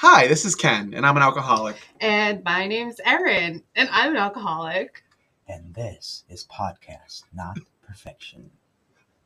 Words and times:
Hi, 0.00 0.28
this 0.28 0.44
is 0.44 0.54
Ken, 0.54 0.94
and 0.94 1.04
I'm 1.04 1.16
an 1.16 1.24
alcoholic. 1.24 1.74
And 2.00 2.44
my 2.44 2.68
name's 2.68 3.00
Erin, 3.04 3.64
and 3.74 3.88
I'm 3.90 4.12
an 4.12 4.16
alcoholic. 4.16 5.02
And 5.48 5.74
this 5.74 6.22
is 6.28 6.46
Podcast 6.46 7.24
Not 7.34 7.58
Perfection. 7.82 8.48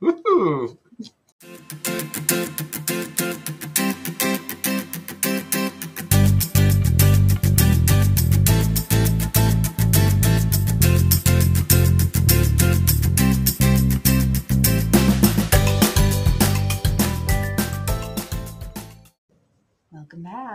Woohoo! 0.00 0.79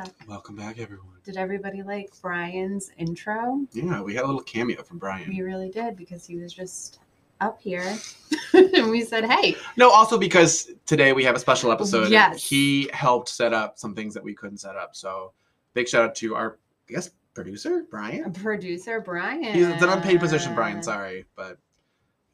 Back. 0.03 0.13
Welcome 0.27 0.55
back, 0.55 0.77
everyone. 0.79 1.07
Did 1.23 1.37
everybody 1.37 1.81
like 1.81 2.11
Brian's 2.21 2.91
intro? 2.97 3.65
Yeah, 3.73 4.01
we 4.01 4.13
had 4.13 4.25
a 4.25 4.27
little 4.27 4.43
cameo 4.43 4.83
from 4.83 4.99
Brian. 4.99 5.27
We 5.27 5.41
really 5.41 5.69
did 5.69 5.95
because 5.95 6.23
he 6.25 6.37
was 6.37 6.53
just 6.53 6.99
up 7.41 7.59
here 7.59 7.97
and 8.53 8.89
we 8.91 9.03
said, 9.03 9.25
hey, 9.25 9.55
No, 9.75 9.89
also 9.89 10.17
because 10.17 10.69
today 10.85 11.13
we 11.13 11.23
have 11.23 11.35
a 11.35 11.39
special 11.39 11.71
episode. 11.71 12.11
Yes. 12.11 12.47
He 12.47 12.89
helped 12.93 13.29
set 13.29 13.53
up 13.53 13.79
some 13.79 13.95
things 13.95 14.13
that 14.13 14.23
we 14.23 14.35
couldn't 14.35 14.57
set 14.57 14.75
up. 14.75 14.95
So 14.95 15.31
big 15.73 15.87
shout 15.87 16.03
out 16.03 16.15
to 16.17 16.35
our, 16.35 16.57
I 16.89 16.93
guess, 16.93 17.09
producer, 17.33 17.85
Brian. 17.89 18.31
producer 18.33 19.01
Brian. 19.01 19.43
He's 19.55 19.67
it's 19.67 19.81
an 19.81 19.89
unpaid 19.89 20.19
position, 20.19 20.53
Brian. 20.53 20.83
Sorry, 20.83 21.25
but 21.35 21.57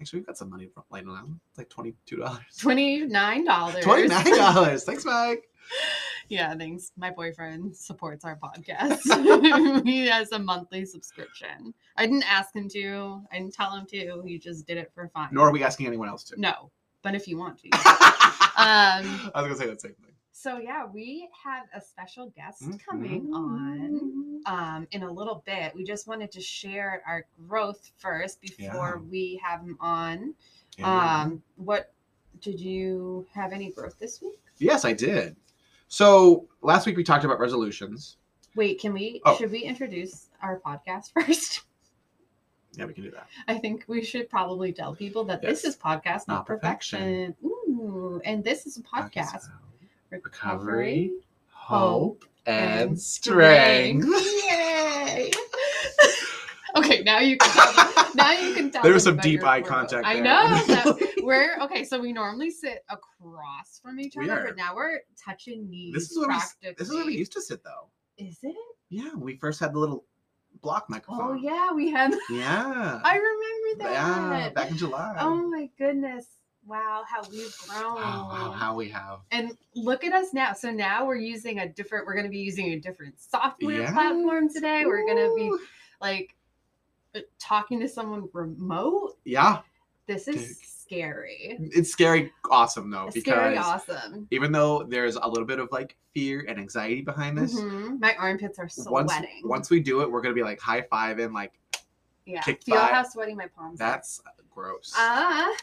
actually 0.01 0.19
we've 0.19 0.27
got 0.27 0.37
some 0.37 0.49
money 0.49 0.69
laying 0.91 1.07
around. 1.07 1.39
It's 1.49 1.57
like 1.57 1.69
twenty 1.69 1.93
two 2.05 2.17
dollars. 2.17 2.41
$29. 2.59 3.81
Twenty 3.81 4.07
nine 4.07 4.37
dollars. 4.37 4.83
Thanks, 4.83 5.05
Mike. 5.05 5.43
Yeah, 6.29 6.55
thanks. 6.55 6.91
My 6.97 7.09
boyfriend 7.11 7.75
supports 7.75 8.25
our 8.25 8.37
podcast. 8.37 9.83
he 9.85 10.07
has 10.07 10.31
a 10.31 10.39
monthly 10.39 10.85
subscription. 10.85 11.73
I 11.97 12.05
didn't 12.05 12.29
ask 12.31 12.55
him 12.55 12.69
to. 12.69 13.21
I 13.31 13.39
didn't 13.39 13.53
tell 13.53 13.75
him 13.75 13.85
to. 13.87 14.21
He 14.25 14.39
just 14.39 14.65
did 14.65 14.77
it 14.77 14.91
for 14.93 15.07
fun. 15.09 15.29
Nor 15.31 15.49
are 15.49 15.51
we 15.51 15.63
asking 15.63 15.87
anyone 15.87 16.07
else 16.09 16.23
to. 16.25 16.39
No, 16.39 16.71
but 17.01 17.15
if 17.15 17.27
you 17.27 17.37
want 17.37 17.59
to. 17.59 17.69
I 18.55 19.01
um, 19.03 19.31
was 19.35 19.43
gonna 19.43 19.55
say 19.55 19.65
that 19.67 19.81
same 19.81 19.93
thing. 19.93 20.13
so 20.31 20.57
yeah, 20.57 20.85
we 20.85 21.27
have 21.43 21.65
a 21.75 21.81
special 21.81 22.29
guest 22.35 22.63
coming 22.87 23.31
on 23.33 24.41
um, 24.45 24.87
in 24.91 25.03
a 25.03 25.11
little 25.11 25.43
bit. 25.45 25.73
We 25.75 25.83
just 25.83 26.07
wanted 26.07 26.31
to 26.31 26.41
share 26.41 27.01
our 27.07 27.25
growth 27.47 27.91
first 27.97 28.41
before 28.41 29.01
Yeah. 29.01 29.09
we 29.09 29.41
have 29.43 29.61
him 29.61 29.77
on. 29.79 30.33
Yeah. 30.77 31.21
Um, 31.21 31.43
what 31.55 31.93
did 32.41 32.59
you 32.59 33.25
have 33.33 33.51
any 33.53 33.71
growth 33.71 33.97
this 33.99 34.21
week? 34.21 34.39
yes, 34.57 34.85
I 34.85 34.93
did. 34.93 35.35
So 35.93 36.47
last 36.63 36.87
week 36.87 36.97
we 36.97 37.03
talked 37.03 37.23
about 37.23 37.39
resolutions. 37.39 38.17
Wait, 38.55 38.79
can 38.79 38.93
we? 38.93 39.21
Oh. 39.27 39.37
Should 39.37 39.51
we 39.51 39.59
introduce 39.59 40.31
our 40.41 40.59
podcast 40.59 41.11
first? 41.19 41.65
Yeah, 42.71 42.85
we 42.85 42.93
can 42.95 43.03
do 43.03 43.11
that. 43.11 43.27
I 43.47 43.59
think 43.59 43.85
we 43.87 44.03
should 44.03 44.27
probably 44.27 44.73
tell 44.73 44.95
people 44.95 45.23
that 45.25 45.43
this 45.43 45.63
is 45.63 45.77
podcast, 45.77 46.27
not, 46.27 46.29
Not 46.29 46.45
perfection. 46.47 47.35
perfection. 47.35 47.35
Ooh, 47.45 48.19
and 48.25 48.43
this 48.43 48.65
is 48.65 48.77
a 48.77 48.81
podcast. 48.81 49.43
Recovery, 50.09 51.11
hope, 51.51 52.23
hope, 52.23 52.25
and 52.47 52.99
strength. 52.99 54.07
Okay, 57.03 57.11
now 57.11 57.19
you 57.19 57.37
can 57.37 57.49
tell, 57.51 58.15
now 58.15 58.31
you 58.31 58.53
can 58.53 58.71
tell. 58.71 58.83
There 58.83 58.93
was 58.93 59.03
some 59.03 59.17
deep 59.17 59.43
eye 59.43 59.59
growth. 59.59 59.71
contact 59.71 60.07
I 60.07 60.19
know. 60.19 60.47
that 60.67 61.13
we're 61.23 61.57
okay. 61.63 61.83
So 61.83 61.99
we 61.99 62.13
normally 62.13 62.51
sit 62.51 62.83
across 62.89 63.79
from 63.81 63.99
each 63.99 64.15
We 64.15 64.29
other, 64.29 64.41
are. 64.41 64.47
but 64.47 64.57
now 64.57 64.75
we're 64.75 64.99
touching 65.23 65.69
knees. 65.69 65.93
This 65.93 66.11
is 66.11 66.17
where 66.17 66.29
we, 66.29 66.73
this 66.77 66.87
is 66.87 66.93
where 66.93 67.05
we 67.05 67.17
used 67.17 67.33
to 67.33 67.41
sit 67.41 67.63
though. 67.63 67.89
Is 68.17 68.39
it? 68.43 68.55
Yeah, 68.89 69.15
we 69.15 69.37
first 69.37 69.59
had 69.59 69.73
the 69.73 69.79
little 69.79 70.05
block 70.61 70.85
oh, 70.87 70.91
microphone. 70.91 71.31
Oh 71.31 71.33
yeah, 71.33 71.71
we 71.71 71.91
had. 71.91 72.13
Yeah. 72.29 72.99
I 73.03 73.15
remember 73.15 73.83
that. 73.83 73.91
yeah, 73.91 74.49
back 74.49 74.71
in 74.71 74.77
July. 74.77 75.15
Oh 75.19 75.49
my 75.49 75.69
goodness! 75.77 76.25
Wow, 76.65 77.03
how 77.07 77.21
we've 77.29 77.55
grown. 77.67 77.95
Wow, 77.95 78.29
wow, 78.31 78.51
how 78.51 78.75
we 78.75 78.89
have. 78.89 79.19
And 79.31 79.57
look 79.75 80.03
at 80.03 80.13
us 80.13 80.33
now. 80.33 80.53
So 80.53 80.71
now 80.71 81.05
we're 81.05 81.15
using 81.15 81.59
a 81.59 81.67
different. 81.67 82.05
We're 82.05 82.13
going 82.13 82.25
to 82.25 82.31
be 82.31 82.39
using 82.39 82.73
a 82.73 82.79
different 82.79 83.19
software 83.19 83.81
Yes. 83.81 83.93
platform 83.93 84.51
today. 84.53 84.85
We're 84.85 85.05
going 85.05 85.17
to 85.17 85.35
be 85.35 85.51
like 86.01 86.35
talking 87.39 87.79
to 87.79 87.87
someone 87.87 88.29
remote. 88.33 89.17
Yeah, 89.25 89.59
This 90.07 90.27
is 90.27 90.35
Dude. 90.35 90.67
scary. 90.67 91.57
it's 91.59 91.89
scary, 91.91 92.31
awesome 92.51 92.89
though, 92.89 93.05
It's 93.07 93.15
because 93.15 93.33
scary, 93.33 93.57
awesome. 93.57 94.27
even 94.31 94.51
though 94.51 94.83
there's 94.83 95.15
a 95.15 95.27
little 95.27 95.45
bit 95.45 95.59
of 95.59 95.69
like 95.71 95.95
fear 96.13 96.45
and 96.47 96.59
anxiety 96.59 97.01
behind 97.01 97.37
this, 97.37 97.55
Mhm. 97.59 97.99
My 97.99 98.15
armpits 98.15 98.59
are 98.59 98.69
once 98.89 99.11
sweating. 99.13 99.41
once 99.45 99.69
we 99.69 99.79
do 99.79 100.01
it, 100.01 100.11
we're 100.11 100.21
gonna 100.21 100.33
be 100.35 100.43
like 100.43 100.59
high 100.59 100.81
fiving, 100.81 101.33
like 101.33 101.53
yeah, 102.25 102.41
kicked 102.41 102.65
feel 102.65 102.75
by- 102.75 102.87
how 102.87 103.03
sweaty 103.03 103.33
my 103.33 103.47
palms. 103.47 103.79
are. 103.81 103.85
that's 103.85 104.21
gross. 104.53 104.93
ah, 104.95 105.55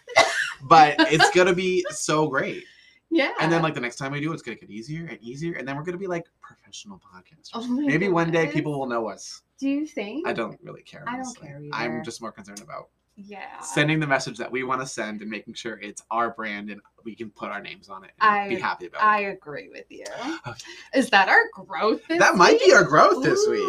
but 0.63 0.97
it's 1.13 1.31
gonna 1.31 1.55
be 1.55 1.85
so 1.91 2.27
great. 2.29 2.65
Yeah. 3.11 3.33
And 3.41 3.51
then 3.53 3.63
like 3.63 3.75
the 3.75 3.81
next 3.81 3.97
time 3.97 4.13
we 4.13 4.21
do 4.21 4.33
it's 4.33 4.43
gonna 4.43 4.57
get 4.57 4.71
easier 4.71 5.07
and 5.07 5.19
easier, 5.21 5.55
and 5.55 5.67
then 5.67 5.77
we're 5.77 5.83
gonna 5.83 5.99
be 5.99 6.07
like 6.07 6.27
professional 6.41 6.99
podcasters. 6.99 7.51
Oh 7.55 7.67
Maybe 7.67 8.09
one 8.09 8.31
day 8.31 8.47
people 8.49 8.79
will 8.79 8.87
know 8.87 9.09
us. 9.09 9.43
do 9.59 9.69
you 9.69 9.87
think? 9.87 10.27
I 10.27 10.33
don't 10.33 10.59
really 10.63 10.83
care. 10.83 11.05
I 11.07 11.17
don't 11.17 11.37
care. 11.41 11.61
Either. 11.63 11.69
I'm 11.75 12.05
just 12.05 12.21
more 12.23 12.33
concerned 12.33 12.61
about 12.63 12.89
Yeah. 13.17 13.61
sending 13.61 14.01
the 14.01 14.07
message 14.07 14.39
that 14.39 14.51
we 14.51 14.63
want 14.63 14.81
to 14.81 14.87
send 14.87 15.21
and 15.21 15.31
making 15.31 15.55
sure 15.55 15.79
it's 15.81 16.03
our 16.11 16.31
brand 16.31 16.71
and 16.71 16.81
we 17.05 17.15
can 17.15 17.31
put 17.31 17.49
our 17.51 17.61
names 17.61 17.89
on 17.89 18.05
it 18.05 18.13
and 18.21 18.49
be 18.51 18.57
happy 18.59 18.87
about 18.87 19.03
I 19.03 19.21
it. 19.21 19.27
I 19.27 19.31
agree 19.31 19.69
with 19.71 19.85
you. 19.91 20.05
Okay. 20.47 20.61
Is 20.95 21.11
that 21.11 21.29
our 21.29 21.49
growth? 21.65 22.01
This 22.09 22.19
That 22.19 22.37
might 22.37 22.59
be 22.61 22.73
our 22.73 22.85
growth 22.85 23.23
this 23.23 23.47
week. 23.49 23.65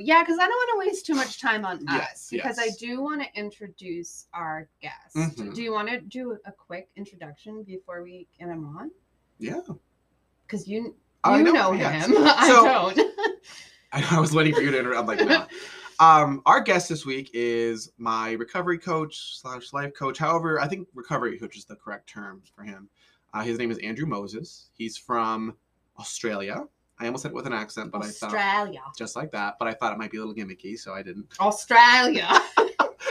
Yeah, 0.00 0.22
because 0.22 0.38
I 0.38 0.46
don't 0.46 0.50
want 0.50 0.70
to 0.72 0.88
waste 0.88 1.06
too 1.06 1.14
much 1.14 1.40
time 1.40 1.64
on 1.64 1.84
Yes, 1.88 2.12
us 2.12 2.28
because 2.30 2.58
I 2.58 2.68
do 2.78 3.02
want 3.02 3.22
to 3.22 3.28
introduce 3.38 4.26
our 4.32 4.68
guest. 4.80 5.14
Mhm. 5.16 5.54
Do 5.54 5.62
you 5.62 5.72
want 5.72 5.88
to 5.88 6.00
do 6.00 6.38
a 6.44 6.52
quick 6.52 6.88
introduction 6.96 7.62
before 7.62 8.02
we 8.02 8.26
get 8.38 8.48
him 8.48 8.76
on? 8.76 8.90
Yeah. 9.38 9.60
Because 10.46 10.66
you 10.66 10.82
you 10.82 10.94
I 11.24 11.42
know, 11.42 11.72
yes. 11.72 12.06
him. 12.06 12.14
I 12.18 12.48
don't. 12.48 13.00
I 13.92 14.20
was 14.20 14.32
waiting 14.32 14.54
for 14.54 14.62
you 14.62 14.70
to 14.70 14.78
interrupt. 14.78 15.00
I'm 15.00 15.06
like, 15.06 15.26
no. 15.26 15.46
Um, 16.00 16.40
our 16.46 16.62
guest 16.62 16.88
this 16.88 17.04
week 17.04 17.30
is 17.34 17.92
my 17.98 18.32
recovery 18.32 18.78
coach 18.78 19.38
slash 19.38 19.74
life 19.74 19.92
coach. 19.92 20.16
However, 20.16 20.58
I 20.58 20.66
think 20.66 20.88
recovery 20.94 21.38
coach 21.38 21.58
is 21.58 21.66
the 21.66 21.76
correct 21.76 22.08
term 22.08 22.40
for 22.56 22.62
him. 22.62 22.88
Uh, 23.34 23.42
his 23.42 23.58
name 23.58 23.70
is 23.70 23.76
Andrew 23.80 24.06
Moses. 24.06 24.70
He's 24.72 24.96
from 24.96 25.54
Australia. 25.98 26.64
I 27.00 27.06
almost 27.06 27.22
said 27.22 27.32
it 27.32 27.34
with 27.34 27.46
an 27.46 27.52
accent, 27.54 27.90
but 27.90 28.02
I 28.04 28.08
thought 28.08 28.34
Australia. 28.34 28.82
just 28.96 29.16
like 29.16 29.32
that. 29.32 29.56
But 29.58 29.68
I 29.68 29.72
thought 29.74 29.92
it 29.92 29.98
might 29.98 30.10
be 30.10 30.18
a 30.18 30.24
little 30.24 30.34
gimmicky, 30.34 30.78
so 30.78 30.92
I 30.92 31.02
didn't. 31.02 31.26
Australia. 31.40 32.28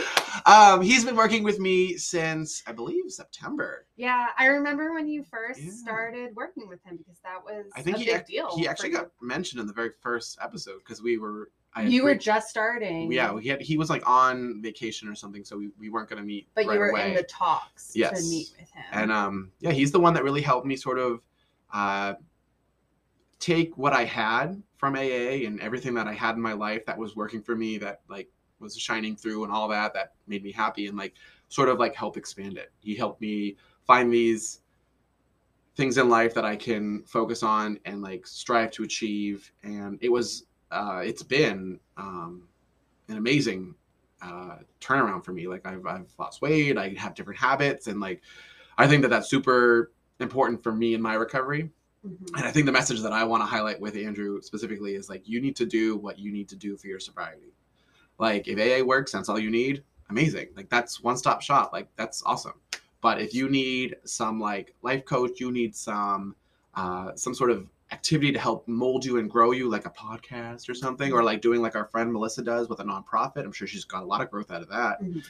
um, 0.46 0.82
he's 0.82 1.04
been 1.06 1.16
working 1.16 1.44
with 1.44 1.60
me 1.60 1.98
since 1.98 2.64
I 2.68 2.72
believe 2.72 3.04
September. 3.12 3.88
yeah, 3.98 4.28
I 4.38 4.46
remember 4.46 4.94
when 4.94 5.08
you 5.08 5.24
first 5.24 5.60
Yeah. 5.62 5.72
started 5.72 6.36
working 6.36 6.68
with 6.68 6.84
him 6.84 6.98
because 6.98 7.20
that 7.24 7.44
was 7.44 7.66
I 7.76 7.82
think 7.82 7.98
a 7.98 8.00
he 8.00 8.06
big 8.06 8.16
ac- 8.16 8.24
deal. 8.28 8.56
he 8.56 8.68
actually 8.68 8.90
you. 8.90 8.96
got 8.98 9.10
mentioned 9.22 9.60
in 9.60 9.68
the 9.68 9.74
very 9.74 9.92
first 10.02 10.38
episode 10.42 10.80
because 10.80 11.02
we 11.02 11.18
were. 11.18 11.52
I 11.76 11.84
You 11.84 12.04
were 12.04 12.16
just 12.16 12.50
starting. 12.50 13.12
yeah, 13.12 13.40
he 13.40 13.50
had 13.50 13.62
he 13.62 13.78
was 13.78 13.90
like 13.92 14.08
on 14.10 14.60
vacation 14.62 15.08
or 15.08 15.14
something, 15.16 15.44
so 15.44 15.56
we, 15.58 15.70
we 15.78 15.90
weren't 15.90 16.10
gonna 16.10 16.24
meet. 16.24 16.48
but 16.56 16.66
right 16.66 16.74
you 16.74 16.80
were 16.80 16.90
away. 16.90 17.10
in 17.10 17.16
the 17.16 17.24
talks 17.24 17.92
Yes. 17.96 18.24
to 18.24 18.30
meet 18.30 18.48
with 18.60 18.70
him. 18.72 18.84
and 18.92 19.12
um 19.12 19.52
yeah 19.60 19.72
he's 19.72 19.92
the 19.92 20.00
one 20.00 20.14
that 20.16 20.24
really 20.24 20.42
helped 20.42 20.66
me 20.66 20.76
sort 20.76 20.98
of 20.98 21.22
uh 21.72 22.14
take 23.40 23.78
what 23.78 23.94
i 23.94 24.04
had 24.04 24.62
from 24.78 24.96
aa 24.96 25.00
and 25.46 25.60
everything 25.62 25.94
that 25.94 26.08
i 26.08 26.14
had 26.14 26.36
in 26.36 26.42
my 26.42 26.54
life 26.54 26.86
that 26.86 26.98
was 26.98 27.16
working 27.16 27.42
for 27.42 27.56
me 27.56 27.78
that 27.78 28.02
like 28.10 28.30
was 28.60 28.78
shining 28.78 29.16
through 29.16 29.44
and 29.44 29.52
all 29.52 29.68
that 29.68 29.94
that 29.94 30.14
made 30.28 30.44
me 30.44 30.52
happy 30.52 30.88
and 30.88 30.98
like 30.98 31.14
sort 31.48 31.70
of 31.70 31.80
like 31.80 31.96
help 31.96 32.18
expand 32.18 32.58
it 32.58 32.72
he 32.82 32.96
helped 32.96 33.22
me 33.22 33.56
find 33.88 34.12
these 34.12 34.62
things 35.76 35.98
in 35.98 36.10
life 36.10 36.34
that 36.34 36.46
i 36.46 36.56
can 36.56 37.02
focus 37.04 37.42
on 37.42 37.80
and 37.86 38.02
like 38.02 38.28
strive 38.28 38.70
to 38.72 38.84
achieve 38.84 39.52
and 39.64 39.98
it 40.02 40.09
was 40.09 40.46
uh 40.72 41.02
it's 41.03 41.24
been 41.24 41.80
um 41.97 42.44
an 43.08 43.18
amazing 43.18 43.74
uh, 44.22 44.58
turnaround 44.82 45.24
for 45.24 45.34
me. 45.34 45.47
Like 45.47 45.66
I've, 45.66 45.85
I've 45.85 46.14
lost 46.18 46.42
weight, 46.42 46.78
I 46.78 46.90
have 46.97 47.16
different 47.16 47.40
habits, 47.40 47.88
and 47.88 48.00
like 48.00 48.22
I 48.78 48.88
think 48.88 49.02
that 49.02 49.09
that's 49.09 49.30
super 49.30 49.92
important 50.20 50.64
for 50.64 50.72
me 50.72 50.94
in 50.94 51.02
my 51.02 51.16
recovery. 51.16 51.70
Mhm. 52.05 52.37
And 52.37 52.46
I 52.46 52.51
think 52.51 52.66
the 52.66 52.72
message 52.72 53.01
that 53.01 53.11
I 53.11 53.23
want 53.23 53.41
to 53.41 53.46
highlight 53.46 53.79
with 53.79 53.96
Andrew 53.96 54.41
specifically 54.41 54.96
is 54.96 55.09
like 55.09 55.28
you 55.28 55.41
need 55.41 55.55
to 55.57 55.66
do 55.66 55.97
what 55.97 56.17
you 56.17 56.31
need 56.31 56.47
to 56.49 56.55
do 56.55 56.78
for 56.78 56.87
your 56.87 56.99
sobriety. 56.99 57.53
Like 58.17 58.47
if 58.47 58.57
AA 58.57 58.84
works, 58.85 59.11
that's 59.11 59.29
all 59.29 59.40
you 59.40 59.49
need. 59.49 59.84
Amazing. 60.09 60.49
Like 60.55 60.69
that's 60.69 61.01
one 61.03 61.17
stop 61.17 61.41
shop. 61.41 61.72
Like 61.73 61.90
that's 61.96 62.23
awesome. 62.25 62.53
But 63.01 63.22
if 63.22 63.34
you 63.34 63.49
need 63.49 63.97
some 64.05 64.40
like 64.40 64.75
life 64.81 65.05
coach, 65.05 65.40
you 65.40 65.51
need 65.51 65.75
some 65.75 66.35
uh, 66.75 67.16
some 67.16 67.34
sort 67.34 67.51
of 67.51 67.67
activity 67.91 68.31
to 68.31 68.40
help 68.40 68.67
mold 68.67 69.03
you 69.03 69.17
and 69.17 69.29
grow 69.29 69.51
you, 69.51 69.67
like 69.67 69.85
a 69.85 69.90
podcast 69.90 70.69
or 70.69 70.73
something, 70.73 71.11
or 71.11 71.23
like 71.23 71.41
doing 71.41 71.61
like 71.61 71.75
our 71.75 71.85
friend 71.85 72.13
Melissa 72.13 72.41
does 72.43 72.69
with 72.69 72.79
a 72.79 72.84
nonprofit. 72.84 73.43
I'm 73.43 73.51
sure 73.51 73.67
she's 73.67 73.84
got 73.84 74.03
a 74.03 74.05
lot 74.05 74.22
of 74.22 74.29
growth 74.29 74.51
out 74.51 74.61
of 74.61 74.69
that. 74.69 75.01
Mhm. 75.01 75.23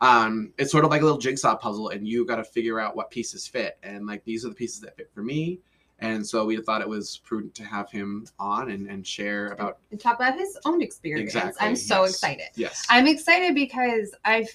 Um, 0.00 0.52
it's 0.58 0.70
sort 0.72 0.84
of 0.84 0.90
like 0.90 1.02
a 1.02 1.04
little 1.04 1.18
jigsaw 1.18 1.56
puzzle, 1.56 1.90
and 1.90 2.06
you 2.06 2.24
got 2.24 2.36
to 2.36 2.44
figure 2.44 2.80
out 2.80 2.96
what 2.96 3.10
pieces 3.10 3.46
fit. 3.46 3.78
And 3.82 4.06
like 4.06 4.24
these 4.24 4.44
are 4.44 4.48
the 4.48 4.54
pieces 4.54 4.80
that 4.80 4.96
fit 4.96 5.10
for 5.12 5.22
me, 5.22 5.60
And 5.98 6.26
so 6.26 6.44
we 6.44 6.58
thought 6.58 6.82
it 6.82 6.88
was 6.88 7.18
prudent 7.24 7.54
to 7.54 7.64
have 7.64 7.90
him 7.90 8.26
on 8.38 8.70
and, 8.70 8.86
and 8.88 9.06
share 9.06 9.48
about 9.52 9.78
And 9.90 9.98
talk 10.00 10.16
about 10.16 10.34
his 10.38 10.58
own 10.66 10.82
experience. 10.82 11.34
exactly. 11.34 11.66
I'm 11.66 11.74
so 11.76 12.02
yes. 12.02 12.10
excited. 12.12 12.46
Yes. 12.54 12.86
I'm 12.90 13.06
excited 13.06 13.54
because 13.54 14.14
I've 14.24 14.48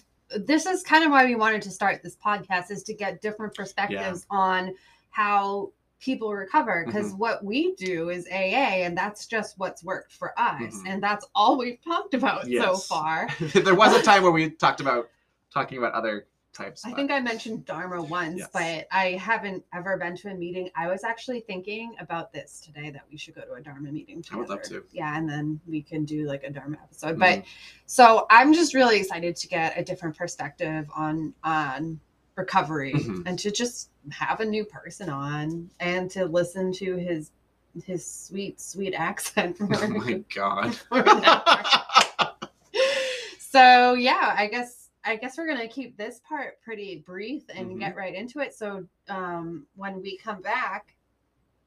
this 0.46 0.66
is 0.66 0.82
kind 0.82 1.04
of 1.04 1.12
why 1.12 1.26
we 1.26 1.36
wanted 1.36 1.62
to 1.64 1.70
start 1.72 2.02
this 2.04 2.16
podcast 2.16 2.72
is 2.72 2.84
to 2.84 2.94
get 2.94 3.22
different 3.22 3.54
perspectives 3.54 4.26
on 4.30 4.74
how 5.10 5.72
people 6.00 6.34
recover 6.34 6.84
because 6.86 7.08
Mm-hmm. 7.10 7.18
what 7.18 7.44
we 7.44 7.76
do 7.76 8.10
is 8.10 8.26
AA 8.32 8.86
and 8.86 8.98
that's 8.98 9.26
just 9.28 9.60
what's 9.60 9.84
worked 9.84 10.14
for 10.14 10.34
us 10.40 10.62
Mhm. 10.62 10.84
and 10.88 11.04
that's 11.04 11.28
all 11.36 11.58
we've 11.58 11.84
talked 11.84 12.14
about 12.14 12.46
so 12.46 12.76
far. 12.78 13.28
there 13.54 13.76
was 13.76 13.94
a 13.94 14.02
time 14.02 14.24
where 14.24 14.32
we 14.32 14.50
talked 14.52 14.80
about 14.80 15.10
talking 15.54 15.78
about 15.80 15.92
other 15.94 16.28
types. 16.54 16.86
I 16.86 16.92
think 16.94 17.12
I 17.12 17.20
mentioned 17.20 17.66
Dharma 17.66 18.02
once, 18.02 18.40
Yes. 18.40 18.50
but 18.54 18.88
I 18.92 19.12
haven't 19.14 19.64
ever 19.74 19.98
been 19.98 20.16
to 20.18 20.30
a 20.30 20.34
meeting. 20.34 20.70
I 20.76 20.88
was 20.88 21.04
actually 21.04 21.42
thinking 21.42 21.96
about 22.00 22.32
this 22.34 22.60
today 22.60 22.90
that 22.92 23.04
we 23.10 23.18
should 23.18 23.36
go 23.36 23.42
to 23.42 23.54
a 23.54 23.62
Dharma 23.62 23.92
meeting 23.92 24.22
together. 24.22 24.38
I 24.38 24.40
would 24.42 24.50
love 24.50 24.62
to. 24.64 24.84
Yeah, 24.92 25.18
and 25.18 25.30
then 25.30 25.60
we 25.68 25.82
can 25.82 26.06
do 26.06 26.26
like 26.28 26.44
a 26.44 26.50
Dharma 26.50 26.78
episode. 26.84 27.16
Mhm. 27.16 27.20
But 27.20 27.44
so 27.86 28.26
I'm 28.30 28.54
just 28.54 28.74
really 28.74 29.00
excited 29.00 29.36
to 29.38 29.48
get 29.48 29.78
a 29.78 29.84
different 29.84 30.18
perspective 30.18 30.90
on 30.96 31.34
on 31.44 32.00
recovery 32.36 32.94
Mhm. 32.94 33.24
and 33.26 33.38
to 33.40 33.52
just 33.52 33.90
have 34.10 34.40
a 34.40 34.46
new 34.46 34.66
person 34.66 35.10
on 35.10 35.70
and 35.80 36.10
to 36.12 36.26
listen 36.26 36.72
to 36.74 36.96
his 36.98 37.32
his 37.86 38.06
sweet 38.06 38.60
sweet 38.60 38.94
accent. 38.94 39.56
oh 39.62 39.88
my 39.88 40.14
god. 40.36 40.78
so 43.40 43.94
yeah, 43.94 44.36
I 44.38 44.48
guess 44.48 44.81
I 45.04 45.16
guess 45.16 45.38
we're 45.38 45.48
gonna 45.48 45.68
keep 45.68 45.98
this 45.98 46.20
part 46.28 46.62
pretty 46.62 46.98
brief 47.06 47.44
and 47.54 47.72
Mhm. 47.72 47.80
get 47.80 47.96
right 47.96 48.14
into 48.14 48.40
it. 48.40 48.54
So 48.54 48.88
um 49.10 49.66
when 49.76 50.02
we 50.02 50.18
come 50.18 50.42
back, 50.42 50.96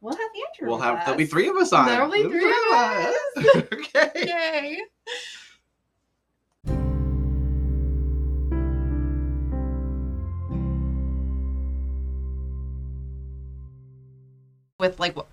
we'll 0.01 0.15
have 0.17 0.31
Andrew. 0.49 0.69
we'll 0.69 0.79
have 0.79 1.05
there'll 1.05 1.19
be 1.19 1.27
three 1.27 1.49
of 1.49 1.57
us 1.57 1.73
on. 1.73 1.87
There'll 1.87 2.11
be 2.11 2.23
three 2.23 2.45
of 2.51 2.73
us. 2.73 3.17
okay. 3.73 4.11
Yay! 4.27 4.83
With 14.79 14.99
like, 14.99 15.17
what? 15.17 15.27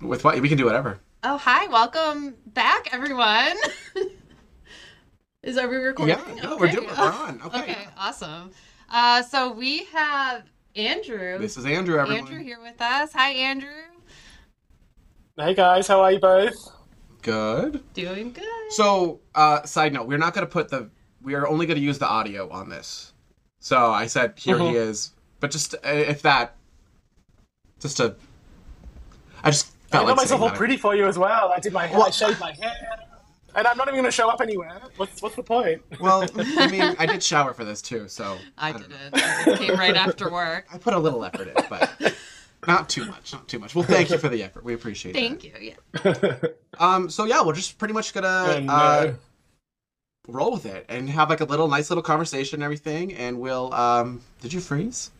With 0.00 0.24
what 0.24 0.40
we 0.40 0.48
can 0.48 0.58
do 0.58 0.64
whatever. 0.64 0.98
oh 1.22 1.38
hi, 1.38 1.66
welcome 1.68 2.34
back, 2.48 2.92
everyone. 2.92 3.56
Is 5.44 5.58
are 5.58 5.68
we 5.68 5.76
recording? 5.76 6.16
Yeah, 6.16 6.42
no, 6.42 6.56
we're 6.56 6.70
doing 6.70 6.86
we're 6.86 7.12
on. 7.12 7.40
Okay. 7.44 7.60
Okay, 7.60 7.88
awesome. 7.98 8.50
Uh, 8.90 9.22
so 9.22 9.52
we 9.52 9.84
have 9.92 10.44
Andrew. 10.74 11.36
This 11.38 11.58
is 11.58 11.66
Andrew, 11.66 11.98
everyone. 12.00 12.26
Andrew 12.26 12.42
here 12.42 12.58
with 12.62 12.80
us. 12.80 13.12
Hi, 13.12 13.30
Andrew. 13.30 13.68
Hey 15.36 15.52
guys, 15.52 15.86
how 15.86 16.00
are 16.00 16.12
you 16.12 16.18
both? 16.18 16.54
Good. 17.20 17.82
Doing 17.92 18.32
good. 18.32 18.44
So, 18.70 19.20
uh, 19.34 19.62
side 19.64 19.92
note, 19.92 20.06
we're 20.06 20.16
not 20.16 20.32
going 20.32 20.46
to 20.46 20.50
put 20.50 20.70
the. 20.70 20.88
We 21.20 21.34
are 21.34 21.46
only 21.46 21.66
going 21.66 21.78
to 21.78 21.84
use 21.84 21.98
the 21.98 22.08
audio 22.08 22.48
on 22.48 22.70
this. 22.70 23.12
So 23.58 23.90
I 23.90 24.06
said, 24.06 24.34
here 24.36 24.56
he 24.58 24.64
Mhm. 24.64 24.74
is. 24.76 25.10
But 25.40 25.50
just 25.50 25.74
uh, 25.74 25.78
if 25.84 26.22
that, 26.22 26.56
just 27.80 27.98
to. 27.98 28.16
I 29.42 29.50
just 29.50 29.72
I 29.92 29.98
got 29.98 30.06
like 30.06 30.16
myself 30.16 30.40
all 30.40 30.50
pretty 30.50 30.78
for 30.78 30.94
you 30.94 31.06
as 31.06 31.18
well. 31.18 31.52
I 31.54 31.60
did 31.60 31.74
my 31.74 31.86
hair, 31.86 32.00
I 32.00 32.08
shaved 32.10 32.40
my 32.40 32.52
hair, 32.52 32.74
and 33.54 33.66
I'm 33.66 33.76
not 33.76 33.88
even 33.88 33.94
going 34.00 34.04
to 34.04 34.10
show 34.10 34.28
up 34.28 34.40
anywhere. 34.40 34.80
What's 34.96 35.22
what's 35.22 35.36
the 35.36 35.42
point? 35.42 35.82
Well, 36.00 36.24
I 36.36 36.66
mean, 36.70 36.96
I 36.98 37.06
did 37.06 37.22
shower 37.22 37.54
for 37.54 37.64
this 37.64 37.80
too, 37.80 38.08
so 38.08 38.36
I 38.58 38.72
don't 38.72 38.82
did 38.82 38.90
know. 38.90 38.96
it. 39.14 39.48
It 39.48 39.58
came 39.58 39.78
right 39.78 39.96
after 39.96 40.30
work. 40.30 40.66
I 40.72 40.78
put 40.78 40.92
a 40.94 40.98
little 40.98 41.24
effort 41.24 41.48
in, 41.48 41.54
but 41.70 42.14
not 42.66 42.88
too 42.88 43.04
much. 43.06 43.32
Not 43.32 43.48
too 43.48 43.58
much. 43.58 43.74
Well, 43.74 43.84
thank 43.84 44.10
you 44.10 44.18
for 44.18 44.28
the 44.28 44.42
effort. 44.42 44.64
We 44.64 44.74
appreciate 44.74 45.16
it. 45.16 45.20
Thank 45.20 45.44
it. 45.44 45.60
you. 45.62 45.74
Yeah. 46.04 46.36
Um. 46.80 47.08
So 47.08 47.24
yeah, 47.24 47.40
we're 47.44 47.54
just 47.54 47.78
pretty 47.78 47.94
much 47.94 48.12
gonna 48.12 48.54
And, 48.56 48.68
uh, 48.68 48.72
uh, 48.74 49.12
roll 50.26 50.50
with 50.52 50.66
it 50.66 50.84
and 50.88 51.08
have 51.08 51.30
like 51.30 51.40
a 51.40 51.44
little 51.44 51.68
nice 51.68 51.88
little 51.88 52.02
conversation 52.02 52.56
and 52.56 52.64
everything, 52.64 53.14
and 53.14 53.38
we'll. 53.38 53.72
Um. 53.72 54.20
Did 54.40 54.52
you 54.52 54.60
freeze? 54.60 55.12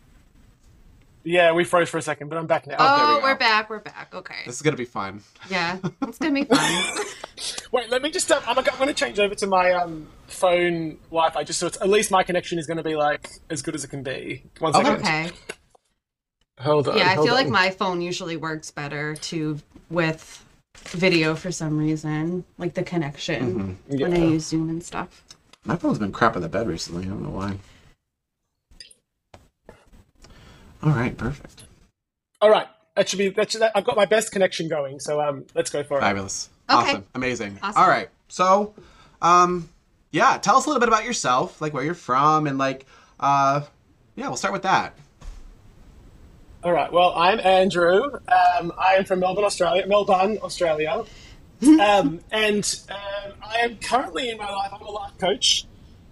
Yeah, 1.25 1.51
we 1.51 1.63
froze 1.65 1.89
for 1.89 1.97
a 1.97 2.01
second, 2.01 2.29
but 2.29 2.37
I'm 2.37 2.47
back 2.47 2.65
now. 2.67 2.75
Oh, 2.79 2.85
Oh, 2.87 3.17
we 3.17 3.23
we're 3.23 3.35
back. 3.35 3.69
We're 3.69 3.79
back. 3.79 4.13
Okay. 4.13 4.43
This 4.45 4.55
is 4.55 4.61
gonna 4.61 4.77
be 4.77 4.85
fun. 4.85 5.21
Yeah, 5.49 5.77
it's 6.03 6.17
gonna 6.17 6.33
be 6.33 6.45
fun. 6.45 6.95
Wait, 7.71 7.89
let 7.89 8.01
me 8.01 8.09
just. 8.11 8.31
Um, 8.31 8.41
I'm, 8.47 8.57
I'm 8.57 8.63
going 8.63 8.87
to 8.87 8.93
change 8.93 9.19
over 9.19 9.35
to 9.35 9.47
my 9.47 9.71
um, 9.73 10.07
phone 10.27 10.97
Wi-Fi, 11.09 11.43
just 11.43 11.59
so 11.59 11.67
it's 11.67 11.79
at 11.81 11.89
least 11.89 12.09
my 12.09 12.23
connection 12.23 12.57
is 12.57 12.65
going 12.65 12.77
to 12.77 12.83
be 12.83 12.95
like 12.95 13.27
as 13.49 13.61
good 13.61 13.75
as 13.75 13.83
it 13.83 13.89
can 13.89 14.03
be. 14.03 14.43
One 14.59 14.71
second. 14.73 14.93
okay. 14.93 15.31
Hold 16.61 16.87
on. 16.87 16.97
Yeah, 16.97 17.09
I 17.09 17.15
hold 17.15 17.27
feel 17.27 17.35
like 17.35 17.49
my 17.49 17.69
phone 17.71 17.99
usually 18.01 18.37
works 18.37 18.71
better 18.71 19.15
to 19.15 19.59
with 19.89 20.43
video 20.85 21.35
for 21.35 21.51
some 21.51 21.77
reason, 21.77 22.45
like 22.57 22.73
the 22.75 22.83
connection 22.83 23.77
Mhm. 23.89 23.99
when 24.01 24.13
I 24.13 24.17
use 24.19 24.45
Zoom 24.45 24.69
and 24.69 24.81
stuff. 24.81 25.23
My 25.65 25.75
phone's 25.75 25.99
been 25.99 26.13
crap 26.13 26.35
in 26.37 26.41
the 26.41 26.49
bed 26.49 26.67
recently. 26.67 27.03
I 27.03 27.07
don't 27.09 27.23
know 27.23 27.29
why. 27.29 27.57
All 30.85 30.91
right, 30.91 31.17
perfect, 31.17 31.63
All 32.41 32.49
right, 32.49 32.67
that 32.95 33.09
should 33.09 33.17
be. 33.17 33.29
That 33.29 33.51
should, 33.51 33.63
I've 33.63 33.83
got 33.85 33.95
my 33.95 34.05
best 34.05 34.31
connection 34.31 34.67
going, 34.69 34.99
so 34.99 35.19
um, 35.19 35.45
let's 35.55 35.69
go 35.71 35.83
for 35.83 35.97
it. 35.97 36.01
fabulous, 36.01 36.49
Okay. 36.69 36.77
awesome, 36.89 37.05
amazing. 37.15 37.57
Awesome. 37.63 37.81
All 37.81 37.89
right, 37.89 38.09
so, 38.27 38.73
um, 39.21 39.69
yeah, 40.11 40.37
tell 40.37 40.57
us 40.57 40.65
a 40.65 40.69
little 40.69 40.79
bit 40.79 40.89
about 40.89 41.03
yourself, 41.05 41.59
like 41.59 41.73
where 41.73 41.83
you're 41.83 41.95
from, 41.95 42.45
and 42.45 42.57
like, 42.59 42.85
uh, 43.19 43.61
yeah, 44.15 44.27
we'll 44.27 44.37
start 44.37 44.53
with 44.53 44.61
that. 44.63 44.95
All 46.63 46.71
right. 46.71 46.91
Well, 46.91 47.13
I'm 47.15 47.39
Andrew. 47.41 48.01
Um, 48.27 48.71
I 48.75 48.95
am 48.97 49.05
from 49.05 49.19
Melbourne, 49.19 49.43
Australia. 49.43 49.85
Melbourne, 49.85 50.39
Australia. 50.41 51.03
um, 51.79 52.19
and 52.31 52.79
um, 52.89 53.33
I 53.43 53.57
am 53.57 53.77
currently 53.77 54.29
in 54.29 54.37
my 54.39 54.49
life. 54.49 54.71
I'm 54.73 54.81
a 54.81 54.89
life 54.89 55.11
coach. 55.19 55.65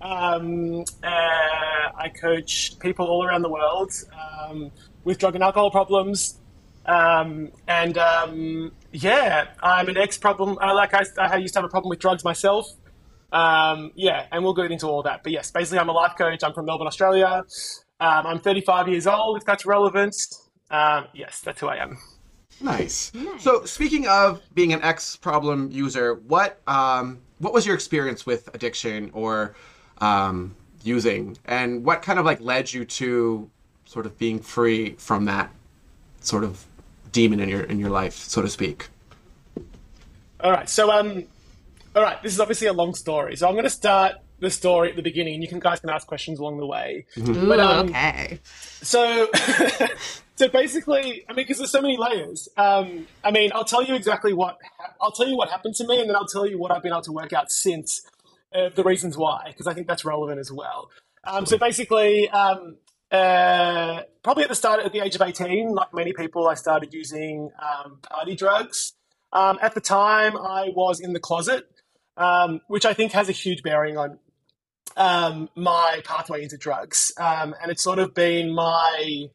Um, 0.03 0.83
uh, 1.01 1.07
I 1.07 2.11
coach 2.13 2.77
people 2.79 3.07
all 3.07 3.25
around 3.25 3.41
the 3.41 3.49
world 3.49 3.91
um, 4.13 4.69
with 5.05 5.17
drug 5.17 5.35
and 5.35 5.43
alcohol 5.43 5.71
problems. 5.71 6.39
Um, 6.85 7.51
and 7.67 7.97
um, 7.97 8.73
yeah, 8.91 9.47
I'm 9.61 9.87
an 9.87 9.95
ex-problem. 9.95 10.57
Uh, 10.61 10.75
like 10.75 10.93
I, 10.93 11.05
I 11.17 11.37
used 11.37 11.53
to 11.53 11.61
have 11.61 11.65
a 11.65 11.69
problem 11.69 11.89
with 11.89 11.99
drugs 11.99 12.25
myself. 12.25 12.67
Um, 13.31 13.91
yeah, 13.95 14.27
and 14.31 14.43
we'll 14.43 14.53
get 14.53 14.71
into 14.71 14.87
all 14.87 15.03
that. 15.03 15.23
But 15.23 15.31
yes, 15.31 15.49
basically, 15.51 15.79
I'm 15.79 15.89
a 15.89 15.93
life 15.93 16.15
coach. 16.17 16.43
I'm 16.43 16.53
from 16.53 16.65
Melbourne, 16.65 16.87
Australia. 16.87 17.43
Um, 17.99 18.27
I'm 18.27 18.39
35 18.39 18.89
years 18.89 19.07
old, 19.07 19.37
if 19.37 19.45
that's 19.45 19.65
relevant. 19.65 20.15
Um, 20.69 21.07
yes, 21.13 21.39
that's 21.39 21.61
who 21.61 21.67
I 21.67 21.77
am. 21.77 21.97
Nice. 22.61 23.13
Nice. 23.13 23.41
So, 23.41 23.63
speaking 23.63 24.07
of 24.07 24.41
being 24.53 24.73
an 24.73 24.83
ex-problem 24.83 25.71
user, 25.71 26.15
what 26.15 26.61
um, 26.67 27.21
what 27.39 27.53
was 27.53 27.65
your 27.65 27.75
experience 27.75 28.25
with 28.25 28.53
addiction 28.53 29.09
or 29.13 29.55
um, 30.03 30.55
using, 30.83 31.37
and 31.45 31.85
what 31.85 32.01
kind 32.01 32.19
of 32.19 32.25
like 32.25 32.41
led 32.41 32.73
you 32.73 32.83
to 32.83 33.49
sort 33.85 34.05
of 34.05 34.17
being 34.17 34.39
free 34.39 34.91
from 34.97 35.25
that 35.25 35.49
sort 36.19 36.43
of 36.43 36.65
demon 37.11 37.39
in 37.39 37.47
your 37.47 37.61
in 37.61 37.79
your 37.79 37.89
life, 37.89 38.15
so 38.15 38.41
to 38.41 38.49
speak? 38.49 38.89
All 40.41 40.51
right, 40.51 40.67
so 40.67 40.91
um, 40.91 41.23
all 41.95 42.03
right, 42.03 42.21
this 42.21 42.33
is 42.33 42.39
obviously 42.39 42.67
a 42.67 42.73
long 42.73 42.93
story, 42.95 43.37
so 43.37 43.47
I'm 43.47 43.53
going 43.53 43.63
to 43.63 43.69
start 43.69 44.15
the 44.39 44.49
story 44.49 44.89
at 44.89 44.97
the 44.97 45.01
beginning, 45.01 45.35
and 45.35 45.43
you 45.43 45.47
can 45.47 45.59
guys 45.59 45.79
can 45.79 45.89
ask 45.89 46.05
questions 46.05 46.37
along 46.37 46.57
the 46.57 46.65
way. 46.65 47.05
Ooh, 47.17 47.47
But, 47.47 47.59
um, 47.61 47.89
okay. 47.89 48.39
So, 48.81 49.29
so 50.35 50.49
basically, 50.49 51.23
I 51.29 51.33
mean, 51.33 51.45
because 51.45 51.59
there's 51.59 51.71
so 51.71 51.81
many 51.81 51.95
layers. 51.95 52.49
Um, 52.57 53.07
I 53.23 53.31
mean, 53.31 53.51
I'll 53.55 53.63
tell 53.63 53.83
you 53.83 53.95
exactly 53.95 54.33
what 54.33 54.57
I'll 54.99 55.11
tell 55.13 55.29
you 55.29 55.37
what 55.37 55.49
happened 55.49 55.75
to 55.75 55.87
me, 55.87 56.01
and 56.01 56.09
then 56.09 56.17
I'll 56.17 56.27
tell 56.27 56.45
you 56.45 56.57
what 56.57 56.71
I've 56.71 56.83
been 56.83 56.91
able 56.91 57.03
to 57.03 57.13
work 57.13 57.31
out 57.31 57.51
since 57.51 58.05
uh, 58.53 58.69
the 58.75 58.83
reasons 58.83 59.17
why, 59.17 59.45
because 59.47 59.67
I 59.67 59.73
think 59.73 59.87
that's 59.87 60.05
relevant 60.05 60.39
as 60.39 60.51
well. 60.51 60.89
Um, 61.23 61.45
so 61.45 61.57
basically, 61.57 62.29
um, 62.29 62.77
uh, 63.11 64.01
probably 64.23 64.43
at 64.43 64.49
the 64.49 64.55
start, 64.55 64.81
at 64.81 64.91
the 64.91 64.99
age 64.99 65.15
of 65.15 65.21
18, 65.21 65.69
like 65.73 65.93
many 65.93 66.13
people, 66.13 66.47
I 66.47 66.55
started 66.55 66.93
using 66.93 67.49
um, 67.61 67.99
party 68.01 68.35
drugs. 68.35 68.93
Um, 69.31 69.57
at 69.61 69.73
the 69.73 69.81
time, 69.81 70.37
I 70.37 70.69
was 70.75 70.99
in 70.99 71.13
the 71.13 71.19
closet, 71.19 71.67
um, 72.17 72.61
which 72.67 72.85
I 72.85 72.93
think 72.93 73.13
has 73.13 73.29
a 73.29 73.31
huge 73.31 73.63
bearing 73.63 73.97
on 73.97 74.19
um, 74.97 75.49
my 75.55 76.01
pathway 76.03 76.43
into 76.43 76.57
drugs. 76.57 77.11
And 77.17 77.55
it's 77.67 77.83
sort 77.83 77.99
of 77.99 78.13
been 78.13 78.53
my 78.53 79.29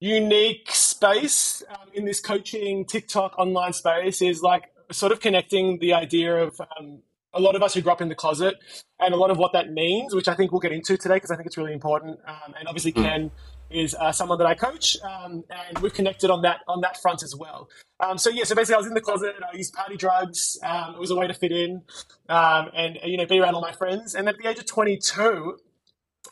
unique 0.00 0.70
space 0.72 1.62
in 1.94 2.04
this 2.04 2.20
coaching 2.20 2.84
TikTok 2.84 3.38
online 3.38 3.72
space 3.72 4.20
is 4.20 4.42
like 4.42 4.64
sort 4.92 5.12
of 5.12 5.20
connecting 5.20 5.78
the 5.78 5.94
idea 5.94 6.36
of 6.36 6.60
um, 6.60 7.00
a 7.36 7.40
lot 7.40 7.54
of 7.54 7.62
us 7.62 7.74
who 7.74 7.82
grew 7.82 7.92
up 7.92 8.00
in 8.00 8.08
the 8.08 8.14
closet 8.14 8.56
and 8.98 9.12
a 9.12 9.16
lot 9.16 9.30
of 9.30 9.36
what 9.36 9.52
that 9.52 9.70
means, 9.70 10.14
which 10.14 10.26
I 10.26 10.34
think 10.34 10.52
we'll 10.52 10.60
get 10.60 10.72
into 10.72 10.96
today 10.96 11.14
because 11.14 11.30
I 11.30 11.36
think 11.36 11.46
it's 11.46 11.56
really 11.56 11.72
important. 11.72 12.18
Um, 12.26 12.54
and 12.58 12.66
obviously, 12.66 12.92
Ken 12.92 13.30
is 13.70 13.94
uh, 13.94 14.12
someone 14.12 14.38
that 14.38 14.46
I 14.46 14.54
coach, 14.54 14.96
um, 15.02 15.44
and 15.50 15.78
we've 15.80 15.92
connected 15.92 16.30
on 16.30 16.42
that 16.42 16.60
on 16.66 16.80
that 16.80 17.00
front 17.00 17.22
as 17.22 17.34
well. 17.36 17.68
Um, 18.00 18.18
so 18.18 18.30
yeah, 18.30 18.44
so 18.44 18.54
basically, 18.54 18.76
I 18.76 18.78
was 18.78 18.86
in 18.86 18.94
the 18.94 19.00
closet. 19.00 19.34
I 19.40 19.56
used 19.56 19.74
party 19.74 19.96
drugs. 19.96 20.58
Um, 20.62 20.94
it 20.94 21.00
was 21.00 21.10
a 21.10 21.16
way 21.16 21.26
to 21.26 21.34
fit 21.34 21.52
in 21.52 21.82
um, 22.28 22.70
and 22.74 22.98
you 23.04 23.16
know 23.16 23.26
be 23.26 23.38
around 23.38 23.54
all 23.54 23.60
my 23.60 23.72
friends. 23.72 24.14
And 24.14 24.28
at 24.28 24.38
the 24.38 24.48
age 24.48 24.58
of 24.58 24.66
22, 24.66 25.58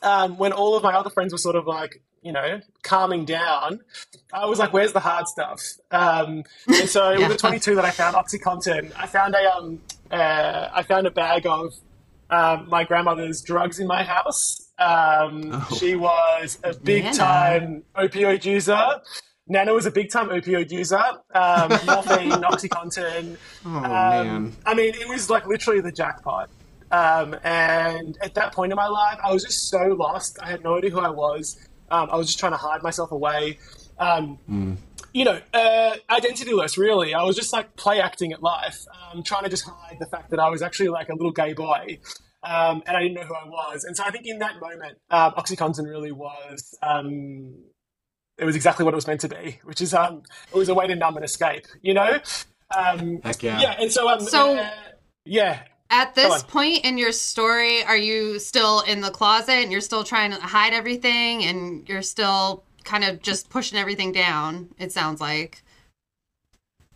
um, 0.01 0.37
when 0.37 0.51
all 0.51 0.75
of 0.75 0.83
my 0.83 0.93
other 0.93 1.09
friends 1.09 1.33
were 1.33 1.37
sort 1.37 1.55
of 1.55 1.67
like 1.67 2.01
you 2.25 2.31
know, 2.31 2.59
calming 2.83 3.23
down, 3.23 3.79
I 4.33 4.45
was 4.45 4.57
like, 4.59 4.73
"Where's 4.73 4.91
the 4.93 4.99
hard 4.99 5.27
stuff?" 5.27 5.61
Um, 5.91 6.43
and 6.67 6.89
so 6.89 7.11
it 7.11 7.19
Yeah. 7.19 7.27
was 7.27 7.35
at 7.35 7.39
22 7.39 7.75
that 7.75 7.85
I 7.85 7.91
found 7.91 8.15
OxyContin. 8.15 8.91
I 8.97 9.05
found 9.07 9.35
a 9.35 9.55
um, 9.55 9.79
uh, 10.11 10.69
I 10.73 10.83
found 10.83 11.05
a 11.07 11.11
bag 11.11 11.45
of 11.45 11.73
um, 12.31 12.67
my 12.69 12.83
grandmother's 12.83 13.41
drugs 13.43 13.79
in 13.79 13.87
my 13.87 14.03
house. 14.03 14.71
Um, 14.79 15.51
Oh. 15.53 15.67
She 15.79 15.95
was 15.95 16.57
a 16.63 16.73
big 16.73 17.03
Nana. 17.05 17.15
time 17.17 17.83
opioid 17.95 18.43
user. 18.43 18.83
Nana 19.47 19.73
was 19.75 19.85
a 19.85 19.91
big 19.91 20.09
time 20.11 20.29
opioid 20.29 20.71
user. 20.71 20.97
Um, 21.33 21.69
morphine, 21.85 22.31
OxyContin. 22.31 23.37
Oh 23.65 23.69
Um, 23.69 23.83
man. 23.83 24.55
I 24.65 24.73
mean, 24.73 24.95
it 24.95 25.07
was 25.07 25.29
like 25.29 25.45
literally 25.45 25.81
the 25.81 25.91
jackpot. 25.91 26.49
Um, 26.91 27.35
and 27.43 28.17
at 28.21 28.33
that 28.35 28.53
point 28.53 28.71
in 28.71 28.75
my 28.75 28.87
life, 28.87 29.19
I 29.23 29.31
was 29.31 29.43
just 29.43 29.69
so 29.69 29.95
lost. 29.99 30.39
I 30.41 30.47
had 30.49 30.63
no 30.63 30.77
idea 30.77 30.89
who 30.91 30.99
I 30.99 31.09
was. 31.09 31.57
Um, 31.89 32.09
I 32.11 32.15
was 32.17 32.27
just 32.27 32.39
trying 32.39 32.51
to 32.53 32.57
hide 32.57 32.81
myself 32.83 33.11
away. 33.11 33.57
Um, 33.99 34.39
You 35.13 35.23
know, 35.23 35.39
uh, 35.53 35.95
identityless, 36.11 36.77
really. 36.77 37.13
I 37.13 37.23
was 37.23 37.37
just 37.37 37.53
like 37.53 37.77
play 37.77 38.01
acting 38.01 38.33
at 38.33 38.43
life, 38.43 38.79
um, 39.13 39.23
trying 39.23 39.43
to 39.43 39.49
just 39.49 39.63
hide 39.65 39.95
the 39.97 40.05
fact 40.07 40.29
that 40.31 40.39
I 40.41 40.49
was 40.49 40.61
actually 40.61 40.89
like 40.89 41.07
a 41.07 41.15
little 41.15 41.31
gay 41.31 41.53
boy. 41.53 41.99
Um, 42.43 42.83
and 42.85 42.97
I 42.97 43.01
didn't 43.01 43.15
know 43.15 43.23
who 43.23 43.33
I 43.33 43.45
was. 43.47 43.85
And 43.85 43.95
so 43.95 44.03
I 44.03 44.11
think 44.11 44.25
in 44.27 44.39
that 44.39 44.59
moment, 44.59 44.97
um, 45.09 45.31
OxyContin 45.33 45.89
really 45.89 46.11
was. 46.11 46.77
Um, 46.83 47.55
it 48.37 48.43
was 48.43 48.55
exactly 48.57 48.83
what 48.83 48.93
it 48.93 48.95
was 48.95 49.07
meant 49.07 49.21
to 49.21 49.29
be, 49.29 49.59
which 49.63 49.79
is 49.81 49.93
um, 49.93 50.21
it 50.53 50.57
was 50.57 50.67
a 50.67 50.73
way 50.73 50.85
to 50.85 50.95
numb 50.95 51.15
and 51.15 51.23
escape. 51.23 51.65
You 51.81 51.93
know, 51.93 52.19
um, 52.75 53.21
Heck 53.23 53.41
yeah. 53.41 53.61
yeah, 53.61 53.75
and 53.79 53.89
so 53.91 54.09
um, 54.09 54.19
So- 54.19 54.57
uh, 54.57 54.69
yeah, 55.23 55.61
At 55.89 56.15
this 56.15 56.43
point 56.43 56.83
in 56.83 56.97
your 56.97 57.11
story, 57.11 57.83
are 57.83 57.97
you 57.97 58.39
still 58.39 58.81
in 58.81 59.01
the 59.01 59.11
closet 59.11 59.51
and 59.53 59.71
you're 59.71 59.81
still 59.81 60.03
trying 60.03 60.31
to 60.31 60.39
hide 60.39 60.73
everything 60.73 61.43
and 61.43 61.87
you're 61.87 62.01
still 62.01 62.63
kind 62.83 63.03
of 63.03 63.21
just 63.21 63.49
pushing 63.49 63.77
everything 63.77 64.11
down? 64.11 64.69
It 64.79 64.91
sounds 64.91 65.21
like. 65.21 65.63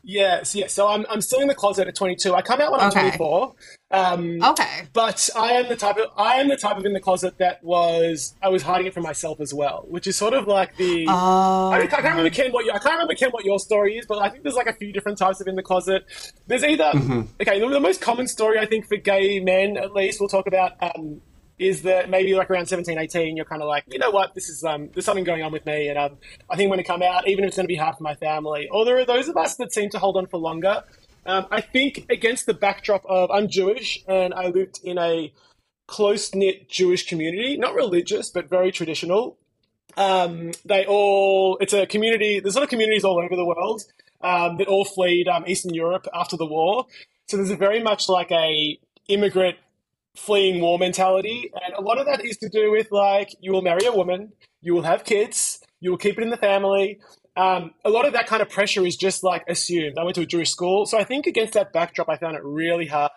Yes, 0.09 0.55
yes. 0.55 0.73
So 0.73 0.87
I'm 0.87 1.05
I'm 1.09 1.21
still 1.21 1.39
in 1.41 1.47
the 1.47 1.55
closet 1.55 1.87
at 1.87 1.95
22. 1.95 2.33
I 2.33 2.41
come 2.41 2.59
out 2.61 2.71
when 2.71 2.81
I'm 2.81 2.89
Okay. 2.89 3.01
24. 3.01 3.55
Um, 3.91 4.41
Okay. 4.43 4.87
But 4.93 5.29
I 5.35 5.53
am 5.53 5.69
the 5.69 5.75
type 5.75 5.97
of 5.97 6.05
I 6.17 6.35
am 6.35 6.47
the 6.47 6.57
type 6.57 6.77
of 6.77 6.85
in 6.85 6.93
the 6.93 6.99
closet 6.99 7.37
that 7.39 7.63
was 7.63 8.35
I 8.41 8.49
was 8.49 8.63
hiding 8.63 8.87
it 8.87 8.93
from 8.93 9.03
myself 9.03 9.39
as 9.39 9.53
well, 9.53 9.85
which 9.87 10.07
is 10.07 10.15
sort 10.17 10.33
of 10.33 10.47
like 10.47 10.75
the. 10.77 11.05
Oh. 11.07 11.71
I, 11.71 11.87
can't 11.87 12.03
remember 12.03 12.29
Ken 12.29 12.51
what 12.51 12.65
you, 12.65 12.71
I 12.71 12.79
can't 12.79 12.93
remember 12.93 13.15
Ken 13.15 13.29
what 13.31 13.45
your 13.45 13.59
story 13.59 13.97
is, 13.97 14.05
but 14.05 14.19
I 14.19 14.29
think 14.29 14.43
there's 14.43 14.55
like 14.55 14.67
a 14.67 14.73
few 14.73 14.91
different 14.91 15.17
types 15.17 15.41
of 15.41 15.47
in 15.47 15.55
the 15.55 15.63
closet. 15.63 16.03
There's 16.47 16.63
either 16.63 16.91
okay. 17.41 17.59
The, 17.59 17.67
the 17.69 17.79
most 17.79 18.01
common 18.01 18.27
story 18.27 18.59
I 18.59 18.65
think 18.65 18.87
for 18.87 18.97
gay 18.97 19.39
men, 19.39 19.77
at 19.77 19.93
least, 19.93 20.19
we'll 20.19 20.29
talk 20.29 20.47
about 20.47 20.73
um, 20.81 21.21
is 21.59 21.81
that 21.83 22.09
maybe 22.09 22.33
like 22.33 22.49
around 22.49 22.67
17, 22.67 22.97
18, 22.97 23.35
you're 23.35 23.45
kind 23.45 23.61
of 23.61 23.67
like, 23.67 23.83
you 23.87 23.99
know 23.99 24.11
what, 24.11 24.33
this 24.33 24.49
is 24.49 24.63
um, 24.63 24.89
there's 24.93 25.05
something 25.05 25.25
going 25.25 25.43
on 25.43 25.51
with 25.51 25.65
me, 25.65 25.89
and 25.89 25.99
um, 25.99 26.17
I 26.49 26.55
think 26.55 26.69
going 26.69 26.77
to 26.77 26.83
come 26.83 27.03
out, 27.03 27.27
even 27.27 27.43
if 27.43 27.49
it's 27.49 27.57
going 27.57 27.65
to 27.65 27.71
be 27.71 27.75
hard 27.75 27.97
for 27.97 28.03
my 28.03 28.15
family, 28.15 28.69
or 28.71 28.85
there 28.85 28.97
are 28.97 29.05
those 29.05 29.27
of 29.27 29.35
us 29.37 29.55
that 29.55 29.73
seem 29.73 29.89
to 29.91 29.99
hold 29.99 30.15
on 30.17 30.25
for 30.27 30.37
longer. 30.37 30.83
Um, 31.25 31.45
I 31.51 31.61
think 31.61 32.05
against 32.09 32.45
the 32.45 32.53
backdrop 32.53 33.05
of 33.05 33.29
I'm 33.29 33.49
Jewish 33.49 34.03
and 34.07 34.33
I 34.33 34.47
lived 34.47 34.79
in 34.83 34.97
a 34.97 35.33
close 35.85 36.33
knit 36.33 36.69
Jewish 36.69 37.07
community, 37.07 37.57
not 37.57 37.75
religious 37.75 38.29
but 38.29 38.49
very 38.49 38.71
traditional. 38.71 39.37
Um, 39.97 40.51
they 40.65 40.85
all 40.85 41.57
it's 41.59 41.73
a 41.73 41.85
community. 41.85 42.39
There's 42.39 42.55
a 42.55 42.59
lot 42.59 42.63
of 42.63 42.69
communities 42.69 43.03
all 43.03 43.19
over 43.19 43.35
the 43.35 43.45
world 43.45 43.83
um, 44.21 44.57
that 44.57 44.67
all 44.67 44.85
fled 44.85 45.27
um, 45.27 45.43
Eastern 45.45 45.73
Europe 45.73 46.07
after 46.13 46.37
the 46.37 46.45
war. 46.45 46.85
So 47.27 47.37
there's 47.37 47.51
a 47.51 47.55
very 47.55 47.81
much 47.83 48.07
like 48.07 48.31
a 48.31 48.79
immigrant 49.07 49.57
fleeing 50.15 50.61
war 50.61 50.77
mentality, 50.77 51.51
and 51.65 51.73
a 51.75 51.81
lot 51.81 51.97
of 51.97 52.05
that 52.05 52.23
is 52.23 52.37
to 52.37 52.49
do 52.49 52.71
with 52.71 52.91
like 52.91 53.35
you 53.39 53.51
will 53.51 53.61
marry 53.61 53.85
a 53.85 53.91
woman, 53.91 54.31
you 54.61 54.73
will 54.73 54.83
have 54.83 55.03
kids, 55.03 55.61
you 55.79 55.91
will 55.91 55.97
keep 55.97 56.17
it 56.17 56.23
in 56.23 56.29
the 56.29 56.37
family. 56.37 56.99
Um, 57.37 57.71
a 57.85 57.89
lot 57.89 58.05
of 58.05 58.13
that 58.13 58.27
kind 58.27 58.41
of 58.41 58.49
pressure 58.49 58.85
is 58.85 58.97
just 58.97 59.23
like 59.23 59.43
assumed. 59.47 59.97
I 59.97 60.03
went 60.03 60.15
to 60.15 60.21
a 60.21 60.25
Jewish 60.25 60.49
school, 60.49 60.85
so 60.85 60.97
I 60.97 61.03
think 61.03 61.25
against 61.25 61.53
that 61.53 61.71
backdrop, 61.71 62.09
I 62.09 62.17
found 62.17 62.35
it 62.35 62.43
really 62.43 62.87
hard 62.87 63.11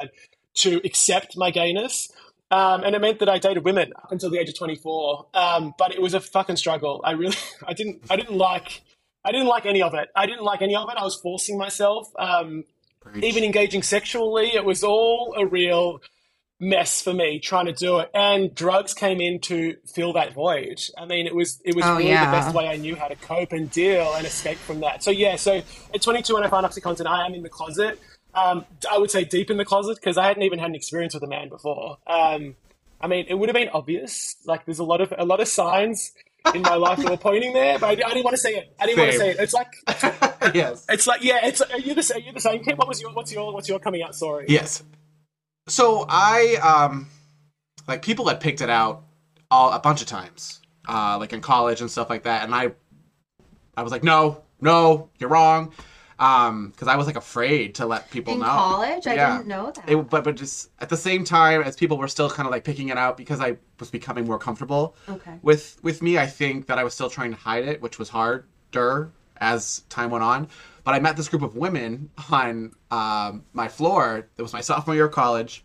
to 0.55 0.81
accept 0.85 1.37
my 1.37 1.51
gayness. 1.51 2.11
Um, 2.53 2.85
and 2.85 2.95
it 2.95 3.01
meant 3.01 3.19
that 3.21 3.31
I 3.31 3.39
dated 3.39 3.65
women 3.65 3.95
up 3.97 4.13
until 4.13 4.29
the 4.29 4.39
age 4.39 4.51
of 4.51 4.59
24. 4.59 5.27
Um, 5.33 5.75
but 5.79 5.93
it 5.93 6.03
was 6.03 6.13
a 6.13 6.21
fucking 6.21 6.57
struggle. 6.57 7.01
I 7.03 7.13
really, 7.13 7.37
I 7.67 7.73
didn't, 7.73 8.03
I 8.11 8.17
didn't 8.17 8.37
like, 8.37 8.83
I 9.25 9.33
didn't 9.33 9.47
like 9.47 9.65
any 9.65 9.81
of 9.81 9.95
it. 9.95 10.11
I 10.15 10.27
didn't 10.27 10.45
like 10.45 10.61
any 10.61 10.77
of 10.77 10.89
it. 10.91 10.97
I 10.99 11.03
was 11.03 11.17
forcing 11.17 11.57
myself. 11.57 12.13
Um, 12.19 12.65
even 13.23 13.43
engaging 13.43 13.83
sexually, 13.83 14.55
it 14.55 14.65
was 14.65 14.85
all 14.85 15.35
a 15.37 15.47
real 15.47 16.01
mess 16.63 17.03
for 17.03 17.13
me 17.13 17.41
trying 17.41 17.67
to 17.67 17.73
do 17.73 17.99
it. 17.99 18.09
And 18.15 18.55
drugs 18.55 18.95
came 18.95 19.21
in 19.21 19.41
to 19.41 19.77
fill 19.93 20.13
that 20.13 20.33
void. 20.33 20.81
I 20.97 21.05
mean, 21.07 21.27
it 21.27 21.35
was 21.35 21.61
it 21.65 21.75
was 21.75 21.85
Oh, 21.85 21.97
really 21.97 22.11
yeah. 22.11 22.27
the 22.27 22.37
best 22.37 22.55
way 22.55 22.69
I 22.69 22.77
knew 22.77 22.95
how 22.95 23.09
to 23.09 23.17
cope 23.17 23.51
and 23.53 23.69
deal 23.71 24.15
and 24.15 24.25
escape 24.25 24.59
from 24.59 24.81
that. 24.81 25.03
So 25.03 25.11
yeah, 25.11 25.35
so 25.37 25.61
at 25.93 26.01
22 26.01 26.33
when 26.35 26.45
I 26.45 26.49
found 26.49 26.65
OxyContin, 26.65 27.05
I 27.05 27.27
am 27.27 27.35
in 27.35 27.43
the 27.43 27.49
closet. 27.49 27.99
Um, 28.35 28.65
I 28.91 28.97
would 28.97 29.11
say 29.11 29.25
deep 29.25 29.51
in 29.51 29.57
the 29.57 29.65
closet 29.65 29.97
because 29.97 30.17
I 30.17 30.27
hadn't 30.29 30.45
even 30.45 30.59
had 30.61 30.69
an 30.71 30.75
experience 30.77 31.13
with 31.15 31.25
a 31.25 31.27
man 31.27 31.49
before. 31.49 31.99
Um, 32.07 32.55
I 33.01 33.09
mean, 33.09 33.27
it 33.29 33.35
would 33.35 33.49
have 33.49 33.55
been 33.57 33.69
obvious. 33.71 34.37
Like, 34.47 34.65
there's 34.65 34.79
a 34.79 34.85
lot 34.85 35.01
of 35.01 35.13
a 35.19 35.25
lot 35.25 35.41
of 35.41 35.49
signs 35.49 36.13
in 36.55 36.63
my 36.63 36.77
life 36.77 36.99
that 36.99 37.11
were 37.11 37.17
pointing 37.17 37.53
there, 37.53 37.79
but 37.81 37.87
I, 37.89 37.91
I 37.93 37.95
didn't 38.15 38.23
want 38.25 38.35
to 38.37 38.41
say 38.41 38.55
it. 38.55 38.73
I 38.81 38.87
didn't 38.87 39.01
want 39.01 39.13
to 39.13 39.19
Same. 39.19 39.27
say 39.27 39.31
it. 39.33 39.43
It's 39.43 39.53
like 39.53 40.55
yes. 40.55 40.87
it's 40.89 41.07
like 41.09 41.23
yeah. 41.25 41.45
It's 41.47 41.61
are 41.61 41.79
you 41.81 41.95
the 41.95 42.13
are 42.15 42.21
you 42.21 42.33
the 42.33 42.41
same? 42.41 42.63
Ken? 42.65 42.77
What 42.77 42.87
was 42.89 43.03
your 43.03 43.13
what's 43.13 43.33
your 43.33 43.53
what's 43.53 43.69
your 43.69 43.81
coming 43.81 44.03
out 44.03 44.15
story? 44.15 44.47
Yes. 44.49 44.83
So 45.69 46.05
I 46.09 46.57
um 46.57 47.09
like 47.87 48.03
people 48.03 48.27
had 48.29 48.41
picked 48.41 48.61
it 48.61 48.71
out 48.71 49.03
all 49.51 49.73
a 49.73 49.79
bunch 49.79 50.01
of 50.01 50.07
times. 50.07 50.61
Uh 50.89 51.17
like 51.19 51.33
in 51.33 51.41
college 51.41 51.81
and 51.81 51.91
stuff 51.91 52.11
like 52.11 52.25
that 52.25 52.45
and 52.45 52.55
I 52.55 52.73
I 53.77 53.83
was 53.83 53.93
like 53.93 54.03
no, 54.05 54.43
no, 54.61 55.09
you're 55.19 55.31
wrong. 55.31 55.73
Um 56.19 56.73
cuz 56.77 56.89
I 56.89 56.97
was 56.97 57.07
like 57.07 57.17
afraid 57.17 57.75
to 57.77 57.87
let 57.87 58.11
people 58.11 58.35
know. 58.35 58.41
In 58.45 58.47
know. 58.47 58.55
college? 58.55 59.07
I 59.07 59.15
Yeah. 59.15 59.37
didn't 59.37 59.49
know 59.49 59.71
that. 59.75 59.89
It, 59.89 60.11
but 60.11 60.25
but 60.25 60.35
just 60.37 60.71
at 60.81 60.89
the 60.89 60.97
same 60.97 61.25
time 61.25 61.63
as 61.63 61.77
people 61.77 61.97
were 61.97 62.09
still 62.09 62.29
kind 62.31 62.47
of 62.47 62.51
like 62.51 62.65
picking 62.65 62.89
it 62.89 62.99
out 62.99 63.17
because 63.17 63.41
I 63.41 63.57
was 63.79 63.91
becoming 63.91 64.27
more 64.27 64.39
comfortable 64.39 64.97
okay. 65.09 65.39
with 65.43 65.79
with 65.83 66.03
me 66.03 66.17
i 66.19 66.27
think 66.27 66.67
that 66.67 66.79
i 66.79 66.85
was 66.85 66.95
still 66.95 67.11
trying 67.11 67.33
to 67.33 67.37
hide 67.37 67.65
it 67.65 67.83
which 67.83 67.99
was 67.99 68.09
harder 68.11 69.11
as 69.41 69.81
time 69.89 70.09
went 70.11 70.23
on 70.23 70.47
but 70.85 70.95
i 70.95 70.99
met 71.01 71.17
this 71.17 71.29
group 71.29 71.43
of 71.43 71.57
women 71.57 72.11
on 72.31 72.73
um, 72.91 73.45
my 73.53 73.69
floor 73.69 74.29
it 74.37 74.43
was 74.43 74.53
my 74.53 74.61
sophomore 74.61 74.95
year 74.95 75.07
of 75.07 75.13
college 75.13 75.65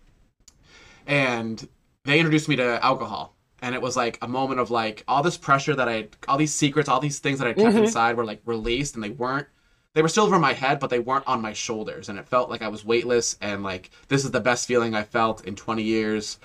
and 1.05 1.67
they 2.05 2.19
introduced 2.19 2.47
me 2.49 2.55
to 2.55 2.83
alcohol 2.83 3.35
and 3.61 3.73
it 3.73 3.81
was 3.81 3.95
like 3.97 4.17
a 4.21 4.27
moment 4.27 4.59
of 4.59 4.69
like 4.71 5.03
all 5.07 5.23
this 5.23 5.37
pressure 5.37 5.75
that 5.75 5.87
i 5.89 6.07
all 6.27 6.37
these 6.37 6.53
secrets 6.53 6.89
all 6.89 6.99
these 6.99 7.19
things 7.19 7.39
that 7.39 7.47
i 7.47 7.53
kept 7.53 7.75
Mhm. 7.75 7.85
inside 7.85 8.17
were 8.17 8.25
like 8.25 8.41
released 8.45 8.95
and 8.95 9.03
they 9.03 9.09
weren't 9.09 9.47
they 9.93 10.01
were 10.01 10.09
still 10.09 10.25
over 10.25 10.37
my 10.39 10.53
head 10.53 10.79
but 10.79 10.89
they 10.89 10.99
weren't 10.99 11.27
on 11.27 11.41
my 11.41 11.53
shoulders 11.53 12.09
and 12.09 12.19
it 12.19 12.27
felt 12.27 12.49
like 12.49 12.61
i 12.61 12.67
was 12.67 12.85
weightless 12.85 13.37
and 13.41 13.63
like 13.63 13.89
this 14.09 14.23
is 14.25 14.31
the 14.31 14.39
best 14.39 14.67
feeling 14.67 14.93
i 14.95 15.03
felt 15.03 15.45
in 15.45 15.55
20 15.55 15.81
years 15.83 16.37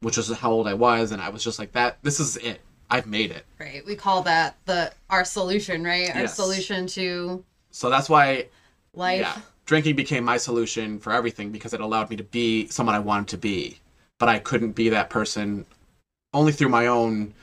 which 0.00 0.16
was 0.16 0.30
how 0.38 0.50
old 0.50 0.66
i 0.66 0.74
was 0.74 1.12
and 1.12 1.20
i 1.20 1.28
was 1.28 1.42
just 1.44 1.58
like 1.58 1.72
that 1.72 1.98
this 2.02 2.20
is 2.20 2.36
it 2.38 2.60
i've 2.90 3.06
made 3.06 3.30
it 3.30 3.44
Right. 3.58 3.84
We 3.84 3.96
call 3.96 4.22
that 4.22 4.56
the 4.66 4.92
our 5.10 5.24
solution, 5.24 5.82
right? 5.82 6.14
Our 6.14 6.22
Yes. 6.22 6.36
solution 6.36 6.86
to 6.88 7.42
so 7.76 7.90
that's 7.90 8.08
why 8.08 8.46
life. 8.94 9.20
yeah 9.20 9.40
drinking 9.66 9.96
became 9.96 10.24
my 10.24 10.36
solution 10.36 10.98
for 10.98 11.12
everything 11.12 11.50
because 11.50 11.74
it 11.74 11.80
allowed 11.80 12.08
me 12.08 12.16
to 12.16 12.22
be 12.22 12.66
someone 12.68 12.94
i 12.94 12.98
wanted 12.98 13.28
to 13.28 13.36
be. 13.36 13.78
But 14.18 14.30
i 14.30 14.38
couldn't 14.38 14.72
be 14.72 14.88
that 14.88 15.10
person 15.10 15.66
only 16.32 16.52
through 16.52 16.70
my 16.70 16.86
own 16.86 17.34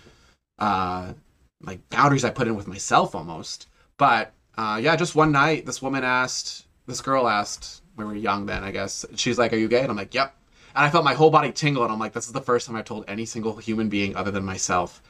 uh 0.58 1.14
like 1.62 1.88
boundaries 1.90 2.24
i 2.26 2.30
put 2.30 2.48
in 2.48 2.56
with 2.56 2.68
myself 2.68 3.14
almost. 3.14 3.68
But 3.98 4.32
uh 4.58 4.80
yeah 4.82 4.96
just 4.96 5.16
one 5.16 5.32
night 5.32 5.66
this 5.66 5.82
woman 5.82 6.04
asked 6.04 6.66
this 6.88 7.02
girl 7.02 7.28
asked 7.28 7.82
we 7.96 8.04
were 8.06 8.16
young 8.16 8.48
then 8.48 8.64
i 8.64 8.72
guess 8.72 9.06
she's 9.16 9.38
like 9.38 9.54
are 9.54 9.58
you 9.58 9.68
gay? 9.68 9.82
And 9.82 9.92
i'm 9.92 9.98
like 9.98 10.14
yep. 10.14 10.36
And 10.76 10.84
i 10.84 10.90
felt 10.90 11.04
my 11.06 11.14
whole 11.14 11.30
body 11.30 11.52
tingle 11.52 11.84
and 11.84 11.92
i'm 11.92 12.00
like 12.00 12.14
this 12.14 12.26
is 12.26 12.34
the 12.34 12.42
first 12.42 12.66
time 12.66 12.76
i've 12.76 12.86
told 12.86 13.06
any 13.08 13.26
single 13.26 13.56
human 13.58 13.90
being 13.90 14.16
other 14.16 14.32
than 14.32 14.44
myself. 14.44 15.02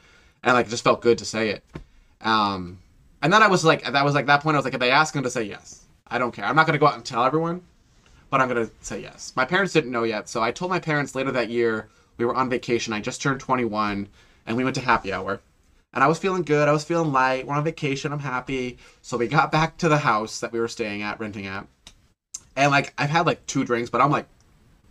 And 0.42 0.54
like 0.54 0.66
it 0.66 0.70
just 0.70 0.84
felt 0.84 1.00
good 1.00 1.18
to 1.18 1.24
say 1.24 1.50
it. 1.50 1.64
Um 2.20 2.78
and 3.24 3.32
then 3.32 3.42
i 3.42 3.48
was 3.48 3.64
like 3.64 3.82
that 3.82 4.04
was 4.04 4.14
like 4.14 4.26
that 4.26 4.40
point 4.40 4.54
i 4.54 4.58
was 4.58 4.64
like 4.64 4.74
if 4.74 4.80
they 4.80 4.92
ask 4.92 5.14
him 5.14 5.24
to 5.24 5.30
say 5.30 5.42
yes 5.42 5.84
i 6.06 6.18
don't 6.18 6.32
care 6.32 6.44
i'm 6.44 6.54
not 6.54 6.66
going 6.66 6.74
to 6.74 6.78
go 6.78 6.86
out 6.86 6.94
and 6.94 7.04
tell 7.04 7.24
everyone 7.24 7.60
but 8.30 8.40
i'm 8.40 8.48
going 8.48 8.64
to 8.64 8.72
say 8.80 9.00
yes 9.00 9.32
my 9.34 9.44
parents 9.44 9.72
didn't 9.72 9.90
know 9.90 10.04
yet 10.04 10.28
so 10.28 10.40
i 10.40 10.52
told 10.52 10.70
my 10.70 10.78
parents 10.78 11.16
later 11.16 11.32
that 11.32 11.50
year 11.50 11.88
we 12.18 12.24
were 12.24 12.34
on 12.36 12.48
vacation 12.48 12.92
i 12.92 13.00
just 13.00 13.20
turned 13.20 13.40
21 13.40 14.08
and 14.46 14.56
we 14.56 14.62
went 14.62 14.76
to 14.76 14.80
happy 14.80 15.12
hour 15.12 15.40
and 15.94 16.02
I 16.02 16.08
was 16.08 16.18
feeling 16.18 16.42
good. 16.42 16.68
I 16.68 16.72
was 16.72 16.84
feeling 16.84 17.12
light. 17.12 17.46
We're 17.46 17.54
on 17.54 17.62
vacation. 17.62 18.12
I'm 18.12 18.18
happy. 18.18 18.78
So 19.00 19.16
we 19.16 19.28
got 19.28 19.52
back 19.52 19.78
to 19.78 19.88
the 19.88 19.98
house 19.98 20.40
that 20.40 20.52
we 20.52 20.58
were 20.58 20.66
staying 20.66 21.02
at, 21.02 21.20
renting 21.20 21.46
at. 21.46 21.68
And 22.56 22.72
like 22.72 22.92
I've 22.98 23.10
had 23.10 23.26
like 23.26 23.46
two 23.46 23.64
drinks, 23.64 23.90
but 23.90 24.00
I'm 24.00 24.10
like 24.10 24.26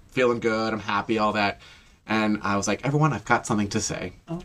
feeling 0.08 0.40
good. 0.40 0.74
I'm 0.74 0.80
happy, 0.80 1.18
all 1.18 1.34
that. 1.34 1.60
And 2.08 2.40
I 2.42 2.56
was 2.56 2.68
like, 2.68 2.86
everyone, 2.86 3.14
I've 3.14 3.26
got 3.26 3.46
something 3.46 3.70
to 3.70 3.82
say. 3.82 4.14
Oh. 4.30 4.42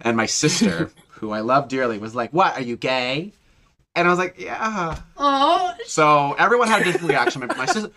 And 0.00 0.16
my 0.16 0.26
sister, 0.26 0.90
who 1.14 1.30
I 1.30 1.40
love 1.40 1.68
dearly, 1.68 1.98
was 1.98 2.14
like, 2.14 2.32
What? 2.32 2.54
Are 2.54 2.62
you 2.62 2.76
gay? 2.76 3.32
And 3.96 4.06
I 4.06 4.10
was 4.10 4.18
like, 4.18 4.38
Yeah. 4.38 4.98
Oh, 5.16 5.72
So 5.86 6.34
everyone 6.34 6.68
had 6.68 6.82
a 6.82 6.84
different 6.84 7.08
reaction. 7.08 7.40
My, 7.46 7.54
my 7.56 7.66
sister, 7.66 7.90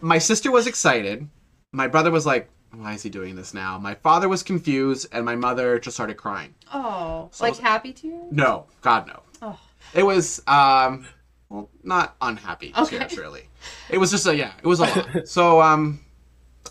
my 0.00 0.18
sister 0.18 0.50
was 0.50 0.66
excited. 0.66 1.28
My 1.72 1.88
brother 1.88 2.10
was 2.10 2.24
like, 2.26 2.48
why 2.72 2.92
is 2.94 3.02
he 3.02 3.10
doing 3.10 3.36
this 3.36 3.54
now? 3.54 3.78
My 3.78 3.94
father 3.94 4.28
was 4.28 4.42
confused, 4.42 5.06
and 5.12 5.24
my 5.24 5.36
mother 5.36 5.78
just 5.78 5.96
started 5.96 6.16
crying. 6.16 6.54
Oh, 6.72 7.28
So- 7.32 7.44
like 7.44 7.56
happy 7.58 7.92
tears? 7.92 8.32
No, 8.32 8.66
God 8.80 9.06
no. 9.06 9.20
Oh. 9.42 9.58
It 9.94 10.02
was 10.02 10.42
um, 10.48 11.06
well, 11.48 11.70
not 11.84 12.16
unhappy 12.20 12.72
Okay. 12.76 12.98
tears 12.98 13.16
really. 13.16 13.48
It 13.90 13.98
was 13.98 14.10
just 14.10 14.26
a 14.26 14.34
yeah, 14.36 14.52
it 14.62 14.66
was 14.66 14.80
a 14.80 14.84
lot. 14.84 15.08
so 15.28 15.60
um, 15.60 16.00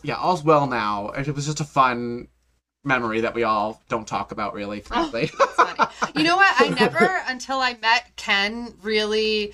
yeah, 0.04 0.16
all's 0.16 0.44
well 0.44 0.68
now. 0.68 1.10
It 1.10 1.34
was 1.34 1.46
just 1.46 1.62
a 1.62 1.66
fun 1.66 2.28
memory 2.84 3.22
that 3.22 3.34
we 3.34 3.44
all 3.44 3.82
don't 3.90 4.08
talk 4.08 4.32
about 4.32 4.54
really, 4.54 4.80
oh, 4.80 4.82
frankly. 4.82 5.32
That's 5.38 5.54
funny. 5.54 6.12
You 6.16 6.24
know 6.24 6.36
what? 6.36 6.54
I 6.60 6.70
never, 6.70 7.22
until 7.28 7.60
I 7.60 7.78
met 7.82 8.16
Ken, 8.16 8.74
really 8.82 9.54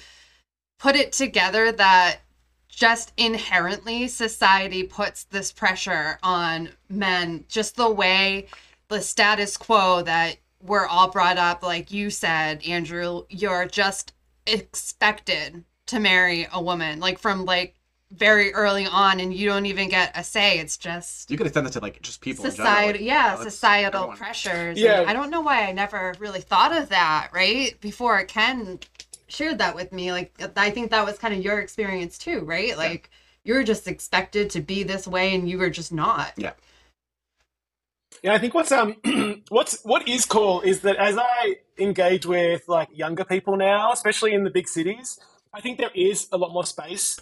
put 0.79 0.95
it 0.95 1.12
together 1.12 1.71
that 1.71 2.19
just 2.67 3.12
inherently 3.17 4.07
society 4.07 4.83
puts 4.83 5.25
this 5.25 5.51
pressure 5.51 6.17
on 6.24 6.69
men, 6.89 7.43
just 7.50 7.75
the 7.75 7.89
way 7.89 8.48
the 8.88 9.01
status 9.01 9.57
quo 9.57 10.01
that 10.01 10.38
we're 10.62 10.88
all 10.88 11.09
brought 11.09 11.38
up, 11.38 11.63
like 11.63 11.91
you 11.91 12.09
said, 12.09 12.65
Andrew, 12.65 13.24
you're 13.29 13.65
just 13.65 14.13
expected 14.45 15.63
to 15.88 16.00
marry 16.00 16.48
a 16.51 16.62
woman, 16.62 17.00
like 17.00 17.19
from 17.19 17.45
like 17.45 17.75
very 18.11 18.53
early 18.53 18.85
on, 18.85 19.19
and 19.19 19.33
you 19.33 19.47
don't 19.47 19.65
even 19.65 19.87
get 19.89 20.11
a 20.15 20.23
say. 20.23 20.59
It's 20.59 20.77
just 20.77 21.29
you 21.29 21.37
could 21.37 21.47
extend 21.47 21.67
it 21.67 21.73
to 21.73 21.79
like 21.79 22.01
just 22.01 22.21
people. 22.21 22.45
in 22.45 22.51
society 22.51 22.99
like, 22.99 23.07
yeah 23.07 23.35
that's 23.35 23.43
societal 23.43 24.01
everyone. 24.01 24.17
pressures 24.17 24.79
Yeah. 24.79 25.01
yeah 25.01 25.09
i 25.09 25.13
don't 25.13 25.29
know 25.29 25.41
why 25.41 25.67
i 25.67 25.71
never 25.71 26.13
really 26.19 26.41
thought 26.41 26.75
of 26.75 26.89
that 26.89 27.29
right 27.33 27.79
before 27.81 28.23
ken 28.25 28.79
shared 29.27 29.59
that 29.59 29.75
with 29.75 29.91
me 29.91 30.11
like 30.11 30.33
i 30.57 30.69
think 30.71 30.91
that 30.91 31.05
was 31.05 31.17
kind 31.17 31.33
of 31.33 31.41
your 31.41 31.59
experience 31.59 32.17
too 32.17 32.39
right 32.41 32.77
like 32.77 33.09
you 33.43 33.53
were 33.53 33.63
just 33.63 33.87
expected 33.87 34.49
to 34.49 34.61
be 34.61 34.83
this 34.83 35.07
way 35.07 35.33
and 35.35 35.49
you 35.49 35.57
were 35.57 35.69
just 35.69 35.91
not 35.91 36.33
Yeah. 36.37 36.53
Yeah, 38.21 38.33
I 38.33 38.37
think 38.37 38.53
what's 38.53 38.71
um 38.71 38.97
what's 39.49 39.81
what 39.83 40.07
is 40.07 40.25
cool 40.25 40.61
is 40.61 40.81
that 40.81 40.97
as 40.97 41.17
I 41.17 41.57
engage 41.77 42.25
with 42.25 42.67
like 42.67 42.89
younger 42.91 43.23
people 43.23 43.55
now, 43.55 43.93
especially 43.93 44.33
in 44.33 44.43
the 44.43 44.49
big 44.49 44.67
cities, 44.67 45.19
I 45.53 45.61
think 45.61 45.77
there 45.77 45.91
is 45.95 46.27
a 46.31 46.37
lot 46.37 46.51
more 46.51 46.65
space 46.65 47.19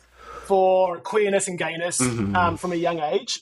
for 0.47 0.99
queerness 0.99 1.47
and 1.47 1.57
gayness 1.59 1.99
Mhm. 1.99 2.35
um, 2.35 2.57
from 2.57 2.71
a 2.71 2.75
young 2.75 2.99
age. 2.99 3.41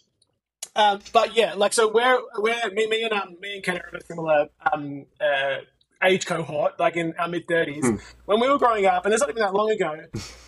Um, 0.75 1.00
but 1.13 1.35
yeah, 1.38 1.53
like 1.53 1.71
so, 1.74 1.88
we're 1.91 2.19
we're 2.38 2.69
me, 2.71 2.88
me 2.88 3.03
and 3.03 3.13
um, 3.13 3.38
me 3.39 3.55
and 3.55 3.63
Ken 3.63 3.77
are 3.77 3.88
of 3.88 3.93
a 3.93 4.03
similar 4.03 4.50
um, 4.74 5.05
uh, 5.21 5.57
age 6.03 6.25
cohort, 6.25 6.77
like 6.79 6.97
in 6.97 7.13
our 7.17 7.29
mid 7.29 7.47
thirties. 7.47 7.85
Hmm. 7.88 7.95
When 8.25 8.39
we 8.41 8.50
were 8.50 8.57
growing 8.57 8.85
up, 8.85 9.05
and 9.05 9.13
it's 9.13 9.21
not 9.21 9.29
even 9.29 9.41
that 9.41 9.53
long 9.53 9.71
ago, 9.71 10.01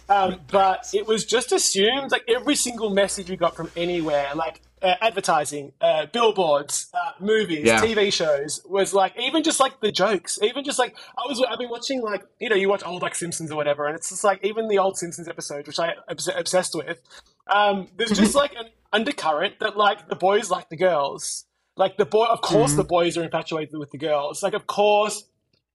um, 0.09 0.41
but 0.51 0.89
it 0.93 1.07
was 1.07 1.23
just 1.25 1.51
assumed 1.53 2.11
like 2.11 2.25
every 2.27 2.55
single 2.55 2.89
message 2.89 3.29
we 3.29 3.37
got 3.37 3.55
from 3.55 3.71
anywhere, 3.77 4.29
like 4.35 4.61
uh, 4.81 4.93
advertising, 5.01 5.71
uh, 5.81 6.05
billboards, 6.07 6.87
uh, 6.93 7.11
movies, 7.19 7.65
Yeah. 7.65 7.79
TV 7.81 8.11
shows, 8.13 8.61
was 8.65 8.93
like 8.93 9.13
even 9.19 9.43
just 9.43 9.59
like 9.59 9.79
the 9.81 9.91
jokes, 9.91 10.37
even 10.41 10.63
just 10.63 10.77
like 10.79 10.95
I 11.17 11.27
was 11.27 11.43
I've 11.49 11.57
been 11.59 11.69
watching 11.69 12.01
like 12.01 12.23
you 12.39 12.49
know 12.49 12.55
you 12.55 12.69
watch 12.69 12.83
old 12.85 13.01
like 13.01 13.15
Simpsons 13.15 13.51
or 13.51 13.55
whatever, 13.55 13.87
and 13.87 13.95
it's 13.95 14.09
just 14.09 14.23
like 14.23 14.43
even 14.45 14.67
the 14.67 14.77
old 14.77 14.97
Simpsons 14.97 15.27
episodes, 15.27 15.67
which 15.67 15.79
I 15.79 15.93
obs- 16.09 16.29
obsessed 16.35 16.75
with. 16.75 17.01
Um, 17.47 17.87
there's 17.97 18.11
just 18.11 18.35
like 18.35 18.53
an 18.55 18.67
undercurrent 18.93 19.59
that 19.59 19.77
like 19.77 20.09
the 20.09 20.15
boys 20.15 20.49
like 20.51 20.69
the 20.69 20.77
girls. 20.77 21.45
Like 21.75 21.97
the 21.97 22.05
boy, 22.05 22.25
of 22.25 22.41
course, 22.41 22.73
the 22.73 22.83
boys 22.83 23.17
are 23.17 23.23
infatuated 23.23 23.77
with 23.77 23.91
the 23.91 23.99
girls. 23.99 24.41
Like, 24.41 24.53
of 24.55 24.65
course, 24.65 25.25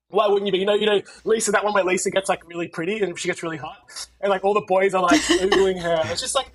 why 0.09 0.27
wouldn't 0.27 0.45
you 0.47 0.51
be? 0.51 0.57
You 0.59 0.65
know, 0.65 0.73
you 0.73 0.85
know, 0.85 1.01
Lisa, 1.23 1.51
that 1.53 1.63
one 1.63 1.73
where 1.73 1.85
Lisa 1.85 2.11
gets 2.11 2.27
like 2.27 2.45
really 2.45 2.67
pretty 2.67 2.99
and 2.99 3.17
she 3.17 3.29
gets 3.29 3.41
really 3.41 3.55
hot, 3.55 3.77
and 4.19 4.29
like 4.29 4.43
all 4.43 4.53
the 4.53 4.65
boys 4.67 4.93
are 4.93 5.01
like 5.01 5.21
oogling 5.21 5.81
her. 5.81 6.01
It's 6.11 6.19
just 6.19 6.35
like, 6.35 6.51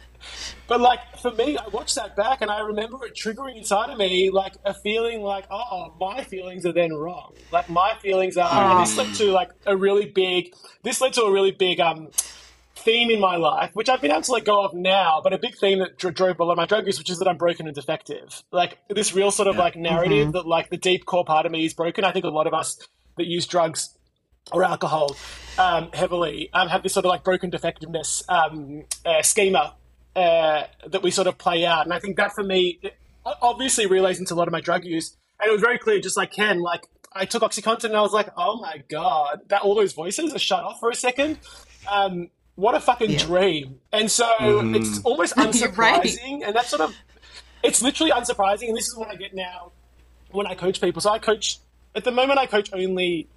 but 0.66 0.80
like 0.80 1.00
for 1.18 1.32
me, 1.32 1.56
I 1.56 1.68
watched 1.68 1.94
that 1.97 2.16
back 2.16 2.42
and 2.42 2.50
I 2.50 2.61
remember 2.61 3.04
it 3.06 3.14
triggering 3.14 3.56
inside 3.56 3.90
of 3.90 3.99
me 3.99 4.30
like 4.30 4.54
a 4.64 4.75
feeling 4.75 5.23
like, 5.23 5.47
oh, 5.50 5.94
my 6.00 6.25
feelings 6.25 6.66
are 6.66 6.73
then 6.73 6.92
wrong. 6.92 7.35
Like 7.52 7.68
my 7.68 7.94
feelings 8.00 8.37
are, 8.37 8.49
and 8.50 8.82
this 8.82 8.97
led 8.97 9.14
to 9.16 9.32
like 9.32 9.50
a 9.66 9.76
really 9.76 10.06
big. 10.06 10.54
This 10.82 11.00
led 11.00 11.12
to 11.14 11.23
a 11.23 11.32
really 11.32 11.52
big 11.52 11.80
um 11.80 12.08
theme 12.76 13.11
in 13.11 13.20
my 13.20 13.37
life, 13.37 13.70
which 13.75 13.88
I've 13.88 14.00
been 14.00 14.11
able 14.11 14.23
to 14.23 14.32
let 14.32 14.44
go 14.44 14.64
of 14.64 14.73
now, 14.73 15.20
but 15.23 15.32
a 15.32 15.38
big 15.38 15.56
theme 15.58 15.80
that 15.80 15.99
dro- 15.99 16.11
drove 16.11 16.38
a 16.38 16.44
lot 16.44 16.52
of 16.52 16.56
my 16.58 16.66
drug 16.66 16.87
use, 16.87 16.99
which 16.99 17.11
is 17.11 17.18
that 17.18 17.28
I'm 17.28 17.37
broken 17.37 17.66
and 17.66 17.75
defective. 17.75 18.42
Like 18.52 18.78
this 18.88 19.14
real 19.14 19.30
sort 19.30 19.49
of 19.49 19.56
like 19.56 19.76
narrative 19.76 20.32
that 20.32 20.47
like 20.47 20.71
the 20.71 20.76
deep 20.76 21.04
core 21.04 21.25
part 21.25 21.45
of 21.45 21.52
me 21.52 21.64
is 21.64 21.75
broken. 21.75 22.04
I 22.04 22.12
think 22.12 22.25
a 22.25 22.28
lot 22.28 22.47
of 22.47 22.54
us 22.54 22.78
that 23.17 23.26
use 23.26 23.47
drugs 23.47 23.97
or 24.52 24.64
alcohol 24.64 25.17
um, 25.58 25.91
heavily 25.93 26.50
um, 26.52 26.69
have 26.69 26.82
this 26.82 26.95
sort 26.95 27.04
of 27.04 27.10
like 27.10 27.25
broken 27.25 27.50
defectiveness 27.50 28.23
um, 28.28 28.84
uh, 29.04 29.23
schema 29.23 29.75
uh, 30.19 30.67
that 30.89 31.02
we 31.02 31.11
sort 31.11 31.26
of 31.26 31.39
play 31.39 31.65
out. 31.65 31.85
And 31.85 31.93
I 31.95 31.99
think 32.00 32.17
that 32.17 32.33
for 32.33 32.43
me, 32.45 32.78
it 32.83 32.95
obviously 33.43 33.87
relays 33.87 34.19
into 34.19 34.35
a 34.35 34.37
lot 34.37 34.49
of 34.49 34.52
my 34.52 34.61
drug 34.61 34.85
use. 34.85 35.17
And 35.41 35.49
it 35.49 35.52
was 35.52 35.61
very 35.61 35.78
clear, 35.78 36.00
just 36.00 36.17
like 36.17 36.33
Ken, 36.33 36.61
like 36.61 36.83
I 37.13 37.25
took 37.25 37.43
OxyContin 37.43 37.85
and 37.85 37.97
I 37.97 38.00
was 38.00 38.13
like, 38.13 38.28
oh 38.37 38.61
my 38.61 38.83
God, 38.91 39.41
that 39.49 39.63
all 39.63 39.75
those 39.75 39.93
voices 39.93 40.35
are 40.35 40.39
shut 40.39 40.65
off 40.65 40.81
for 40.81 40.91
a 40.91 40.95
second. 40.95 41.39
Um, 41.91 42.31
what 42.57 42.75
a 42.75 42.81
fucking 42.81 43.11
Yeah. 43.13 43.19
dream. 43.25 43.81
And 43.93 44.11
so 44.11 44.26
Mhm. 44.41 44.75
it's 44.75 45.00
almost 45.04 45.35
You're 45.54 45.71
right. 45.73 46.02
unsurprising. 46.02 46.43
And 46.45 46.54
that's 46.57 46.71
sort 46.71 46.83
of, 46.83 46.95
it's 47.63 47.81
literally 47.83 48.11
unsurprising. 48.13 48.69
And 48.69 48.76
this 48.76 48.87
is 48.89 48.97
what 48.97 49.09
I 49.09 49.15
get 49.15 49.33
now 49.35 49.73
when 50.31 50.47
I 50.47 50.54
coach 50.54 50.81
people. 50.81 51.00
So 51.00 51.11
I 51.11 51.19
coach, 51.21 51.59
at 51.95 52.02
the 52.04 52.11
moment, 52.11 52.39
I 52.41 52.47
coach 52.47 52.71
only 52.73 53.28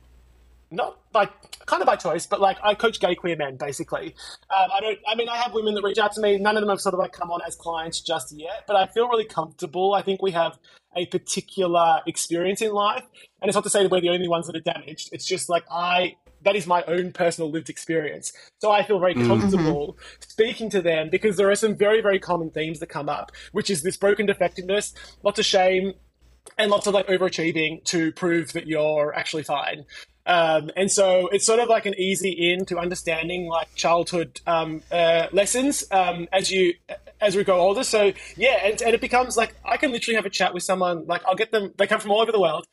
not 0.71 0.99
by 1.12 1.29
kind 1.65 1.81
of 1.81 1.86
by 1.86 1.97
choice, 1.97 2.25
but 2.25 2.39
like 2.39 2.57
I 2.63 2.73
coach 2.73 2.99
gay 2.99 3.13
queer 3.13 3.36
men 3.36 3.57
basically. 3.57 4.15
Um, 4.55 4.69
I 4.73 4.79
don't. 4.79 4.99
I 5.07 5.15
mean, 5.15 5.29
I 5.29 5.38
have 5.38 5.53
women 5.53 5.73
that 5.75 5.84
reach 5.84 5.97
out 5.97 6.13
to 6.13 6.21
me. 6.21 6.38
None 6.38 6.55
of 6.55 6.62
them 6.62 6.69
have 6.69 6.81
sort 6.81 6.93
of 6.93 6.99
like 6.99 7.12
come 7.12 7.29
on 7.29 7.41
as 7.45 7.55
clients 7.55 8.01
just 8.01 8.31
yet, 8.31 8.63
but 8.67 8.75
I 8.75 8.88
feel 8.88 9.07
really 9.10 9.25
comfortable. 9.25 9.93
I 9.93 10.01
think 10.01 10.21
we 10.21 10.31
have 10.31 10.57
a 10.95 11.05
particular 11.07 12.01
experience 12.07 12.62
in 12.62 12.71
life, 12.71 13.03
and 13.41 13.49
it's 13.49 13.55
not 13.55 13.63
to 13.65 13.69
say 13.69 13.84
that 13.84 13.91
we're 13.91 14.01
the 14.01 14.10
only 14.10 14.27
ones 14.27 14.47
that 14.47 14.55
are 14.55 14.62
damaged. 14.62 15.10
It's 15.12 15.25
just 15.25 15.49
like 15.49 15.63
I. 15.69 16.15
That 16.43 16.55
is 16.55 16.65
my 16.65 16.84
own 16.86 17.12
personal 17.12 17.51
lived 17.51 17.69
experience. 17.69 18.34
So 18.62 18.71
I 18.71 18.81
feel 18.81 18.97
very 18.97 19.13
comfortable 19.13 19.99
speaking 20.27 20.71
to 20.71 20.81
them 20.81 21.12
because 21.12 21.38
there 21.38 21.51
are 21.51 21.55
some 21.55 21.75
very, 21.75 22.01
very 22.01 22.17
common 22.17 22.49
themes 22.49 22.79
that 22.79 22.88
come 22.88 23.10
up, 23.10 23.31
which 23.51 23.69
is 23.69 23.84
this 23.84 23.95
broken 23.95 24.25
defectiveness, 24.25 24.95
lots 25.21 25.38
of 25.38 25.45
shame, 25.45 25.93
and 26.57 26.71
lots 26.71 26.88
of 26.88 26.93
like 26.93 27.07
overachieving 27.07 27.84
to 27.86 28.12
prove 28.13 28.53
that 28.53 28.67
you're 28.67 29.13
actually 29.13 29.43
fine. 29.43 29.86
Um, 30.25 30.69
and 30.75 30.91
so 30.91 31.27
it's 31.27 31.45
sort 31.45 31.60
of 31.60 31.67
like 31.67 31.86
an 31.86 31.95
easy 31.97 32.51
in 32.51 32.65
to 32.65 32.77
understanding 32.77 33.47
like 33.47 33.73
childhood 33.75 34.39
um, 34.45 34.81
uh, 34.91 35.27
lessons 35.31 35.84
um, 35.91 36.27
as 36.31 36.51
you 36.51 36.73
as 37.19 37.36
we 37.36 37.43
grow 37.43 37.60
older. 37.60 37.84
So 37.84 38.13
yeah, 38.38 38.60
and, 38.63 38.81
and 38.81 38.93
it 38.93 39.01
becomes 39.01 39.38
like 39.38 39.55
I 39.65 39.77
can 39.77 39.91
literally 39.91 40.15
have 40.15 40.25
a 40.25 40.29
chat 40.29 40.53
with 40.53 40.63
someone. 40.63 41.05
Like 41.07 41.23
I'll 41.25 41.36
get 41.36 41.51
them. 41.51 41.73
They 41.77 41.88
come 41.88 41.99
from 41.99 42.12
all 42.12 42.21
over 42.21 42.31
the 42.31 42.39
world. 42.39 42.65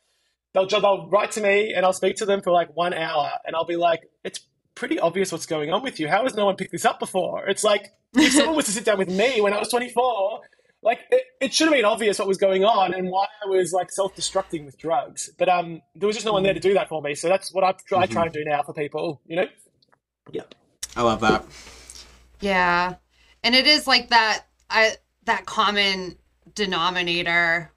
They'll 0.53 0.67
they'll 0.67 1.07
write 1.09 1.31
to 1.31 1.41
me 1.41 1.73
and 1.73 1.85
I'll 1.85 1.93
speak 1.93 2.17
to 2.17 2.25
them 2.25 2.41
for 2.41 2.51
like 2.51 2.75
one 2.75 2.93
hour, 2.93 3.31
and 3.45 3.55
I'll 3.55 3.65
be 3.65 3.77
like, 3.77 4.01
it's 4.23 4.41
pretty 4.75 4.99
obvious 4.99 5.31
what's 5.31 5.45
going 5.45 5.71
on 5.71 5.83
with 5.83 5.99
you. 5.99 6.07
How 6.07 6.23
has 6.23 6.35
no 6.35 6.45
one 6.45 6.55
picked 6.55 6.71
this 6.71 6.85
up 6.85 6.99
before? 6.99 7.47
It's 7.47 7.63
like 7.63 7.93
if 8.15 8.33
someone 8.33 8.55
was 8.55 8.65
to 8.65 8.71
sit 8.71 8.85
down 8.85 8.97
with 8.97 9.09
me 9.09 9.41
when 9.41 9.53
I 9.53 9.59
was 9.59 9.69
24, 9.69 10.41
like 10.81 10.99
it, 11.11 11.23
it 11.41 11.53
should 11.53 11.67
have 11.67 11.73
been 11.73 11.85
obvious 11.85 12.19
what 12.19 12.27
was 12.27 12.37
going 12.37 12.63
on 12.63 12.93
and 12.93 13.09
why 13.09 13.27
I 13.43 13.47
was 13.47 13.73
like 13.73 13.91
self-destructing 13.91 14.65
with 14.65 14.77
drugs. 14.77 15.29
But 15.37 15.49
um, 15.49 15.81
there 15.95 16.07
was 16.07 16.15
just 16.15 16.25
no 16.25 16.33
one 16.33 16.43
there 16.43 16.53
to 16.53 16.59
do 16.59 16.73
that 16.75 16.87
for 16.89 17.01
me. 17.01 17.15
So 17.15 17.27
that's 17.27 17.53
what 17.53 17.63
I 17.63 17.73
try, 17.87 18.01
I 18.01 18.05
try 18.05 18.23
and 18.23 18.33
do 18.33 18.43
now 18.45 18.63
for 18.63 18.73
people. 18.73 19.21
You 19.25 19.37
know? 19.37 19.47
Yeah. 20.31 20.43
I 20.95 21.01
love 21.01 21.21
that. 21.21 21.45
Yeah. 22.39 22.95
And 23.43 23.55
it 23.55 23.67
is 23.67 23.87
like 23.87 24.09
that 24.09 24.45
I 24.69 24.93
that 25.25 25.45
common 25.45 26.17
denominator 26.55 27.71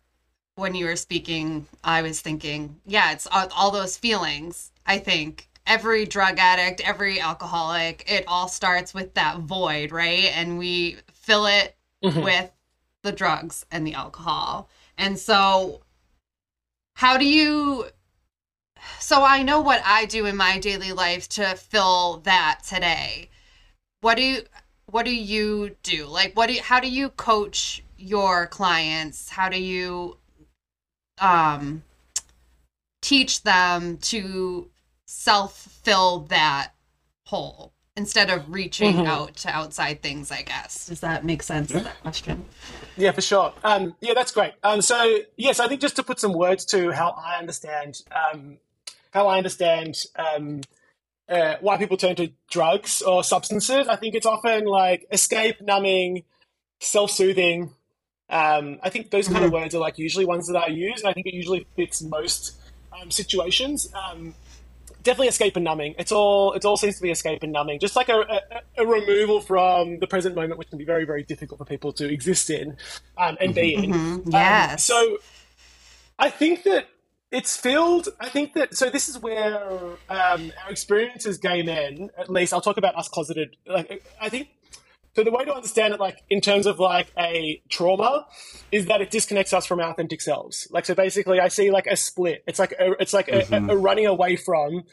when 0.55 0.75
you 0.75 0.85
were 0.85 0.97
speaking, 0.97 1.67
I 1.83 2.03
was 2.03 2.21
thinking, 2.21 2.77
yeah, 2.85 3.13
it's 3.13 3.27
all, 3.27 3.49
all 3.57 3.71
those 3.71 3.97
feelings. 3.97 4.71
I 4.87 4.99
think 4.99 5.49
every 5.67 6.05
drug 6.05 6.39
addict, 6.39 6.83
every 6.87 7.21
alcoholic, 7.21 8.05
it 8.07 8.25
all 8.29 8.49
starts 8.49 8.93
with 8.93 9.15
that 9.15 9.39
void, 9.39 9.93
right? 9.93 10.31
And 10.35 10.59
we 10.59 10.99
fill 11.13 11.47
it 11.47 11.77
Mhm. 12.05 12.25
with 12.25 12.51
the 13.03 13.13
drugs 13.13 13.67
and 13.71 13.87
the 13.87 13.95
alcohol. 13.95 14.69
And 14.97 15.19
so 15.19 15.83
how 16.95 17.17
do 17.17 17.27
you 17.27 17.87
so 18.99 19.25
I 19.25 19.43
know 19.43 19.61
what 19.61 19.81
I 19.85 20.07
do 20.07 20.27
in 20.27 20.37
my 20.37 20.59
daily 20.59 20.93
life 20.93 21.29
to 21.31 21.55
fill 21.55 22.19
that 22.25 22.61
today. 22.67 23.31
What 24.01 24.17
do 24.17 24.23
you 24.23 24.43
what 24.87 25.05
do 25.05 25.15
you 25.15 25.77
do? 25.83 26.07
Like 26.07 26.37
what 26.37 26.49
do 26.49 26.55
you, 26.55 26.63
how 26.63 26.81
do 26.81 26.91
you 26.91 27.11
coach 27.11 27.83
your 27.97 28.47
clients? 28.47 29.31
How 29.31 29.49
do 29.49 29.61
you 29.61 30.19
um 31.19 31.83
teach 33.01 33.43
them 33.43 33.99
to 33.99 34.71
self-fill 35.07 36.21
that 36.21 36.73
hole 37.27 37.72
instead 37.97 38.31
of 38.31 38.51
reaching 38.51 38.95
Mhm. 38.95 39.07
out 39.07 39.37
to 39.37 39.49
outside 39.51 40.03
things, 40.03 40.31
I 40.31 40.43
guess. 40.43 40.87
Does 40.87 41.01
that 41.01 41.25
make 41.25 41.43
sense 41.43 41.71
that 41.73 42.01
question? 42.01 42.47
Yeah, 42.97 43.13
for 43.13 43.21
sure. 43.21 43.53
Um, 43.63 43.95
yeah, 44.01 44.15
that's 44.15 44.33
great. 44.33 44.55
Um, 44.63 44.81
so 44.81 45.19
yes, 45.37 45.61
I 45.61 45.69
think 45.69 45.81
just 45.81 45.97
to 45.97 46.03
put 46.03 46.19
some 46.19 46.33
words 46.33 46.65
to 46.67 46.91
how 46.93 47.11
I 47.11 47.39
understand 47.39 48.01
um, 48.13 48.59
how 49.13 49.27
I 49.29 49.37
understand 49.37 49.97
um, 50.17 50.63
uh, 51.29 51.57
why 51.61 51.77
people 51.77 51.97
turn 51.99 52.17
to 52.17 52.33
drugs 52.51 53.03
or 53.03 53.23
substances. 53.23 53.87
I 53.89 53.97
think 53.97 54.15
it's 54.15 54.27
often 54.27 54.65
like 54.65 55.07
escape, 55.11 55.61
numbing, 55.61 56.25
self-soothing, 56.81 57.75
Um, 58.31 58.79
I 58.83 58.89
think 58.89 59.11
those 59.11 59.29
kind 59.29 59.45
of 59.45 59.53
words 59.53 59.75
are 59.75 59.79
like 59.79 59.99
usually 59.99 60.25
ones 60.25 60.47
that 60.49 60.57
I 60.57 60.69
use, 60.69 61.01
and 61.01 61.11
I 61.11 61.13
think 61.13 61.27
it 61.27 61.35
usually 61.35 61.67
fits 61.77 62.01
most 62.01 62.57
um, 62.99 63.11
situations. 63.11 63.93
Um, 63.93 64.35
definitely 65.03 65.29
escape 65.29 65.57
and 65.57 65.65
numbing. 65.65 65.95
It's 65.99 66.13
all 66.13 66.53
it 66.53 66.65
all 66.65 66.77
seems 66.77 66.97
to 66.97 67.03
be 67.03 67.11
escape 67.11 67.43
and 67.43 67.53
numbing, 67.53 67.79
just 67.81 67.97
like 67.97 68.09
a, 68.09 68.21
a, 68.21 68.83
a 68.83 68.87
removal 68.87 69.41
from 69.41 69.99
the 69.99 70.07
present 70.07 70.35
moment, 70.35 70.59
which 70.59 70.69
can 70.71 70.79
be 70.79 70.85
very 70.85 71.05
very 71.05 71.23
difficult 71.23 71.59
for 71.59 71.65
people 71.65 71.93
to 71.95 72.11
exist 72.13 72.51
in 72.51 72.77
um, 73.19 73.37
and 73.41 73.55
be 73.55 73.75
in. 73.75 73.91
Mhm. 73.91 73.95
Um, 73.95 74.23
Yes. 74.33 74.85
so 74.85 75.19
I 76.19 76.31
think 76.31 76.63
that 76.65 76.89
it's 77.31 77.57
filled. 77.57 78.09
I 78.21 78.29
think 78.29 78.53
that 78.55 78.75
so 78.77 78.91
this 78.91 79.09
is 79.09 79.19
where 79.19 79.63
um, 80.09 80.53
our 80.65 80.71
experience 80.71 81.27
as 81.27 81.39
gay 81.39 81.63
men, 81.63 82.11
at 82.19 82.29
least 82.31 82.53
I'll 82.53 82.61
talk 82.61 82.77
about 82.77 82.95
us 82.97 83.09
closeted. 83.09 83.57
Like 83.67 84.05
I 84.21 84.29
think 84.29 84.49
so. 85.15 85.23
The 85.25 85.31
way 85.31 85.45
to 85.45 85.55
understand 85.55 85.95
it, 85.95 86.01
like 86.01 86.19
in 86.31 86.41
terms 86.41 86.67
of 86.67 86.79
like 86.79 87.13
a 87.19 87.63
trauma, 87.69 88.27
is 88.71 88.87
that 88.87 89.01
it 89.01 89.11
disconnects 89.11 89.53
us 89.53 89.67
from 89.67 89.81
our 89.81 89.91
authentic 89.91 90.21
selves. 90.21 90.69
Like 90.71 90.87
so, 90.87 90.95
basically, 90.95 91.41
I 91.41 91.49
see 91.49 91.71
like 91.71 91.87
a 91.87 91.97
split. 91.97 92.43
It's 92.47 92.59
like 92.59 92.73
a, 92.79 92.93
it's 93.01 93.13
like 93.13 93.29
a, 93.29 93.43
Mhm. 93.43 93.69
a, 93.71 93.73
a 93.73 93.77
running 93.77 94.07
away 94.07 94.37
from 94.37 94.85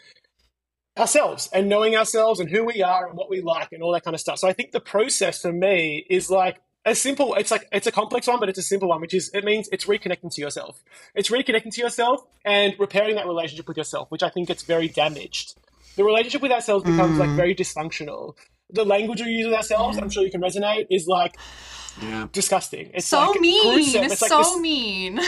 ourselves 0.98 1.50
and 1.54 1.70
knowing 1.70 1.96
ourselves 1.96 2.40
and 2.40 2.50
who 2.50 2.64
we 2.66 2.82
are 2.84 3.08
and 3.08 3.18
what 3.18 3.30
we 3.30 3.42
like 3.42 3.72
and 3.72 3.82
all 3.82 3.94
that 3.94 4.04
kind 4.04 4.14
of 4.14 4.20
stuff. 4.20 4.38
So 4.40 4.48
I 4.48 4.54
think 4.54 4.72
the 4.72 4.82
process 4.82 5.42
for 5.42 5.54
me 5.54 6.06
is 6.10 6.30
like 6.30 6.60
a 6.86 6.96
simple 6.96 7.36
it's 7.36 7.52
like 7.52 7.68
it's 7.72 7.88
a 7.88 7.92
complex 7.92 8.26
one 8.26 8.40
but 8.40 8.48
it's 8.50 8.58
a 8.58 8.64
simple 8.64 8.88
one 8.88 9.02
which 9.02 9.14
is 9.14 9.30
it 9.34 9.44
means 9.44 9.68
it's 9.72 9.86
reconnecting 9.86 10.34
to 10.34 10.40
yourself 10.42 10.82
it's 11.14 11.30
reconnecting 11.30 11.72
to 11.74 11.82
yourself 11.82 12.22
and 12.46 12.74
repairing 12.80 13.16
that 13.16 13.28
relationship 13.28 13.68
with 13.68 13.76
yourself 13.76 14.10
which 14.10 14.24
i 14.24 14.30
think 14.30 14.48
gets 14.48 14.64
very 14.64 14.88
damaged 14.88 15.56
the 15.98 16.06
relationship 16.06 16.42
with 16.42 16.54
ourselves 16.54 16.86
becomes 16.86 17.20
like 17.20 17.30
Mm. 17.32 17.36
very 17.36 17.54
dysfunctional 17.54 18.34
the 18.72 18.86
language 18.86 19.22
we 19.22 19.28
use 19.32 19.46
with 19.48 19.56
ourselves 19.56 19.98
i'm 19.98 20.10
sure 20.10 20.24
you 20.24 20.32
can 20.32 20.42
resonate 20.42 20.88
is 20.90 21.08
like 21.08 21.38
Yeah. 22.02 22.28
disgusting 22.32 22.92
it's 22.94 23.08
so 23.08 23.32
like 23.32 23.40
mean. 23.42 23.64
gruesome. 23.74 24.04
it's 24.04 24.22
like 24.22 24.30
so 24.30 24.38
this- 24.40 24.58
mean. 24.60 25.20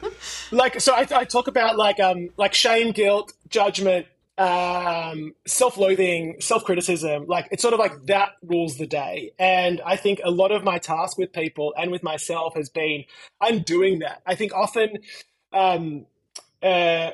like 0.50 0.80
so 0.80 0.94
I, 0.94 1.06
I 1.12 1.24
talk 1.24 1.46
about 1.48 1.76
like 1.76 2.00
um 2.00 2.30
like 2.36 2.54
shame 2.54 2.92
guilt 2.92 3.32
judgment 3.48 4.06
um 4.38 5.34
self-loathing 5.46 6.36
self-criticism 6.40 7.26
like 7.26 7.48
it's 7.50 7.60
sort 7.60 7.74
of 7.74 7.80
like 7.80 8.06
that 8.06 8.30
rules 8.42 8.78
the 8.78 8.86
day 8.86 9.32
and 9.38 9.82
i 9.84 9.96
think 9.96 10.18
a 10.24 10.30
lot 10.30 10.50
of 10.50 10.64
my 10.64 10.78
task 10.78 11.18
with 11.18 11.30
people 11.32 11.74
and 11.76 11.90
with 11.90 12.02
myself 12.02 12.54
has 12.54 12.70
been 12.70 13.04
undoing 13.42 13.98
that 13.98 14.22
i 14.26 14.34
think 14.34 14.54
often 14.54 14.98
um 15.52 16.06
uh 16.62 17.10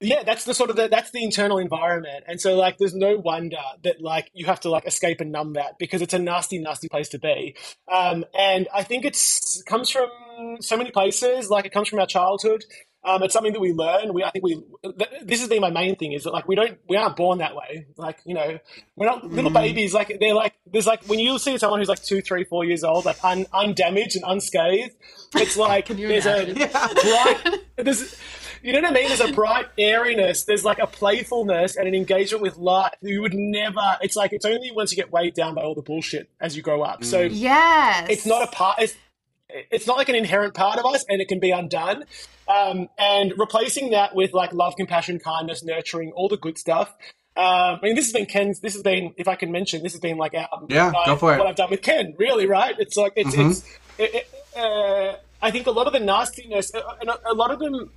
yeah 0.00 0.22
that's 0.22 0.44
the 0.44 0.54
sort 0.54 0.70
of 0.70 0.76
the, 0.76 0.88
that's 0.88 1.10
the 1.10 1.22
internal 1.22 1.58
environment. 1.58 2.24
And 2.26 2.40
so 2.40 2.56
like 2.56 2.78
there's 2.78 2.94
no 2.94 3.16
wonder 3.16 3.56
that 3.82 4.00
like 4.00 4.30
you 4.32 4.46
have 4.46 4.60
to 4.60 4.70
like 4.70 4.86
escape 4.86 5.20
and 5.20 5.32
numb 5.32 5.54
that 5.54 5.78
because 5.78 6.02
it's 6.02 6.14
a 6.14 6.18
nasty 6.18 6.58
nasty 6.58 6.88
place 6.88 7.08
to 7.10 7.18
be. 7.18 7.56
Um, 7.90 8.24
and 8.38 8.68
i 8.74 8.82
think 8.82 9.04
it's 9.04 9.62
comes 9.62 9.90
from 9.90 10.08
so 10.60 10.76
many 10.76 10.90
places. 10.90 11.50
Like 11.50 11.66
it 11.66 11.72
comes 11.72 11.88
from 11.88 11.98
our 11.98 12.06
childhood 12.06 12.64
um, 13.08 13.22
it's 13.22 13.32
something 13.32 13.52
that 13.52 13.60
we 13.60 13.72
learn 13.72 14.12
we 14.12 14.22
i 14.22 14.30
think 14.30 14.44
we 14.44 14.54
th- 14.82 15.10
this 15.22 15.40
has 15.40 15.48
been 15.48 15.60
my 15.60 15.70
main 15.70 15.96
thing 15.96 16.12
is 16.12 16.24
that 16.24 16.32
like 16.32 16.46
we 16.46 16.54
don't 16.54 16.78
we 16.88 16.96
aren't 16.96 17.16
born 17.16 17.38
that 17.38 17.54
way 17.56 17.86
like 17.96 18.18
you 18.24 18.34
know 18.34 18.58
we're 18.96 19.06
not 19.06 19.24
little 19.24 19.50
Mm. 19.50 19.54
babies 19.54 19.94
like 19.94 20.16
they're 20.20 20.34
like 20.34 20.54
there's 20.70 20.86
like 20.86 21.02
when 21.04 21.18
you 21.18 21.38
see 21.38 21.56
someone 21.58 21.80
who's 21.80 21.88
like 21.88 22.02
two 22.02 22.20
three 22.20 22.44
four 22.44 22.64
years 22.64 22.84
old 22.84 23.04
like 23.04 23.16
un, 23.24 23.46
undamaged 23.54 24.16
and 24.16 24.24
unscathed 24.26 24.94
it's 25.34 25.56
like 25.68 25.88
there's 25.88 26.26
imagine? 26.26 26.60
a 26.62 26.68
bright 27.02 27.60
there's 27.76 28.16
you 28.62 28.72
know 28.72 28.80
what 28.80 28.90
I 28.90 28.94
mean? 28.94 29.06
There's 29.06 29.20
a 29.20 29.32
bright 29.32 29.66
airiness. 29.78 30.42
There's 30.44 30.64
like 30.64 30.80
a 30.80 30.86
playfulness 30.88 31.76
and 31.76 31.86
an 31.86 31.94
engagement 31.94 32.42
with 32.42 32.56
life. 32.56 32.92
You 33.00 33.22
would 33.22 33.32
never. 33.34 33.98
It's 34.02 34.16
like 34.16 34.32
it's 34.32 34.44
only 34.44 34.72
once 34.72 34.90
you 34.90 34.96
get 34.96 35.12
weighed 35.12 35.34
down 35.34 35.54
by 35.54 35.62
all 35.62 35.76
the 35.76 35.82
bullshit 35.82 36.28
as 36.40 36.56
you 36.56 36.62
grow 36.62 36.82
up. 36.82 37.04
So 37.04 37.20
yes. 37.20 38.08
it's 38.10 38.26
not 38.26 38.42
a 38.42 38.48
part. 38.48 38.80
It's, 38.80 38.94
it's 39.48 39.86
not 39.86 39.96
like 39.96 40.08
an 40.08 40.16
inherent 40.16 40.54
part 40.54 40.78
of 40.78 40.86
us, 40.86 41.04
and 41.08 41.20
it 41.20 41.28
can 41.28 41.38
be 41.38 41.52
undone. 41.52 42.04
Um, 42.48 42.88
and 42.98 43.34
replacing 43.36 43.90
that 43.90 44.14
with 44.14 44.32
like 44.32 44.52
love, 44.54 44.74
compassion, 44.76 45.18
kindness, 45.18 45.62
nurturing, 45.62 46.12
all 46.12 46.28
the 46.28 46.38
good 46.38 46.56
stuff. 46.58 46.88
Um, 47.36 47.44
I 47.44 47.78
mean, 47.82 47.94
this 47.94 48.06
has 48.06 48.12
been 48.12 48.26
Ken's. 48.26 48.60
This 48.60 48.72
has 48.72 48.82
been, 48.82 49.12
if 49.16 49.28
I 49.28 49.34
can 49.36 49.52
mention, 49.52 49.82
this 49.82 49.92
has 49.92 50.00
been 50.00 50.16
like 50.16 50.34
our, 50.34 50.48
Yeah, 50.68 50.90
my- 50.90 51.04
go 51.06 51.16
for 51.16 51.34
it. 51.34 51.38
What 51.38 51.46
I've 51.46 51.56
done 51.56 51.70
with 51.70 51.82
Ken, 51.82 52.14
really, 52.18 52.46
right? 52.46 52.74
It's 52.78 52.96
like 52.96 53.12
it's 53.16 53.34
Mhm. 53.36 53.50
it's. 53.50 53.64
It, 53.98 54.14
it, 54.14 54.30
uh, 54.56 55.16
I 55.40 55.50
think 55.52 55.66
a 55.66 55.70
lot 55.70 55.86
of 55.86 55.92
the 55.92 56.00
nastiness, 56.00 56.74
uh, 56.74 56.80
and 57.00 57.10
a, 57.10 57.30
a 57.30 57.34
lot 57.34 57.50
of 57.52 57.58
them, 57.60 57.90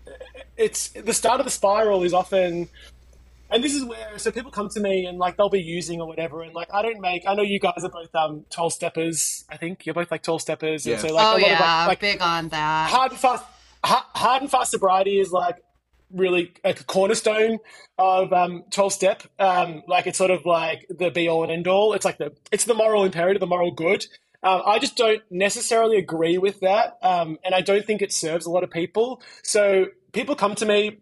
it's 0.58 0.90
the 0.90 1.14
start 1.14 1.40
of 1.40 1.46
the 1.46 1.52
spiral 1.52 2.04
is 2.04 2.14
often 2.14 2.70
and 3.50 3.64
this 3.64 3.74
is 3.74 3.84
where 3.84 4.18
so 4.18 4.32
people 4.32 4.50
come 4.52 4.70
to 4.70 4.80
me 4.80 5.06
and 5.06 5.18
like 5.18 5.36
they'll 5.38 5.50
be 5.50 5.60
using 5.62 6.00
or 6.00 6.08
whatever 6.08 6.42
and 6.42 6.54
like 6.54 6.70
i 6.74 6.82
don't 6.82 7.02
make 7.02 7.24
i 7.28 7.34
know 7.34 7.42
you 7.42 7.60
guys 7.60 7.84
are 7.84 7.90
both 7.90 8.14
um 8.16 8.46
12 8.50 8.72
steppers 8.74 9.44
i 9.50 9.58
think 9.58 9.86
you're 9.86 9.94
both 9.96 10.10
like 10.12 10.24
12 10.24 10.42
steppers 10.42 10.86
and 10.86 10.94
Yeah. 10.94 11.00
so 11.00 11.14
like 11.14 11.26
oh 11.26 11.32
a 11.32 11.34
lot 11.34 11.42
yeah, 11.42 11.54
of 11.56 11.60
like, 11.60 11.88
like 11.88 12.00
big 12.00 12.22
on 12.22 12.48
that. 12.50 12.90
hard 12.90 13.12
and 13.12 13.20
fast 13.20 13.44
ha- 13.44 13.50
hard 13.84 14.42
and 14.42 14.52
fast 14.52 14.72
sobriety 14.72 15.20
is 15.20 15.32
like 15.32 15.58
really 16.12 16.54
a 16.64 16.74
cornerstone 16.74 17.58
of 17.98 18.34
um 18.34 18.64
12 18.72 18.94
step 18.94 19.24
um 19.40 19.82
like 19.88 20.06
it's 20.06 20.18
sort 20.18 20.30
of 20.30 20.46
like 20.46 20.86
the 20.90 21.10
be 21.10 21.30
all 21.30 21.44
and 21.44 21.52
end 21.52 21.68
all 21.68 21.94
it's 21.94 22.04
like 22.04 22.18
the 22.18 22.34
it's 22.52 22.66
the 22.66 22.74
moral 22.74 23.06
imperative 23.06 23.40
the 23.40 23.48
moral 23.48 23.72
good 23.72 24.06
um, 24.44 24.62
I 24.66 24.80
just 24.80 24.96
don't 24.96 25.22
necessarily 25.30 25.98
agree 25.98 26.38
with 26.38 26.62
that, 26.62 26.98
um, 27.04 27.38
and 27.44 27.54
I 27.54 27.62
don't 27.62 27.86
think 27.86 28.02
it 28.02 28.12
serves 28.12 28.46
a 28.46 28.50
lot 28.50 28.64
of 28.64 28.72
people. 28.72 29.22
So 29.44 29.88
people 30.14 30.36
come 30.36 30.56
to 30.56 30.66
me 30.66 30.98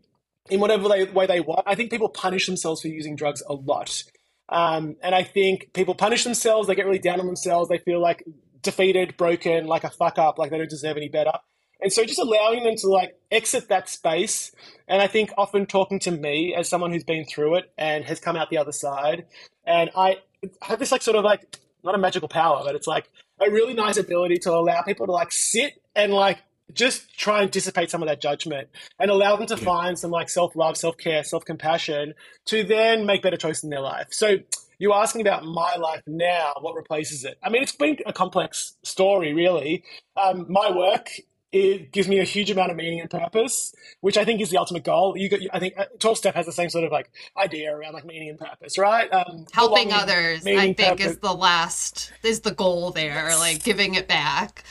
in 0.49 0.59
whatever 0.59 0.89
they, 0.89 1.05
way 1.05 1.25
they 1.25 1.39
want. 1.39 1.63
I 1.65 1.75
think 1.75 1.91
people 1.91 2.09
punish 2.09 2.45
themselves 2.45 2.81
for 2.81 2.89
using 2.89 3.15
drugs 3.15 3.41
a 3.47 3.53
lot. 3.53 4.03
Um, 4.49 4.95
and 5.01 5.13
I 5.13 5.23
think 5.23 5.71
people 5.73 5.95
punish 5.95 6.23
themselves, 6.23 6.67
they 6.67 6.75
get 6.75 6.85
really 6.85 6.99
down 6.99 7.19
on 7.19 7.27
themselves, 7.27 7.69
they 7.69 7.77
feel 7.77 8.01
like 8.01 8.23
defeated, 8.61 9.15
broken, 9.15 9.67
like 9.67 9.83
a 9.83 9.89
fuck 9.89 10.17
up, 10.17 10.37
like 10.37 10.49
they 10.51 10.57
don't 10.57 10.69
deserve 10.69 10.97
any 10.97 11.07
better. 11.07 11.33
And 11.81 11.91
so 11.91 12.03
just 12.03 12.19
allowing 12.19 12.63
them 12.63 12.75
to 12.77 12.87
like 12.87 13.17
exit 13.31 13.69
that 13.69 13.89
space. 13.89 14.51
And 14.87 15.01
I 15.01 15.07
think 15.07 15.31
often 15.37 15.65
talking 15.65 15.99
to 15.99 16.11
me 16.11 16.53
as 16.55 16.67
someone 16.67 16.91
who's 16.91 17.03
been 17.03 17.25
through 17.25 17.55
it 17.55 17.71
and 17.77 18.03
has 18.05 18.19
come 18.19 18.35
out 18.35 18.49
the 18.49 18.57
other 18.57 18.71
side. 18.71 19.25
And 19.65 19.89
I 19.95 20.17
have 20.61 20.79
this 20.79 20.91
like 20.91 21.01
sort 21.01 21.17
of 21.17 21.23
like, 21.23 21.57
not 21.83 21.95
a 21.95 21.97
magical 21.97 22.27
power, 22.27 22.61
but 22.65 22.75
it's 22.75 22.87
like 22.87 23.09
a 23.39 23.49
really 23.49 23.73
nice 23.73 23.97
ability 23.97 24.37
to 24.39 24.51
allow 24.51 24.81
people 24.81 25.05
to 25.05 25.11
like 25.13 25.31
sit 25.31 25.81
and 25.95 26.13
like 26.13 26.39
just 26.73 27.17
try 27.17 27.41
and 27.41 27.51
dissipate 27.51 27.89
some 27.89 28.03
of 28.03 28.09
that 28.09 28.21
judgment 28.21 28.69
and 28.99 29.09
allow 29.09 29.35
them 29.35 29.47
to 29.47 29.57
find 29.57 29.97
some 29.97 30.11
like 30.11 30.29
self 30.29 30.55
love, 30.55 30.77
self 30.77 30.97
care, 30.97 31.23
self 31.23 31.45
compassion 31.45 32.13
to 32.45 32.63
then 32.63 33.05
make 33.05 33.21
better 33.21 33.37
choices 33.37 33.63
in 33.63 33.69
their 33.69 33.81
life. 33.81 34.07
So 34.11 34.37
you're 34.77 34.93
asking 34.93 35.21
about 35.21 35.43
my 35.43 35.75
life 35.75 36.01
now, 36.07 36.53
what 36.61 36.75
replaces 36.75 37.25
it? 37.25 37.37
I 37.43 37.49
mean, 37.49 37.61
it's 37.61 37.75
been 37.75 37.97
a 38.05 38.13
complex 38.13 38.75
story, 38.83 39.33
really. 39.33 39.83
Um, 40.15 40.45
my 40.49 40.71
work 40.71 41.09
it 41.51 41.91
gives 41.91 42.07
me 42.07 42.19
a 42.19 42.23
huge 42.23 42.51
amount 42.51 42.71
of 42.71 42.77
meaning 42.77 42.99
and 43.01 43.09
purpose, 43.09 43.73
which 44.01 44.17
I 44.17 44.25
think 44.25 44.39
is 44.41 44.49
the 44.51 44.57
ultimate 44.57 44.83
goal. 44.83 45.17
You 45.17 45.29
got, 45.29 45.39
I 45.51 45.59
think 45.59 45.73
uh, 45.77 45.85
12 45.99 46.17
step 46.17 46.35
has 46.35 46.45
the 46.45 46.51
same 46.51 46.69
sort 46.69 46.83
of 46.83 46.91
like 46.91 47.09
idea 47.37 47.75
around 47.75 47.93
like 47.93 48.05
meaning 48.05 48.29
and 48.29 48.39
purpose, 48.39 48.77
right? 48.77 49.11
Um, 49.11 49.45
Helping 49.51 49.91
others, 49.91 50.45
I 50.45 50.73
think, 50.73 50.77
purpose. 50.77 51.05
is 51.05 51.17
the 51.17 51.33
last 51.33 52.13
is 52.23 52.41
the 52.41 52.51
goal 52.51 52.91
there. 52.91 53.35
Like 53.37 53.63
giving 53.63 53.95
it 53.95 54.07
back. 54.07 54.63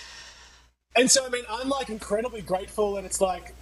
And 0.94 1.10
so, 1.10 1.24
I 1.24 1.28
mean, 1.30 1.44
I'm 1.48 1.68
like 1.68 1.90
incredibly 1.90 2.42
grateful, 2.42 2.96
and 2.96 3.06
it's 3.06 3.20
like, 3.20 3.54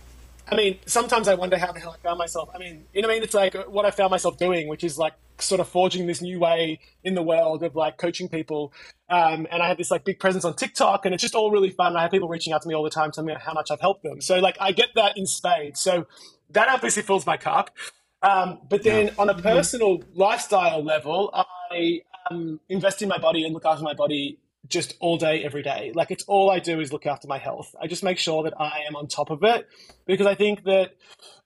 I 0.49 0.55
mean, 0.55 0.79
sometimes 0.87 1.27
I 1.27 1.35
wonder 1.35 1.59
how 1.59 1.73
the 1.73 1.81
hell 1.81 1.97
I 1.99 2.03
found 2.07 2.19
myself. 2.19 2.49
I 2.55 2.59
mean, 2.59 2.85
you 2.93 3.03
know 3.03 3.09
what 3.09 3.15
I 3.15 3.17
mean? 3.17 3.25
It's 3.25 3.35
like 3.35 3.55
what 3.69 3.85
I 3.85 3.91
found 3.91 4.11
myself 4.13 4.39
doing, 4.39 4.69
which 4.69 4.85
is 4.85 4.97
like 4.97 5.15
sort 5.39 5.61
of 5.61 5.69
forging 5.69 6.07
this 6.07 6.23
new 6.23 6.39
way 6.39 6.79
in 7.03 7.15
the 7.15 7.23
world 7.23 7.63
of 7.63 7.75
like 7.75 7.99
coaching 7.99 8.29
people. 8.29 8.73
Um, 9.11 9.47
and 9.51 9.63
I 9.63 9.69
have 9.69 9.77
this 9.77 9.91
like 9.91 10.05
big 10.05 10.21
presence 10.21 10.45
on 10.45 10.55
TikTok, 10.55 11.05
and 11.05 11.15
it's 11.15 11.23
just 11.23 11.35
all 11.35 11.51
really 11.51 11.71
fun. 11.71 11.97
I 11.97 12.03
have 12.03 12.11
people 12.11 12.29
reaching 12.29 12.53
out 12.53 12.63
to 12.63 12.69
me 12.69 12.75
all 12.75 12.85
the 12.85 12.91
time, 12.91 13.11
telling 13.11 13.29
me 13.29 13.35
how 13.41 13.53
much 13.53 13.71
I've 13.71 13.81
helped 13.81 14.05
them. 14.05 14.21
So, 14.21 14.39
like, 14.39 14.57
I 14.61 14.73
get 14.73 14.91
that 14.95 15.17
in 15.19 15.27
spades. 15.27 15.81
So 15.81 16.07
that 16.51 16.69
obviously 16.69 17.03
fills 17.03 17.27
my 17.27 17.37
cup. 17.37 17.71
Um, 18.23 18.61
but 18.69 18.83
then 18.83 19.11
on 19.19 19.29
a 19.29 19.35
personal 19.35 20.03
lifestyle 20.15 20.83
level, 20.83 21.31
I 21.35 22.03
um, 22.31 22.61
invest 22.69 23.03
in 23.03 23.09
my 23.09 23.19
body 23.19 23.45
and 23.45 23.53
look 23.53 23.65
after 23.65 23.85
my 23.85 23.95
body 23.95 24.39
just 24.69 24.97
all 25.01 25.17
day, 25.17 25.45
every 25.45 25.63
day. 25.63 25.93
Like 25.95 26.11
it's 26.11 26.25
all 26.25 26.51
I 26.51 26.59
do 26.59 26.81
is 26.81 26.93
look 26.93 27.07
after 27.07 27.29
my 27.29 27.39
health. 27.39 27.75
I 27.81 27.87
just 27.87 28.03
make 28.03 28.19
sure 28.19 28.43
that 28.45 28.61
I 28.61 28.81
am 28.89 28.97
on 28.97 29.07
top 29.07 29.31
of 29.31 29.43
it 29.43 29.69
because 30.07 30.27
I 30.27 30.35
think 30.35 30.65
that 30.65 30.97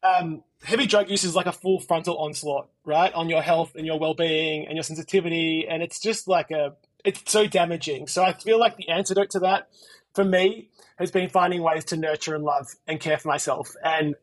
um, 0.02 0.42
heavy 0.62 0.86
drug 0.86 1.10
use 1.10 1.24
is 1.24 1.34
like 1.34 1.46
a 1.46 1.52
full 1.52 1.80
frontal 1.80 2.18
onslaught, 2.18 2.68
right, 2.84 3.12
on 3.12 3.28
your 3.28 3.42
health 3.42 3.74
and 3.74 3.86
your 3.86 3.98
well-being 3.98 4.66
and 4.66 4.76
your 4.76 4.84
sensitivity, 4.84 5.66
and 5.68 5.82
it's 5.82 6.00
just 6.00 6.28
like 6.28 6.50
a 6.50 6.74
it's 7.04 7.30
so 7.30 7.46
damaging. 7.46 8.06
So 8.06 8.22
I 8.22 8.32
feel 8.32 8.58
like 8.58 8.76
the 8.76 8.88
antidote 8.88 9.30
to 9.30 9.40
that 9.40 9.68
for 10.14 10.24
me 10.24 10.68
has 10.98 11.10
been 11.10 11.28
finding 11.28 11.62
ways 11.62 11.84
to 11.86 11.96
nurture 11.96 12.34
and 12.34 12.44
love 12.44 12.68
and 12.86 13.00
care 13.00 13.18
for 13.18 13.28
myself 13.28 13.74
and 13.82 14.14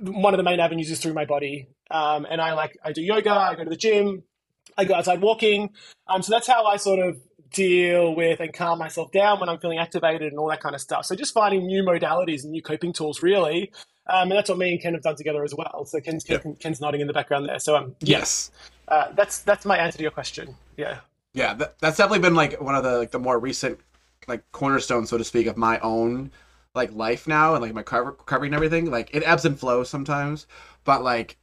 one 0.00 0.32
of 0.32 0.38
the 0.38 0.44
main 0.44 0.60
avenues 0.60 0.90
is 0.90 1.00
through 1.00 1.12
my 1.12 1.24
body 1.24 1.68
um, 1.90 2.26
and 2.30 2.40
i 2.40 2.52
like 2.52 2.78
i 2.84 2.92
do 2.92 3.02
yoga 3.02 3.30
i 3.30 3.54
go 3.54 3.64
to 3.64 3.70
the 3.70 3.76
gym 3.76 4.22
i 4.76 4.84
go 4.84 4.94
outside 4.94 5.20
walking 5.20 5.70
um, 6.06 6.22
so 6.22 6.32
that's 6.32 6.46
how 6.46 6.64
i 6.64 6.76
sort 6.76 6.98
of 6.98 7.20
deal 7.52 8.14
with 8.14 8.40
and 8.40 8.52
calm 8.52 8.78
myself 8.78 9.10
down 9.12 9.40
when 9.40 9.48
i'm 9.48 9.58
feeling 9.58 9.78
activated 9.78 10.30
and 10.30 10.38
all 10.38 10.48
that 10.48 10.60
kind 10.60 10.74
of 10.74 10.80
stuff. 10.80 11.04
So 11.06 11.14
just 11.14 11.32
finding 11.34 11.66
new 11.66 11.82
modalities 11.82 12.42
and 12.42 12.52
new 12.52 12.62
coping 12.62 12.92
tools 12.92 13.22
really. 13.22 13.72
Um, 14.06 14.30
and 14.30 14.32
that's 14.32 14.48
what 14.48 14.58
me 14.58 14.72
and 14.72 14.80
ken 14.80 14.94
have 14.94 15.02
done 15.02 15.16
together 15.16 15.44
as 15.44 15.54
well. 15.54 15.84
So 15.84 16.00
ken's. 16.00 16.24
Ken, 16.24 16.56
ken's 16.60 16.80
nodding 16.80 17.00
in 17.02 17.06
the 17.06 17.12
background 17.12 17.46
there. 17.48 17.58
So 17.58 17.76
um, 17.76 17.94
Yes. 18.00 18.50
uh, 18.88 19.12
that's 19.14 19.40
that's 19.40 19.66
my 19.66 19.76
answer 19.76 19.98
to 19.98 20.02
your 20.02 20.10
question. 20.10 20.54
Yeah. 20.76 21.00
Yeah, 21.34 21.52
that, 21.54 21.78
that's 21.78 21.98
definitely 21.98 22.20
been 22.20 22.34
like 22.34 22.58
one 22.60 22.74
of 22.74 22.82
the 22.84 22.96
like 22.98 23.10
the 23.10 23.18
more 23.18 23.38
recent 23.38 23.78
like 24.26 24.50
cornerstone, 24.52 25.06
so 25.06 25.18
to 25.18 25.24
speak, 25.24 25.46
of 25.46 25.56
my 25.56 25.78
own 25.80 26.30
like 26.74 26.92
life 26.92 27.28
now 27.28 27.54
and 27.54 27.62
like 27.62 27.74
my 27.74 27.82
cover- 27.82 28.16
recovery 28.18 28.48
and 28.48 28.54
everything. 28.54 28.90
Like 28.90 29.14
it 29.14 29.22
ebbs 29.24 29.44
and 29.44 29.58
flows 29.58 29.90
sometimes, 29.90 30.46
but 30.84 31.02
like 31.02 31.36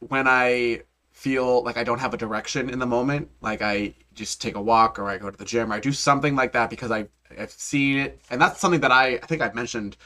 when 0.00 0.26
I 0.26 0.82
feel 1.20 1.62
like 1.64 1.76
I 1.76 1.84
don't 1.84 1.98
have 2.00 2.14
a 2.14 2.16
direction 2.16 2.70
in 2.70 2.78
the 2.78 2.86
moment, 2.86 3.28
like 3.42 3.60
I 3.62 3.94
just 4.14 4.40
take 4.40 4.56
a 4.56 4.62
walk 4.72 4.98
or 4.98 5.08
I 5.10 5.18
go 5.18 5.30
to 5.30 5.36
the 5.36 5.44
gym 5.44 5.70
or 5.70 5.74
I 5.76 5.80
do 5.80 5.92
something 5.92 6.34
like 6.34 6.52
that 6.52 6.70
because 6.70 6.90
I 6.90 7.00
I've 7.38 7.52
seen 7.52 7.98
it, 7.98 8.20
and 8.30 8.40
that's 8.40 8.58
something 8.60 8.80
that 8.80 8.90
I 8.92 9.06
I 9.22 9.26
think 9.28 9.40
I've 9.42 9.54
mentioned 9.54 9.96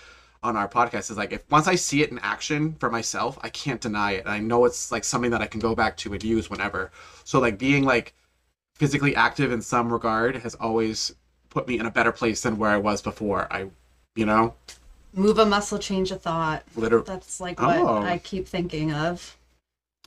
on 0.43 0.57
our 0.57 0.69
podcast 0.69 1.11
is 1.11 1.17
like 1.17 1.33
if 1.33 1.43
once 1.51 1.67
I 1.69 1.77
see 1.77 2.03
it 2.03 2.11
in 2.11 2.19
action 2.19 2.75
for 2.81 2.91
myself, 2.91 3.39
I 3.43 3.49
can't 3.49 3.81
deny 3.81 4.13
it. 4.13 4.21
And 4.25 4.29
I 4.29 4.41
know 4.41 4.65
it's 4.67 4.93
like 4.93 5.05
something 5.05 5.31
that 5.31 5.41
I 5.41 5.47
can 5.47 5.61
go 5.61 5.75
back 5.75 5.97
to 5.99 6.13
and 6.13 6.23
use 6.23 6.51
whenever. 6.51 6.91
So 7.25 7.39
like 7.41 7.59
being 7.59 7.85
like 7.85 8.13
physically 8.75 9.15
active 9.15 9.53
in 9.53 9.63
some 9.63 9.93
regard 9.93 10.37
has 10.37 10.55
always 10.57 11.15
put 11.49 11.69
me 11.69 11.79
in 11.79 11.87
a 11.87 11.91
better 11.91 12.13
place 12.13 12.41
than 12.43 12.59
where 12.59 12.71
I 12.71 12.77
was 12.77 13.01
before. 13.01 13.47
I, 13.51 13.71
you 14.17 14.27
know, 14.27 14.55
Move 15.15 15.39
a 15.39 15.47
muscle, 15.47 15.79
change 15.79 16.11
a 16.11 16.17
thought. 16.17 16.65
literally. 16.77 17.07
That's 17.07 17.41
like 17.41 17.63
oh. 17.63 17.67
what 17.69 18.05
Oh. 18.05 18.07
I 18.07 18.19
keep 18.19 18.49
thinking 18.49 18.93
of. 18.93 19.37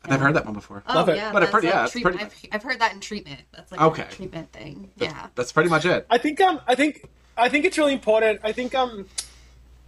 I've 0.07 0.19
heard 0.21 0.35
that 0.35 0.45
one 0.45 0.53
before. 0.53 0.83
Oh 0.87 0.93
Love 0.95 1.09
it. 1.09 1.17
yeah, 1.17 1.31
But 1.31 1.43
I've 1.43 1.49
heard- 1.49 1.63
like 1.63 1.73
yeah, 1.73 1.83
it's 1.83 1.91
treatment. 1.91 2.15
pretty- 2.17 2.35
I've, 2.51 2.55
I've 2.55 2.63
heard 2.63 2.79
that 2.79 2.93
in 2.93 2.99
treatment. 2.99 3.41
That's 3.51 3.71
like 3.71 3.81
Okay. 3.81 4.03
a 4.03 4.11
treatment 4.11 4.51
thing. 4.51 4.91
That's, 4.97 5.13
Yeah. 5.13 5.27
that's 5.35 5.51
pretty 5.51 5.69
much 5.69 5.85
it. 5.85 6.05
I 6.09 6.17
think 6.17 6.39
um 6.41 6.59
I 6.67 6.75
think 6.75 7.07
I 7.37 7.49
think 7.49 7.65
it's 7.65 7.77
really 7.77 7.93
important. 7.93 8.39
I 8.43 8.51
think 8.51 8.73
um 8.75 9.05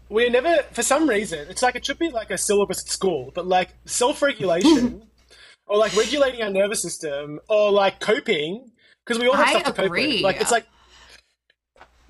we're 0.10 0.30
never 0.30 0.64
for 0.72 0.82
some 0.84 1.08
reason 1.08 1.48
it's 1.50 1.62
like 1.62 1.76
it 1.76 1.86
should 1.86 2.00
be 2.00 2.10
like 2.10 2.32
a 2.32 2.38
syllabus 2.38 2.82
at 2.82 2.88
school, 2.90 3.32
but 3.34 3.46
like 3.48 3.70
self 3.86 4.22
regulation 4.22 5.04
or 5.68 5.78
like 5.78 5.96
regulating 5.96 6.42
our 6.42 6.50
nervous 6.50 6.82
system 6.82 7.40
or 7.48 7.72
like 7.72 8.00
coping 8.00 8.72
because 9.06 9.22
we 9.22 9.28
all 9.28 9.36
have 9.36 9.48
I 9.48 9.60
stuff 9.62 9.64
to 9.76 9.82
cope 9.84 9.92
with. 9.92 10.22
Like 10.22 10.42
it's 10.42 10.52
like 10.52 10.66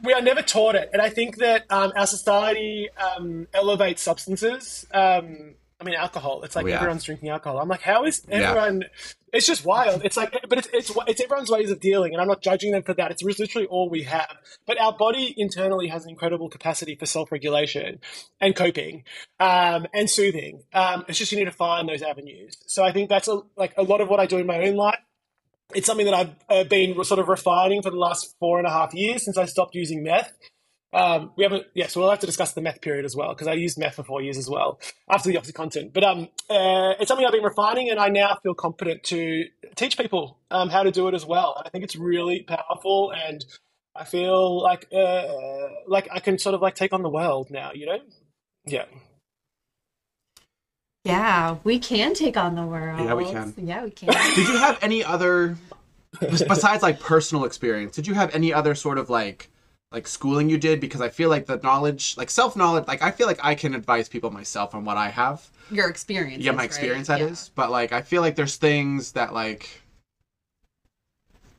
we 0.01 0.13
are 0.13 0.21
never 0.21 0.41
taught 0.41 0.75
it, 0.75 0.89
and 0.93 1.01
I 1.01 1.09
think 1.09 1.37
that 1.37 1.65
um, 1.69 1.91
our 1.93 2.07
society 2.07 2.87
um, 2.97 3.47
elevates 3.53 4.01
substances. 4.01 4.85
Um, 4.93 5.55
I 5.79 5.85
mean, 5.85 5.95
alcohol. 5.95 6.43
It's 6.43 6.55
like 6.55 6.65
Oh, 6.65 6.67
yeah. 6.69 6.75
everyone's 6.75 7.03
drinking 7.05 7.29
alcohol. 7.29 7.57
I'm 7.59 7.69
like, 7.69 7.81
how 7.81 8.03
is 8.03 8.21
Yeah. 8.27 8.49
everyone? 8.49 8.83
It's 9.31 9.45
just 9.45 9.63
wild. 9.63 10.03
It's 10.03 10.17
like, 10.17 10.35
but 10.49 10.57
it's, 10.57 10.67
it's 10.73 10.91
it's 11.07 11.21
everyone's 11.21 11.49
ways 11.49 11.69
of 11.71 11.79
dealing, 11.79 12.13
and 12.13 12.21
I'm 12.21 12.27
not 12.27 12.41
judging 12.41 12.71
them 12.71 12.81
for 12.83 12.93
that. 12.95 13.11
It's 13.11 13.21
literally 13.23 13.67
all 13.67 13.89
we 13.89 14.03
have. 14.03 14.35
But 14.65 14.79
our 14.81 14.91
body 14.91 15.33
internally 15.37 15.87
has 15.87 16.03
an 16.03 16.09
incredible 16.09 16.49
capacity 16.49 16.95
for 16.95 17.05
self-regulation 17.05 17.99
and 18.41 18.55
coping 18.55 19.03
um, 19.39 19.85
and 19.93 20.09
soothing. 20.09 20.63
Um, 20.73 21.05
it's 21.07 21.17
just 21.19 21.31
you 21.31 21.37
need 21.37 21.45
to 21.45 21.51
find 21.51 21.87
those 21.87 22.01
avenues. 22.01 22.57
So 22.65 22.83
I 22.83 22.91
think 22.91 23.07
that's 23.09 23.27
a, 23.27 23.41
like 23.55 23.73
a 23.77 23.83
lot 23.83 24.01
of 24.01 24.09
what 24.09 24.19
I 24.19 24.25
do 24.25 24.37
in 24.37 24.47
my 24.47 24.59
own 24.67 24.75
life. 24.75 24.99
It's 25.75 25.85
something 25.85 26.07
that 26.07 26.15
I've 26.15 26.35
uh, 26.49 26.63
been 26.63 27.01
sort 27.03 27.19
of 27.19 27.27
refining 27.29 27.83
for 27.83 27.91
the 27.91 27.97
last 27.97 28.35
four 28.39 28.57
and 28.57 28.65
a 28.67 28.71
half 28.71 28.93
years 28.95 29.23
since 29.23 29.37
I 29.37 29.45
stopped 29.45 29.75
using 29.75 30.01
meth. 30.03 30.33
Um, 30.91 31.31
we 31.35 31.43
haven't, 31.43 31.67
yeah, 31.75 31.87
so 31.87 31.99
we'll 31.99 32.09
have 32.09 32.19
to 32.19 32.25
discuss 32.25 32.53
the 32.53 32.61
meth 32.61 32.81
period 32.81 33.05
as 33.05 33.15
well 33.15 33.29
because 33.29 33.47
I 33.47 33.53
used 33.53 33.77
meth 33.77 33.95
for 33.95 34.03
four 34.03 34.21
years 34.21 34.37
as 34.37 34.49
well 34.49 34.79
after 35.07 35.29
the 35.29 35.37
OxyContin. 35.37 35.93
But 35.93 36.03
um, 36.03 36.29
uh, 36.49 36.95
it's 36.99 37.07
something 37.07 37.25
I've 37.25 37.31
been 37.31 37.43
refining, 37.43 37.89
and 37.89 37.99
I 37.99 38.09
now 38.09 38.39
feel 38.41 38.55
competent 38.55 39.03
to 39.03 39.45
teach 39.75 39.97
people 39.97 40.39
um, 40.49 40.69
how 40.69 40.83
to 40.83 40.91
do 40.91 41.07
it 41.07 41.13
as 41.13 41.25
well. 41.25 41.55
And 41.57 41.67
I 41.67 41.69
think 41.69 41.83
it's 41.83 41.95
really 41.95 42.41
powerful, 42.41 43.11
and 43.11 43.45
I 43.95 44.03
feel 44.03 44.61
like 44.61 44.87
uh, 44.91 45.27
like 45.87 46.07
I 46.11 46.19
can 46.19 46.39
sort 46.39 46.55
of 46.55 46.61
like 46.61 46.75
take 46.75 46.91
on 46.91 47.03
the 47.03 47.09
world 47.09 47.51
now. 47.51 47.71
You 47.73 47.85
know? 47.85 47.99
Yeah. 48.65 48.85
Yeah, 51.05 51.57
we 51.63 51.79
can 51.79 52.13
take 52.13 52.35
on 52.35 52.55
the 52.55 52.65
world. 52.65 52.99
Yeah, 52.99 53.13
we 53.13 53.25
can. 53.25 53.53
Yeah, 53.57 53.83
we 53.83 53.91
can. 53.91 54.09
Did 54.35 54.47
you 54.47 54.57
have 54.57 54.79
any 54.81 55.03
other 55.03 55.55
besides 56.19 56.81
like 56.81 56.99
personal 56.99 57.45
experience? 57.45 57.95
Did 57.95 58.07
you 58.07 58.15
have 58.15 58.33
any 58.33 58.51
other 58.51 58.73
sort 58.75 58.97
of 58.97 59.09
like 59.09 59.49
like 59.91 60.07
schooling 60.07 60.49
you 60.49 60.57
did? 60.57 60.79
Because 60.79 61.01
I 61.01 61.09
feel 61.09 61.29
like 61.29 61.45
the 61.45 61.57
knowledge, 61.57 62.15
like 62.17 62.29
self 62.29 62.55
knowledge, 62.55 62.87
like 62.87 63.01
I 63.01 63.11
feel 63.11 63.27
like 63.27 63.39
I 63.43 63.55
can 63.55 63.73
advise 63.73 64.09
people 64.09 64.31
myself 64.31 64.75
on 64.75 64.85
what 64.85 64.97
I 64.97 65.09
have. 65.09 65.47
Your 65.71 65.89
experience. 65.89 66.43
yeah, 66.43 66.51
my 66.51 66.63
experience 66.63 67.07
that 67.07 67.21
is. 67.21 67.51
But 67.55 67.71
like 67.71 67.91
I 67.91 68.01
feel 68.01 68.21
like 68.21 68.35
there's 68.35 68.55
things 68.57 69.11
that 69.13 69.33
like 69.33 69.81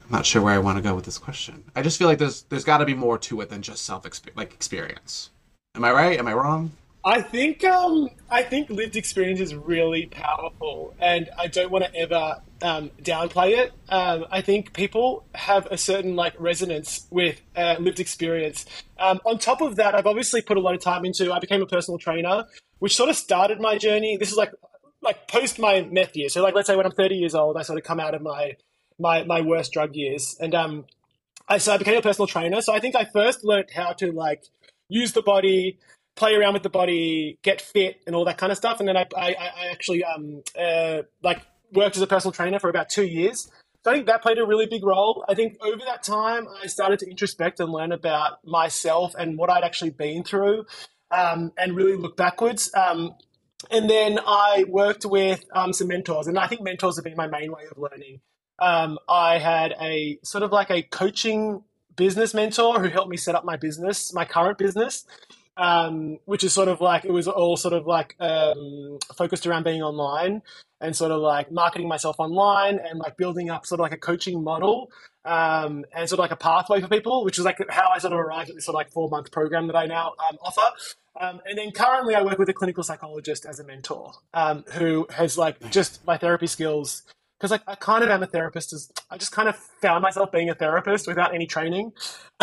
I'm 0.05 0.11
not 0.11 0.27
sure 0.27 0.43
where 0.43 0.55
I 0.55 0.59
want 0.59 0.77
to 0.79 0.83
go 0.83 0.95
with 0.95 1.05
this 1.05 1.19
question. 1.19 1.63
I 1.77 1.83
just 1.83 1.99
feel 1.99 2.09
like 2.09 2.19
there's 2.19 2.43
there's 2.43 2.65
got 2.65 2.79
to 2.79 2.85
be 2.85 2.95
more 2.95 3.19
to 3.19 3.41
it 3.41 3.49
than 3.49 3.63
just 3.63 3.85
self 3.85 4.05
like 4.37 4.53
experience. 4.53 5.31
Am 5.75 5.85
I 5.85 5.93
right? 5.93 6.19
Am 6.19 6.27
I 6.27 6.35
wrong? 6.35 6.73
I 7.05 7.23
think 7.23 7.65
um, 7.65 8.11
I 8.31 8.43
think 8.43 8.69
lived 8.69 8.95
experience 8.95 9.41
is 9.41 9.55
really 9.55 10.07
powerful, 10.07 10.95
and 10.99 11.31
I 11.39 11.47
don't 11.47 11.71
want 11.71 11.85
to 11.85 11.95
ever 11.97 12.43
um, 12.61 12.91
downplay 13.03 13.57
it. 13.57 13.73
Um, 13.89 14.27
I 14.31 14.43
think 14.43 14.75
people 14.75 15.25
have 15.35 15.67
a 15.67 15.79
certain 15.79 16.15
like 16.15 16.35
resonance 16.39 17.07
with 17.11 17.41
uh, 17.57 17.77
lived 17.79 18.01
experience. 18.01 18.67
Um, 18.99 19.19
on 19.25 19.39
top 19.39 19.63
of 19.63 19.77
that, 19.77 19.95
I've 19.95 20.07
obviously 20.07 20.43
put 20.43 20.59
a 20.59 20.61
lot 20.61 20.75
of 20.75 20.83
time 20.83 21.07
into. 21.07 21.33
I 21.33 21.39
became 21.39 21.63
a 21.63 21.67
personal 21.67 21.97
trainer, 21.97 22.45
which 22.81 22.95
sort 22.95 23.09
of 23.09 23.17
started 23.17 23.61
my 23.61 23.79
journey. 23.79 24.19
This 24.19 24.31
is 24.31 24.37
like 24.37 24.53
like 25.01 25.27
post 25.27 25.59
my 25.59 25.89
meth 25.91 26.15
years. 26.15 26.35
So 26.35 26.43
like 26.43 26.55
let's 26.55 26.67
say 26.67 26.77
when 26.77 26.85
I'm 26.85 26.93
30 26.93 27.15
years 27.15 27.35
old, 27.35 27.57
I 27.57 27.63
sort 27.63 27.79
of 27.79 27.85
come 27.85 27.99
out 27.99 28.15
of 28.15 28.21
my 28.21 28.57
my 28.99 29.25
my 29.25 29.41
worst 29.41 29.73
drug 29.73 29.95
years, 29.95 30.37
and 30.39 30.55
um, 30.55 30.85
I 31.49 31.57
so 31.57 31.73
I 31.73 31.79
became 31.79 31.97
a 31.97 32.03
personal 32.03 32.27
trainer. 32.27 32.61
So 32.61 32.75
I 32.75 32.79
think 32.79 32.95
I 32.95 33.07
first 33.07 33.43
learned 33.43 33.71
how 33.75 33.95
to 33.95 34.13
like 34.13 34.45
use 34.91 35.13
the 35.13 35.23
body 35.23 35.79
play 36.17 36.35
around 36.35 36.55
with 36.55 36.63
the 36.63 36.71
body, 36.71 37.39
get 37.43 37.61
fit, 37.61 38.03
and 38.07 38.15
all 38.15 38.25
that 38.25 38.39
kind 38.39 38.53
of 38.53 38.59
stuff. 38.59 38.81
And 38.81 38.89
then 38.89 38.97
I, 38.97 39.07
I, 39.17 39.35
I 39.35 39.69
actually 39.71 40.05
um, 40.05 40.43
uh, 40.59 41.03
like 41.23 41.43
worked 41.73 41.97
as 41.97 42.03
a 42.03 42.07
personal 42.07 42.33
trainer 42.33 42.59
for 42.59 42.69
about 42.69 42.89
two 42.89 43.07
years. 43.07 43.51
So 43.83 43.91
I 43.91 43.95
think 43.95 44.07
that 44.07 44.23
played 44.23 44.39
a 44.39 44.47
really 44.47 44.67
big 44.67 44.85
role. 44.85 45.25
I 45.29 45.35
think 45.35 45.57
over 45.63 45.83
that 45.87 46.03
time, 46.03 46.47
I 46.63 46.67
started 46.67 46.99
to 46.99 47.11
introspect 47.11 47.61
and 47.61 47.73
learn 47.73 47.93
about 47.93 48.45
myself 48.45 49.15
and 49.19 49.39
what 49.39 49.49
I'd 49.49 49.65
actually 49.65 49.91
been 49.91 50.23
through, 50.23 50.67
um, 51.11 51.53
and 51.57 51.75
really 51.75 51.97
look 51.97 52.17
backwards. 52.17 52.71
Um, 52.75 53.15
and 53.71 53.89
then 53.89 54.19
I 54.27 54.65
worked 54.69 55.07
with 55.07 55.45
um, 55.55 55.73
some 55.73 55.89
mentors, 55.89 56.27
and 56.27 56.39
I 56.39 56.47
think 56.47 56.63
mentors 56.63 56.97
have 56.97 57.05
been 57.05 57.17
my 57.17 57.27
main 57.27 57.53
way 57.53 57.63
of 57.71 57.79
learning. 57.79 58.21
Um, 58.59 58.99
I 59.09 59.39
had 59.39 59.75
a 59.81 60.19
sort 60.23 60.43
of 60.43 60.53
like 60.53 60.71
a 60.71 60.83
coaching 60.83 61.63
business 61.97 62.35
mentor 62.35 62.81
who 62.81 62.89
helped 62.89 63.11
me 63.11 63.17
set 63.17 63.35
up 63.35 63.45
my 63.47 63.57
business, 63.57 64.13
my 64.13 64.27
current 64.27 64.59
business 64.59 65.07
um, 65.61 66.19
which 66.25 66.43
is 66.43 66.55
sort 66.55 66.69
of 66.69 66.81
like 66.81 67.05
it 67.05 67.13
was 67.13 67.29
all 67.29 67.55
sort 67.55 67.75
of 67.75 67.87
like 67.87 68.17
um, 68.19 68.99
focused 69.15 69.47
around 69.47 69.63
being 69.63 69.83
online 69.83 70.41
and 70.81 70.97
sort 70.97 71.13
of 71.13 71.21
like 71.21 71.53
marketing 71.53 71.87
myself 71.87 72.17
online 72.19 72.79
and 72.79 72.99
like 72.99 73.19
building 73.19 73.51
up 73.51 73.67
sort 73.67 73.79
of 73.79 73.83
like 73.83 73.93
a 73.93 73.99
coaching 73.99 74.43
model 74.43 74.91
um, 75.27 75.85
and 75.95 76.09
sort 76.09 76.19
of 76.19 76.21
like 76.21 76.31
a 76.31 76.37
pathway 76.37 76.81
for 76.81 76.89
people, 76.89 77.27
which 77.27 77.39
is 77.39 77.45
like 77.45 77.59
how 77.69 77.91
I 77.91 77.99
sort 77.99 78.15
of 78.15 78.19
arrived 78.19 78.49
at 78.49 78.57
this 78.57 78.65
sort 78.65 78.75
of 78.75 78.79
like 78.79 78.91
four 78.91 79.11
month 79.11 79.31
program 79.31 79.67
that 79.67 79.77
I 79.77 79.85
now 79.85 80.15
um, 80.31 80.39
offer. 80.43 80.63
Um, 81.21 81.43
and 81.45 81.59
then 81.59 81.73
currently 81.73 82.15
I 82.15 82.23
work 82.23 82.39
with 82.39 82.49
a 82.49 82.55
clinical 82.55 82.83
psychologist 82.83 83.45
as 83.45 83.61
a 83.61 83.65
mentor 83.65 84.13
um, 84.33 84.65
who 84.73 85.07
has 85.11 85.37
like 85.37 85.71
just 85.71 86.03
my 86.07 86.17
therapy 86.17 86.47
skills 86.47 87.03
because 87.41 87.51
like 87.53 87.63
I 87.67 87.75
kind 87.75 88.05
of 88.05 88.11
am 88.11 88.23
a 88.23 88.27
therapist. 88.27 88.75
As 88.75 88.93
I 89.11 89.17
just 89.17 89.33
kind 89.33 89.49
of 89.49 89.57
found 89.57 90.03
myself 90.03 90.31
being 90.31 90.51
a 90.51 90.55
therapist 90.55 91.07
without 91.07 91.35
any 91.35 91.47
training. 91.47 91.93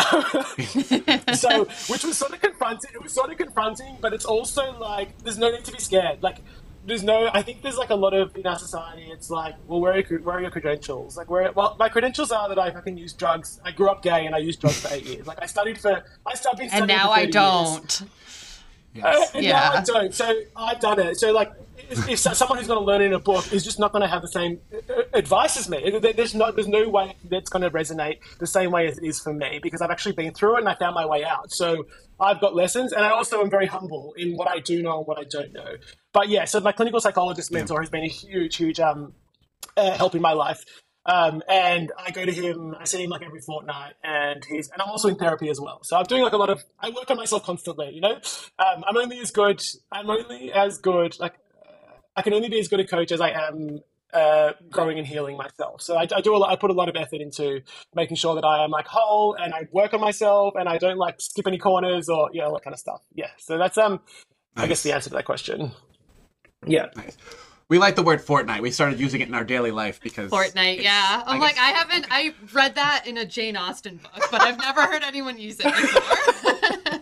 so, 1.34 1.64
which 1.86 2.02
was 2.02 2.18
sort 2.18 2.32
of 2.32 2.40
confronting. 2.40 2.90
It 2.92 3.02
was 3.02 3.12
sort 3.12 3.30
of 3.30 3.38
confronting, 3.38 3.98
but 4.00 4.12
it's 4.12 4.24
also 4.24 4.76
like 4.78 5.16
there's 5.18 5.38
no 5.38 5.52
need 5.52 5.64
to 5.66 5.72
be 5.72 5.78
scared. 5.78 6.20
Like, 6.20 6.38
there's 6.84 7.04
no. 7.04 7.30
I 7.32 7.42
think 7.42 7.62
there's 7.62 7.76
like 7.76 7.90
a 7.90 7.94
lot 7.94 8.12
of 8.12 8.36
in 8.36 8.44
our 8.44 8.58
society. 8.58 9.08
It's 9.12 9.30
like, 9.30 9.54
well, 9.68 9.80
where 9.80 9.92
are 9.92 10.00
your, 10.00 10.20
where 10.20 10.38
are 10.38 10.40
your 10.40 10.50
credentials? 10.50 11.16
Like, 11.16 11.30
where? 11.30 11.52
Well, 11.52 11.76
my 11.78 11.88
credentials 11.88 12.32
are 12.32 12.48
that 12.48 12.58
I 12.58 12.72
fucking 12.72 12.98
use 12.98 13.12
drugs. 13.12 13.60
I 13.64 13.70
grew 13.70 13.88
up 13.88 14.02
gay 14.02 14.26
and 14.26 14.34
I 14.34 14.38
used 14.38 14.60
drugs 14.60 14.80
for 14.80 14.92
eight 14.92 15.04
years. 15.04 15.28
Like, 15.28 15.38
I 15.40 15.46
studied 15.46 15.78
for. 15.78 16.02
I 16.26 16.34
studied. 16.34 16.70
and 16.72 16.88
now 16.88 17.12
I 17.12 17.26
30 17.26 17.38
years. 17.38 18.02
Don't. 18.94 19.04
Yes. 19.04 19.34
And 19.34 19.44
Yeah. 19.44 19.52
now 19.52 19.72
I 19.72 19.82
don't. 19.82 20.14
So 20.14 20.32
I've 20.56 20.80
done 20.80 21.00
it. 21.00 21.18
So 21.18 21.32
like, 21.32 21.52
if, 21.90 22.08
if 22.08 22.18
someone 22.18 22.58
who's 22.58 22.66
going 22.66 22.80
to 22.80 22.84
learn 22.84 23.00
in 23.02 23.12
a 23.14 23.18
book 23.18 23.50
is 23.52 23.64
just 23.64 23.78
not 23.78 23.92
going 23.92 24.02
to 24.02 24.08
have 24.08 24.20
the 24.22 24.28
same 24.28 24.60
uh, 24.72 25.02
advice 25.14 25.56
as 25.56 25.68
me, 25.68 25.98
there's 26.00 26.34
no 26.34 26.50
there's 26.52 26.68
no 26.68 26.88
way 26.88 27.14
that's 27.30 27.48
going 27.48 27.62
to 27.62 27.70
resonate 27.70 28.18
the 28.38 28.46
same 28.46 28.70
way 28.70 28.88
as 28.88 28.98
it 28.98 29.04
is 29.04 29.20
for 29.20 29.32
me 29.32 29.58
because 29.62 29.80
I've 29.80 29.90
actually 29.90 30.12
been 30.12 30.34
through 30.34 30.56
it 30.56 30.60
and 30.60 30.68
I 30.68 30.74
found 30.74 30.94
my 30.94 31.06
way 31.06 31.24
out. 31.24 31.50
So 31.52 31.86
I've 32.20 32.40
got 32.40 32.54
lessons, 32.54 32.92
and 32.92 33.04
I 33.04 33.10
also 33.10 33.40
am 33.40 33.48
very 33.48 33.66
humble 33.66 34.12
in 34.16 34.36
what 34.36 34.48
I 34.48 34.58
do 34.58 34.82
know 34.82 34.98
and 34.98 35.06
what 35.06 35.18
I 35.18 35.24
don't 35.24 35.52
know. 35.52 35.76
But 36.12 36.28
yeah, 36.28 36.44
so 36.46 36.60
my 36.60 36.72
clinical 36.72 37.00
psychologist 37.00 37.52
mentor 37.52 37.80
has 37.80 37.90
been 37.90 38.02
a 38.04 38.08
huge, 38.08 38.56
huge 38.56 38.80
um, 38.80 39.12
uh, 39.76 39.96
help 39.96 40.14
in 40.14 40.22
my 40.22 40.32
life. 40.32 40.64
Um, 41.08 41.42
and 41.48 41.90
I 41.98 42.10
go 42.10 42.26
to 42.26 42.32
him. 42.32 42.76
I 42.78 42.84
see 42.84 43.02
him 43.02 43.08
like 43.08 43.22
every 43.22 43.40
fortnight, 43.40 43.94
and 44.04 44.44
he's 44.44 44.68
and 44.68 44.82
I'm 44.82 44.90
also 44.90 45.08
in 45.08 45.16
therapy 45.16 45.48
as 45.48 45.58
well. 45.58 45.82
So 45.82 45.96
I'm 45.96 46.04
doing 46.04 46.22
like 46.22 46.34
a 46.34 46.36
lot 46.36 46.50
of. 46.50 46.62
I 46.78 46.90
work 46.90 47.10
on 47.10 47.16
myself 47.16 47.44
constantly. 47.44 47.90
You 47.94 48.02
know, 48.02 48.14
um, 48.58 48.84
I'm 48.86 48.96
only 48.96 49.18
as 49.18 49.30
good. 49.30 49.62
I'm 49.90 50.10
only 50.10 50.52
as 50.52 50.76
good. 50.76 51.18
Like 51.18 51.34
I 52.14 52.20
can 52.20 52.34
only 52.34 52.50
be 52.50 52.60
as 52.60 52.68
good 52.68 52.80
a 52.80 52.86
coach 52.86 53.10
as 53.10 53.22
I 53.22 53.30
am 53.30 53.80
uh, 54.12 54.52
growing 54.70 54.98
and 54.98 55.06
healing 55.06 55.38
myself. 55.38 55.80
So 55.80 55.96
I, 55.96 56.06
I 56.14 56.20
do 56.20 56.36
a 56.36 56.38
lot. 56.38 56.50
I 56.50 56.56
put 56.56 56.70
a 56.70 56.74
lot 56.74 56.90
of 56.90 56.96
effort 56.96 57.22
into 57.22 57.62
making 57.94 58.18
sure 58.18 58.34
that 58.34 58.44
I 58.44 58.62
am 58.64 58.70
like 58.70 58.86
whole, 58.86 59.34
and 59.34 59.54
I 59.54 59.66
work 59.72 59.94
on 59.94 60.02
myself, 60.02 60.54
and 60.56 60.68
I 60.68 60.76
don't 60.76 60.98
like 60.98 61.22
skip 61.22 61.46
any 61.46 61.58
corners 61.58 62.10
or 62.10 62.28
you 62.34 62.42
know 62.42 62.52
that 62.52 62.64
kind 62.64 62.74
of 62.74 62.80
stuff. 62.80 63.00
Yeah. 63.14 63.30
So 63.38 63.56
that's 63.56 63.78
um, 63.78 64.00
I 64.56 64.66
guess 64.66 64.82
the 64.82 64.92
answer 64.92 65.08
to 65.08 65.16
that 65.16 65.24
question. 65.24 65.72
Yeah. 66.66 66.86
Nice. 66.96 67.16
We 67.68 67.78
like 67.78 67.96
the 67.96 68.02
word 68.02 68.22
fortnight. 68.22 68.62
We 68.62 68.70
started 68.70 68.98
using 68.98 69.20
it 69.20 69.28
in 69.28 69.34
our 69.34 69.44
daily 69.44 69.70
life 69.70 70.00
because 70.02 70.30
Fortnite, 70.30 70.82
yeah. 70.82 71.22
I'm 71.26 71.36
I 71.36 71.38
like, 71.38 71.56
guess- 71.56 71.64
I 71.64 71.70
haven't. 71.72 72.06
I 72.10 72.34
read 72.54 72.74
that 72.76 73.06
in 73.06 73.18
a 73.18 73.26
Jane 73.26 73.58
Austen 73.58 73.98
book, 73.98 74.22
but 74.30 74.40
I've 74.40 74.58
never 74.58 74.82
heard 74.86 75.02
anyone 75.02 75.38
use 75.38 75.58
it 75.60 75.64
before. 75.64 77.00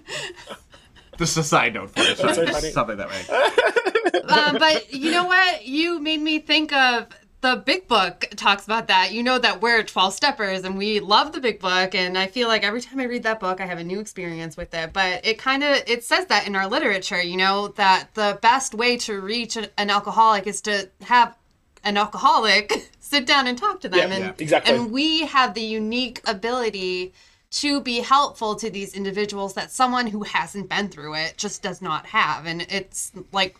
Just 1.19 1.37
a 1.39 1.45
side 1.45 1.73
note 1.75 1.91
for 1.91 2.01
it. 2.03 2.19
That's 2.19 2.61
so. 2.63 2.71
Something 2.71 2.97
that 2.99 3.09
way. 3.09 4.23
um, 4.29 4.59
but 4.59 4.93
you 4.93 5.13
know 5.13 5.25
what? 5.27 5.65
You 5.67 6.01
made 6.01 6.21
me 6.21 6.41
think 6.41 6.73
of 6.73 7.07
the 7.41 7.63
big 7.65 7.87
book 7.87 8.27
talks 8.37 8.65
about 8.65 8.89
that. 8.89 9.13
You 9.13 9.23
know 9.23 9.39
that 9.39 9.61
we're 9.61 9.83
12 9.83 10.15
steppers 10.15 10.65
and 10.65 10.77
we 10.77 11.01
love 11.01 11.33
the 11.33 11.41
big 11.41 11.61
book. 11.61 11.95
And 11.95 12.17
I 12.17 12.27
feel 12.27 12.49
like 12.49 12.65
every 12.65 12.81
time 12.81 12.99
I 13.01 13.05
read 13.05 13.23
that 13.25 13.41
book, 13.41 13.61
I 13.61 13.67
have 13.67 13.79
a 13.79 13.85
new 13.85 14.01
experience 14.01 14.57
with 14.57 14.73
it. 14.75 14.93
But 14.93 15.25
it 15.25 15.39
kind 15.39 15.63
of, 15.63 15.83
it 15.87 16.05
says 16.05 16.27
that 16.27 16.47
in 16.47 16.57
our 16.57 16.67
literature, 16.67 17.23
you 17.23 17.37
know, 17.37 17.69
that 17.77 18.09
the 18.15 18.39
best 18.43 18.75
way 18.75 18.97
to 18.99 19.21
reach 19.21 19.57
an 19.57 19.91
alcoholic 19.91 20.47
is 20.47 20.61
to 20.63 20.91
have 21.03 21.37
an 21.85 21.97
alcoholic 21.97 22.91
sit 23.01 23.27
down 23.27 23.47
and 23.47 23.59
talk 23.59 23.81
to 23.81 23.89
them. 23.89 24.11
Yeah, 24.11 24.17
and, 24.17 24.25
yeah, 24.25 24.33
exactly. 24.39 24.75
and 24.75 24.91
we 24.91 25.27
have 25.27 25.55
the 25.55 25.63
unique 25.63 26.21
ability 26.27 27.13
to 27.49 27.81
be 27.81 28.01
helpful 28.01 28.57
to 28.57 28.71
these 28.71 28.95
individuals 28.95 29.55
that 29.55 29.71
someone 29.71 30.07
who 30.09 30.25
hasn't 30.25 30.69
been 30.69 30.89
through 30.89 31.15
it 31.15 31.37
just 31.37 31.63
does 31.63 31.81
not 31.81 32.07
have. 32.07 32.47
And 32.47 32.63
it's 32.63 33.13
like 33.33 33.57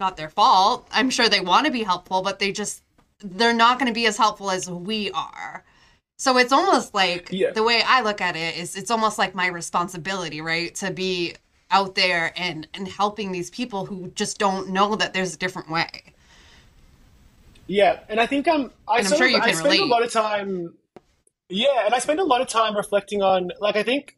not 0.00 0.16
their 0.16 0.30
fault. 0.30 0.88
I'm 0.90 1.10
sure 1.10 1.28
they 1.28 1.40
want 1.40 1.66
to 1.66 1.72
be 1.72 1.82
helpful, 1.82 2.22
but 2.22 2.38
they 2.38 2.50
just 2.50 2.82
they're 3.22 3.54
not 3.54 3.78
going 3.78 3.88
to 3.88 3.94
be 3.94 4.06
as 4.06 4.16
helpful 4.16 4.50
as 4.50 4.68
we 4.70 5.10
are. 5.12 5.64
So 6.18 6.36
it's 6.38 6.52
almost 6.52 6.94
like 6.94 7.28
Yeah. 7.30 7.50
the 7.52 7.62
way 7.62 7.82
I 7.86 8.02
look 8.02 8.20
at 8.20 8.36
it 8.36 8.56
is 8.56 8.76
it's 8.76 8.90
almost 8.90 9.18
like 9.18 9.34
my 9.34 9.46
responsibility, 9.46 10.40
right? 10.40 10.74
To 10.76 10.90
be 10.90 11.34
out 11.70 11.94
there 11.94 12.32
and 12.36 12.66
and 12.74 12.88
helping 12.88 13.32
these 13.32 13.50
people 13.50 13.86
who 13.86 14.08
just 14.14 14.38
don't 14.38 14.68
know 14.70 14.96
that 14.96 15.14
there's 15.14 15.34
a 15.34 15.38
different 15.38 15.70
way. 15.70 16.14
Yeah, 17.66 18.00
and 18.08 18.20
I 18.20 18.26
think 18.26 18.48
um, 18.48 18.72
I 18.88 19.02
I'm 19.02 19.04
sort 19.04 19.18
sure 19.18 19.26
of, 19.26 19.32
you 19.32 19.38
I 19.38 19.46
can 19.46 19.54
spend 19.54 19.72
relate. 19.74 19.80
a 19.80 19.84
lot 19.84 20.02
of 20.02 20.12
time. 20.12 20.74
Yeah, 21.48 21.84
and 21.86 21.94
I 21.94 21.98
spend 22.00 22.20
a 22.20 22.24
lot 22.24 22.40
of 22.40 22.48
time 22.48 22.76
reflecting 22.76 23.22
on 23.22 23.52
like 23.60 23.76
I 23.76 23.82
think. 23.82 24.16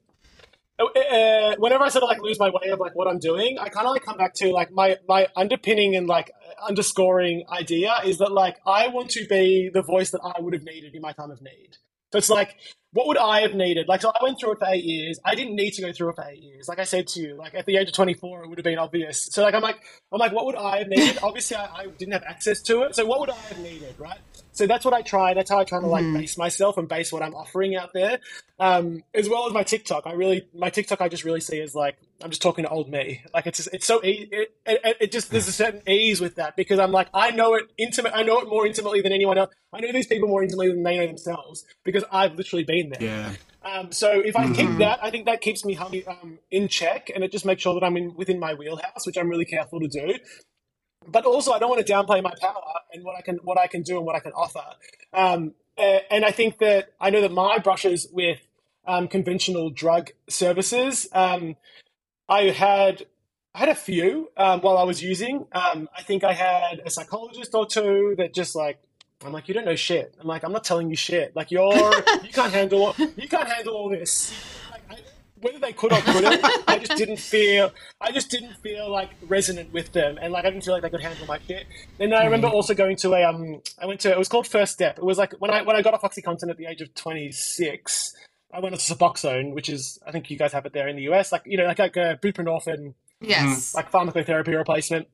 Uh, 0.89 1.01
Uh, 1.15 1.57
whenever 1.59 1.85
I 1.85 1.89
sort 1.89 2.05
of 2.05 2.09
like 2.09 2.23
lose 2.23 2.39
my 2.39 2.51
way 2.51 2.71
of 2.71 2.81
like 2.81 2.95
what 2.95 3.09
I'm 3.09 3.19
doing, 3.19 3.59
I 3.59 3.69
kind 3.69 3.87
of 3.87 3.93
like 3.93 4.05
come 4.05 4.17
back 4.17 4.35
to 4.35 4.53
like 4.53 4.71
my 4.73 4.99
my 5.09 5.29
underpinning 5.37 5.97
and 5.97 6.07
like 6.07 6.31
underscoring 6.69 7.45
idea 7.51 7.95
is 8.05 8.19
that 8.19 8.33
like 8.33 8.59
I 8.67 8.89
want 8.89 9.11
to 9.11 9.27
be 9.27 9.71
the 9.73 9.83
voice 9.83 10.11
that 10.11 10.21
I 10.25 10.41
would 10.41 10.55
have 10.55 10.63
needed 10.63 10.95
in 10.95 11.03
my 11.03 11.13
time 11.13 11.31
of 11.31 11.43
need. 11.43 11.77
So 12.13 12.19
it's 12.19 12.29
like, 12.31 12.57
what 12.93 13.07
would 13.07 13.17
I 13.17 13.41
have 13.41 13.55
needed? 13.55 13.89
Like, 13.89 14.03
so 14.03 14.11
I 14.11 14.23
went 14.23 14.39
through 14.39 14.53
it 14.53 14.59
for 14.59 14.67
eight 14.69 14.85
years. 14.85 15.19
I 15.25 15.35
didn't 15.35 15.57
need 15.57 15.73
to 15.73 15.83
go 15.83 15.93
through 15.93 16.11
it 16.11 16.17
for 16.17 16.25
eight 16.25 16.43
years. 16.43 16.69
Like 16.69 16.79
I 16.79 16.85
said 16.85 17.07
to 17.09 17.21
you, 17.21 17.37
like 17.37 17.55
at 17.55 17.65
the 17.65 17.79
age 17.79 17.89
of 17.89 17.95
24, 17.95 18.45
it 18.45 18.49
would 18.49 18.59
have 18.59 18.65
been 18.65 18.79
obvious. 18.79 19.29
So 19.33 19.43
like, 19.43 19.55
I'm 19.55 19.63
like, 19.63 19.81
I'm 20.13 20.19
like, 20.19 20.33
what 20.33 20.45
would 20.45 20.57
I 20.57 20.79
have 20.81 20.89
needed? 20.89 21.19
Obviously, 21.23 21.57
I, 21.57 21.65
I 21.75 21.87
didn't 21.87 22.13
have 22.13 22.25
access 22.25 22.61
to 22.63 22.83
it. 22.83 22.95
So 22.95 23.07
what 23.07 23.21
would 23.21 23.31
I 23.31 23.37
have 23.37 23.59
needed, 23.61 23.95
right? 23.99 24.19
So 24.53 24.67
that's 24.67 24.85
what 24.85 24.95
I 24.95 25.03
try. 25.03 25.35
That's 25.35 25.51
how 25.51 25.59
I 25.59 25.65
try 25.65 25.81
to 25.81 25.87
like 25.87 26.05
base 26.13 26.37
myself 26.37 26.77
and 26.77 26.87
base 26.87 27.11
what 27.13 27.23
I'm 27.23 27.35
offering 27.35 27.75
out 27.75 27.93
there, 27.95 28.21
um, 28.59 29.03
as 29.15 29.29
well 29.29 29.47
as 29.47 29.53
my 29.53 29.63
TikTok. 29.63 30.07
I 30.07 30.13
really, 30.13 30.47
my 30.55 30.69
TikTok, 30.69 31.01
I 31.01 31.09
just 31.09 31.25
really 31.25 31.41
see 31.41 31.61
as 31.61 31.75
like 31.75 31.97
I'm 32.23 32.31
just 32.31 32.43
talking 32.43 32.65
to 32.65 32.71
old 32.71 32.91
me. 32.91 33.23
Like 33.33 33.47
it's 33.47 33.59
just, 33.59 33.71
it's 33.73 33.87
so 33.87 34.05
easy. 34.05 34.29
It, 34.31 34.55
it, 34.67 34.97
it 35.01 35.13
just 35.13 35.31
there's 35.31 35.49
a 35.49 35.53
certain 35.53 35.83
ease 35.89 36.21
with 36.21 36.37
that 36.37 36.55
because 36.55 36.79
I'm 36.79 36.93
like 36.93 37.09
I 37.15 37.31
know 37.31 37.55
it 37.55 37.65
intimate. 37.79 38.13
I 38.15 38.23
know 38.23 38.41
it 38.41 38.49
more 38.49 38.67
intimately 38.67 39.01
than 39.01 39.13
anyone 39.13 39.39
else. 39.39 39.53
I 39.73 39.81
know 39.81 39.91
these 39.91 40.07
people 40.07 40.29
more 40.29 40.43
intimately 40.43 40.69
than 40.69 40.83
they 40.83 40.99
know 40.99 41.07
themselves 41.07 41.65
because 41.83 42.05
I've 42.13 42.35
literally 42.35 42.65
been 42.65 42.91
there. 42.91 43.03
Yeah. 43.03 43.33
Um, 43.65 43.93
so 43.93 44.11
if 44.11 44.37
I 44.37 44.53
keep 44.53 44.79
that, 44.79 44.99
I 45.03 45.11
think 45.11 45.27
that 45.27 45.41
keeps 45.41 45.65
me 45.65 45.77
um, 45.77 46.39
in 46.51 46.67
check, 46.69 47.11
and 47.15 47.23
it 47.23 47.31
just 47.31 47.45
makes 47.45 47.63
sure 47.63 47.75
that 47.75 47.85
I'm 47.85 47.97
in 47.97 48.15
within 48.17 48.41
my 48.41 48.55
wheelhouse, 48.55 49.07
which 49.07 49.17
I'm 49.17 49.29
really 49.29 49.45
careful 49.45 49.79
to 49.81 49.89
do. 49.89 50.19
But 51.07 51.25
also, 51.25 51.53
I 51.53 51.59
don't 51.59 51.71
want 51.71 51.85
to 51.87 51.93
downplay 51.93 52.23
my 52.23 52.35
power 52.41 52.63
and 52.93 53.05
what 53.05 53.17
I 53.17 53.23
can 53.23 53.37
what 53.43 53.59
I 53.59 53.67
can 53.67 53.83
do 53.83 53.97
and 53.97 54.07
what 54.07 54.17
I 54.17 54.21
can 54.21 54.33
offer. 54.33 54.65
Um, 55.13 55.55
and 55.77 56.25
I 56.25 56.31
think 56.31 56.59
that 56.59 56.93
I 57.01 57.11
know 57.11 57.21
that 57.21 57.33
my 57.33 57.59
brushes 57.59 58.07
with 58.13 58.39
um, 58.87 59.09
conventional 59.09 59.71
drug 59.71 60.11
services. 60.29 61.09
Um, 61.13 61.57
I 62.29 62.45
had 62.45 63.07
I 63.55 63.61
had 63.61 63.69
a 63.69 63.75
few 63.75 64.31
um, 64.37 64.61
while 64.61 64.79
I 64.79 64.85
was 64.85 65.03
using. 65.03 65.47
Um, 65.53 65.89
I 65.97 66.03
think 66.03 66.25
I 66.25 66.33
had 66.33 66.81
a 66.85 66.91
psychologist 66.91 67.55
or 67.55 67.67
two 67.67 68.15
that 68.19 68.35
just 68.35 68.55
like 68.55 68.79
I'm 69.25 69.33
like 69.33 69.49
you 69.49 69.55
don't 69.55 69.65
know 69.65 69.77
shit. 69.77 70.15
I'm 70.21 70.27
like 70.27 70.45
I'm 70.45 70.53
not 70.53 70.65
telling 70.65 70.91
you 70.91 70.97
shit. 70.97 71.35
Like 71.37 71.51
you're 71.51 71.73
you 72.23 72.33
can't 72.33 72.53
handle 72.53 72.95
you 73.17 73.29
can't 73.29 73.49
handle 73.49 73.75
all 73.75 73.89
this. 73.89 74.33
Like, 75.43 75.53
I, 75.55 75.55
whether 75.55 75.59
they 75.67 75.73
could 75.73 75.93
or 75.93 76.01
couldn't, 76.01 76.45
I 76.69 76.79
just 76.79 76.97
didn't 76.97 77.19
feel 77.19 77.73
I 78.01 78.13
just 78.13 78.31
didn't 78.31 78.55
feel 78.57 78.91
like 78.91 79.11
resonant 79.29 79.73
with 79.73 79.93
them, 79.93 80.19
and 80.21 80.33
like 80.33 80.45
I 80.45 80.51
didn't 80.51 80.65
feel 80.65 80.75
like 80.75 80.83
they 80.83 80.91
could 80.91 81.01
handle 81.03 81.27
my 81.27 81.39
shit. 81.47 81.67
Then 81.99 82.13
I 82.13 82.25
remember 82.25 82.49
also 82.49 82.75
going 82.75 82.97
to 82.97 83.15
a 83.15 83.25
um 83.25 83.63
I 83.81 83.87
went 83.87 84.01
to 84.01 84.11
it 84.11 84.19
was 84.19 84.29
called 84.29 84.47
First 84.47 84.73
Step. 84.73 84.99
It 84.99 85.05
was 85.05 85.19
like 85.19 85.35
when 85.41 85.51
I 85.51 85.63
when 85.63 85.77
I 85.77 85.83
got 85.83 85.95
off 85.95 86.03
OxyContin 86.03 86.51
at 86.51 86.57
the 86.57 86.67
age 86.67 86.81
of 86.81 86.95
26. 86.95 88.15
I 88.55 88.61
went 88.61 88.79
to 88.79 88.95
Suboxone, 88.95 89.55
which 89.55 89.69
is 89.71 89.99
I 90.07 90.13
think 90.13 90.31
you 90.31 90.37
guys 90.37 90.53
have 90.53 90.67
it 90.67 90.73
there 90.75 90.87
in 90.89 90.97
the 90.97 91.03
US, 91.13 91.33
like 91.33 91.43
you 91.47 91.57
know, 91.57 91.65
like 91.67 91.79
like 91.79 91.97
a 91.97 92.19
buprenorphine, 92.23 92.95
Yes. 93.21 93.75
like 93.75 93.91
pharmacotherapy 93.91 94.57
replacement. 94.57 95.09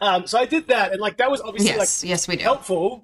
Um, 0.00 0.26
so 0.26 0.38
I 0.38 0.44
did 0.44 0.68
that, 0.68 0.92
and 0.92 1.00
like 1.00 1.16
that 1.16 1.30
was 1.30 1.40
obviously 1.40 1.70
yes. 1.70 2.02
like 2.04 2.08
yes, 2.08 2.28
we 2.28 2.36
do. 2.36 2.42
helpful. 2.44 3.02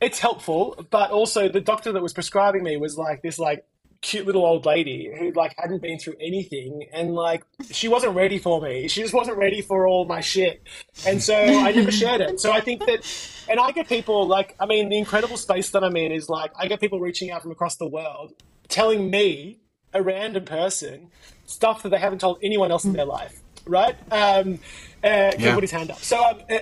It's 0.00 0.18
helpful, 0.18 0.86
but 0.90 1.10
also 1.10 1.48
the 1.48 1.60
doctor 1.60 1.90
that 1.92 2.02
was 2.02 2.12
prescribing 2.12 2.62
me 2.62 2.76
was 2.76 2.96
like 2.96 3.22
this 3.22 3.38
like 3.38 3.64
cute 4.00 4.26
little 4.26 4.44
old 4.44 4.64
lady 4.64 5.10
who 5.18 5.32
like 5.32 5.54
hadn't 5.58 5.82
been 5.82 5.98
through 5.98 6.14
anything 6.20 6.86
and 6.92 7.14
like 7.14 7.42
she 7.70 7.88
wasn't 7.88 8.14
ready 8.14 8.38
for 8.38 8.60
me. 8.60 8.88
She 8.88 9.02
just 9.02 9.14
wasn't 9.14 9.36
ready 9.38 9.60
for 9.60 9.86
all 9.86 10.04
my 10.06 10.20
shit. 10.20 10.62
And 11.04 11.22
so 11.22 11.60
I 11.60 11.72
never 11.72 11.90
shared 11.90 12.20
it. 12.20 12.40
So 12.40 12.52
I 12.52 12.60
think 12.60 12.84
that 12.86 13.00
and 13.48 13.58
I 13.58 13.72
get 13.72 13.88
people 13.88 14.26
like 14.26 14.54
I 14.60 14.66
mean 14.66 14.88
the 14.88 14.98
incredible 14.98 15.36
space 15.36 15.70
that 15.70 15.82
I'm 15.84 15.96
in 15.96 16.12
is 16.12 16.28
like 16.28 16.52
I 16.58 16.66
get 16.68 16.80
people 16.80 17.00
reaching 17.00 17.30
out 17.30 17.42
from 17.42 17.50
across 17.50 17.76
the 17.76 17.88
world 17.88 18.32
telling 18.68 19.10
me 19.10 19.60
a 19.92 20.02
random 20.02 20.44
person 20.44 21.10
stuff 21.46 21.82
that 21.82 21.88
they 21.88 21.98
haven't 21.98 22.20
told 22.20 22.38
anyone 22.42 22.70
else 22.70 22.84
in 22.84 22.92
their 22.92 23.06
life, 23.06 23.42
right? 23.66 23.96
Um, 24.12 24.60
uh, 25.02 25.32
Ken 25.32 25.40
Yeah. 25.40 25.54
put 25.54 25.64
his 25.64 25.70
hand 25.70 25.90
up. 25.90 26.04
So 26.04 26.22
um, 26.22 26.42
uh, 26.50 26.58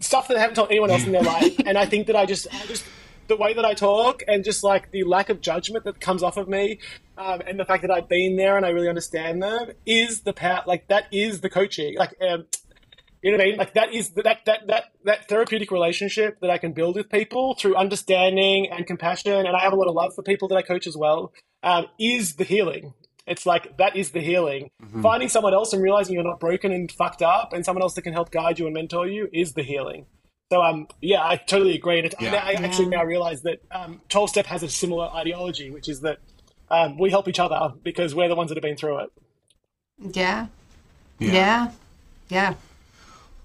stuff 0.00 0.26
that 0.28 0.34
they 0.34 0.40
haven't 0.40 0.54
told 0.56 0.70
anyone 0.70 0.90
else 0.90 1.04
in 1.04 1.12
their 1.12 1.22
life, 1.22 1.54
and 1.66 1.76
I 1.76 1.84
think 1.84 2.06
that 2.06 2.16
I 2.16 2.24
just, 2.24 2.46
I 2.52 2.66
just 2.66 2.86
the 3.28 3.36
way 3.36 3.54
that 3.54 3.64
I 3.64 3.74
talk 3.74 4.22
and 4.26 4.44
just 4.44 4.62
like 4.62 4.90
the 4.90 5.04
lack 5.04 5.28
of 5.28 5.40
judgment 5.40 5.84
that 5.84 6.00
comes 6.00 6.22
off 6.22 6.36
of 6.36 6.48
me, 6.48 6.78
um, 7.16 7.40
and 7.46 7.58
the 7.58 7.64
fact 7.64 7.82
that 7.82 7.90
I've 7.90 8.08
been 8.08 8.36
there 8.36 8.56
and 8.56 8.66
I 8.66 8.70
really 8.70 8.88
understand 8.88 9.42
them 9.42 9.70
is 9.86 10.20
the 10.22 10.32
power. 10.32 10.62
Like 10.66 10.88
that 10.88 11.04
is 11.12 11.40
the 11.40 11.50
coaching. 11.50 11.96
Like. 11.96 12.14
Um, 12.20 12.46
you 13.22 13.30
know 13.30 13.36
what 13.36 13.44
I 13.44 13.50
mean? 13.50 13.56
Like 13.56 13.74
that 13.74 13.94
is 13.94 14.10
that 14.10 14.40
that 14.46 14.66
that 14.66 14.84
that 15.04 15.28
therapeutic 15.28 15.70
relationship 15.70 16.40
that 16.40 16.50
I 16.50 16.58
can 16.58 16.72
build 16.72 16.96
with 16.96 17.08
people 17.08 17.54
through 17.54 17.76
understanding 17.76 18.68
and 18.68 18.84
compassion, 18.84 19.46
and 19.46 19.56
I 19.56 19.60
have 19.60 19.72
a 19.72 19.76
lot 19.76 19.86
of 19.86 19.94
love 19.94 20.12
for 20.16 20.22
people 20.22 20.48
that 20.48 20.56
I 20.56 20.62
coach 20.62 20.88
as 20.88 20.96
well. 20.96 21.32
Um, 21.62 21.86
is 22.00 22.34
the 22.34 22.42
healing? 22.42 22.94
It's 23.24 23.46
like 23.46 23.76
that 23.76 23.94
is 23.94 24.10
the 24.10 24.20
healing. 24.20 24.70
Finding 25.02 25.28
someone 25.28 25.54
else 25.54 25.72
and 25.72 25.80
realizing 25.80 26.14
you're 26.14 26.24
not 26.24 26.40
broken 26.40 26.72
and 26.72 26.90
fucked 26.90 27.22
up, 27.22 27.52
and 27.52 27.64
someone 27.64 27.82
else 27.82 27.94
that 27.94 28.02
can 28.02 28.12
help 28.12 28.32
guide 28.32 28.58
you 28.58 28.66
and 28.66 28.74
mentor 28.74 29.06
you 29.06 29.28
is 29.32 29.52
the 29.52 29.62
healing. 29.62 30.06
So 30.52 30.62
um, 30.62 30.86
yeah, 31.00 31.26
I 31.26 31.36
totally 31.36 31.74
agree. 31.74 31.98
And 32.00 32.14
Yeah. 32.20 32.34
I, 32.34 32.50
I 32.50 32.52
actually 32.62 32.88
now 32.88 33.04
realize 33.04 33.40
that 33.40 33.62
um, 33.70 34.02
12 34.10 34.28
Step 34.28 34.44
has 34.44 34.62
a 34.62 34.68
similar 34.68 35.06
ideology, 35.06 35.70
which 35.70 35.88
is 35.88 36.02
that 36.02 36.18
um, 36.70 36.98
we 36.98 37.08
help 37.08 37.26
each 37.26 37.38
other 37.40 37.72
because 37.82 38.14
we're 38.14 38.28
the 38.28 38.34
ones 38.34 38.50
that 38.50 38.56
have 38.56 38.62
been 38.62 38.76
through 38.76 38.98
it. 38.98 39.12
Yeah. 39.98 40.48
Yeah. 41.18 41.32
Yeah. 41.32 41.70
Yeah. 42.28 42.54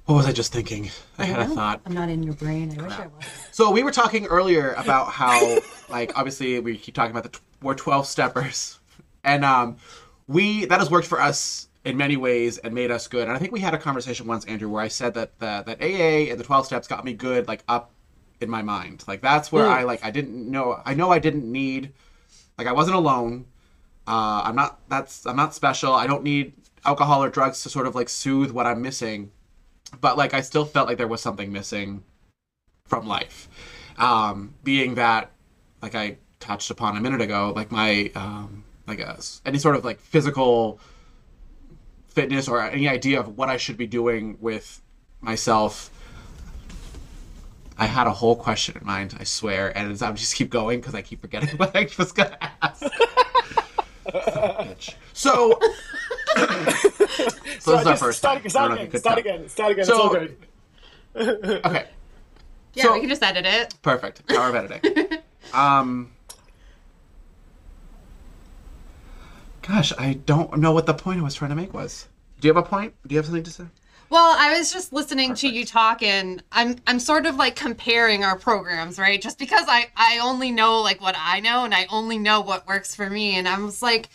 What 0.03 0.15
was 0.15 0.25
I 0.25 0.33
just 0.33 0.51
thinking? 0.51 0.91
I 1.17 1.23
had 1.23 1.39
a 1.39 1.45
thought. 1.45 1.79
I'm 1.85 1.93
not 1.93 2.09
in 2.09 2.23
your 2.23 2.33
brain. 2.33 2.77
I 2.77 2.83
wish 2.83 2.91
I 2.91 3.07
was. 3.07 3.25
So 3.51 3.71
we 3.71 3.83
were 3.83 3.91
talking 3.91 4.25
earlier 4.25 4.73
about 4.73 5.07
how, 5.07 5.59
like, 5.89 6.11
obviously 6.17 6.59
we 6.59 6.77
keep 6.77 6.93
talking 6.93 7.11
about 7.11 7.23
the 7.23 7.29
tw- 7.29 7.41
we're 7.61 7.75
twelve 7.75 8.05
steppers, 8.05 8.79
and 9.23 9.45
um, 9.45 9.77
we 10.27 10.65
that 10.65 10.79
has 10.79 10.91
worked 10.91 11.07
for 11.07 11.21
us 11.21 11.66
in 11.87 11.95
many 11.95 12.17
ways 12.17 12.57
and 12.57 12.73
made 12.73 12.91
us 12.91 13.07
good. 13.07 13.27
And 13.27 13.31
I 13.31 13.39
think 13.39 13.53
we 13.53 13.61
had 13.61 13.73
a 13.73 13.77
conversation 13.77 14.27
once, 14.27 14.43
Andrew, 14.45 14.69
where 14.69 14.83
I 14.83 14.89
said 14.89 15.13
that 15.13 15.39
the, 15.39 15.63
that 15.65 15.81
AA 15.81 16.29
and 16.29 16.37
the 16.37 16.43
twelve 16.43 16.65
steps 16.65 16.85
got 16.85 17.05
me 17.05 17.13
good, 17.13 17.47
like 17.47 17.63
up 17.69 17.91
in 18.41 18.49
my 18.49 18.61
mind. 18.61 19.05
Like 19.07 19.21
that's 19.21 19.51
where 19.53 19.67
I 19.67 19.83
like 19.83 20.03
I 20.03 20.11
didn't 20.11 20.51
know. 20.51 20.81
I 20.85 20.93
know 20.93 21.11
I 21.11 21.19
didn't 21.19 21.49
need, 21.49 21.93
like 22.57 22.67
I 22.67 22.73
wasn't 22.73 22.97
alone. 22.97 23.45
Uh, 24.05 24.41
I'm 24.43 24.55
not. 24.55 24.81
That's 24.89 25.25
I'm 25.25 25.37
not 25.37 25.55
special. 25.55 25.93
I 25.93 26.07
don't 26.07 26.23
need 26.23 26.53
alcohol 26.85 27.23
or 27.23 27.29
drugs 27.29 27.63
to 27.63 27.69
sort 27.69 27.87
of 27.87 27.95
like 27.95 28.09
soothe 28.09 28.51
what 28.51 28.67
I'm 28.67 28.81
missing. 28.81 29.31
But 30.01 30.17
like 30.17 30.33
I 30.33 30.41
still 30.41 30.65
felt 30.65 30.89
like 30.89 30.97
there 30.97 31.07
was 31.07 31.21
something 31.21 31.53
missing 31.53 32.03
from 32.85 33.07
life. 33.07 33.47
Um, 33.97 34.55
being 34.63 34.95
that, 34.95 35.31
like 35.81 35.95
I 35.95 36.17
touched 36.41 36.69
upon 36.69 36.97
a 36.97 37.01
minute 37.01 37.21
ago, 37.21 37.53
like 37.55 37.71
my, 37.71 38.11
um, 38.13 38.63
like 38.85 38.99
a, 38.99 39.17
any 39.45 39.57
sort 39.57 39.75
of 39.75 39.83
like 39.83 39.99
physical 39.99 40.79
fitness 42.17 42.47
or 42.47 42.59
any 42.63 42.89
idea 42.89 43.19
of 43.19 43.37
what 43.37 43.47
I 43.47 43.57
should 43.57 43.77
be 43.77 43.85
doing 43.85 44.37
with 44.41 44.81
myself. 45.21 45.91
I 47.77 47.85
had 47.85 48.07
a 48.07 48.11
whole 48.11 48.35
question 48.35 48.75
in 48.75 48.83
mind, 48.87 49.15
I 49.19 49.23
swear, 49.23 49.77
and 49.77 50.01
I'm 50.01 50.15
just 50.15 50.33
keep 50.33 50.49
going 50.49 50.79
because 50.79 50.95
I 50.95 51.03
keep 51.03 51.21
forgetting 51.21 51.49
what 51.57 51.75
I 51.75 51.87
was 51.95 52.11
gonna 52.11 52.35
ask. 52.63 52.81
Bitch. 54.07 54.95
So, 55.13 55.59
so 57.59 57.71
this 57.73 57.81
is 57.81 57.87
our 57.87 57.97
first 57.97 58.17
start, 58.17 58.41
time. 58.41 58.49
start 58.49 58.71
I 58.71 58.75
don't 58.75 58.77
know 58.77 58.83
if 58.83 58.93
you 58.93 58.99
again. 58.99 58.99
Start 58.99 59.19
again. 59.19 59.49
Start 59.49 59.71
again. 59.73 59.85
So- 59.85 59.93
it's 59.93 60.01
all 61.15 61.29
good. 61.29 61.65
Okay. 61.67 61.85
Yeah, 62.73 62.83
So- 62.83 62.93
we 62.93 62.99
can 63.01 63.09
just 63.09 63.21
edit 63.21 63.45
it. 63.45 63.75
Perfect. 63.83 64.27
Power 64.27 64.49
of 64.49 64.55
editing. 64.55 65.19
um, 65.53 66.11
gosh, 69.67 69.91
I 69.97 70.13
don't 70.13 70.57
know 70.59 70.71
what 70.71 70.85
the 70.85 70.93
point 70.93 71.19
I 71.19 71.23
was 71.23 71.35
trying 71.35 71.49
to 71.49 71.55
make 71.55 71.73
was. 71.73 72.07
Do 72.39 72.47
you 72.47 72.53
have 72.53 72.63
a 72.63 72.67
point? 72.67 72.93
Do 73.05 73.13
you 73.13 73.17
have 73.17 73.25
something 73.25 73.43
to 73.43 73.51
say? 73.51 73.65
Well, 74.09 74.35
I 74.37 74.57
was 74.57 74.71
just 74.71 74.93
listening 74.93 75.33
to 75.35 75.49
you 75.49 75.65
talk 75.65 76.01
and 76.01 76.41
I'm 76.51 76.77
I'm 76.87 76.99
sort 76.99 77.25
of 77.25 77.35
like 77.35 77.57
comparing 77.57 78.23
our 78.23 78.37
programs, 78.37 78.97
right? 78.97 79.21
Just 79.21 79.37
because 79.37 79.65
I 79.67 79.87
I 79.97 80.19
only 80.19 80.51
know 80.51 80.79
like 80.81 81.01
what 81.01 81.15
I 81.17 81.41
know 81.41 81.65
and 81.65 81.73
I 81.73 81.87
only 81.89 82.17
know 82.17 82.39
what 82.39 82.67
works 82.67 82.95
for 82.95 83.09
me 83.09 83.35
and 83.35 83.47
I 83.47 83.59
was 83.59 83.81
like, 83.81 84.07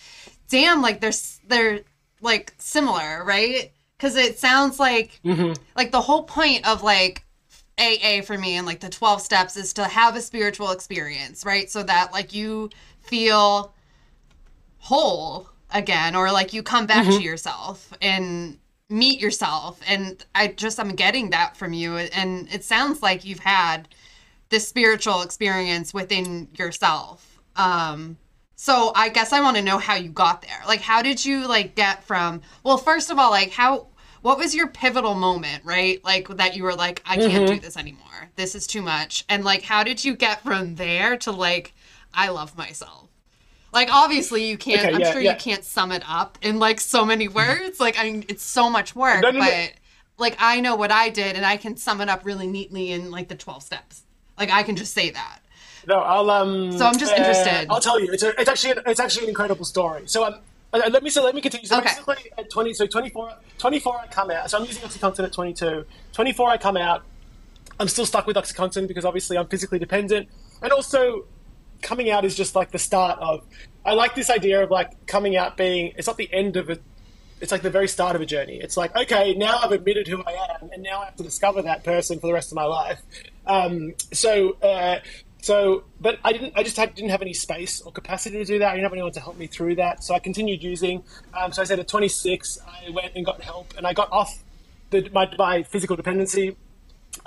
damn, 0.49 0.81
like 0.81 1.01
they're 1.01 1.13
they're 1.47 1.81
like 2.23 2.55
similar, 2.57 3.23
right? 3.25 3.71
Cuz 3.99 4.17
it 4.17 4.39
sounds 4.39 4.81
like 4.81 5.21
mm-hmm. 5.25 5.53
like 5.77 5.93
the 5.93 6.01
whole 6.01 6.23
point 6.23 6.67
of 6.67 6.83
like 6.83 7.25
AA 7.79 8.23
for 8.23 8.39
me 8.39 8.57
and 8.57 8.67
like 8.67 8.81
the 8.81 8.89
12 8.89 9.21
steps 9.21 9.57
is 9.59 9.75
to 9.75 9.85
have 9.85 10.17
a 10.17 10.23
spiritual 10.23 10.71
experience, 10.71 11.45
right? 11.45 11.71
So 11.71 11.83
that 11.83 12.13
like 12.13 12.33
you 12.33 12.71
feel 13.03 13.75
whole 14.83 15.49
again 15.71 16.17
or 16.17 16.33
like 16.33 16.53
you 16.53 16.61
come 16.63 16.87
back 16.87 17.07
to 17.07 17.23
yourself 17.23 17.93
and 18.03 18.59
meet 18.89 19.21
yourself 19.21 19.81
and 19.87 20.25
I 20.35 20.49
just 20.49 20.81
I'm 20.81 20.97
getting 20.97 21.31
that 21.31 21.57
from 21.57 21.73
you 21.73 21.97
and 21.97 22.53
it 22.53 22.65
sounds 22.65 23.01
like 23.01 23.25
you've 23.25 23.39
had 23.39 23.89
this 24.49 24.67
spiritual 24.67 25.23
experience 25.23 25.95
within 25.95 26.49
yourself. 26.59 27.41
Um 27.55 28.19
so 28.57 28.91
I 28.97 29.09
guess 29.09 29.33
I 29.33 29.41
want 29.41 29.57
to 29.57 29.63
know 29.63 29.79
how 29.79 29.95
you 29.95 30.11
got 30.11 30.43
there. 30.43 30.61
Like 30.67 30.81
how 30.81 31.01
did 31.01 31.25
you 31.25 31.47
like 31.47 31.77
get 31.77 32.03
from 32.03 32.43
well 32.65 32.77
first 32.77 33.11
of 33.11 33.21
all 33.21 33.31
like 33.31 33.53
how 33.53 33.87
what 34.21 34.37
was 34.37 34.53
your 34.53 34.67
pivotal 34.67 35.15
moment, 35.15 35.65
right? 35.65 36.05
Like 36.05 36.27
that 36.29 36.57
you 36.57 36.65
were 36.65 36.75
like 36.75 37.03
I 37.07 37.17
can't 37.17 37.47
do 37.47 37.61
this 37.61 37.77
anymore. 37.77 38.31
This 38.35 38.57
is 38.57 38.67
too 38.67 38.83
much. 38.83 39.25
And 39.29 39.45
like 39.45 39.63
how 39.63 39.85
did 39.85 40.05
you 40.05 40.17
get 40.17 40.43
from 40.43 40.75
there 40.75 41.17
to 41.19 41.31
like 41.31 41.73
I 42.13 42.31
love 42.31 42.59
myself? 42.59 43.12
Like 43.73 43.89
obviously 43.93 44.49
you 44.49 44.59
can't 44.59 44.81
Okay, 44.85 44.95
I'm 44.95 45.01
yeah, 45.01 45.13
sure 45.13 45.21
yeah. 45.21 45.33
you 45.33 45.37
can't 45.39 45.65
sum 45.65 45.93
it 45.93 46.03
up 46.07 46.39
in 46.43 46.59
like 46.59 46.81
so 46.81 47.05
many 47.05 47.29
words. 47.41 47.81
Like 47.81 47.99
I 47.99 48.05
mean 48.05 48.25
it's 48.29 48.43
so 48.45 48.69
much 48.69 48.95
work, 48.95 49.23
No, 49.23 49.31
no, 49.31 49.39
no. 49.41 49.47
but 49.47 49.73
like 50.19 50.37
I 50.39 50.61
know 50.61 50.77
what 50.77 50.93
I 50.93 51.09
did 51.09 51.37
and 51.37 51.45
I 51.47 51.57
can 51.57 51.77
sum 51.77 52.01
it 52.01 52.09
up 52.09 52.25
really 52.25 52.47
neatly 52.47 52.93
in 52.93 53.11
like 53.11 53.29
the 53.29 53.35
12 53.35 53.63
steps. 53.63 54.03
Like 54.39 54.51
I 54.51 54.63
can 54.63 54.77
just 54.77 54.93
say 54.93 55.11
that. 55.11 55.39
No, 55.87 55.99
I'll 56.01 56.31
um. 56.31 56.77
So 56.79 56.87
I'm 56.87 56.99
just 56.99 57.13
uh, 57.13 57.17
interested. 57.17 57.67
I'll 57.71 57.81
tell 57.81 57.99
you. 58.01 58.13
It's 58.13 58.23
a, 58.23 58.29
it's 58.41 58.49
actually 58.49 58.75
it's 58.87 59.01
actually 59.01 59.25
an 59.25 59.29
incredible 59.31 59.65
story. 59.65 60.03
So 60.07 60.25
um, 60.25 60.35
uh, 60.73 60.83
let 60.91 61.03
me 61.03 61.11
so 61.11 61.25
let 61.25 61.35
me 61.35 61.41
continue. 61.41 61.67
So 61.67 61.79
Okay. 61.79 61.89
basically, 61.89 62.31
at 62.39 62.49
20, 62.51 62.73
so 62.75 62.87
24, 62.87 63.33
24, 63.59 63.99
I 64.01 64.07
come 64.07 64.31
out. 64.31 64.49
So 64.51 64.59
I'm 64.59 64.65
using 64.65 64.83
OxyContin 64.83 65.25
at 65.25 65.33
22. 65.33 65.85
24, 66.13 66.49
I 66.51 66.57
come 66.57 66.77
out. 66.77 67.03
I'm 67.81 67.89
still 67.89 68.07
stuck 68.07 68.27
with 68.29 68.37
OxyContin 68.37 68.87
because 68.87 69.05
obviously 69.05 69.37
I'm 69.37 69.49
physically 69.49 69.79
dependent, 69.81 70.29
and 70.63 70.71
also 70.73 71.25
coming 71.83 72.11
out 72.11 72.25
is 72.25 72.35
just 72.35 72.55
like 72.55 72.71
the 72.71 72.79
start 72.79 73.19
of. 73.19 73.45
I 73.85 73.95
like 73.95 74.15
this 74.15 74.31
idea 74.31 74.63
of 74.63 74.71
like 74.71 75.07
coming 75.07 75.37
out 75.37 75.57
being. 75.57 75.93
It's 75.97 76.07
not 76.07 76.17
the 76.17 76.33
end 76.33 76.57
of 76.57 76.71
it. 76.71 76.83
It's 77.41 77.51
like 77.51 77.63
the 77.63 77.71
very 77.71 77.89
start 77.89 78.15
of 78.15 78.23
a 78.23 78.27
journey. 78.27 78.61
It's 78.63 78.77
like, 78.77 78.97
okay, 78.97 79.35
now 79.35 79.59
I've 79.59 79.73
admitted 79.73 80.07
who 80.07 80.23
I 80.23 80.55
am, 80.55 80.71
and 80.73 80.83
now 80.83 81.01
I 81.01 81.07
have 81.07 81.17
to 81.17 81.25
discover 81.25 81.63
that 81.63 81.83
person 81.83 82.21
for 82.21 82.29
the 82.29 82.33
rest 82.33 82.53
of 82.53 82.57
my 82.57 82.65
life. 82.65 83.03
Um, 83.47 83.95
so, 84.13 84.53
uh, 84.63 85.01
so, 85.41 85.83
but 86.01 86.21
I 86.23 86.33
didn't. 86.33 86.53
I 86.57 86.63
just 86.63 86.77
had, 86.77 86.95
didn't 86.95 87.11
have 87.11 87.23
any 87.23 87.35
space 87.35 87.81
or 87.81 87.91
capacity 87.91 88.39
to 88.39 88.45
do 88.45 88.59
that. 88.61 88.69
I 88.69 88.73
didn't 88.75 88.85
have 88.85 88.93
anyone 88.93 89.13
to 89.13 89.21
help 89.21 89.37
me 89.37 89.49
through 89.49 89.75
that. 89.77 90.05
So 90.05 90.15
I 90.15 90.21
continued 90.21 90.63
using. 90.63 91.03
Um, 91.35 91.53
so 91.53 91.63
I 91.63 91.65
said 91.65 91.81
at 91.81 91.89
26, 91.89 92.59
I 92.65 92.91
went 92.91 93.17
and 93.17 93.27
got 93.27 93.43
help, 93.43 93.75
and 93.77 93.87
I 93.87 93.93
got 93.93 94.11
off 94.13 94.43
the, 94.91 95.11
my, 95.13 95.29
my 95.37 95.65
physical 95.65 95.97
dependency 95.97 96.57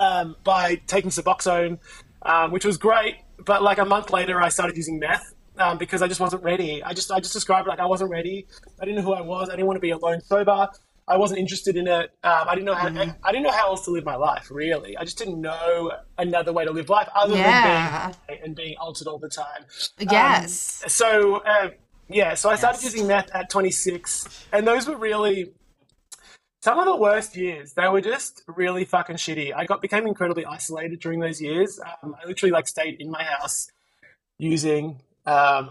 um, 0.00 0.36
by 0.44 0.76
taking 0.86 1.10
Suboxone, 1.10 1.78
um, 2.26 2.50
which 2.50 2.64
was 2.64 2.76
great. 2.76 3.14
But 3.44 3.62
like 3.62 3.78
a 3.78 3.84
month 3.84 4.10
later, 4.12 4.40
I 4.40 4.48
started 4.50 4.76
using 4.76 4.98
meth 4.98 5.34
um, 5.58 5.78
because 5.78 6.02
I 6.02 6.08
just 6.08 6.20
wasn't 6.20 6.42
ready. 6.42 6.82
I 6.82 6.92
just 6.92 7.10
I 7.10 7.20
just 7.20 7.32
described 7.32 7.66
like 7.68 7.78
I 7.78 7.86
wasn't 7.86 8.10
ready. 8.10 8.46
I 8.80 8.84
didn't 8.84 8.96
know 8.96 9.02
who 9.08 9.14
I 9.14 9.20
was. 9.22 9.48
I 9.48 9.52
didn't 9.52 9.66
want 9.66 9.76
to 9.76 9.80
be 9.80 9.90
alone 9.90 10.20
sober. 10.22 10.68
I 11.08 11.16
wasn't 11.18 11.38
interested 11.38 11.76
in 11.76 11.86
it. 11.86 12.10
Um, 12.24 12.48
I 12.48 12.54
didn't 12.56 12.66
know 12.66 12.74
how 12.74 12.88
I 13.22 13.30
didn't 13.30 13.44
know 13.44 13.52
how 13.52 13.68
else 13.68 13.84
to 13.84 13.92
live 13.92 14.04
my 14.04 14.16
life. 14.16 14.48
Really, 14.50 14.96
I 14.96 15.04
just 15.04 15.18
didn't 15.18 15.40
know 15.40 15.92
another 16.18 16.52
way 16.52 16.64
to 16.64 16.72
live 16.72 16.88
life 16.88 17.08
other 17.14 17.36
Yeah. 17.36 18.10
than 18.10 18.14
being 18.28 18.40
and 18.44 18.56
being 18.56 18.76
altered 18.78 19.06
all 19.06 19.18
the 19.18 19.28
time. 19.28 19.66
Yes. 20.00 20.82
So 20.88 21.36
uh, 21.36 21.70
yeah, 22.08 22.34
so 22.34 22.50
I 22.50 22.56
started 22.56 22.82
Yes. 22.82 22.92
using 22.92 23.06
meth 23.06 23.30
at 23.34 23.50
26, 23.50 24.46
and 24.52 24.66
those 24.66 24.88
were 24.88 24.96
really 24.96 25.52
some 26.66 26.80
of 26.80 26.84
the 26.84 26.96
worst 26.96 27.36
years. 27.36 27.74
They 27.74 27.86
were 27.86 28.00
just 28.00 28.42
really 28.48 28.84
fucking 28.84 29.18
shitty. 29.18 29.54
I 29.54 29.66
got 29.66 29.80
became 29.80 30.04
incredibly 30.04 30.44
isolated 30.44 30.98
during 30.98 31.20
those 31.20 31.40
years. 31.40 31.78
Um, 32.02 32.16
I 32.20 32.26
literally 32.26 32.50
like 32.50 32.66
stayed 32.66 33.00
in 33.00 33.08
my 33.08 33.22
house 33.22 33.70
using 34.36 35.00
um, 35.26 35.70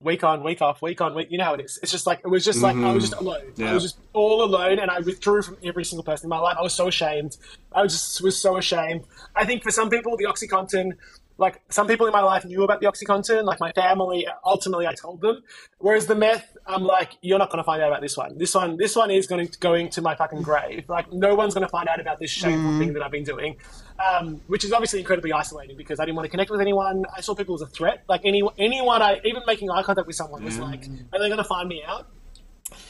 week 0.00 0.22
on, 0.22 0.44
week 0.44 0.62
off, 0.62 0.82
week 0.82 1.00
on, 1.00 1.16
week. 1.16 1.32
You 1.32 1.38
know 1.38 1.46
how 1.46 1.54
it 1.54 1.62
is. 1.62 1.80
It's 1.82 1.90
just 1.90 2.06
like 2.06 2.20
it 2.20 2.28
was 2.28 2.44
just 2.44 2.62
like 2.62 2.76
I 2.76 2.92
was 2.92 3.10
just 3.10 3.20
alone. 3.20 3.54
I 3.60 3.74
was 3.74 3.82
just 3.82 3.98
all 4.12 4.44
alone, 4.44 4.78
and 4.78 4.88
I 4.88 5.00
withdrew 5.00 5.42
from 5.42 5.56
every 5.64 5.84
single 5.84 6.04
person 6.04 6.26
in 6.26 6.30
my 6.30 6.38
life. 6.38 6.56
I 6.56 6.62
was 6.62 6.74
so 6.74 6.86
ashamed. 6.86 7.36
I 7.72 7.82
was 7.82 7.92
just 7.92 8.22
was 8.22 8.40
so 8.40 8.56
ashamed. 8.56 9.02
I 9.34 9.44
think 9.44 9.64
for 9.64 9.72
some 9.72 9.90
people, 9.90 10.16
the 10.16 10.26
OxyContin. 10.26 10.92
Like 11.38 11.60
some 11.68 11.86
people 11.86 12.06
in 12.06 12.12
my 12.12 12.22
life 12.22 12.44
knew 12.44 12.62
about 12.62 12.80
the 12.80 12.86
OxyContin, 12.86 13.44
like 13.44 13.60
my 13.60 13.72
family. 13.72 14.26
Ultimately, 14.44 14.86
I 14.86 14.94
told 14.94 15.20
them. 15.20 15.42
Whereas 15.78 16.06
the 16.06 16.14
meth, 16.14 16.56
I'm 16.66 16.82
like, 16.82 17.12
you're 17.20 17.38
not 17.38 17.50
going 17.50 17.58
to 17.58 17.64
find 17.64 17.82
out 17.82 17.88
about 17.88 18.00
this 18.00 18.16
one. 18.16 18.38
This 18.38 18.54
one, 18.54 18.76
this 18.76 18.96
one 18.96 19.10
is 19.10 19.26
going 19.26 19.46
to 19.46 19.58
going 19.58 19.90
to 19.90 20.02
my 20.02 20.14
fucking 20.14 20.42
grave. 20.42 20.88
Like 20.88 21.12
no 21.12 21.34
one's 21.34 21.54
going 21.54 21.66
to 21.66 21.70
find 21.70 21.88
out 21.88 22.00
about 22.00 22.20
this 22.20 22.30
shameful 22.30 22.78
thing 22.78 22.94
that 22.94 23.02
I've 23.02 23.10
been 23.10 23.24
doing, 23.24 23.56
um, 23.98 24.40
which 24.46 24.64
is 24.64 24.72
obviously 24.72 25.00
incredibly 25.00 25.32
isolating 25.32 25.76
because 25.76 26.00
I 26.00 26.04
didn't 26.06 26.16
want 26.16 26.26
to 26.26 26.30
connect 26.30 26.50
with 26.50 26.60
anyone. 26.60 27.04
I 27.14 27.20
saw 27.20 27.34
people 27.34 27.54
as 27.54 27.60
a 27.60 27.66
threat. 27.66 28.04
Like 28.08 28.22
any 28.24 28.42
anyone, 28.58 29.02
I 29.02 29.20
even 29.24 29.42
making 29.46 29.70
eye 29.70 29.82
contact 29.82 30.06
with 30.06 30.16
someone 30.16 30.42
was 30.42 30.58
like, 30.58 30.86
are 31.12 31.18
they 31.18 31.28
going 31.28 31.36
to 31.36 31.44
find 31.44 31.68
me 31.68 31.82
out? 31.86 32.08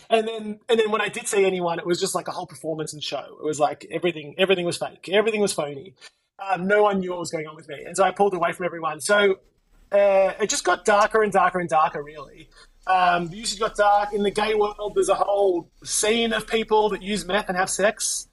And 0.09 0.26
then, 0.26 0.61
and 0.68 0.80
then 0.80 0.90
when 0.90 1.01
I 1.01 1.09
did 1.09 1.26
see 1.28 1.44
anyone, 1.44 1.78
it 1.78 1.86
was 1.86 2.01
just 2.01 2.14
like 2.14 2.28
a 2.28 2.30
whole 2.30 2.47
performance 2.47 2.92
and 2.92 3.03
show. 3.03 3.36
It 3.40 3.44
was 3.44 3.61
like 3.61 3.86
everything, 3.90 4.34
everything 4.38 4.64
was 4.64 4.78
fake, 4.78 5.09
everything 5.12 5.40
was 5.40 5.53
phony. 5.53 5.94
Um, 6.39 6.66
no 6.66 6.82
one 6.82 7.01
knew 7.01 7.11
what 7.11 7.20
was 7.20 7.30
going 7.30 7.47
on 7.47 7.57
with 7.57 7.68
me, 7.68 7.82
and 7.87 7.97
so 7.97 8.05
I 8.05 8.11
pulled 8.11 8.34
away 8.34 8.53
from 8.53 8.66
everyone. 8.66 9.01
So 9.01 9.39
uh, 9.91 10.32
it 10.41 10.51
just 10.51 10.64
got 10.64 10.84
darker 10.84 11.22
and 11.22 11.32
darker 11.32 11.61
and 11.61 11.68
darker. 11.68 12.03
Really, 12.03 12.49
um, 12.87 13.28
the 13.28 13.37
usage 13.37 13.59
got 13.59 13.74
dark 13.74 14.12
in 14.12 14.22
the 14.22 14.30
gay 14.30 14.55
world. 14.55 14.93
There's 14.95 15.09
a 15.09 15.14
whole 15.14 15.70
scene 15.82 16.32
of 16.32 16.47
people 16.47 16.91
that 16.91 17.03
use 17.03 17.24
meth 17.24 17.49
and 17.49 17.57
have 17.57 17.70
sex. 17.70 18.28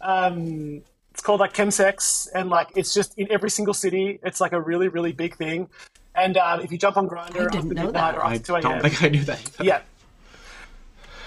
Um, 0.00 0.82
it's 1.10 1.22
called 1.22 1.40
like 1.40 1.54
chemsex, 1.54 2.28
and 2.34 2.50
like 2.50 2.68
it's 2.76 2.92
just 2.92 3.18
in 3.18 3.32
every 3.32 3.50
single 3.50 3.74
city. 3.74 4.20
It's 4.22 4.40
like 4.40 4.52
a 4.52 4.60
really, 4.60 4.88
really 4.88 5.12
big 5.12 5.36
thing. 5.36 5.68
And 6.14 6.36
um, 6.36 6.60
if 6.60 6.70
you 6.70 6.78
jump 6.78 6.96
on 6.96 7.08
Grindr 7.08 7.22
I 7.22 7.28
didn't 7.28 7.54
after 7.54 7.74
know 7.74 7.84
midnight 7.84 7.92
that. 7.92 8.14
or 8.16 8.24
I 8.24 8.34
after 8.34 8.46
two 8.46 8.54
a.m., 8.54 8.62
don't 8.62 8.82
think 8.82 9.02
I 9.02 9.08
knew 9.08 9.24
that. 9.24 9.40
Either. 9.54 9.64
yeah. 9.64 9.80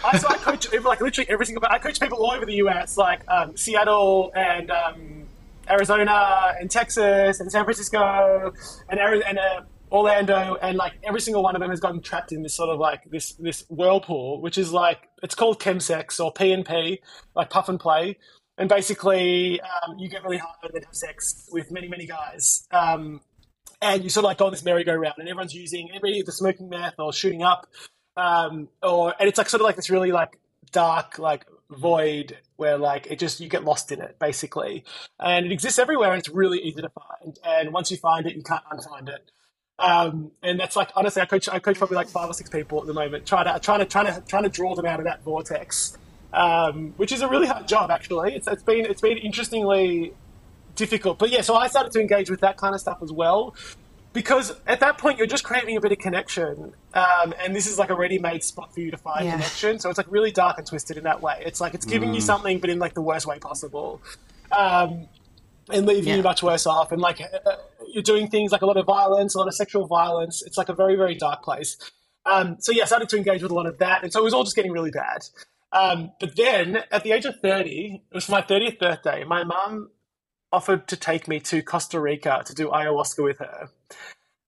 I, 0.04 0.18
so 0.18 0.28
I 0.30 0.38
coach 0.38 0.72
like 0.84 1.02
literally 1.02 1.30
every 1.30 1.46
single. 1.46 1.64
I 1.70 1.80
coach 1.80 2.00
people 2.00 2.20
all 2.20 2.32
over 2.32 2.46
the 2.46 2.56
U.S. 2.56 2.98
like 2.98 3.22
um, 3.28 3.56
Seattle 3.58 4.32
and 4.36 4.70
um, 4.72 5.28
Arizona 5.70 6.56
and 6.60 6.70
Texas 6.70 7.40
and 7.40 7.52
San 7.52 7.64
Francisco 7.64 8.52
and 8.90 9.00
and 9.00 9.40
uh, 9.40 9.62
Orlando 9.92 10.56
and 10.62 10.78
like 10.78 10.94
every 11.04 11.22
single 11.22 11.44
one 11.44 11.56
of 11.56 11.62
them 11.62 11.70
has 11.70 11.80
gotten 11.80 12.02
trapped 12.02 12.32
in 12.32 12.44
this 12.44 12.56
sort 12.56 12.70
of 12.70 12.80
like 12.80 13.04
this 13.10 13.34
this 13.34 13.66
whirlpool, 13.70 14.42
which 14.42 14.58
is 14.58 14.72
like 14.72 15.10
it's 15.22 15.36
called 15.36 15.60
chemsex 15.60 16.24
or 16.24 16.32
P 16.32 16.52
and 16.52 16.66
P, 16.66 17.02
like 17.36 17.50
puff 17.50 17.70
and 17.70 17.80
play. 17.80 18.18
And 18.58 18.70
basically, 18.70 19.60
um, 19.62 19.98
you 19.98 20.08
get 20.10 20.24
really 20.24 20.38
hard 20.38 20.56
and 20.64 20.74
then 20.74 20.84
have 20.84 20.96
sex 20.96 21.50
with 21.52 21.72
many 21.72 21.88
many 21.88 22.06
guys. 22.06 22.68
Um, 22.72 23.22
and 23.82 24.04
you 24.04 24.10
sort 24.10 24.24
of 24.24 24.30
like 24.30 24.38
go 24.38 24.46
on 24.46 24.52
this 24.52 24.64
merry-go-round, 24.64 25.16
and 25.18 25.28
everyone's 25.28 25.56
using 25.56 25.90
everybody 25.90 26.20
either 26.20 26.32
smoking 26.32 26.70
meth 26.70 26.94
or 27.00 27.12
shooting 27.12 27.42
up, 27.42 27.66
um, 28.16 28.70
or 28.84 29.14
and 29.20 29.28
it's 29.28 29.38
like 29.38 29.50
sort 29.50 29.62
of 29.62 29.66
like 29.66 29.76
this 29.76 29.90
really 29.90 30.12
like 30.12 30.38
dark 30.72 31.20
like 31.20 31.46
void 31.72 32.38
where 32.58 32.78
like 32.78 33.08
it 33.10 33.20
just 33.20 33.40
you 33.40 33.50
get 33.50 33.64
lost 33.64 33.92
in 33.92 34.02
it 34.02 34.18
basically, 34.20 34.84
and 35.20 35.46
it 35.46 35.52
exists 35.52 35.80
everywhere, 35.80 36.12
and 36.12 36.20
it's 36.20 36.30
really 36.30 36.60
easy 36.60 36.82
to 36.82 36.90
find. 36.90 37.40
And 37.44 37.74
once 37.74 37.92
you 37.92 37.98
find 37.98 38.26
it, 38.26 38.36
you 38.36 38.44
can't 38.44 38.64
unfind 38.72 39.10
it. 39.10 39.32
Um, 39.80 40.32
and 40.44 40.60
that's 40.60 40.76
like 40.76 40.92
honestly, 40.96 41.22
I 41.22 41.26
coach 41.26 41.50
I 41.50 41.60
coach 41.60 41.78
probably 41.78 41.96
like 41.96 42.08
five 42.08 42.30
or 42.30 42.34
six 42.34 42.50
people 42.50 42.80
at 42.82 42.88
the 42.88 42.94
moment, 42.94 43.26
trying 43.26 43.52
to 43.52 43.60
trying 43.60 43.80
to 43.80 43.86
trying 43.86 44.08
to 44.08 44.22
trying 44.28 44.44
to 44.44 44.50
draw 44.50 44.76
them 44.76 44.86
out 44.86 45.00
of 45.00 45.06
that 45.06 45.24
vortex, 45.24 45.98
um, 46.34 46.94
which 46.98 47.12
is 47.12 47.22
a 47.22 47.28
really 47.28 47.48
hard 47.48 47.68
job 47.68 47.90
actually. 47.90 48.36
It's 48.36 48.48
it's 48.48 48.64
been 48.64 48.86
it's 48.86 49.02
been 49.02 49.18
interestingly 49.18 50.14
difficult. 50.76 51.18
But 51.18 51.32
yeah, 51.32 51.42
so 51.42 51.56
I 51.56 51.68
started 51.68 51.92
to 51.94 52.00
engage 52.00 52.30
with 52.30 52.42
that 52.42 52.58
kind 52.58 52.76
of 52.76 52.82
stuff 52.82 53.00
as 53.02 53.12
well. 53.12 53.56
Because 54.14 54.54
at 54.68 54.82
that 54.82 54.98
point, 54.98 55.18
you're 55.18 55.28
just 55.28 55.44
craving 55.46 55.78
a 55.78 55.82
bit 55.82 55.92
of 55.94 55.98
connection. 56.00 56.74
Um, 56.94 57.34
and 57.42 57.56
this 57.56 57.66
is 57.66 57.80
like 57.80 57.90
a 57.90 57.96
ready 57.96 58.20
made 58.20 58.44
spot 58.44 58.74
for 58.74 58.82
you 58.82 58.92
to 58.92 58.98
find 58.98 59.26
Yeah. 59.26 59.32
connection. 59.34 59.80
So 59.80 59.90
it's 59.90 59.98
like 59.98 60.12
really 60.12 60.32
dark 60.32 60.58
and 60.58 60.68
twisted 60.68 60.98
in 60.98 61.06
that 61.06 61.22
way. 61.22 61.42
It's 61.46 61.62
like 61.62 61.74
it's 61.74 61.86
giving 61.86 62.14
you 62.14 62.20
something, 62.20 62.60
but 62.60 62.70
in 62.70 62.78
like 62.80 62.94
the 62.94 63.02
worst 63.02 63.26
way 63.26 63.40
possible. 63.40 64.02
Um, 64.52 65.08
and 65.70 65.86
leaving 65.86 66.10
Yeah. 66.10 66.18
you 66.18 66.24
much 66.24 66.44
worse 66.44 66.68
off. 66.68 66.92
And 66.92 67.00
like 67.02 67.22
uh, 67.22 67.52
you're 67.88 68.04
doing 68.04 68.28
things 68.28 68.52
like 68.52 68.62
a 68.62 68.66
lot 68.66 68.76
of 68.76 68.86
violence, 68.86 69.34
a 69.36 69.38
lot 69.38 69.48
of 69.48 69.54
sexual 69.56 69.88
violence. 69.88 70.44
It's 70.46 70.58
like 70.58 70.68
a 70.68 70.74
very, 70.74 70.96
very 70.98 71.16
dark 71.16 71.42
place. 71.44 71.78
Um, 72.26 72.58
so 72.60 72.72
yeah, 72.74 72.84
I 72.84 72.86
started 72.88 73.08
to 73.10 73.18
engage 73.18 73.42
with 73.42 73.52
a 73.52 73.56
lot 73.56 73.66
of 73.66 73.78
that. 73.78 74.04
And 74.04 74.12
so 74.12 74.20
it 74.20 74.24
was 74.24 74.34
all 74.34 74.44
just 74.44 74.56
getting 74.58 74.72
really 74.74 74.92
bad. 74.92 75.22
Um, 75.72 76.12
but 76.20 76.36
then 76.36 76.84
at 76.92 77.04
the 77.06 77.14
age 77.14 77.24
of 77.26 77.40
30, 77.40 78.04
it 78.12 78.14
was 78.14 78.28
my 78.28 78.42
30th 78.42 78.78
birthday, 78.78 79.24
my 79.24 79.46
mum 79.46 79.90
offered 80.52 80.88
to 80.88 80.96
take 80.98 81.28
me 81.28 81.40
to 81.42 81.62
Costa 81.62 82.00
Rica 82.00 82.44
to 82.46 82.54
do 82.54 82.70
ayahuasca 82.70 83.24
with 83.24 83.38
her. 83.40 83.70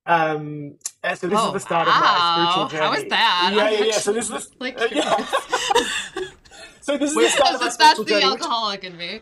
Um, 0.05 0.75
and 1.03 1.17
so 1.17 1.27
this 1.27 1.39
Oh, 1.41 1.47
is 1.47 1.53
the 1.53 1.59
start 1.61 1.87
wow. 1.87 1.93
of 1.95 2.01
my 2.01 2.43
spiritual 2.51 2.67
journey. 2.69 2.85
How 2.85 2.93
is 3.03 3.09
that? 3.09 3.51
Yeah, 3.55 3.63
I'm 3.63 3.73
yeah, 3.73 3.83
yeah. 3.85 3.91
So 3.93 4.11
this 4.13 4.29
is 4.29 4.51
Like, 4.59 4.79
uh, 4.79 4.87
yeah. 4.91 5.25
so 6.81 6.97
this 6.97 7.11
is 7.11 7.15
Wait, 7.15 7.23
the 7.25 7.29
start 7.37 7.55
of 7.55 7.61
my 7.61 7.65
that's, 7.67 7.77
that's 7.77 7.99
the 7.99 8.05
journey. 8.05 8.15
which- 8.25 8.41
alcoholic 8.41 8.83
in 8.83 8.97
me. 8.97 9.21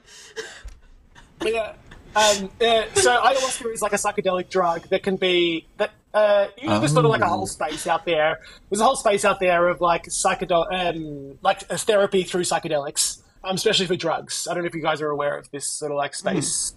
Yeah. 1.44 1.74
Um, 2.14 2.50
yeah, 2.60 2.86
so 2.96 3.22
ayahuasca 3.22 3.74
is 3.74 3.82
like 3.82 3.94
a 3.94 3.98
psychedelic 3.98 4.50
drug 4.50 4.82
that 4.90 5.02
can 5.02 5.16
be 5.16 5.66
that 5.78 5.92
uh, 6.14 6.48
you 6.62 6.68
know, 6.68 6.80
there's 6.80 6.92
sort 6.92 7.06
of 7.06 7.12
like 7.12 7.22
a 7.22 7.28
whole 7.28 7.48
space 7.48 7.88
out 7.88 8.04
there. 8.06 8.40
There's 8.70 8.82
a 8.82 8.84
whole 8.84 8.98
space 8.98 9.24
out 9.24 9.40
there 9.40 9.70
of 9.70 9.80
like 9.80 10.04
psychedel, 10.08 10.66
um, 10.70 11.38
like 11.42 11.62
a 11.70 11.78
therapy 11.78 12.24
through 12.24 12.42
psychedelics, 12.42 13.22
um, 13.44 13.56
especially 13.56 13.88
for 13.88 13.96
drugs. 13.96 14.48
I 14.50 14.54
don't 14.54 14.64
know 14.64 14.68
if 14.68 14.76
you 14.76 14.82
guys 14.82 15.02
are 15.02 15.10
aware 15.10 15.38
of 15.38 15.50
this 15.52 15.68
sort 15.68 15.92
of 15.92 15.98
like 15.98 16.14
space. 16.14 16.76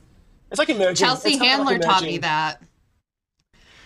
It's 0.51 0.59
like 0.59 0.69
emerging. 0.69 1.07
Chelsea 1.07 1.31
it's 1.31 1.39
kind 1.39 1.61
of 1.61 1.67
like 1.67 1.83
Handler 1.83 1.89
taught 1.89 2.03
me 2.05 2.19
that. 2.19 2.63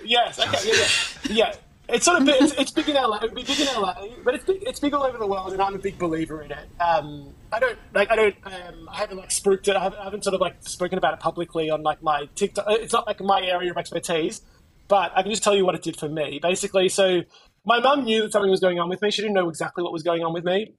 Yes, 0.05 0.39
okay, 0.39 0.59
yeah, 0.65 1.35
yeah, 1.35 1.51
yeah. 1.51 1.55
It's 1.89 2.05
sort 2.05 2.19
of 2.19 2.27
big, 2.27 2.43
it's, 2.43 2.53
it's 2.53 2.71
big 2.71 2.89
in 2.91 2.97
LA, 2.97 3.19
it's 3.23 3.33
big 3.33 3.61
in 3.61 3.81
LA, 3.81 3.95
but 4.23 4.35
it's 4.35 4.45
big, 4.45 4.63
it's 4.63 4.79
big 4.79 4.93
all 4.93 5.05
over 5.05 5.17
the 5.17 5.27
world, 5.27 5.53
and 5.55 5.63
I'm 5.63 5.75
a 5.75 5.79
big 5.79 5.99
believer 5.99 6.43
in 6.43 6.53
it. 6.53 6.69
Um, 6.81 7.33
I 7.51 7.59
don't 7.59 7.79
like, 7.95 8.11
I 8.11 8.17
don't, 8.17 8.35
um, 8.45 8.89
I 8.93 8.97
haven't 8.97 9.17
like 9.17 9.31
spooked 9.31 9.69
it. 9.69 9.77
I 9.77 9.83
haven't, 9.83 9.99
I 9.99 10.05
haven't 10.05 10.25
sort 10.25 10.35
of 10.35 10.41
like 10.43 10.57
spoken 10.61 10.99
about 10.99 11.15
it 11.15 11.21
publicly 11.21 11.71
on 11.71 11.83
like 11.83 12.03
my 12.03 12.29
TikTok. 12.35 12.67
It's 12.69 12.93
not 12.93 13.07
like 13.07 13.21
my 13.23 13.41
area 13.41 13.71
of 13.71 13.79
expertise, 13.79 14.43
but 14.87 15.13
I 15.17 15.23
can 15.23 15.31
just 15.31 15.43
tell 15.43 15.57
you 15.57 15.65
what 15.65 15.75
it 15.75 15.83
did 15.83 15.97
for 15.97 16.11
me. 16.11 16.39
Basically, 16.43 16.91
so 16.91 17.23
my 17.65 17.81
mum 17.81 18.05
knew 18.05 18.21
that 18.23 18.33
something 18.33 18.51
was 18.51 18.61
going 18.61 18.79
on 18.79 18.91
with 18.91 19.01
me. 19.01 19.11
She 19.11 19.23
didn't 19.23 19.35
know 19.35 19.49
exactly 19.49 19.83
what 19.83 19.93
was 19.93 20.03
going 20.03 20.23
on 20.23 20.35
with 20.35 20.45
me. 20.45 20.75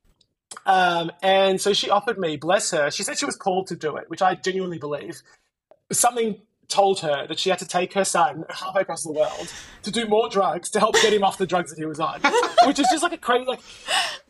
Um, 0.66 1.12
and 1.22 1.60
so 1.62 1.74
she 1.74 1.90
offered 1.90 2.18
me, 2.18 2.38
bless 2.38 2.72
her, 2.72 2.90
she 2.92 3.04
said 3.04 3.18
she 3.18 3.26
was 3.26 3.36
called 3.36 3.68
to 3.68 3.76
do 3.76 3.96
it, 3.98 4.10
which 4.10 4.22
I 4.22 4.36
genuinely 4.36 4.78
believe. 4.80 5.22
Something 5.92 6.42
told 6.68 7.00
her 7.00 7.26
that 7.28 7.40
she 7.40 7.50
had 7.50 7.60
to 7.60 7.68
take 7.68 7.94
her 7.94 8.06
son 8.06 8.46
halfway 8.50 8.82
across 8.82 9.04
the 9.04 9.12
world 9.12 9.52
to 9.84 9.92
do 9.92 10.08
more 10.08 10.30
drugs 10.30 10.70
to 10.72 10.80
help 10.80 10.96
get 11.02 11.14
him 11.14 11.24
off 11.24 11.38
the 11.38 11.48
drugs 11.48 11.72
that 11.72 11.80
he 11.80 11.86
was 11.86 12.00
on, 12.00 12.20
which 12.66 12.80
is 12.80 12.88
just 12.92 13.04
like 13.04 13.14
a 13.14 13.18
crazy, 13.18 13.46
like, 13.46 13.60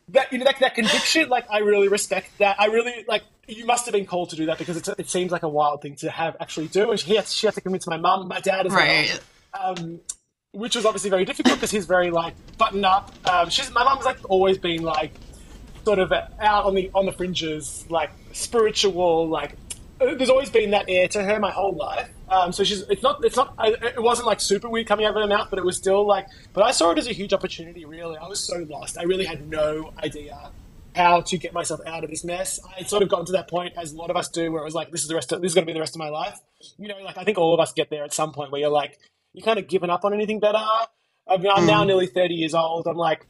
that, 0.10 0.32
you 0.32 0.40
know, 0.40 0.46
that, 0.46 0.60
that 0.60 0.76
conviction, 0.76 1.30
like, 1.30 1.46
I 1.50 1.60
really 1.60 1.88
respect 1.88 2.38
that. 2.40 2.60
I 2.60 2.66
really, 2.66 3.06
like, 3.08 3.24
you 3.48 3.66
must 3.66 3.86
have 3.86 3.94
been 3.94 4.06
called 4.06 4.30
to 4.32 4.36
do 4.36 4.46
that 4.48 4.58
because 4.58 4.78
it's, 4.78 4.88
it 4.88 5.10
seems 5.10 5.32
like 5.32 5.44
a 5.44 5.50
wild 5.50 5.82
thing 5.82 5.96
to 5.98 6.10
have 6.10 6.36
actually 6.40 6.68
do. 6.68 6.92
And 6.92 7.00
she 7.00 7.16
had, 7.16 7.28
she 7.28 7.48
had 7.48 7.54
to 7.56 7.62
convince 7.62 7.88
my 7.88 7.98
mum, 7.98 8.28
my 8.28 8.40
dad 8.40 8.66
as 8.66 8.74
Right. 8.74 9.10
well 9.10 9.20
um, 9.54 10.00
which 10.52 10.76
was 10.76 10.86
obviously 10.86 11.10
very 11.10 11.26
difficult 11.26 11.56
because 11.56 11.72
he's 11.72 11.86
very 11.86 12.12
like 12.12 12.34
buttoned 12.58 12.86
up. 12.86 13.12
Um, 13.28 13.50
she's 13.50 13.72
my 13.72 13.84
mum's 13.84 14.06
like 14.06 14.18
always 14.30 14.58
been 14.58 14.82
like 14.82 15.12
sort 15.90 15.98
of 15.98 16.12
out 16.12 16.66
on 16.66 16.76
the 16.76 16.92
on 16.94 17.08
the 17.08 17.12
fringes, 17.12 17.84
like 17.90 18.12
spiritual, 18.32 19.28
like 19.28 19.56
there's 19.98 20.30
always 20.30 20.52
been 20.52 20.70
that 20.70 20.86
air 20.88 21.08
to 21.08 21.24
her 21.24 21.40
my 21.40 21.50
whole 21.50 21.74
life. 21.74 22.08
Um, 22.30 22.52
so 22.52 22.64
she's 22.64 22.82
it's 22.82 23.02
not 23.02 23.26
it's 23.26 23.36
not 23.36 23.56
it 23.60 24.00
wasn't 24.00 24.28
like 24.28 24.40
super 24.40 24.70
weird 24.70 24.86
coming 24.86 25.08
out 25.08 25.16
of 25.16 25.22
her 25.22 25.28
mouth, 25.28 25.48
but 25.50 25.58
it 25.58 25.66
was 25.66 25.78
still 25.78 26.06
like. 26.06 26.28
But 26.54 26.64
I 26.64 26.72
saw 26.72 26.92
it 26.92 27.00
as 27.00 27.08
a 27.08 27.12
huge 27.12 27.34
opportunity. 27.34 27.86
Really, 27.86 28.18
I 28.18 28.28
was 28.28 28.40
so 28.40 28.68
lost. 28.70 29.00
I 29.00 29.04
really 29.04 29.26
had 29.26 29.50
no 29.50 29.92
idea 29.98 30.52
how 30.96 31.22
to 31.22 31.38
get 31.40 31.54
myself 31.54 31.80
out 31.88 32.04
of 32.04 32.12
this 32.12 32.24
mess. 32.24 32.60
I 32.64 32.80
had 32.80 32.90
sort 32.90 33.02
of 33.02 33.10
gotten 33.10 33.26
to 33.28 33.32
that 33.32 33.48
point, 33.48 33.74
as 33.76 33.94
a 33.94 33.98
lot 33.98 34.12
of 34.12 34.16
us 34.16 34.30
do, 34.30 34.52
where 34.52 34.62
it 34.62 34.66
was 34.66 34.76
like, 34.76 34.92
this 34.92 35.02
is 35.02 35.08
the 35.08 35.16
rest 35.16 35.32
of 35.32 35.42
this 35.42 35.52
is 35.52 35.56
going 35.56 35.66
to 35.66 35.70
be 35.70 35.74
the 35.74 35.80
rest 35.80 35.96
of 35.96 36.00
my 36.00 36.10
life. 36.10 36.38
You 36.78 36.88
know, 36.88 37.00
like 37.04 37.18
I 37.18 37.24
think 37.24 37.40
all 37.40 37.56
of 37.56 37.60
us 37.60 37.74
get 37.74 37.90
there 37.90 38.04
at 38.04 38.14
some 38.14 38.32
point 38.32 38.52
where 38.52 38.62
you're 38.62 38.70
like, 38.70 39.00
you 39.34 39.42
kind 39.42 39.58
of 39.58 39.68
given 39.68 39.90
up 39.90 40.06
on 40.06 40.14
anything 40.14 40.40
better. 40.40 40.64
I 41.28 41.38
mean, 41.38 41.52
I'm 41.52 41.66
now 41.66 41.84
nearly 41.84 42.08
30 42.08 42.36
years 42.36 42.54
old. 42.54 42.88
I'm 42.88 42.98
like, 42.98 43.26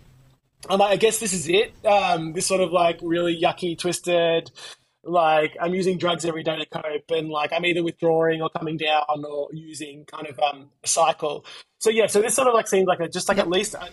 I'm 0.68 0.80
like, 0.80 0.91
I 0.91 0.95
guess 0.97 1.20
this 1.20 1.34
is 1.34 1.47
it. 1.47 1.74
Um, 1.86 2.34
this 2.34 2.45
sort 2.45 2.62
of 2.62 2.72
like 2.72 2.99
really 3.01 3.39
yucky, 3.39 3.78
twisted, 3.78 4.51
like 5.03 5.55
I'm 5.60 5.74
using 5.74 5.97
drugs 5.97 6.26
every 6.26 6.43
day 6.43 6.57
to 6.57 6.66
cope, 6.66 7.10
and 7.10 7.30
like 7.30 7.53
I'm 7.53 7.66
either 7.66 7.84
withdrawing 7.84 8.41
or 8.41 8.49
coming 8.49 8.78
down 8.78 9.24
or 9.26 9.49
using 9.53 10.05
kind 10.05 10.28
of 10.28 10.39
um, 10.39 10.70
a 10.84 10.88
cycle. 10.88 11.45
So 11.80 11.89
yeah, 11.89 12.07
so 12.07 12.22
this 12.22 12.36
sort 12.36 12.47
of 12.47 12.53
like 12.53 12.68
seems 12.68 12.88
like 12.88 12.99
a 12.99 13.07
just 13.07 13.30
like 13.30 13.38
at 13.38 13.49
least 13.49 13.76
I, 13.76 13.89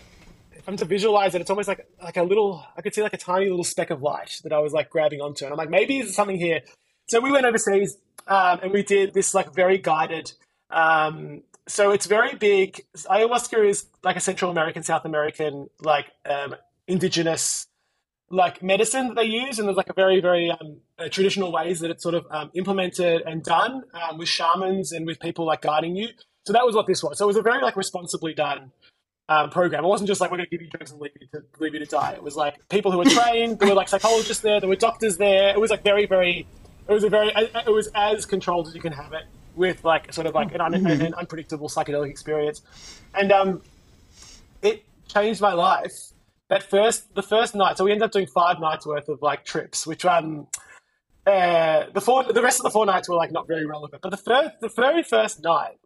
if 0.53 0.67
I'm 0.67 0.75
to 0.77 0.85
visualize 0.85 1.33
it, 1.35 1.41
it's 1.41 1.49
almost 1.49 1.67
like 1.67 1.87
like 2.03 2.17
a 2.17 2.23
little 2.23 2.65
I 2.75 2.81
could 2.81 2.93
see 2.93 3.01
like 3.01 3.13
a 3.13 3.17
tiny 3.17 3.49
little 3.49 3.63
speck 3.63 3.89
of 3.89 4.01
light 4.01 4.41
that 4.43 4.51
I 4.51 4.59
was 4.59 4.73
like 4.73 4.89
grabbing 4.89 5.21
onto, 5.21 5.45
and 5.45 5.53
I'm 5.53 5.57
like 5.57 5.69
maybe 5.69 6.01
there's 6.01 6.15
something 6.15 6.37
here. 6.37 6.61
So 7.07 7.21
we 7.21 7.31
went 7.31 7.45
overseas 7.45 7.97
um, 8.27 8.59
and 8.61 8.71
we 8.73 8.83
did 8.83 9.13
this 9.13 9.33
like 9.33 9.53
very 9.53 9.77
guided. 9.77 10.33
Um, 10.69 11.43
so 11.67 11.91
it's 11.91 12.05
very 12.05 12.35
big. 12.35 12.81
Ayahuasca 12.95 13.67
is 13.67 13.87
like 14.03 14.15
a 14.15 14.21
Central 14.21 14.49
American, 14.49 14.83
South 14.83 15.05
American, 15.05 15.69
like 15.81 16.07
um, 16.25 16.55
indigenous 16.87 17.67
like 18.29 18.61
medicine 18.61 19.07
that 19.07 19.15
they 19.15 19.23
use, 19.23 19.59
and 19.59 19.67
there's 19.67 19.77
like 19.77 19.89
a 19.89 19.93
very, 19.93 20.19
very 20.19 20.51
um, 20.51 20.77
uh, 20.99 21.07
traditional 21.09 21.51
ways 21.51 21.79
that 21.79 21.91
it's 21.91 22.03
sort 22.03 22.15
of 22.15 22.25
um, 22.29 22.51
implemented 22.53 23.21
and 23.25 23.43
done 23.43 23.83
um, 23.93 24.17
with 24.17 24.27
shamans 24.27 24.91
and 24.91 25.05
with 25.05 25.19
people 25.19 25.45
like 25.45 25.61
guiding 25.61 25.95
you. 25.95 26.09
So 26.45 26.53
that 26.53 26.65
was 26.65 26.75
what 26.75 26.87
this 26.87 27.03
was. 27.03 27.17
So 27.17 27.25
it 27.25 27.27
was 27.27 27.37
a 27.37 27.41
very 27.41 27.61
like 27.61 27.75
responsibly 27.75 28.33
done 28.33 28.71
um, 29.29 29.49
program. 29.49 29.85
It 29.85 29.87
wasn't 29.87 30.09
just 30.09 30.19
like 30.19 30.31
we're 30.31 30.37
going 30.37 30.49
to 30.49 30.57
give 30.57 30.61
you 30.61 30.69
drugs 30.69 30.91
and 30.91 30.99
leave 30.99 31.11
you 31.19 31.27
to 31.33 31.43
leave 31.59 31.73
you 31.73 31.79
to 31.79 31.85
die. 31.85 32.13
It 32.13 32.23
was 32.23 32.35
like 32.35 32.55
people 32.69 32.91
who 32.91 32.97
were 32.97 33.05
trained. 33.05 33.59
there 33.59 33.69
were 33.69 33.75
like 33.75 33.87
psychologists 33.87 34.43
there. 34.43 34.59
There 34.59 34.69
were 34.69 34.75
doctors 34.75 35.17
there. 35.17 35.49
It 35.49 35.59
was 35.59 35.71
like 35.71 35.83
very, 35.83 36.05
very. 36.05 36.47
It 36.87 36.93
was 36.93 37.03
a 37.03 37.09
very. 37.09 37.31
It 37.35 37.71
was 37.71 37.89
as 37.95 38.25
controlled 38.25 38.67
as 38.67 38.75
you 38.75 38.81
can 38.81 38.93
have 38.93 39.13
it 39.13 39.23
with 39.57 39.83
like 39.83 40.13
sort 40.13 40.27
of 40.27 40.35
like 40.35 40.53
an, 40.53 40.61
un- 40.61 40.73
an 40.73 41.13
unpredictable 41.15 41.67
psychedelic 41.67 42.09
experience, 42.09 42.61
and 43.13 43.31
um, 43.31 43.61
it 44.61 44.85
changed 45.07 45.41
my 45.41 45.53
life. 45.53 45.93
That 46.49 46.63
first, 46.63 47.13
the 47.13 47.23
first 47.23 47.55
night. 47.55 47.77
So 47.77 47.83
we 47.83 47.91
ended 47.91 48.05
up 48.05 48.11
doing 48.11 48.27
five 48.27 48.59
nights 48.61 48.85
worth 48.85 49.09
of 49.09 49.21
like 49.21 49.43
trips, 49.43 49.85
which 49.85 50.05
um, 50.05 50.47
uh, 51.25 51.87
the 51.93 51.99
four, 51.99 52.23
the 52.23 52.41
rest 52.41 52.59
of 52.59 52.63
the 52.63 52.69
four 52.69 52.85
nights 52.85 53.09
were 53.09 53.15
like 53.15 53.33
not 53.33 53.47
very 53.47 53.65
relevant. 53.65 54.01
But 54.01 54.11
the 54.11 54.17
first, 54.17 54.51
the 54.61 54.69
very 54.69 55.03
first 55.03 55.43
night, 55.43 55.77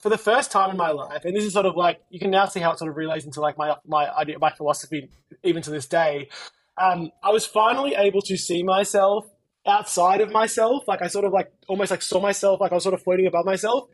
for 0.00 0.10
the 0.10 0.18
first 0.18 0.52
time 0.52 0.70
in 0.70 0.76
my 0.76 0.90
life, 0.90 1.24
and 1.24 1.34
this 1.34 1.44
is 1.44 1.54
sort 1.54 1.64
of 1.64 1.76
like 1.76 2.00
you 2.10 2.18
can 2.18 2.30
now 2.30 2.44
see 2.44 2.60
how 2.60 2.72
it 2.72 2.78
sort 2.78 2.90
of 2.90 2.96
relates 2.96 3.24
into 3.24 3.40
like 3.40 3.56
my 3.56 3.76
my 3.86 4.14
idea, 4.14 4.38
my 4.38 4.50
philosophy, 4.50 5.08
even 5.42 5.62
to 5.62 5.70
this 5.70 5.86
day. 5.86 6.28
Um, 6.76 7.10
I 7.22 7.30
was 7.30 7.46
finally 7.46 7.94
able 7.94 8.20
to 8.22 8.36
see 8.36 8.62
myself 8.62 9.26
outside 9.66 10.20
of 10.20 10.30
myself. 10.30 10.86
Like 10.88 11.02
I 11.02 11.06
sort 11.06 11.24
of 11.24 11.32
like 11.32 11.52
almost 11.68 11.90
like 11.90 12.02
saw 12.02 12.20
myself, 12.20 12.60
like 12.60 12.72
I 12.72 12.74
was 12.74 12.84
sort 12.84 12.94
of 12.94 13.02
floating 13.02 13.26
above 13.26 13.44
myself. 13.44 13.88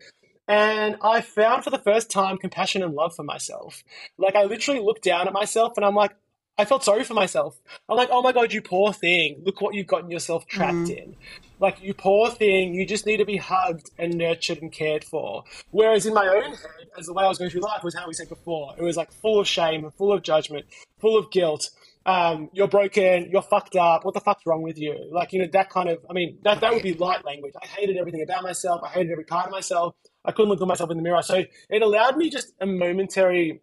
And 0.47 0.97
I 1.03 1.21
found 1.21 1.65
for 1.65 1.71
the 1.71 1.79
first 1.79 2.11
time 2.11 2.39
compassion 2.39 2.83
and 2.83 2.95
love 2.95 3.15
for 3.15 3.23
myself. 3.23 3.85
Like 4.17 4.35
I 4.35 4.45
literally 4.45 4.81
looked 4.81 5.05
down 5.05 5.27
at 5.27 5.35
myself 5.35 5.75
and 5.77 5.85
I'm 5.85 5.95
like, 5.95 6.13
I 6.61 6.65
felt 6.65 6.83
sorry 6.83 7.05
for 7.05 7.15
myself. 7.15 7.61
I'm 7.89 7.97
like, 7.97 8.09
oh 8.11 8.21
my 8.21 8.33
god, 8.33 8.53
you 8.53 8.61
poor 8.61 8.93
thing. 8.93 9.43
Look 9.45 9.61
what 9.61 9.75
you've 9.75 9.87
gotten 9.87 10.11
yourself 10.11 10.45
trapped 10.49 10.89
mm. 10.89 10.97
in. 10.97 11.17
Like 11.61 11.81
you 11.81 11.95
poor 11.95 12.31
thing, 12.31 12.75
you 12.75 12.85
just 12.85 13.07
need 13.07 13.19
to 13.19 13.25
be 13.25 13.37
hugged 13.37 13.91
and 13.97 14.15
nurtured 14.15 14.61
and 14.61 14.73
cared 14.73 15.05
for. 15.05 15.45
Whereas 15.71 16.05
in 16.05 16.15
my 16.15 16.27
own 16.27 16.51
head, 16.51 16.89
as 16.99 17.07
the 17.07 17.13
way 17.13 17.25
I 17.25 17.29
was 17.29 17.39
going 17.39 17.51
through 17.51 17.61
life 17.61 17.85
was 17.85 17.95
how 17.95 18.09
we 18.09 18.13
said 18.13 18.29
before, 18.29 18.75
it 18.77 18.83
was 18.83 18.97
like 18.97 19.13
full 19.13 19.39
of 19.39 19.47
shame, 19.47 19.85
and 19.85 19.95
full 19.95 20.13
of 20.13 20.23
judgment, 20.23 20.67
full 20.99 21.17
of 21.17 21.31
guilt. 21.31 21.71
Um, 22.09 22.49
you're 22.55 22.69
broken, 22.69 23.29
you're 23.31 23.43
fucked 23.43 23.77
up, 23.77 24.07
what 24.07 24.15
the 24.15 24.21
fuck's 24.21 24.47
wrong 24.47 24.63
with 24.63 24.79
you? 24.79 25.11
Like, 25.13 25.35
you 25.35 25.41
know, 25.41 25.49
that 25.53 25.69
kind 25.69 25.91
of 25.91 25.99
I 26.09 26.15
mean, 26.15 26.39
that 26.43 26.63
that 26.63 26.73
would 26.73 26.83
be 26.83 26.95
light 26.95 27.23
language. 27.23 27.53
I 27.63 27.67
hated 27.67 27.99
everything 27.99 28.23
about 28.23 28.43
myself, 28.43 28.81
I 28.83 28.89
hated 28.89 29.13
every 29.13 29.25
part 29.25 29.45
of 29.45 29.53
myself. 29.53 29.95
I 30.25 30.33
couldn't 30.33 30.49
look 30.49 30.63
at 30.63 30.67
myself 30.67 30.91
in 30.91 30.97
the 30.97 31.03
mirror. 31.03 31.21
So 31.21 31.45
it 31.69 31.83
allowed 31.83 32.17
me 32.17 32.31
just 32.31 32.55
a 32.63 32.67
momentary 32.67 33.61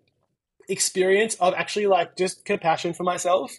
experience 0.69 1.33
of 1.35 1.55
actually 1.55 1.87
like 1.87 2.15
just 2.17 2.45
compassion 2.45 2.93
for 2.93 3.01
myself 3.01 3.51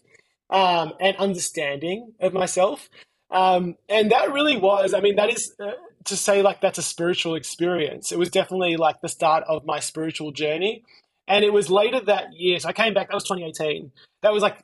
um, 0.50 0.92
and 1.00 1.16
understanding 1.16 2.12
of 2.20 2.32
myself. 2.32 2.88
Um, 3.30 3.74
and 3.88 4.12
that 4.12 4.32
really 4.32 4.56
was, 4.56 4.94
I 4.94 5.00
mean, 5.00 5.16
that 5.16 5.30
is 5.30 5.52
uh, 5.58 5.72
to 6.04 6.16
say 6.16 6.42
like 6.42 6.60
that's 6.60 6.78
a 6.78 6.82
spiritual 6.82 7.34
experience. 7.34 8.12
It 8.12 8.20
was 8.20 8.30
definitely 8.30 8.76
like 8.76 9.00
the 9.00 9.08
start 9.08 9.42
of 9.48 9.66
my 9.66 9.80
spiritual 9.80 10.30
journey. 10.30 10.84
And 11.26 11.44
it 11.44 11.52
was 11.52 11.70
later 11.70 12.00
that 12.02 12.34
year. 12.34 12.60
So 12.60 12.68
I 12.68 12.72
came 12.72 12.94
back, 12.94 13.08
that 13.08 13.14
was 13.14 13.24
2018. 13.24 13.90
That 14.22 14.32
was 14.32 14.42
like 14.42 14.58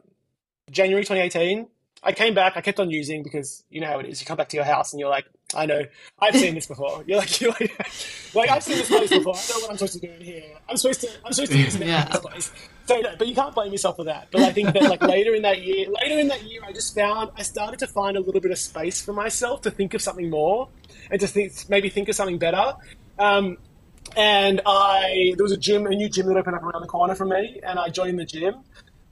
January 0.70 1.02
2018. 1.02 1.66
I 2.04 2.10
came 2.12 2.34
back, 2.34 2.56
I 2.56 2.62
kept 2.62 2.80
on 2.80 2.90
using 2.90 3.22
because 3.22 3.62
you 3.70 3.80
know 3.80 3.86
how 3.86 4.00
it 4.00 4.06
is. 4.06 4.20
You 4.20 4.26
come 4.26 4.36
back 4.36 4.48
to 4.48 4.56
your 4.56 4.64
house 4.64 4.92
and 4.92 4.98
you're 4.98 5.08
like, 5.08 5.24
I 5.54 5.66
know, 5.66 5.82
I've 6.18 6.34
seen 6.34 6.54
this 6.54 6.66
before. 6.66 7.04
You're 7.06 7.18
like, 7.18 7.40
you're 7.40 7.50
like, 7.50 7.78
like 8.34 8.50
I've 8.50 8.62
seen 8.62 8.78
this 8.78 8.88
place 8.88 9.10
before. 9.10 9.34
I 9.36 9.40
know 9.50 9.60
what 9.60 9.70
I'm 9.70 9.76
supposed 9.76 10.00
to 10.00 10.00
do 10.00 10.10
in 10.10 10.20
here. 10.22 10.44
I'm 10.68 10.76
supposed 10.78 11.02
to, 11.02 11.10
I'm 11.24 11.32
supposed 11.32 11.52
to 11.52 11.58
use 11.58 11.76
Yeah. 11.76 12.06
this 12.06 12.20
place. 12.20 12.52
So, 12.86 12.98
no, 13.00 13.14
but 13.18 13.28
you 13.28 13.34
can't 13.34 13.54
blame 13.54 13.70
yourself 13.70 13.96
for 13.96 14.04
that. 14.04 14.28
But 14.32 14.40
I 14.40 14.50
think 14.52 14.72
that 14.72 14.82
like 14.84 15.02
later 15.02 15.34
in 15.34 15.42
that 15.42 15.62
year, 15.62 15.86
later 16.02 16.18
in 16.18 16.28
that 16.28 16.42
year, 16.44 16.62
I 16.66 16.72
just 16.72 16.94
found 16.94 17.30
I 17.36 17.42
started 17.42 17.78
to 17.80 17.86
find 17.86 18.16
a 18.16 18.20
little 18.20 18.40
bit 18.40 18.50
of 18.50 18.58
space 18.58 19.00
for 19.02 19.12
myself 19.12 19.60
to 19.62 19.70
think 19.70 19.92
of 19.94 20.00
something 20.02 20.30
more 20.30 20.68
and 21.10 21.20
to 21.20 21.26
think 21.28 21.52
maybe 21.68 21.88
think 21.90 22.08
of 22.08 22.14
something 22.16 22.38
better. 22.38 22.72
Um, 23.18 23.58
and 24.16 24.60
I 24.66 25.34
there 25.36 25.44
was 25.44 25.52
a 25.52 25.56
gym, 25.58 25.86
a 25.86 25.90
new 25.90 26.08
gym 26.08 26.26
that 26.28 26.36
opened 26.36 26.56
up 26.56 26.62
around 26.62 26.80
the 26.82 26.88
corner 26.88 27.14
from 27.14 27.28
me, 27.28 27.60
and 27.62 27.78
I 27.78 27.90
joined 27.90 28.18
the 28.18 28.24
gym. 28.24 28.54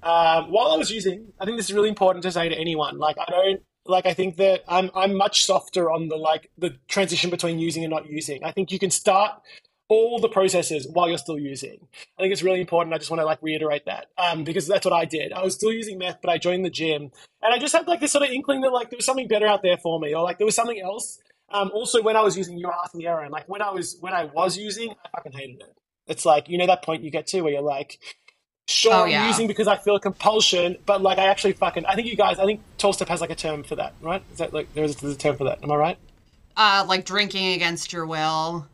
Um, 0.02 0.50
while 0.50 0.72
I 0.72 0.76
was 0.76 0.90
using, 0.90 1.32
I 1.40 1.44
think 1.44 1.56
this 1.58 1.66
is 1.68 1.74
really 1.74 1.88
important 1.88 2.22
to 2.24 2.32
say 2.32 2.48
to 2.48 2.56
anyone. 2.56 2.98
Like 2.98 3.16
I 3.18 3.30
don't 3.30 3.62
like 3.86 4.06
I 4.06 4.14
think 4.14 4.36
that 4.36 4.62
I'm 4.68 4.90
I'm 4.94 5.14
much 5.14 5.44
softer 5.44 5.90
on 5.90 6.08
the 6.08 6.16
like 6.16 6.50
the 6.58 6.76
transition 6.88 7.30
between 7.30 7.58
using 7.58 7.84
and 7.84 7.90
not 7.90 8.08
using. 8.10 8.44
I 8.44 8.52
think 8.52 8.72
you 8.72 8.78
can 8.78 8.90
start 8.90 9.32
all 9.88 10.20
the 10.20 10.28
processes 10.28 10.86
while 10.92 11.08
you're 11.08 11.18
still 11.18 11.38
using. 11.38 11.88
I 12.18 12.22
think 12.22 12.32
it's 12.32 12.42
really 12.44 12.60
important. 12.60 12.94
I 12.94 12.98
just 12.98 13.10
want 13.10 13.20
to 13.20 13.26
like 13.26 13.40
reiterate 13.42 13.86
that 13.86 14.06
um, 14.18 14.44
because 14.44 14.66
that's 14.68 14.84
what 14.84 14.94
I 14.94 15.04
did. 15.04 15.32
I 15.32 15.42
was 15.42 15.54
still 15.54 15.72
using 15.72 15.98
meth, 15.98 16.18
but 16.22 16.30
I 16.30 16.38
joined 16.38 16.64
the 16.64 16.70
gym, 16.70 17.10
and 17.42 17.54
I 17.54 17.58
just 17.58 17.74
had 17.74 17.88
like 17.88 18.00
this 18.00 18.12
sort 18.12 18.24
of 18.24 18.30
inkling 18.30 18.60
that 18.62 18.72
like 18.72 18.90
there 18.90 18.98
was 18.98 19.06
something 19.06 19.28
better 19.28 19.46
out 19.46 19.62
there 19.62 19.78
for 19.78 19.98
me, 20.00 20.14
or 20.14 20.22
like 20.22 20.38
there 20.38 20.46
was 20.46 20.54
something 20.56 20.80
else 20.80 21.18
Um, 21.52 21.70
also, 21.74 22.02
when 22.02 22.16
I 22.16 22.22
was 22.22 22.36
using, 22.36 22.58
you 22.58 22.66
were 22.68 22.74
asking 22.84 23.04
Erin, 23.06 23.30
like 23.32 23.48
when 23.48 23.62
I 23.62 23.70
was 23.70 23.96
when 24.00 24.12
I 24.12 24.24
was 24.24 24.56
using, 24.56 24.90
I 25.04 25.08
fucking 25.16 25.32
hated 25.32 25.60
it. 25.62 25.76
It's 26.06 26.24
like 26.24 26.48
you 26.48 26.58
know 26.58 26.66
that 26.66 26.84
point 26.84 27.02
you 27.02 27.10
get 27.10 27.26
to 27.28 27.40
where 27.42 27.52
you're 27.52 27.62
like, 27.62 27.98
sure, 28.70 28.92
Oh, 28.94 29.04
I'm 29.04 29.28
using 29.28 29.46
because 29.46 29.66
I 29.66 29.76
feel 29.76 29.98
compulsion, 29.98 30.76
but 30.86 31.02
like 31.02 31.18
I 31.18 31.26
actually 31.26 31.52
fucking. 31.52 31.84
I 31.86 31.94
think 31.94 32.06
you 32.08 32.16
guys, 32.16 32.38
I 32.38 32.44
think 32.46 32.60
12 32.78 32.96
Step 32.96 33.08
has 33.08 33.20
like 33.20 33.30
a 33.30 33.34
term 33.34 33.62
for 33.62 33.76
that, 33.76 33.94
right? 34.00 34.22
Is 34.32 34.38
that 34.38 34.52
like 34.52 34.72
there's, 34.74 34.96
there's 34.96 35.14
a 35.14 35.18
term 35.18 35.36
for 35.36 35.44
that? 35.44 35.62
Am 35.62 35.70
I 35.70 35.76
right? 35.76 35.98
Uh, 36.56 36.84
like 36.88 37.04
drinking 37.04 37.52
against 37.54 37.92
your 37.92 38.06
will 38.06 38.66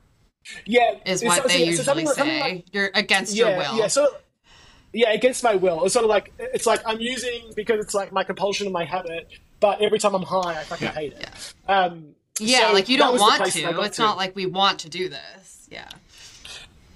Yeah, 0.65 0.95
is 1.05 1.23
what 1.25 1.43
so- 1.43 1.49
they 1.49 1.55
so 1.55 1.65
usually 1.65 1.85
something- 1.85 2.07
say. 2.09 2.15
something 2.15 2.41
like- 2.41 2.65
You're 2.73 2.91
against 2.95 3.35
yeah, 3.35 3.49
your 3.49 3.59
will. 3.59 3.79
Yeah, 3.79 3.87
so 3.89 4.09
yeah, 4.93 5.13
against 5.13 5.43
my 5.45 5.55
will. 5.55 5.85
It's 5.85 5.93
sort 5.95 6.05
of 6.05 6.09
like 6.11 6.33
it's 6.39 6.67
like 6.67 6.81
I'm 6.87 7.01
using 7.01 7.53
because 7.55 7.81
it's 7.85 7.95
like 7.95 8.13
my 8.13 8.25
compulsion 8.25 8.67
and 8.67 8.73
my 8.73 8.85
habit, 8.85 9.29
but 9.61 9.81
every 9.83 9.99
time 9.99 10.15
I'm 10.15 10.23
high, 10.23 10.59
I 10.61 10.65
fucking 10.65 10.87
Yeah. 10.89 10.93
hate 10.95 11.13
it. 11.15 11.55
Um, 11.69 12.15
Yeah, 12.39 12.69
so 12.69 12.73
like 12.75 12.89
you 12.89 12.97
don't 12.99 13.19
want 13.19 13.41
place 13.43 13.55
that 13.55 13.65
I 13.67 13.73
to. 13.73 13.81
It's 13.83 13.97
to. 13.97 14.03
not 14.03 14.17
like 14.17 14.35
we 14.37 14.47
want 14.47 14.79
to 14.81 14.89
do 14.89 15.09
this. 15.09 15.67
Yeah. 15.71 15.89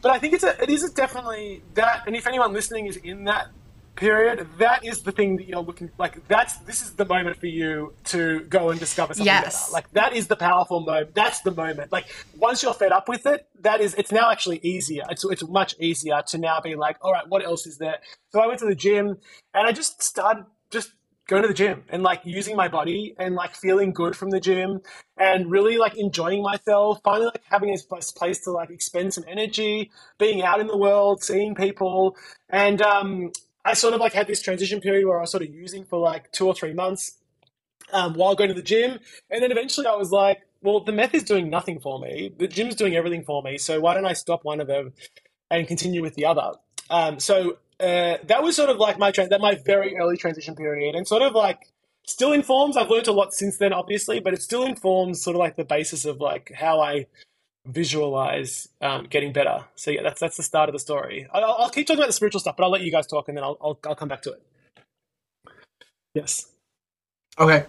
But 0.03 0.13
I 0.13 0.19
think 0.19 0.35
it's 0.35 0.45
a, 0.45 0.61
it 0.63 0.71
is 0.71 0.89
definitely 0.93 1.63
that, 1.75 2.05
and 2.07 2.17
if 2.17 2.27
anyone 2.27 2.53
listening 2.53 2.87
is 2.87 2.97
in 2.97 3.25
that 3.25 3.49
period, 3.97 4.47
that 4.59 4.83
is 4.85 5.03
the 5.03 5.13
thing 5.13 5.37
that 5.37 5.47
you're 5.47 5.61
looking 5.61 5.91
like. 5.99 6.27
That's 6.27 6.57
this 6.59 6.81
is 6.81 6.93
the 6.93 7.05
moment 7.05 7.37
for 7.37 7.47
you 7.47 7.93
to 8.05 8.41
go 8.49 8.71
and 8.71 8.81
discover 8.81 9.13
something 9.13 9.27
Yes. 9.27 9.65
better. 9.65 9.73
Like 9.75 9.91
that 9.93 10.15
is 10.15 10.27
the 10.29 10.37
powerful 10.37 10.81
moment. 10.81 11.15
That's 11.15 11.41
the 11.43 11.51
moment. 11.51 11.93
Like 11.93 12.07
once 12.39 12.63
you're 12.63 12.73
fed 12.73 12.93
up 12.93 13.09
with 13.09 13.27
it, 13.27 13.47
that 13.61 13.81
is 13.83 13.95
it's 13.95 14.11
now 14.13 14.31
actually 14.31 14.59
easier. 14.63 15.03
It's 15.11 15.25
it's 15.25 15.47
much 15.47 15.75
easier 15.79 16.23
to 16.29 16.39
now 16.39 16.61
be 16.61 16.77
like, 16.77 16.97
all 17.03 17.13
right, 17.13 17.29
what 17.29 17.45
else 17.45 17.67
is 17.67 17.77
there? 17.77 17.99
So 18.31 18.41
I 18.41 18.47
went 18.47 18.61
to 18.61 18.67
the 18.67 18.75
gym 18.75 19.19
and 19.55 19.67
I 19.69 19.73
just 19.73 20.03
started 20.03 20.47
just 20.71 20.93
going 21.31 21.43
to 21.43 21.49
the 21.49 21.55
gym 21.55 21.85
and 21.91 22.03
like 22.03 22.21
using 22.25 22.57
my 22.57 22.67
body 22.67 23.15
and 23.17 23.37
like 23.37 23.55
feeling 23.55 23.93
good 23.93 24.17
from 24.17 24.31
the 24.31 24.41
gym 24.41 24.81
and 25.17 25.49
really 25.49 25.79
like 25.79 25.97
enjoying 25.97 26.43
myself 26.43 27.01
finally 27.05 27.27
like 27.27 27.43
having 27.49 27.75
place- 27.89 28.11
place 28.11 28.41
to 28.41 28.51
like 28.51 28.69
expend 28.69 29.15
some 29.15 29.23
energy 29.29 29.93
being 30.19 30.43
out 30.43 30.59
in 30.59 30.67
the 30.67 30.77
world 30.77 31.23
seeing 31.23 31.55
people. 31.55 32.17
And 32.51 32.83
um 32.83 33.31
i 33.65 33.75
sort 33.75 33.95
of 33.95 34.01
like 34.01 34.13
had 34.13 34.27
this 34.27 34.43
transition 34.43 34.81
period 34.81 35.07
where 35.07 35.19
i 35.19 35.21
was 35.21 35.31
sort 35.31 35.45
of 35.45 35.55
using 35.55 35.85
for 35.85 36.01
like 36.01 36.33
two 36.33 36.47
or 36.47 36.55
three 36.55 36.73
months 36.73 37.19
um, 37.93 38.15
while 38.15 38.35
going 38.35 38.49
to 38.49 38.55
the 38.55 38.63
gym. 38.63 38.99
And 39.31 39.41
then 39.43 39.53
eventually 39.53 39.87
i 39.87 39.95
was 39.95 40.11
like 40.11 40.41
well 40.63 40.81
the 40.81 40.93
meth 40.93 41.15
is 41.15 41.23
doing 41.23 41.49
nothing 41.49 41.79
for 41.79 42.01
me. 42.01 42.33
The 42.37 42.49
gym's 42.49 42.75
doing 42.75 42.97
everything 42.97 43.23
for 43.23 43.41
me. 43.41 43.57
So 43.57 43.79
why 43.81 43.95
don't 43.95 44.05
i 44.05 44.15
stop 44.15 44.45
one 44.45 44.61
of 44.61 44.67
them 44.67 44.95
and 45.49 45.69
continue 45.69 46.03
with 46.03 46.17
the 46.17 46.25
other? 46.25 46.55
Um, 46.91 47.21
so 47.21 47.59
uh, 47.81 48.19
that 48.25 48.43
was 48.43 48.57
sort 48.57 48.71
of 48.71 48.79
like 48.79 48.99
my 48.99 49.11
that 49.11 49.41
my 49.41 49.55
very 49.65 49.97
early 49.97 50.17
transition 50.17 50.55
period, 50.55 50.95
and 50.95 51.07
sort 51.07 51.23
of 51.23 51.35
like 51.35 51.59
still 52.07 52.33
informs. 52.33 52.77
I've 52.77 52.91
learned 52.91 53.09
a 53.09 53.13
lot 53.13 53.33
since 53.33 53.57
then, 53.59 53.73
obviously, 53.73 54.21
but 54.21 54.35
it 54.35 54.43
still 54.43 54.65
informs 54.65 55.23
sort 55.23 55.37
of 55.37 55.41
like 55.41 55.57
the 55.57 55.65
basis 55.65 56.05
of 56.05 56.21
like 56.21 56.53
how 56.55 56.81
I 56.81 57.07
visualize 57.67 58.69
um, 58.81 59.07
getting 59.09 59.33
better. 59.33 59.65
So 59.77 59.91
yeah, 59.91 60.03
that's 60.03 60.21
that's 60.21 60.37
the 60.37 60.43
start 60.43 60.69
of 60.69 60.73
the 60.75 60.79
story. 60.79 61.27
I'll, 61.33 61.45
I'll 61.45 61.71
keep 61.71 61.87
talking 61.87 62.01
about 62.01 62.09
the 62.09 62.15
spiritual 62.15 62.41
stuff, 62.41 62.57
but 62.57 62.65
I'll 62.65 62.71
let 62.71 62.83
you 62.83 62.93
guys 62.93 63.07
talk, 63.07 63.29
and 63.29 63.37
then 63.37 63.45
I'll 63.45 63.57
I'll, 63.61 63.79
I'll 63.87 63.95
come 63.95 64.09
back 64.09 64.23
to 64.23 64.33
it. 64.33 64.43
Yes. 66.15 66.47
Okay. 67.39 67.67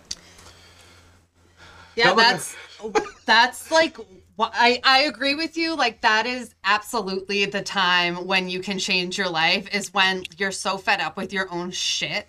Yeah, 1.95 2.13
that's 2.13 2.55
that's 3.25 3.71
like 3.71 3.97
I 4.39 4.79
I 4.83 4.99
agree 5.01 5.35
with 5.35 5.57
you. 5.57 5.75
Like 5.75 6.01
that 6.01 6.25
is 6.25 6.55
absolutely 6.63 7.45
the 7.45 7.61
time 7.61 8.27
when 8.27 8.49
you 8.49 8.59
can 8.59 8.79
change 8.79 9.17
your 9.17 9.29
life 9.29 9.73
is 9.73 9.93
when 9.93 10.23
you're 10.37 10.51
so 10.51 10.77
fed 10.77 11.01
up 11.01 11.17
with 11.17 11.33
your 11.33 11.51
own 11.51 11.71
shit. 11.71 12.27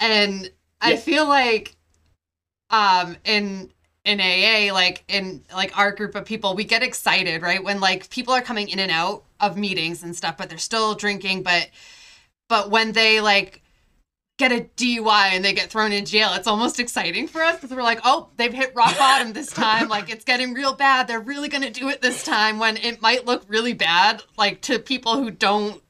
And 0.00 0.50
I 0.80 0.96
feel 0.96 1.26
like 1.26 1.76
um 2.70 3.16
in 3.24 3.70
in 4.04 4.20
AA 4.20 4.72
like 4.72 5.04
in 5.08 5.44
like 5.54 5.76
our 5.76 5.92
group 5.92 6.14
of 6.14 6.24
people 6.24 6.54
we 6.54 6.64
get 6.64 6.82
excited, 6.82 7.42
right? 7.42 7.62
When 7.62 7.80
like 7.80 8.10
people 8.10 8.32
are 8.34 8.42
coming 8.42 8.68
in 8.68 8.78
and 8.78 8.90
out 8.90 9.24
of 9.40 9.56
meetings 9.56 10.02
and 10.02 10.16
stuff 10.16 10.36
but 10.36 10.48
they're 10.48 10.58
still 10.58 10.94
drinking 10.94 11.42
but 11.42 11.70
but 12.48 12.70
when 12.70 12.92
they 12.92 13.20
like 13.20 13.62
get 14.38 14.52
a 14.52 14.68
DUI 14.76 15.32
and 15.32 15.44
they 15.44 15.52
get 15.52 15.68
thrown 15.68 15.92
in 15.92 16.06
jail, 16.06 16.32
it's 16.32 16.46
almost 16.46 16.78
exciting 16.78 17.26
for 17.26 17.42
us 17.42 17.56
because 17.56 17.76
we're 17.76 17.82
like, 17.82 18.00
oh, 18.04 18.28
they've 18.36 18.52
hit 18.52 18.72
rock 18.74 18.96
bottom 18.96 19.32
this 19.32 19.52
time. 19.52 19.88
Like 19.98 20.10
it's 20.10 20.24
getting 20.24 20.54
real 20.54 20.74
bad. 20.74 21.08
They're 21.08 21.18
really 21.20 21.48
going 21.48 21.62
to 21.62 21.70
do 21.70 21.88
it 21.88 22.02
this 22.02 22.22
time 22.22 22.58
when 22.58 22.76
it 22.76 23.02
might 23.02 23.26
look 23.26 23.42
really 23.48 23.72
bad, 23.72 24.22
like 24.36 24.60
to 24.62 24.78
people 24.78 25.16
who 25.16 25.30
don't 25.30 25.82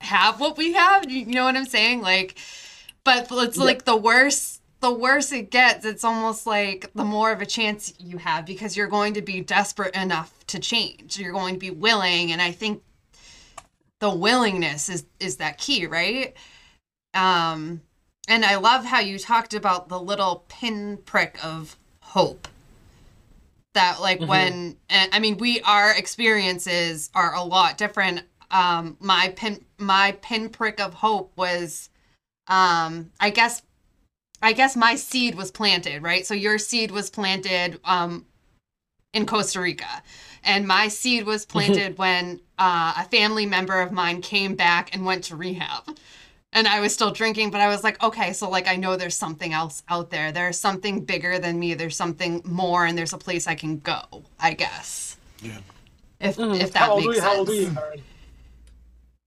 have 0.00 0.40
what 0.40 0.56
we 0.56 0.72
have. 0.72 1.10
You 1.10 1.20
you 1.20 1.34
know 1.34 1.44
what 1.44 1.56
I'm 1.56 1.66
saying? 1.66 2.00
Like, 2.00 2.38
but 3.02 3.26
it's 3.30 3.56
like 3.56 3.84
the 3.84 3.96
worse. 3.96 4.60
The 4.80 4.92
worse 4.92 5.32
it 5.32 5.50
gets, 5.50 5.86
it's 5.86 6.04
almost 6.04 6.46
like 6.46 6.90
the 6.94 7.04
more 7.04 7.32
of 7.32 7.40
a 7.40 7.46
chance 7.46 7.94
you 7.98 8.18
have 8.18 8.44
because 8.44 8.76
you're 8.76 8.86
going 8.86 9.14
to 9.14 9.22
be 9.22 9.40
desperate 9.40 9.94
enough 9.94 10.46
to 10.48 10.58
change. 10.58 11.18
You're 11.18 11.32
going 11.32 11.54
to 11.54 11.60
be 11.60 11.70
willing, 11.70 12.32
and 12.32 12.42
I 12.42 12.52
think 12.52 12.82
the 14.00 14.14
willingness 14.14 14.88
is 14.90 15.06
is 15.18 15.38
that 15.38 15.58
key, 15.58 15.86
right? 15.86 16.36
Um, 17.14 17.80
and 18.28 18.44
I 18.44 18.56
love 18.56 18.84
how 18.84 19.00
you 19.00 19.18
talked 19.18 19.54
about 19.54 19.88
the 19.88 20.00
little 20.00 20.44
pinprick 20.48 21.38
of 21.44 21.76
hope. 22.00 22.48
That, 23.74 24.00
like, 24.00 24.20
when, 24.20 24.76
and, 24.88 25.10
I 25.12 25.18
mean, 25.18 25.36
we, 25.36 25.60
our 25.62 25.90
experiences 25.90 27.10
are 27.14 27.34
a 27.34 27.42
lot 27.42 27.76
different. 27.76 28.22
Um, 28.50 28.96
my 29.00 29.32
pin, 29.34 29.64
my 29.78 30.12
pinprick 30.22 30.78
of 30.78 30.94
hope 30.94 31.32
was, 31.36 31.90
um, 32.46 33.10
I 33.18 33.30
guess, 33.30 33.62
I 34.40 34.52
guess 34.52 34.76
my 34.76 34.94
seed 34.94 35.34
was 35.34 35.50
planted, 35.50 36.02
right? 36.04 36.24
So 36.24 36.34
your 36.34 36.58
seed 36.58 36.92
was 36.92 37.10
planted, 37.10 37.80
um, 37.84 38.26
in 39.12 39.26
Costa 39.26 39.60
Rica. 39.60 40.02
And 40.44 40.68
my 40.68 40.88
seed 40.88 41.24
was 41.24 41.44
planted 41.46 41.98
when 41.98 42.40
uh, 42.58 42.94
a 42.98 43.04
family 43.04 43.46
member 43.46 43.80
of 43.80 43.90
mine 43.92 44.20
came 44.20 44.54
back 44.54 44.94
and 44.94 45.04
went 45.04 45.24
to 45.24 45.36
rehab 45.36 45.96
and 46.54 46.66
I 46.66 46.80
was 46.80 46.94
still 46.94 47.10
drinking, 47.10 47.50
but 47.50 47.60
I 47.60 47.68
was 47.68 47.84
like, 47.84 48.02
okay, 48.02 48.32
so 48.32 48.48
like 48.48 48.66
I 48.68 48.76
know 48.76 48.96
there's 48.96 49.16
something 49.16 49.52
else 49.52 49.82
out 49.88 50.10
there. 50.10 50.32
There's 50.32 50.58
something 50.58 51.04
bigger 51.04 51.38
than 51.38 51.58
me. 51.58 51.74
There's 51.74 51.96
something 51.96 52.40
more, 52.44 52.86
and 52.86 52.96
there's 52.96 53.12
a 53.12 53.18
place 53.18 53.46
I 53.46 53.54
can 53.56 53.80
go. 53.80 54.24
I 54.40 54.54
guess. 54.54 55.16
Yeah. 55.42 55.58
If 56.20 56.36
Mm. 56.36 56.60
if 56.60 56.72
that 56.72 56.78
how 56.78 56.92
old 56.92 57.04
makes 57.04 57.08
are 57.08 57.14
you? 57.16 57.20
sense. 57.20 57.32
How 57.32 57.38
old 57.38 57.48
are 57.50 57.54
you, 57.54 57.76
Erin? 57.76 58.02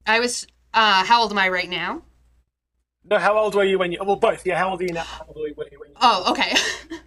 I 0.07 0.19
was. 0.19 0.47
Uh, 0.73 1.03
how 1.05 1.21
old 1.21 1.31
am 1.31 1.37
I 1.37 1.49
right 1.49 1.69
now? 1.69 2.01
No, 3.09 3.17
how 3.19 3.37
old 3.37 3.55
were 3.55 3.63
you 3.63 3.79
when 3.79 3.91
you? 3.91 3.99
Well, 4.03 4.15
both. 4.17 4.45
Yeah, 4.45 4.57
how 4.57 4.69
old 4.69 4.81
are 4.81 4.85
you 4.85 4.93
now? 4.93 5.03
How 5.03 5.25
old 5.27 5.37
were 5.37 5.47
you 5.47 5.53
when 5.55 5.67
you? 5.71 5.79
When 5.79 5.89
you 5.89 5.95
Oh, 6.01 6.31
okay. 6.31 6.55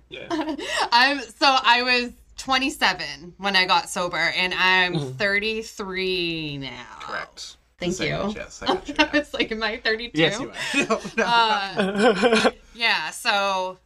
yeah. 0.09 0.29
I'm 0.93 1.21
so 1.21 1.47
I 1.63 1.83
was 1.83 2.13
27 2.39 3.35
when 3.39 3.55
I 3.55 3.67
got 3.67 3.91
sober, 3.91 4.17
and 4.17 4.55
I'm 4.55 4.95
Mm-hmm. 4.95 5.13
33 5.19 6.59
now. 6.59 6.71
Correct. 7.01 7.57
Thank 7.81 7.95
Same 7.95 8.29
you. 8.29 8.35
Yes, 8.37 8.63
I 8.63 8.67
got 8.67 8.89
you. 8.89 8.95
Yeah. 8.97 9.11
was 9.19 9.35
like, 9.35 9.51
am 9.51 9.63
I 9.63 9.79
32? 9.79 10.19
yes, 10.19 10.39
you 10.39 10.51
are. 10.51 10.87
No, 10.87 11.01
no. 11.17 11.25
Uh, 11.25 12.51
Yeah, 12.75 13.11
so 13.11 13.79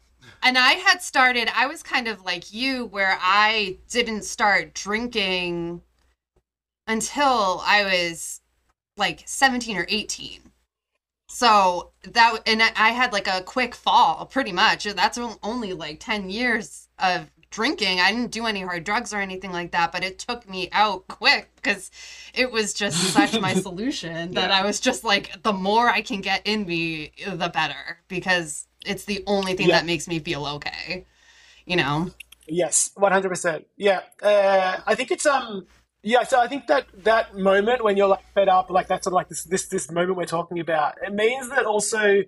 and 0.43 0.59
I 0.59 0.73
had 0.73 1.03
started 1.03 1.49
I 1.55 1.67
was 1.67 1.83
kind 1.83 2.07
of 2.07 2.23
like 2.25 2.53
you 2.53 2.87
where 2.87 3.19
I 3.21 3.79
didn't 3.89 4.25
start 4.25 4.75
drinking 4.75 5.81
until 6.87 7.63
I 7.65 7.83
was 7.85 8.41
like 8.97 9.23
17 9.27 9.77
or 9.77 9.87
18. 9.89 10.41
So 11.29 11.91
that 12.05 12.41
and 12.47 12.63
I 12.63 12.71
I 12.77 12.91
had 12.91 13.13
like 13.13 13.27
a 13.27 13.43
quick 13.43 13.75
fall 13.75 14.27
pretty 14.27 14.53
much. 14.53 14.85
That's 14.85 15.19
only 15.43 15.73
like 15.73 15.99
10 15.99 16.31
years 16.31 16.89
of 16.99 17.31
drinking. 17.55 18.01
I 18.01 18.11
didn't 18.13 18.33
do 18.33 18.47
any 18.47 18.63
hard 18.63 18.85
drugs 18.85 19.15
or 19.15 19.19
anything 19.19 19.53
like 19.53 19.71
that, 19.73 19.93
but 19.93 20.03
it 20.03 20.19
took 20.19 20.49
me 20.49 20.69
out 20.73 21.07
quick 21.09 21.51
because 21.57 21.91
it 22.35 22.51
was 22.51 22.75
just 22.75 22.97
such 23.13 23.39
my 23.41 23.55
solution 23.69 24.33
that 24.33 24.51
Yeah. 24.51 24.59
I 24.61 24.65
was 24.65 24.81
just 24.81 25.05
like 25.05 25.43
the 25.43 25.53
more 25.53 25.89
I 25.89 26.03
can 26.03 26.21
get 26.21 26.43
in 26.47 26.67
me 26.67 27.13
the 27.27 27.49
better 27.49 27.99
because 28.09 28.67
it's 28.85 29.05
the 29.05 29.23
only 29.27 29.55
thing 29.55 29.69
Yeah. 29.69 29.77
that 29.79 29.87
makes 29.87 30.09
me 30.09 30.19
feel 30.19 30.45
okay. 30.57 31.07
You 31.65 31.77
know? 31.77 32.11
Yes, 32.47 32.91
one 32.95 33.13
hundred 33.13 33.31
percent. 33.31 33.67
Yeah, 33.77 34.01
uh, 34.23 34.81
I 34.87 34.95
think 34.95 35.11
it's 35.11 35.25
um. 35.25 35.67
Yeah, 36.03 36.25
so 36.25 36.39
I 36.39 36.47
think 36.49 36.67
that 36.67 36.85
that 37.05 37.35
moment 37.35 37.83
when 37.83 37.97
you're 37.97 38.09
like 38.09 38.27
fed 38.35 38.51
up, 38.51 38.69
like 38.69 38.89
that's 38.89 39.05
sort 39.05 39.13
of 39.13 39.15
like 39.15 39.29
this 39.31 39.45
this 39.45 39.69
this 39.69 39.91
moment 39.91 40.19
we're 40.19 40.27
talking 40.27 40.59
about. 40.61 40.97
It 41.03 41.15
means 41.15 41.49
that 41.49 41.65
also 41.65 42.25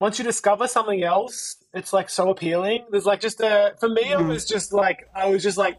once 0.00 0.18
you 0.18 0.24
discover 0.24 0.66
something 0.66 1.04
else, 1.04 1.54
it's 1.74 1.92
like 1.92 2.08
so 2.10 2.30
appealing. 2.30 2.84
There's 2.90 3.06
like 3.06 3.20
just 3.20 3.40
a 3.40 3.74
for 3.78 3.88
me, 3.88 4.12
it 4.12 4.18
Mhm. 4.18 4.28
was 4.28 4.44
just 4.44 4.72
like 4.72 5.08
I 5.14 5.28
was 5.28 5.42
just 5.42 5.58
like 5.58 5.76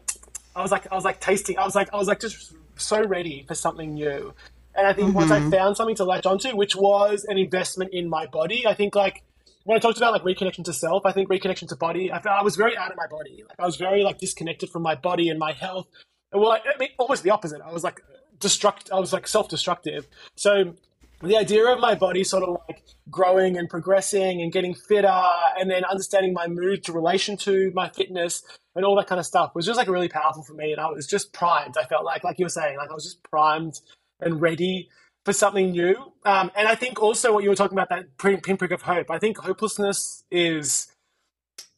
I 0.54 0.62
was 0.62 0.70
like 0.70 0.90
I 0.90 0.94
was 0.94 1.04
like 1.04 1.20
tasting. 1.20 1.58
I 1.58 1.64
was 1.64 1.74
like 1.74 1.92
I 1.92 1.96
was 1.96 2.08
like 2.08 2.20
just 2.20 2.54
so 2.76 3.02
ready 3.02 3.44
for 3.46 3.54
something 3.54 3.94
new. 3.94 4.34
And 4.74 4.86
I 4.86 4.92
think 4.92 5.14
once 5.14 5.30
I 5.30 5.40
Mhm. 5.40 5.50
found 5.50 5.76
something 5.76 5.96
to 5.96 6.04
latch 6.04 6.26
onto, 6.26 6.54
which 6.56 6.76
was 6.76 7.24
an 7.24 7.36
investment 7.38 7.92
in 7.92 8.08
my 8.08 8.26
body, 8.26 8.66
I 8.66 8.74
think 8.74 8.94
like 8.94 9.24
when 9.64 9.76
I 9.76 9.80
talked 9.80 9.98
about 9.98 10.12
like 10.12 10.22
reconnection 10.22 10.64
to 10.64 10.72
self, 10.72 11.04
I 11.04 11.12
think 11.12 11.28
reconnection 11.28 11.68
to 11.68 11.76
body, 11.76 12.10
I 12.12 12.20
felt 12.20 12.38
I 12.38 12.42
was 12.42 12.56
very 12.56 12.76
out 12.76 12.90
of 12.90 12.96
my 12.96 13.06
body. 13.08 13.42
Like 13.48 13.58
I 13.58 13.66
was 13.66 13.76
very 13.76 14.02
like 14.02 14.18
disconnected 14.18 14.70
from 14.70 14.82
my 14.82 14.94
body 14.94 15.28
and 15.28 15.38
my 15.38 15.52
health. 15.52 15.86
And 16.32 16.40
well, 16.40 16.50
like, 16.50 16.62
I 16.66 16.78
mean, 16.78 16.90
almost 16.98 17.24
the 17.24 17.30
opposite. 17.30 17.60
I 17.60 17.72
was 17.72 17.82
like 17.84 18.00
destruct. 18.38 18.90
I 18.92 18.98
was 19.00 19.12
like 19.12 19.26
self-destructive. 19.26 20.06
So 20.36 20.74
the 21.22 21.36
idea 21.36 21.66
of 21.66 21.80
my 21.80 21.94
body 21.94 22.24
sort 22.24 22.42
of 22.42 22.56
like 22.68 22.82
growing 23.10 23.56
and 23.56 23.68
progressing 23.68 24.40
and 24.40 24.52
getting 24.52 24.74
fitter 24.74 25.22
and 25.58 25.70
then 25.70 25.84
understanding 25.84 26.32
my 26.32 26.46
mood 26.46 26.84
to 26.84 26.92
relation 26.92 27.36
to 27.36 27.70
my 27.74 27.88
fitness 27.90 28.42
and 28.74 28.84
all 28.84 28.96
that 28.96 29.06
kind 29.06 29.18
of 29.18 29.26
stuff 29.26 29.54
was 29.54 29.66
just 29.66 29.76
like 29.76 29.88
really 29.88 30.08
powerful 30.08 30.42
for 30.42 30.54
me 30.54 30.72
and 30.72 30.80
i 30.80 30.86
was 30.86 31.06
just 31.06 31.32
primed 31.32 31.76
i 31.76 31.84
felt 31.84 32.04
like 32.04 32.24
like 32.24 32.38
you 32.38 32.44
were 32.44 32.50
saying 32.50 32.76
like 32.76 32.90
i 32.90 32.94
was 32.94 33.04
just 33.04 33.22
primed 33.24 33.80
and 34.20 34.40
ready 34.40 34.88
for 35.24 35.32
something 35.32 35.72
new 35.72 35.94
um, 36.24 36.50
and 36.56 36.68
i 36.68 36.74
think 36.74 37.02
also 37.02 37.32
what 37.32 37.42
you 37.44 37.50
were 37.50 37.56
talking 37.56 37.76
about 37.76 37.88
that 37.88 38.16
pinprick 38.42 38.70
of 38.70 38.82
hope 38.82 39.10
i 39.10 39.18
think 39.18 39.36
hopelessness 39.38 40.24
is 40.30 40.90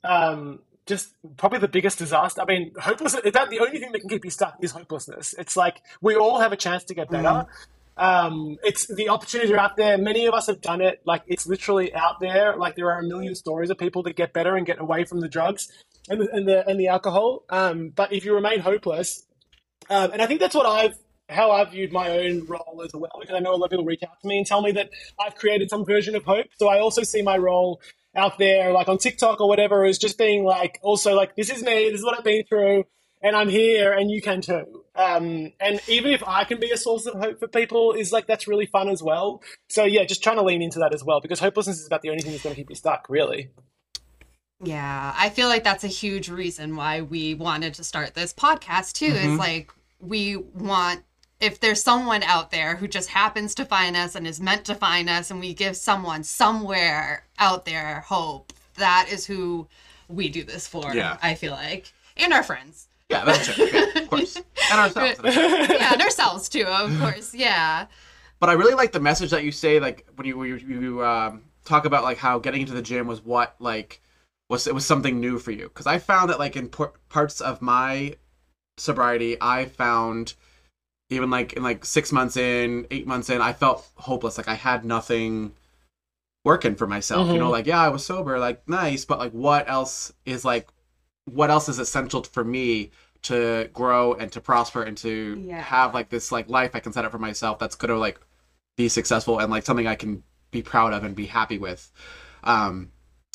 um, 0.04 0.60
just 0.86 1.14
probably 1.36 1.60
the 1.60 1.68
biggest 1.68 1.98
disaster. 1.98 2.42
I 2.42 2.44
mean, 2.44 2.72
hopelessness, 2.78 3.32
that 3.32 3.50
the 3.50 3.60
only 3.60 3.78
thing 3.78 3.92
that 3.92 4.00
can 4.00 4.08
keep 4.08 4.24
you 4.24 4.30
stuck 4.30 4.56
is 4.60 4.72
hopelessness. 4.72 5.34
It's 5.38 5.56
like 5.56 5.80
we 6.00 6.16
all 6.16 6.40
have 6.40 6.52
a 6.52 6.56
chance 6.56 6.84
to 6.84 6.94
get 6.94 7.08
better. 7.08 7.28
Mm. 7.28 7.46
Um, 7.96 8.56
it's 8.64 8.86
the 8.86 9.08
opportunities 9.08 9.50
are 9.50 9.58
out 9.58 9.76
there. 9.76 9.98
Many 9.98 10.26
of 10.26 10.34
us 10.34 10.46
have 10.46 10.60
done 10.60 10.80
it. 10.80 11.02
Like 11.04 11.22
it's 11.26 11.46
literally 11.46 11.94
out 11.94 12.20
there. 12.20 12.56
Like 12.56 12.76
there 12.76 12.90
are 12.90 13.00
a 13.00 13.02
million 13.02 13.34
stories 13.34 13.70
of 13.70 13.78
people 13.78 14.02
that 14.04 14.16
get 14.16 14.32
better 14.32 14.56
and 14.56 14.66
get 14.66 14.80
away 14.80 15.04
from 15.04 15.20
the 15.20 15.28
drugs 15.28 15.70
and 16.08 16.20
the 16.20 16.28
and 16.32 16.48
the, 16.48 16.68
and 16.68 16.80
the 16.80 16.88
alcohol. 16.88 17.44
Um, 17.50 17.90
but 17.90 18.12
if 18.12 18.24
you 18.24 18.34
remain 18.34 18.60
hopeless, 18.60 19.26
um, 19.90 20.12
and 20.12 20.22
I 20.22 20.26
think 20.26 20.40
that's 20.40 20.54
what 20.54 20.66
I've 20.66 20.96
how 21.28 21.50
I've 21.50 21.70
viewed 21.70 21.92
my 21.92 22.10
own 22.10 22.46
role 22.46 22.82
as 22.84 22.92
well. 22.94 23.12
Because 23.20 23.34
I 23.34 23.40
know 23.40 23.54
a 23.54 23.56
lot 23.56 23.66
of 23.66 23.70
people 23.70 23.84
reach 23.84 24.02
out 24.02 24.20
to 24.20 24.28
me 24.28 24.38
and 24.38 24.46
tell 24.46 24.62
me 24.62 24.72
that 24.72 24.90
I've 25.20 25.34
created 25.34 25.70
some 25.70 25.84
version 25.84 26.14
of 26.14 26.24
hope. 26.24 26.46
So 26.58 26.68
I 26.68 26.80
also 26.80 27.02
see 27.02 27.22
my 27.22 27.36
role 27.36 27.80
out 28.14 28.38
there, 28.38 28.72
like 28.72 28.88
on 28.88 28.98
TikTok 28.98 29.40
or 29.40 29.48
whatever, 29.48 29.84
as 29.84 29.98
just 29.98 30.18
being 30.18 30.44
like 30.44 30.78
also 30.82 31.14
like 31.14 31.36
this 31.36 31.50
is 31.50 31.62
me. 31.62 31.90
This 31.90 32.00
is 32.00 32.04
what 32.04 32.16
I've 32.18 32.24
been 32.24 32.44
through 32.44 32.84
and 33.22 33.36
I'm 33.36 33.48
here 33.48 33.92
and 33.92 34.10
you 34.10 34.20
can 34.20 34.40
too. 34.40 34.84
Um, 34.94 35.52
and 35.60 35.80
even 35.88 36.12
if 36.12 36.22
I 36.26 36.44
can 36.44 36.60
be 36.60 36.70
a 36.70 36.76
source 36.76 37.06
of 37.06 37.18
hope 37.18 37.38
for 37.38 37.48
people, 37.48 37.92
is 37.92 38.12
like 38.12 38.26
that's 38.26 38.46
really 38.46 38.66
fun 38.66 38.88
as 38.88 39.02
well. 39.02 39.42
So 39.68 39.84
yeah, 39.84 40.04
just 40.04 40.22
trying 40.22 40.36
to 40.36 40.42
lean 40.42 40.62
into 40.62 40.78
that 40.80 40.92
as 40.92 41.02
well 41.02 41.20
because 41.20 41.40
hopelessness 41.40 41.80
is 41.80 41.86
about 41.86 42.02
the 42.02 42.10
only 42.10 42.22
thing 42.22 42.32
that's 42.32 42.42
going 42.42 42.54
to 42.54 42.60
keep 42.60 42.70
you 42.70 42.76
stuck, 42.76 43.06
really. 43.08 43.50
Yeah, 44.62 45.14
I 45.16 45.30
feel 45.30 45.48
like 45.48 45.64
that's 45.64 45.82
a 45.82 45.88
huge 45.88 46.28
reason 46.28 46.76
why 46.76 47.00
we 47.00 47.34
wanted 47.34 47.74
to 47.74 47.84
start 47.84 48.14
this 48.14 48.32
podcast 48.32 48.92
too. 48.92 49.06
Mm-hmm. 49.12 49.32
Is 49.32 49.38
like 49.38 49.72
we 49.98 50.36
want 50.36 51.02
if 51.40 51.58
there's 51.58 51.82
someone 51.82 52.22
out 52.22 52.52
there 52.52 52.76
who 52.76 52.86
just 52.86 53.08
happens 53.08 53.54
to 53.56 53.64
find 53.64 53.96
us 53.96 54.14
and 54.14 54.26
is 54.26 54.40
meant 54.40 54.64
to 54.66 54.74
find 54.74 55.10
us, 55.10 55.30
and 55.30 55.40
we 55.40 55.54
give 55.54 55.76
someone 55.76 56.22
somewhere 56.22 57.24
out 57.38 57.64
there 57.64 58.04
hope, 58.06 58.52
that 58.76 59.08
is 59.10 59.26
who 59.26 59.66
we 60.08 60.28
do 60.28 60.44
this 60.44 60.68
for. 60.68 60.94
Yeah, 60.94 61.16
I 61.22 61.34
feel 61.34 61.52
like, 61.52 61.92
and 62.16 62.32
our 62.32 62.44
friends. 62.44 62.88
Yeah, 63.12 63.24
that's 63.24 63.54
true. 63.54 63.66
Yeah, 63.72 63.98
of 63.98 64.10
course. 64.10 64.38
And 64.70 64.80
ourselves. 64.80 65.20
yeah, 65.36 65.92
and 65.92 66.00
ourselves 66.00 66.48
too, 66.48 66.64
of 66.64 66.98
course. 66.98 67.34
Yeah. 67.34 67.86
But 68.40 68.48
I 68.48 68.54
really 68.54 68.74
like 68.74 68.92
the 68.92 69.00
message 69.00 69.30
that 69.30 69.44
you 69.44 69.52
say, 69.52 69.80
like 69.80 70.08
when 70.16 70.26
you 70.26 70.42
you, 70.44 70.56
you 70.56 71.04
um, 71.04 71.42
talk 71.64 71.84
about 71.84 72.04
like 72.04 72.16
how 72.16 72.38
getting 72.38 72.62
into 72.62 72.72
the 72.72 72.80
gym 72.80 73.06
was 73.06 73.22
what 73.22 73.54
like 73.58 74.00
was 74.48 74.66
it 74.66 74.74
was 74.74 74.86
something 74.86 75.20
new 75.20 75.38
for 75.38 75.50
you. 75.50 75.64
Because 75.64 75.86
I 75.86 75.98
found 75.98 76.30
that 76.30 76.38
like 76.38 76.56
in 76.56 76.68
por- 76.68 76.94
parts 77.08 77.40
of 77.40 77.60
my 77.60 78.16
sobriety, 78.78 79.36
I 79.40 79.66
found 79.66 80.34
even 81.10 81.28
like 81.28 81.52
in 81.52 81.62
like 81.62 81.84
six 81.84 82.12
months 82.12 82.36
in, 82.36 82.86
eight 82.90 83.06
months 83.06 83.28
in, 83.28 83.42
I 83.42 83.52
felt 83.52 83.86
hopeless. 83.96 84.38
Like 84.38 84.48
I 84.48 84.54
had 84.54 84.84
nothing 84.84 85.52
working 86.44 86.74
for 86.74 86.86
myself. 86.86 87.24
Mm-hmm. 87.24 87.34
You 87.34 87.38
know, 87.40 87.44
mm-hmm. 87.46 87.52
like 87.52 87.66
yeah, 87.66 87.80
I 87.82 87.90
was 87.90 88.06
sober, 88.06 88.38
like 88.38 88.66
nice, 88.68 89.04
but 89.04 89.18
like 89.18 89.32
what 89.32 89.68
else 89.68 90.12
is 90.24 90.44
like 90.44 90.68
what 91.26 91.50
else 91.50 91.68
is 91.68 91.78
essential 91.78 92.22
for 92.22 92.42
me 92.44 92.90
to 93.22 93.70
grow 93.72 94.14
and 94.14 94.32
to 94.32 94.40
prosper 94.40 94.82
and 94.82 94.96
to 94.98 95.42
yeah. 95.46 95.60
have 95.60 95.94
like 95.94 96.08
this 96.08 96.32
like 96.32 96.48
life 96.48 96.72
I 96.74 96.80
can 96.80 96.92
set 96.92 97.04
up 97.04 97.12
for 97.12 97.18
myself 97.18 97.58
that's 97.58 97.76
gonna 97.76 97.96
like 97.96 98.20
be 98.76 98.88
successful 98.88 99.38
and 99.38 99.50
like 99.50 99.64
something 99.64 99.86
I 99.86 99.94
can 99.94 100.22
be 100.50 100.62
proud 100.62 100.92
of 100.92 101.04
and 101.04 101.14
be 101.14 101.26
happy 101.26 101.58
with. 101.58 101.90
Um 102.44 102.90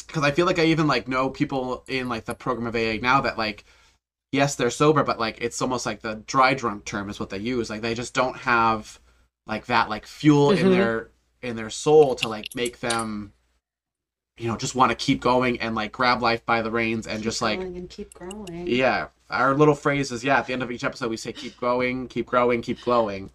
because 0.06 0.24
I 0.24 0.32
feel 0.32 0.46
like 0.46 0.60
I 0.60 0.66
even 0.66 0.88
like 0.88 1.08
know 1.08 1.30
people 1.30 1.84
in 1.88 2.08
like 2.10 2.26
the 2.26 2.36
program 2.36 2.68
of 2.68 2.76
AA 2.76 3.02
now 3.02 3.22
that 3.22 3.38
like 3.38 3.66
yes 4.32 4.56
they're 4.56 4.70
sober 4.70 5.04
but 5.04 5.20
like 5.20 5.38
it's 5.42 5.62
almost 5.62 5.86
like 5.86 6.02
the 6.02 6.16
dry 6.28 6.54
drunk 6.54 6.86
term 6.86 7.10
is 7.10 7.20
what 7.20 7.30
they 7.30 7.38
use 7.38 7.70
like 7.70 7.82
they 7.82 7.94
just 7.94 8.14
don't 8.14 8.38
have 8.38 9.00
like 9.46 9.66
that 9.68 9.90
like 9.90 10.06
fuel 10.06 10.50
mm-hmm. 10.50 10.66
in 10.66 10.72
their 10.72 11.12
in 11.42 11.56
their 11.56 11.70
soul 11.70 12.16
to 12.16 12.28
like 12.28 12.54
make 12.56 12.80
them 12.80 13.34
you 14.38 14.48
know 14.48 14.58
just 14.58 14.76
want 14.76 14.92
to 14.92 14.96
keep 14.96 15.22
going 15.22 15.60
and 15.60 15.76
like 15.76 15.92
grab 15.92 16.22
life 16.22 16.46
by 16.46 16.62
the 16.62 16.72
reins 16.72 17.08
and 17.08 17.20
keep 17.20 17.24
just 17.24 17.42
like 17.42 17.60
and 17.60 17.90
keep 17.90 18.14
growing 18.14 18.68
yeah 18.68 19.08
our 19.30 19.54
little 19.56 19.76
phrase 19.76 20.12
is 20.12 20.24
yeah 20.24 20.40
at 20.40 20.48
the 20.48 20.54
end 20.54 20.64
of 20.64 20.72
each 20.72 20.84
episode 20.84 21.10
we 21.10 21.18
say 21.18 21.34
keep 21.34 21.58
going 21.60 22.08
keep 22.08 22.26
growing 22.26 22.62
keep 22.62 22.82
glowing 22.82 23.32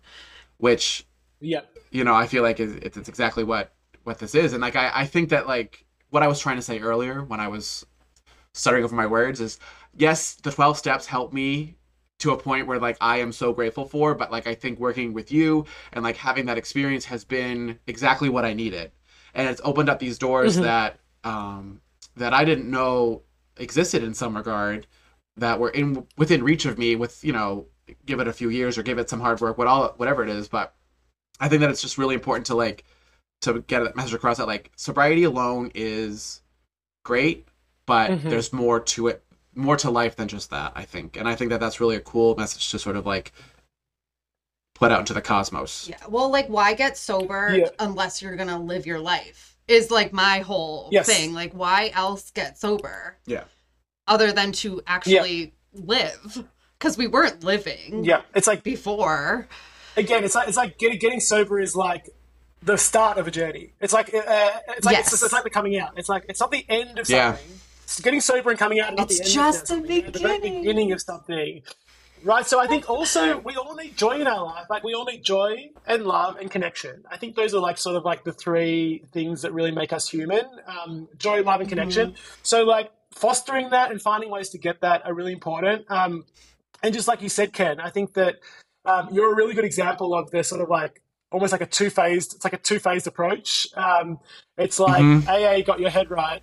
which 0.58 1.06
yeah. 1.40 1.60
you 1.90 2.04
know 2.04 2.14
i 2.14 2.26
feel 2.26 2.42
like 2.42 2.60
it's, 2.60 2.96
it's 2.98 3.08
exactly 3.08 3.44
what 3.44 3.72
what 4.04 4.18
this 4.18 4.34
is. 4.34 4.52
And 4.52 4.60
like 4.60 4.74
I, 4.74 4.90
I 4.92 5.06
think 5.06 5.28
that 5.28 5.46
like 5.46 5.84
what 6.10 6.22
i 6.22 6.26
was 6.26 6.40
trying 6.40 6.56
to 6.56 6.62
say 6.62 6.80
earlier 6.80 7.22
when 7.22 7.40
i 7.40 7.48
was 7.48 7.86
stuttering 8.52 8.84
over 8.84 8.96
my 8.96 9.06
words 9.06 9.40
is 9.40 9.58
yes 9.96 10.34
the 10.34 10.50
12 10.50 10.76
steps 10.76 11.06
help 11.06 11.32
me 11.32 11.76
to 12.22 12.30
a 12.30 12.38
point 12.38 12.68
where 12.68 12.78
like 12.78 12.96
I 13.00 13.18
am 13.18 13.32
so 13.32 13.52
grateful 13.52 13.84
for, 13.84 14.14
but 14.14 14.30
like 14.30 14.46
I 14.46 14.54
think 14.54 14.78
working 14.78 15.12
with 15.12 15.32
you 15.32 15.66
and 15.92 16.04
like 16.04 16.16
having 16.16 16.46
that 16.46 16.56
experience 16.56 17.04
has 17.06 17.24
been 17.24 17.80
exactly 17.88 18.28
what 18.28 18.44
I 18.44 18.54
needed. 18.54 18.92
And 19.34 19.48
it's 19.48 19.60
opened 19.64 19.88
up 19.88 19.98
these 19.98 20.18
doors 20.18 20.54
mm-hmm. 20.54 20.62
that 20.62 21.00
um, 21.24 21.80
that 22.16 22.32
I 22.32 22.44
didn't 22.44 22.70
know 22.70 23.22
existed 23.56 24.04
in 24.04 24.14
some 24.14 24.36
regard 24.36 24.86
that 25.36 25.58
were 25.58 25.70
in 25.70 26.06
within 26.16 26.42
reach 26.42 26.64
of 26.64 26.78
me 26.78 26.96
with 26.96 27.24
you 27.24 27.32
know 27.32 27.66
give 28.06 28.20
it 28.20 28.28
a 28.28 28.32
few 28.32 28.48
years 28.48 28.78
or 28.78 28.82
give 28.82 28.98
it 28.98 29.10
some 29.10 29.20
hard 29.20 29.40
work 29.40 29.58
what 29.58 29.66
all 29.66 29.88
whatever 29.96 30.22
it 30.22 30.28
is 30.28 30.48
but 30.48 30.74
I 31.40 31.48
think 31.48 31.60
that 31.60 31.70
it's 31.70 31.82
just 31.82 31.98
really 31.98 32.14
important 32.14 32.46
to 32.46 32.54
like 32.54 32.84
to 33.42 33.60
get 33.62 33.82
a 33.82 33.92
message 33.94 34.14
across 34.14 34.38
that 34.38 34.46
like 34.46 34.70
sobriety 34.76 35.24
alone 35.24 35.70
is 35.74 36.42
great 37.04 37.48
but 37.86 38.10
mm-hmm. 38.10 38.28
there's 38.28 38.52
more 38.52 38.80
to 38.80 39.08
it 39.08 39.24
more 39.54 39.76
to 39.76 39.90
life 39.90 40.16
than 40.16 40.28
just 40.28 40.50
that 40.50 40.72
I 40.74 40.84
think 40.84 41.16
and 41.16 41.28
I 41.28 41.34
think 41.34 41.50
that 41.50 41.60
that's 41.60 41.80
really 41.80 41.96
a 41.96 42.00
cool 42.00 42.36
message 42.36 42.70
to 42.70 42.78
sort 42.78 42.96
of 42.96 43.06
like 43.06 43.32
put 44.82 44.90
out 44.90 44.98
into 44.98 45.14
the 45.14 45.22
cosmos. 45.22 45.88
Yeah. 45.88 45.98
Well, 46.08 46.28
like, 46.30 46.48
why 46.48 46.74
get 46.74 46.96
sober 46.96 47.54
yeah. 47.56 47.68
unless 47.78 48.20
you're 48.20 48.34
gonna 48.34 48.60
live 48.60 48.84
your 48.84 48.98
life? 48.98 49.56
Is 49.68 49.92
like 49.92 50.12
my 50.12 50.40
whole 50.40 50.88
yes. 50.90 51.06
thing. 51.06 51.32
Like, 51.32 51.52
why 51.52 51.92
else 51.94 52.32
get 52.32 52.58
sober? 52.58 53.16
Yeah. 53.24 53.44
Other 54.06 54.32
than 54.32 54.52
to 54.52 54.82
actually 54.86 55.52
yeah. 55.72 55.80
live, 55.84 56.44
because 56.78 56.98
we 56.98 57.06
weren't 57.06 57.44
living. 57.44 58.04
Yeah, 58.04 58.22
it's 58.34 58.46
like 58.46 58.62
before. 58.62 59.48
Again, 59.96 60.24
it's 60.24 60.34
like 60.34 60.48
it's 60.48 60.56
like 60.56 60.78
getting 60.78 60.98
getting 60.98 61.20
sober 61.20 61.60
is 61.60 61.76
like 61.76 62.08
the 62.62 62.76
start 62.76 63.18
of 63.18 63.26
a 63.26 63.30
journey. 63.30 63.72
It's 63.80 63.92
like 63.92 64.12
uh, 64.14 64.50
it's 64.68 64.86
like 64.86 64.96
yes. 64.96 65.12
it's, 65.12 65.22
it's, 65.22 65.32
like 65.32 65.44
the 65.44 65.50
coming 65.50 65.78
out. 65.78 65.92
It's 65.96 66.08
like 66.08 66.26
it's 66.28 66.40
not 66.40 66.50
the 66.50 66.64
end 66.68 66.98
of 66.98 67.06
something. 67.06 67.48
Yeah. 67.50 68.02
getting 68.02 68.20
sober 68.20 68.50
and 68.50 68.58
coming 68.58 68.80
out, 68.80 68.94
not 68.94 69.10
it's 69.10 69.18
the 69.18 69.24
end. 69.24 69.32
just 69.32 69.66
the 69.68 69.80
beginning. 69.80 70.12
the 70.12 70.58
beginning 70.60 70.92
of 70.92 71.00
something. 71.00 71.62
Right. 72.24 72.46
So 72.46 72.60
I 72.60 72.68
think 72.68 72.88
also 72.88 73.38
we 73.38 73.56
all 73.56 73.74
need 73.74 73.96
joy 73.96 74.20
in 74.20 74.28
our 74.28 74.44
life. 74.44 74.66
Like 74.70 74.84
we 74.84 74.94
all 74.94 75.04
need 75.04 75.24
joy 75.24 75.70
and 75.86 76.04
love 76.04 76.36
and 76.36 76.50
connection. 76.50 77.04
I 77.10 77.16
think 77.16 77.34
those 77.34 77.52
are 77.52 77.60
like 77.60 77.78
sort 77.78 77.96
of 77.96 78.04
like 78.04 78.22
the 78.22 78.32
three 78.32 79.02
things 79.12 79.42
that 79.42 79.52
really 79.52 79.72
make 79.72 79.92
us 79.92 80.08
human. 80.08 80.44
Um, 80.66 81.08
joy, 81.18 81.42
love, 81.42 81.60
and 81.60 81.68
connection. 81.68 82.12
Mm-hmm. 82.12 82.40
So 82.44 82.62
like 82.62 82.92
fostering 83.12 83.70
that 83.70 83.90
and 83.90 84.00
finding 84.00 84.30
ways 84.30 84.50
to 84.50 84.58
get 84.58 84.80
that 84.80 85.04
are 85.06 85.14
really 85.14 85.32
important. 85.32 85.90
Um, 85.90 86.24
and 86.82 86.92
just 86.92 87.08
like 87.08 87.22
you 87.22 87.28
said, 87.28 87.52
Ken, 87.52 87.80
I 87.80 87.90
think 87.90 88.14
that 88.14 88.36
um, 88.84 89.08
you're 89.12 89.32
a 89.32 89.36
really 89.36 89.54
good 89.54 89.64
example 89.64 90.14
of 90.14 90.30
this 90.30 90.48
sort 90.48 90.60
of 90.60 90.68
like 90.68 91.00
almost 91.30 91.52
like 91.52 91.60
a 91.60 91.66
two 91.66 91.90
phased. 91.90 92.34
It's 92.34 92.44
like 92.44 92.52
a 92.52 92.58
two 92.58 92.78
phased 92.78 93.06
approach. 93.06 93.68
Um, 93.76 94.18
it's 94.58 94.80
like 94.80 95.02
mm-hmm. 95.02 95.28
AA 95.28 95.64
got 95.64 95.80
your 95.80 95.90
head 95.90 96.10
right 96.10 96.42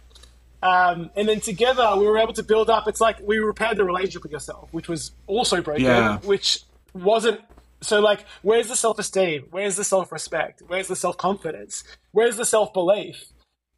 um, 0.61 1.09
and 1.15 1.27
then 1.27 1.39
together 1.39 1.89
we 1.97 2.05
were 2.05 2.17
able 2.17 2.33
to 2.33 2.43
build 2.43 2.69
up. 2.69 2.87
It's 2.87 2.99
like 2.99 3.19
we 3.21 3.39
repaired 3.39 3.77
the 3.77 3.85
relationship 3.85 4.23
with 4.23 4.31
yourself, 4.31 4.69
which 4.71 4.89
was 4.89 5.11
also 5.27 5.61
broken, 5.61 5.85
yeah. 5.85 6.17
which 6.19 6.63
wasn't. 6.93 7.41
So, 7.81 8.01
like, 8.01 8.25
where's 8.41 8.67
the 8.67 8.75
self 8.75 8.99
esteem? 8.99 9.45
Where's 9.51 9.77
the 9.77 9.85
self 9.85 10.11
respect? 10.11 10.61
Where's 10.67 10.87
the 10.87 10.97
self 10.97 11.17
confidence? 11.17 11.83
Where's 12.11 12.35
the 12.35 12.45
self 12.45 12.73
belief? 12.73 13.25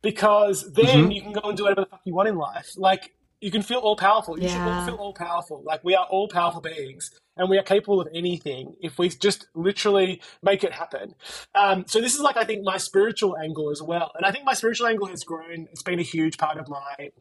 Because 0.01 0.71
then 0.73 0.85
mm-hmm. 0.85 1.11
you 1.11 1.21
can 1.21 1.33
go 1.33 1.41
and 1.41 1.57
do 1.57 1.63
whatever 1.63 1.81
the 1.81 1.87
fuck 1.87 2.01
you 2.05 2.13
want 2.13 2.29
in 2.29 2.35
life. 2.35 2.71
Like, 2.75 3.13
you 3.39 3.51
can 3.51 3.61
feel 3.61 3.79
all 3.79 3.95
powerful. 3.95 4.37
You 4.37 4.47
yeah. 4.47 4.53
should 4.53 4.71
all 4.71 4.85
feel 4.85 4.95
all 4.95 5.13
powerful. 5.13 5.61
Like, 5.63 5.83
we 5.83 5.95
are 5.95 6.05
all 6.05 6.27
powerful 6.27 6.61
beings 6.61 7.11
and 7.37 7.49
we 7.49 7.57
are 7.57 7.63
capable 7.63 8.01
of 8.01 8.07
anything 8.13 8.75
if 8.81 8.97
we 8.97 9.09
just 9.09 9.47
literally 9.55 10.21
make 10.43 10.63
it 10.63 10.71
happen. 10.71 11.15
Um, 11.55 11.85
so 11.87 12.01
this 12.01 12.13
is 12.13 12.21
like 12.21 12.37
I 12.37 12.43
think 12.43 12.63
my 12.63 12.77
spiritual 12.77 13.37
angle 13.37 13.71
as 13.71 13.81
well, 13.81 14.11
and 14.15 14.25
I 14.25 14.31
think 14.31 14.45
my 14.45 14.53
spiritual 14.53 14.87
angle 14.87 15.07
has 15.07 15.23
grown. 15.23 15.67
It's 15.71 15.83
been 15.83 15.99
a 15.99 16.03
huge 16.03 16.37
part 16.37 16.57
of 16.57 16.69
my. 16.69 17.11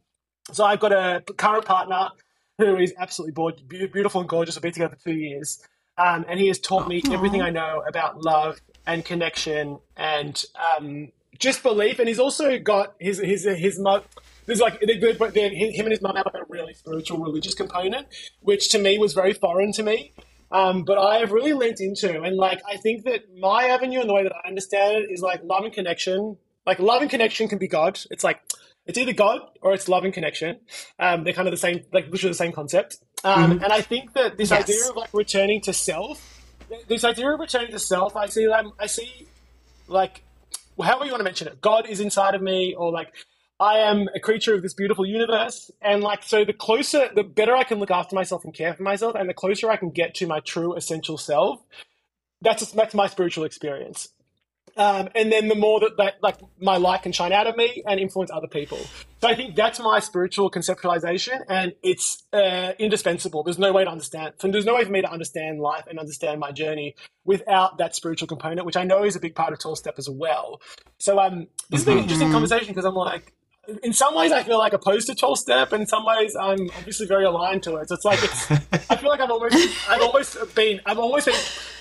So 0.53 0.65
I've 0.65 0.81
got 0.81 0.93
a 0.93 1.23
current 1.37 1.65
partner 1.65 2.11
who 2.59 2.77
is 2.77 2.93
absolutely 2.99 3.87
beautiful 3.87 4.21
and 4.21 4.29
gorgeous. 4.29 4.57
We've 4.57 4.63
been 4.63 4.73
together 4.73 4.97
for 4.97 5.11
two 5.11 5.17
years, 5.17 5.65
um, 5.97 6.25
and 6.29 6.39
he 6.39 6.49
has 6.49 6.59
taught 6.59 6.89
me 6.89 7.03
everything 7.11 7.43
I 7.43 7.51
know 7.51 7.83
about 7.89 8.23
love 8.23 8.61
and 8.87 9.05
connection 9.05 9.79
and 9.97 10.43
um, 10.77 11.13
just 11.41 11.63
belief. 11.63 11.99
And 11.99 12.07
he's 12.09 12.21
also 12.21 12.59
got 12.59 12.95
his 13.01 13.19
his 13.19 13.45
his 13.45 13.79
mo- 13.79 14.05
there's 14.47 14.61
like 14.61 14.81
him 14.81 14.89
and 14.91 15.91
his 15.91 16.01
mum 16.01 16.15
have 16.17 16.27
like 16.27 16.35
a 16.43 16.47
really 16.49 16.75
spiritual 16.75 17.19
religious 17.19 17.55
component, 17.55 18.07
which 18.41 18.69
to 18.71 18.79
me 18.79 18.99
was 18.99 19.13
very 19.15 19.33
foreign 19.33 19.73
to 19.73 19.83
me. 19.83 20.13
Um, 20.53 20.83
but 20.85 20.99
I 20.99 21.19
have 21.19 21.31
really 21.31 21.53
linked 21.53 21.81
into, 21.81 22.23
and 22.23 22.37
like 22.37 22.61
I 22.69 22.77
think 22.77 23.05
that 23.05 23.23
my 23.39 23.67
avenue 23.67 24.01
and 24.01 24.09
the 24.09 24.15
way 24.15 24.23
that 24.25 24.33
I 24.45 24.49
understand 24.49 24.97
it 25.05 25.11
is 25.11 25.21
like 25.23 25.43
love 25.45 25.65
and 25.65 25.73
connection. 25.73 26.37
Like 26.67 26.79
love 26.79 27.03
and 27.03 27.11
connection 27.11 27.49
can 27.49 27.59
be 27.59 27.69
God. 27.69 27.99
It's 28.11 28.23
like 28.25 28.41
it's 28.87 28.99
either 28.99 29.13
God 29.13 29.41
or 29.63 29.73
it's 29.73 29.89
love 29.89 30.05
and 30.05 30.13
connection. 30.13 30.59
Um, 30.99 31.23
they're 31.25 31.33
kind 31.33 31.47
of 31.47 31.53
the 31.53 31.59
same, 31.59 31.85
like 31.93 32.09
literally 32.11 32.33
the 32.33 32.37
same 32.37 32.53
concept. 32.53 32.99
Um, 33.23 33.59
Mhm. 33.59 33.65
And 33.65 33.73
I 33.73 33.81
think 33.83 34.13
that 34.15 34.37
this 34.37 34.51
Yes. 34.51 34.63
idea 34.63 34.89
of 34.91 34.97
like 34.97 35.11
returning 35.13 35.61
to 35.63 35.73
self, 35.73 36.43
this 36.89 37.05
idea 37.05 37.31
of 37.31 37.39
returning 37.39 37.71
to 37.71 37.79
self, 37.79 38.17
I 38.17 38.27
see, 38.27 38.49
I 38.79 38.87
see, 38.87 39.27
like, 39.87 40.23
however 40.81 41.05
you 41.05 41.13
want 41.13 41.21
to 41.21 41.25
mention 41.25 41.49
it, 41.49 41.61
God 41.61 41.89
is 41.89 42.01
inside 42.01 42.35
of 42.35 42.43
me, 42.43 42.75
or 42.77 42.93
like 42.93 43.15
I 43.59 43.79
am 43.79 44.09
a 44.15 44.21
creature 44.21 44.55
of 44.55 44.63
this 44.63 44.75
beautiful 44.75 45.07
universe. 45.07 45.71
And 45.83 46.03
like, 46.03 46.23
so 46.23 46.45
the 46.45 46.53
closer, 46.53 47.11
the 47.15 47.23
better 47.23 47.55
I 47.55 47.65
can 47.65 47.79
look 47.79 47.91
after 47.91 48.15
myself 48.15 48.45
and 48.45 48.55
care 48.55 48.75
for 48.75 48.83
myself, 48.83 49.15
and 49.15 49.29
the 49.29 49.35
closer 49.35 49.71
I 49.71 49.77
can 49.77 49.91
get 49.91 50.15
to 50.17 50.27
my 50.27 50.41
true 50.41 50.75
essential 50.75 51.19
self, 51.19 51.61
that's 52.41 52.73
that's 52.73 52.95
my 52.95 53.07
spiritual 53.07 53.45
experience. 53.45 54.09
Um, 54.81 55.11
and 55.15 55.31
then 55.31 55.49
the 55.49 55.55
more 55.55 55.79
that, 55.81 55.99
that 55.99 56.15
like 56.23 56.37
my 56.59 56.79
light 56.79 57.03
can 57.03 57.13
shine 57.13 57.33
out 57.33 57.47
of 57.47 57.55
me 57.55 57.83
and 57.87 58.01
influence 58.01 58.31
other 58.33 58.47
people. 58.47 58.79
So 59.21 59.29
I 59.29 59.35
think 59.35 59.55
that's 59.55 59.79
my 59.79 60.01
spiritual 60.01 60.51
conceptualization, 60.51 61.45
and 61.51 61.75
it's 61.83 62.23
uh, 62.33 62.73
indispensable. 62.79 63.43
There's 63.43 63.59
no 63.59 63.73
way 63.73 63.85
to 63.85 63.91
understand. 63.91 64.33
There's 64.41 64.65
no 64.65 64.75
way 64.77 64.85
for 64.85 64.91
me 64.91 65.03
to 65.03 65.11
understand 65.11 65.61
life 65.61 65.85
and 65.87 65.99
understand 65.99 66.41
my 66.41 66.51
journey 66.51 66.95
without 67.27 67.77
that 67.77 67.95
spiritual 67.95 68.27
component, 68.27 68.65
which 68.65 68.79
I 68.79 68.85
know 68.85 69.05
is 69.05 69.17
a 69.17 69.21
big 69.21 69.35
part 69.35 69.53
of 69.53 69.59
12 69.59 69.77
Step 69.77 69.95
as 69.99 70.09
well. 70.09 70.63
So 70.99 71.19
um, 71.21 71.49
this 71.69 71.81
has 71.81 71.85
been 71.85 71.99
an 71.99 72.05
interesting 72.05 72.29
Mhm. 72.29 72.33
conversation 72.33 72.69
because 72.69 72.87
I'm 72.87 72.95
like, 72.95 73.35
in 73.83 73.93
some 73.93 74.15
ways 74.15 74.33
I 74.33 74.43
feel 74.43 74.59
like 74.59 74.73
opposed 74.73 75.09
to 75.09 75.15
12 75.15 75.39
Step, 75.39 75.73
and 75.73 75.83
in 75.83 75.87
some 75.89 76.07
ways 76.07 76.35
I'm 76.35 76.71
obviously 76.79 77.07
very 77.07 77.27
aligned 77.27 77.63
to 77.65 77.77
it. 77.77 77.89
So 77.91 77.97
it's 77.97 78.05
like 78.07 78.25
it's. 78.25 78.51
I 78.91 78.97
feel 78.97 79.11
like 79.11 79.21
I've 79.21 79.31
almost, 79.31 79.91
I've 79.91 80.01
almost 80.01 80.55
been, 80.55 80.81
I've 80.87 80.99
always 80.99 81.27
been. 81.27 81.35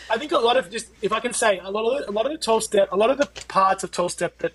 I 0.09 0.17
think 0.17 0.31
a 0.31 0.37
lot 0.37 0.57
of 0.57 0.69
just, 0.69 0.89
if 1.01 1.11
I 1.11 1.19
can 1.19 1.33
say, 1.33 1.59
a 1.59 1.69
lot 1.69 1.85
of 1.85 2.05
the, 2.05 2.11
a 2.11 2.13
lot 2.13 2.25
of 2.25 2.31
the 2.31 2.37
12 2.37 2.63
Step, 2.63 2.91
a 2.91 2.97
lot 2.97 3.09
of 3.09 3.17
the 3.17 3.27
parts 3.47 3.83
of 3.83 3.91
12 3.91 4.11
Step 4.11 4.37
that 4.39 4.53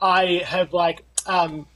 I 0.00 0.42
have 0.44 0.72
like 0.72 1.04
um, 1.26 1.66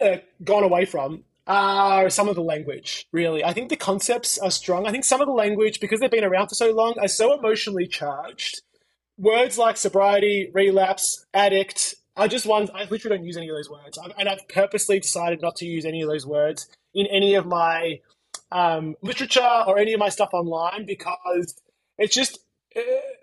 uh, 0.00 0.18
gone 0.42 0.62
away 0.64 0.84
from 0.84 1.24
are 1.46 2.08
some 2.08 2.28
of 2.28 2.34
the 2.34 2.42
language. 2.42 3.06
Really, 3.12 3.44
I 3.44 3.52
think 3.52 3.68
the 3.68 3.76
concepts 3.76 4.38
are 4.38 4.50
strong. 4.50 4.86
I 4.86 4.90
think 4.90 5.04
some 5.04 5.20
of 5.20 5.26
the 5.26 5.32
language, 5.32 5.80
because 5.80 6.00
they've 6.00 6.10
been 6.10 6.24
around 6.24 6.48
for 6.48 6.54
so 6.54 6.72
long, 6.72 6.94
are 7.00 7.08
so 7.08 7.36
emotionally 7.38 7.86
charged. 7.86 8.62
Words 9.18 9.58
like 9.58 9.76
sobriety, 9.76 10.50
relapse, 10.54 11.26
addict 11.34 11.94
are 12.16 12.28
just 12.28 12.46
ones 12.46 12.70
I 12.74 12.84
literally 12.84 13.16
don't 13.16 13.26
use 13.26 13.36
any 13.36 13.48
of 13.48 13.56
those 13.56 13.70
words, 13.70 13.98
I've, 13.98 14.12
and 14.18 14.28
I've 14.28 14.46
purposely 14.48 15.00
decided 15.00 15.40
not 15.40 15.56
to 15.56 15.66
use 15.66 15.84
any 15.84 16.02
of 16.02 16.08
those 16.08 16.26
words 16.26 16.68
in 16.94 17.06
any 17.06 17.34
of 17.34 17.46
my 17.46 18.00
um, 18.50 18.96
literature 19.02 19.62
or 19.66 19.78
any 19.78 19.94
of 19.94 20.00
my 20.00 20.10
stuff 20.10 20.30
online 20.32 20.84
because 20.86 21.54
it's 21.98 22.14
just 22.14 22.38
uh, 22.76 22.80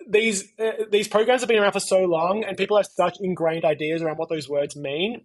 these 0.07 0.47
uh, 0.59 0.85
these 0.91 1.07
programs 1.07 1.41
have 1.41 1.47
been 1.47 1.59
around 1.59 1.73
for 1.73 1.79
so 1.79 2.03
long, 2.03 2.43
and 2.43 2.57
people 2.57 2.77
have 2.77 2.85
such 2.85 3.17
ingrained 3.19 3.65
ideas 3.65 4.01
around 4.01 4.17
what 4.17 4.29
those 4.29 4.49
words 4.49 4.75
mean. 4.75 5.21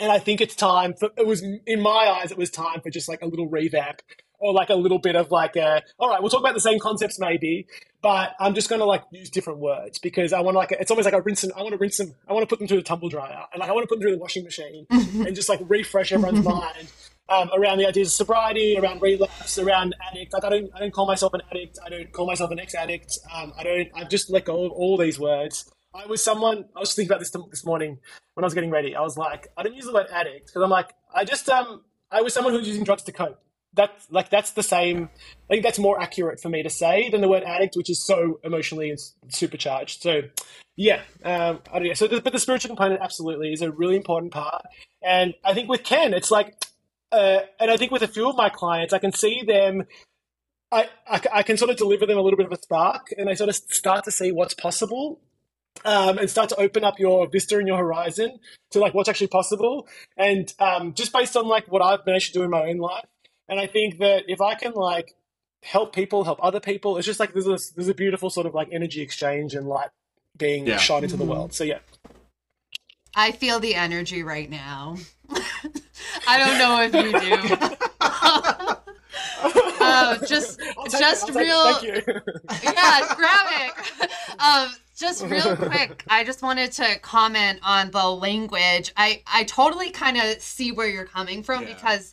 And 0.00 0.10
I 0.10 0.18
think 0.18 0.40
it's 0.40 0.54
time 0.54 0.94
for 0.94 1.10
it 1.16 1.26
was 1.26 1.42
in 1.42 1.80
my 1.80 1.90
eyes 1.90 2.30
it 2.30 2.38
was 2.38 2.50
time 2.50 2.80
for 2.80 2.88
just 2.88 3.08
like 3.08 3.20
a 3.20 3.26
little 3.26 3.48
revamp 3.48 4.00
or 4.42 4.52
like 4.52 4.70
a 4.70 4.74
little 4.74 4.98
bit 4.98 5.16
of 5.16 5.30
like 5.30 5.54
a 5.56 5.82
all 5.98 6.08
right 6.08 6.20
we'll 6.20 6.30
talk 6.30 6.40
about 6.40 6.54
the 6.54 6.60
same 6.60 6.78
concepts 6.78 7.18
maybe 7.18 7.66
but 8.02 8.34
I'm 8.40 8.54
just 8.54 8.68
gonna 8.68 8.84
like 8.84 9.04
use 9.12 9.30
different 9.30 9.60
words 9.60 9.98
because 9.98 10.32
I 10.32 10.40
want 10.40 10.54
to 10.54 10.58
like 10.58 10.72
it's 10.72 10.90
almost 10.90 11.04
like 11.04 11.14
I 11.14 11.18
rinse 11.18 11.42
them 11.42 11.52
I 11.56 11.62
want 11.62 11.72
to 11.72 11.78
rinse 11.78 11.98
them 11.98 12.14
I 12.28 12.32
want 12.32 12.42
to 12.42 12.46
put 12.46 12.58
them 12.58 12.68
through 12.68 12.78
the 12.78 12.82
tumble 12.82 13.08
dryer 13.08 13.44
and 13.52 13.60
like 13.60 13.68
I 13.68 13.72
want 13.72 13.84
to 13.84 13.86
put 13.86 13.96
them 13.96 14.02
through 14.02 14.16
the 14.16 14.18
washing 14.18 14.44
machine 14.44 14.86
and 14.90 15.34
just 15.34 15.48
like 15.48 15.60
refresh 15.68 16.10
everyone's 16.10 16.44
mind 16.44 16.88
um, 17.32 17.50
around 17.56 17.78
the 17.78 17.86
ideas 17.86 18.08
of 18.08 18.12
sobriety, 18.12 18.76
around 18.78 19.00
relapse, 19.00 19.58
around 19.58 19.94
addict. 20.10 20.32
Like 20.32 20.44
I 20.44 20.50
don't, 20.50 20.70
I 20.74 20.80
don't 20.80 20.92
call 20.92 21.06
myself 21.06 21.32
an 21.34 21.42
addict. 21.50 21.78
I 21.84 21.88
don't 21.88 22.12
call 22.12 22.26
myself 22.26 22.50
an 22.50 22.60
ex-addict. 22.60 23.18
Um, 23.34 23.52
I 23.56 23.62
don't. 23.62 23.88
I've 23.94 24.08
just 24.08 24.30
let 24.30 24.44
go 24.44 24.64
of 24.64 24.72
all 24.72 24.96
these 24.96 25.18
words. 25.18 25.70
I 25.94 26.06
was 26.06 26.22
someone. 26.22 26.66
I 26.76 26.80
was 26.80 26.94
thinking 26.94 27.10
about 27.10 27.20
this 27.20 27.30
this 27.50 27.64
morning 27.64 27.98
when 28.34 28.44
I 28.44 28.46
was 28.46 28.54
getting 28.54 28.70
ready. 28.70 28.94
I 28.94 29.00
was 29.00 29.16
like, 29.16 29.48
I 29.56 29.62
don't 29.62 29.74
use 29.74 29.86
the 29.86 29.92
word 29.92 30.06
addict 30.12 30.46
because 30.46 30.62
I'm 30.62 30.70
like, 30.70 30.92
I 31.14 31.24
just 31.24 31.48
um, 31.48 31.82
I 32.10 32.20
was 32.20 32.34
someone 32.34 32.52
who 32.52 32.58
was 32.58 32.68
using 32.68 32.84
drugs 32.84 33.02
to 33.04 33.12
cope. 33.12 33.38
That's 33.74 34.10
like 34.10 34.28
that's 34.28 34.52
the 34.52 34.62
same. 34.62 35.08
I 35.48 35.54
think 35.54 35.62
that's 35.62 35.78
more 35.78 36.00
accurate 36.00 36.40
for 36.40 36.50
me 36.50 36.62
to 36.62 36.70
say 36.70 37.08
than 37.08 37.22
the 37.22 37.28
word 37.28 37.42
addict, 37.44 37.76
which 37.76 37.88
is 37.88 38.04
so 38.04 38.40
emotionally 38.44 38.94
supercharged. 39.28 40.02
So, 40.02 40.22
yeah, 40.76 41.02
um, 41.24 41.60
I 41.72 41.78
don't 41.78 41.88
know. 41.88 41.94
So, 41.94 42.08
but 42.08 42.32
the 42.32 42.38
spiritual 42.38 42.68
component 42.68 43.00
absolutely 43.00 43.52
is 43.52 43.62
a 43.62 43.70
really 43.70 43.96
important 43.96 44.32
part. 44.32 44.66
And 45.02 45.34
I 45.42 45.54
think 45.54 45.70
with 45.70 45.84
Ken, 45.84 46.12
it's 46.12 46.30
like 46.30 46.54
uh, 47.12 47.40
and 47.60 47.70
I 47.70 47.76
think 47.76 47.92
with 47.92 48.02
a 48.02 48.08
few 48.08 48.28
of 48.28 48.36
my 48.36 48.48
clients, 48.48 48.92
I 48.92 48.98
can 48.98 49.12
see 49.12 49.42
them. 49.46 49.84
I, 50.72 50.88
I, 51.06 51.20
I 51.32 51.42
can 51.42 51.56
sort 51.58 51.70
of 51.70 51.76
deliver 51.76 52.06
them 52.06 52.16
a 52.18 52.22
little 52.22 52.36
bit 52.38 52.46
of 52.46 52.52
a 52.52 52.56
spark, 52.60 53.08
and 53.16 53.28
they 53.28 53.34
sort 53.34 53.50
of 53.50 53.56
start 53.56 54.04
to 54.04 54.10
see 54.10 54.32
what's 54.32 54.54
possible, 54.54 55.20
um, 55.84 56.18
and 56.18 56.30
start 56.30 56.48
to 56.48 56.56
open 56.56 56.82
up 56.82 56.98
your 56.98 57.28
vista 57.28 57.58
and 57.58 57.68
your 57.68 57.76
horizon 57.76 58.38
to 58.70 58.78
like 58.78 58.94
what's 58.94 59.08
actually 59.08 59.26
possible, 59.28 59.86
and 60.16 60.52
um, 60.58 60.94
just 60.94 61.12
based 61.12 61.36
on 61.36 61.46
like 61.46 61.70
what 61.70 61.82
I've 61.82 62.04
managed 62.06 62.32
to 62.32 62.38
do 62.38 62.42
in 62.44 62.50
my 62.50 62.62
own 62.68 62.78
life. 62.78 63.04
And 63.48 63.60
I 63.60 63.66
think 63.66 63.98
that 63.98 64.24
if 64.28 64.40
I 64.40 64.54
can 64.54 64.72
like 64.72 65.14
help 65.62 65.94
people, 65.94 66.24
help 66.24 66.38
other 66.42 66.60
people, 66.60 66.96
it's 66.96 67.06
just 67.06 67.20
like 67.20 67.34
there's 67.34 67.46
a 67.46 67.58
there's 67.76 67.88
a 67.88 67.94
beautiful 67.94 68.30
sort 68.30 68.46
of 68.46 68.54
like 68.54 68.68
energy 68.72 69.02
exchange 69.02 69.54
and 69.54 69.66
light 69.68 69.90
being 70.38 70.66
Yeah. 70.66 70.78
shot 70.78 71.02
into 71.04 71.16
the 71.18 71.24
Mhm. 71.24 71.28
world. 71.28 71.52
So 71.52 71.64
yeah, 71.64 71.80
I 73.14 73.32
feel 73.32 73.60
the 73.60 73.74
energy 73.74 74.22
right 74.22 74.48
now. 74.48 74.96
I 76.26 76.38
don't 76.38 76.58
know 76.58 76.80
if 76.82 76.94
you 76.94 77.12
do. 77.20 78.76
Uh, 79.80 80.18
just- 80.26 80.60
just 80.98 81.28
it. 81.28 81.34
real- 81.34 81.82
yeah, 82.62 83.14
grab 83.16 83.46
it. 83.50 84.10
Um, 84.38 84.70
just 84.98 85.22
real 85.26 85.54
quick, 85.56 86.02
I 86.08 86.24
just 86.24 86.42
wanted 86.42 86.72
to 86.72 86.98
comment 87.00 87.60
on 87.62 87.90
the 87.92 88.04
language. 88.10 88.92
I 88.96 89.22
I 89.26 89.44
totally 89.44 89.90
kind 89.90 90.16
of 90.16 90.40
see 90.40 90.72
where 90.72 90.88
you're 90.88 91.04
coming 91.04 91.42
from 91.44 91.62
Yeah. 91.62 91.74
because, 91.74 92.12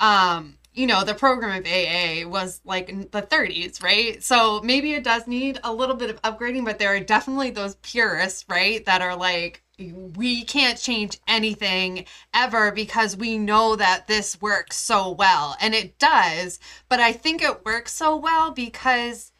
um, 0.00 0.56
you 0.72 0.86
know, 0.88 1.04
the 1.04 1.14
program 1.14 1.56
of 1.60 1.66
AA 1.66 2.26
was 2.28 2.60
like 2.64 2.88
in 2.88 3.02
the 3.12 3.22
30s, 3.22 3.82
right? 3.84 4.20
So 4.24 4.60
maybe 4.62 4.94
it 4.94 5.04
does 5.04 5.28
need 5.28 5.60
a 5.62 5.72
little 5.72 5.94
bit 5.94 6.10
of 6.10 6.20
upgrading, 6.22 6.64
but 6.64 6.78
there 6.80 6.94
are 6.96 7.00
definitely 7.00 7.50
those 7.50 7.76
purists, 7.76 8.44
right, 8.48 8.84
that 8.86 9.00
are 9.02 9.14
like. 9.16 9.62
We 9.78 10.44
can't 10.44 10.78
change 10.78 11.18
anything 11.26 12.06
ever 12.32 12.70
because 12.70 13.16
we 13.16 13.38
know 13.38 13.76
that 13.76 14.06
this 14.06 14.40
works 14.40 14.76
so 14.76 15.10
well. 15.10 15.56
And 15.60 15.74
it 15.74 15.98
does, 15.98 16.60
but 16.88 17.00
I 17.00 17.12
think 17.12 17.42
it 17.42 17.64
works 17.64 17.92
so 17.92 18.16
well 18.16 18.52
because 18.52 19.32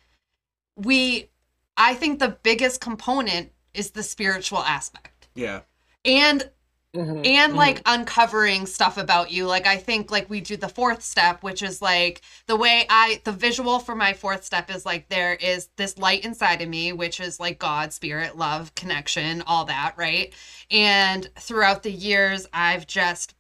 we 0.76 1.30
I 1.76 1.94
think 1.94 2.18
the 2.18 2.36
biggest 2.42 2.80
component 2.80 3.52
is 3.74 3.90
the 3.90 4.02
spiritual 4.02 4.60
aspect. 4.60 5.28
Yeah. 5.34 5.62
And 6.04 6.50
Mhm, 6.94 7.24
and 7.24 7.54
mhm. 7.54 7.56
like 7.56 7.82
uncovering 7.86 8.66
stuff 8.66 8.98
about 8.98 9.30
you. 9.30 9.46
Like 9.46 9.66
I 9.66 9.76
think 9.78 10.10
like 10.10 10.28
we 10.30 10.40
do 10.40 10.56
the 10.56 10.68
fourth 10.68 11.02
step, 11.02 11.42
which 11.42 11.62
is 11.62 11.82
like 11.82 12.22
the 12.46 12.56
way 12.56 12.86
I 12.88 13.20
the 13.24 13.32
visual 13.32 13.78
for 13.78 13.94
my 13.94 14.12
fourth 14.12 14.44
step 14.44 14.70
is 14.70 14.86
like 14.86 15.08
there 15.08 15.34
is 15.34 15.68
this 15.76 15.98
light 15.98 16.24
inside 16.24 16.62
of 16.62 16.68
me, 16.68 16.92
which 16.92 17.20
is 17.20 17.40
like 17.40 17.58
God, 17.58 17.92
spirit, 17.92 18.36
love, 18.36 18.74
connection, 18.74 19.42
all 19.46 19.64
that, 19.66 19.94
right? 19.96 20.34
And 20.70 21.28
throughout 21.38 21.82
the 21.82 21.92
years 21.92 22.46
I've 22.52 22.86
just 22.86 23.34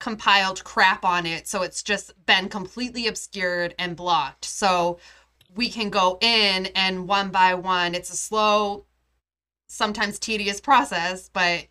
compiled 0.00 0.64
crap 0.64 1.04
on 1.04 1.26
it, 1.26 1.48
so 1.48 1.62
it's 1.62 1.82
just 1.82 2.14
been 2.26 2.48
completely 2.48 3.06
obscured 3.06 3.74
and 3.78 3.96
blocked. 3.96 4.44
So 4.46 4.98
we 5.54 5.70
can 5.70 5.90
go 5.90 6.18
in 6.20 6.66
and 6.74 7.08
one 7.08 7.30
by 7.30 7.54
one, 7.54 7.94
it's 7.94 8.12
a 8.12 8.16
slow, 8.16 8.86
sometimes 9.68 10.18
tedious 10.18 10.60
process, 10.60 11.28
but 11.32 11.66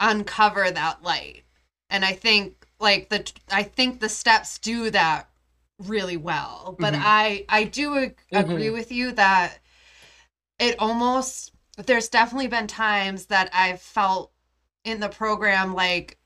uncover 0.00 0.70
that 0.70 1.02
light. 1.02 1.44
And 1.90 2.04
I 2.04 2.12
think 2.12 2.66
like 2.80 3.08
the 3.08 3.30
I 3.50 3.62
think 3.62 4.00
the 4.00 4.08
steps 4.08 4.58
do 4.58 4.90
that 4.90 5.28
really 5.78 6.16
well. 6.16 6.76
But 6.78 6.94
Mhm. 6.94 7.02
I 7.02 7.44
I 7.48 7.64
do 7.64 7.96
ag- 7.98 8.18
agree 8.32 8.70
with 8.70 8.92
you 8.92 9.12
that 9.12 9.58
it 10.58 10.76
almost 10.78 11.52
there's 11.76 12.08
definitely 12.08 12.46
been 12.48 12.66
times 12.66 13.26
that 13.26 13.50
I've 13.52 13.80
felt 13.80 14.32
in 14.84 15.00
the 15.00 15.08
program 15.08 15.74
like 15.74 16.18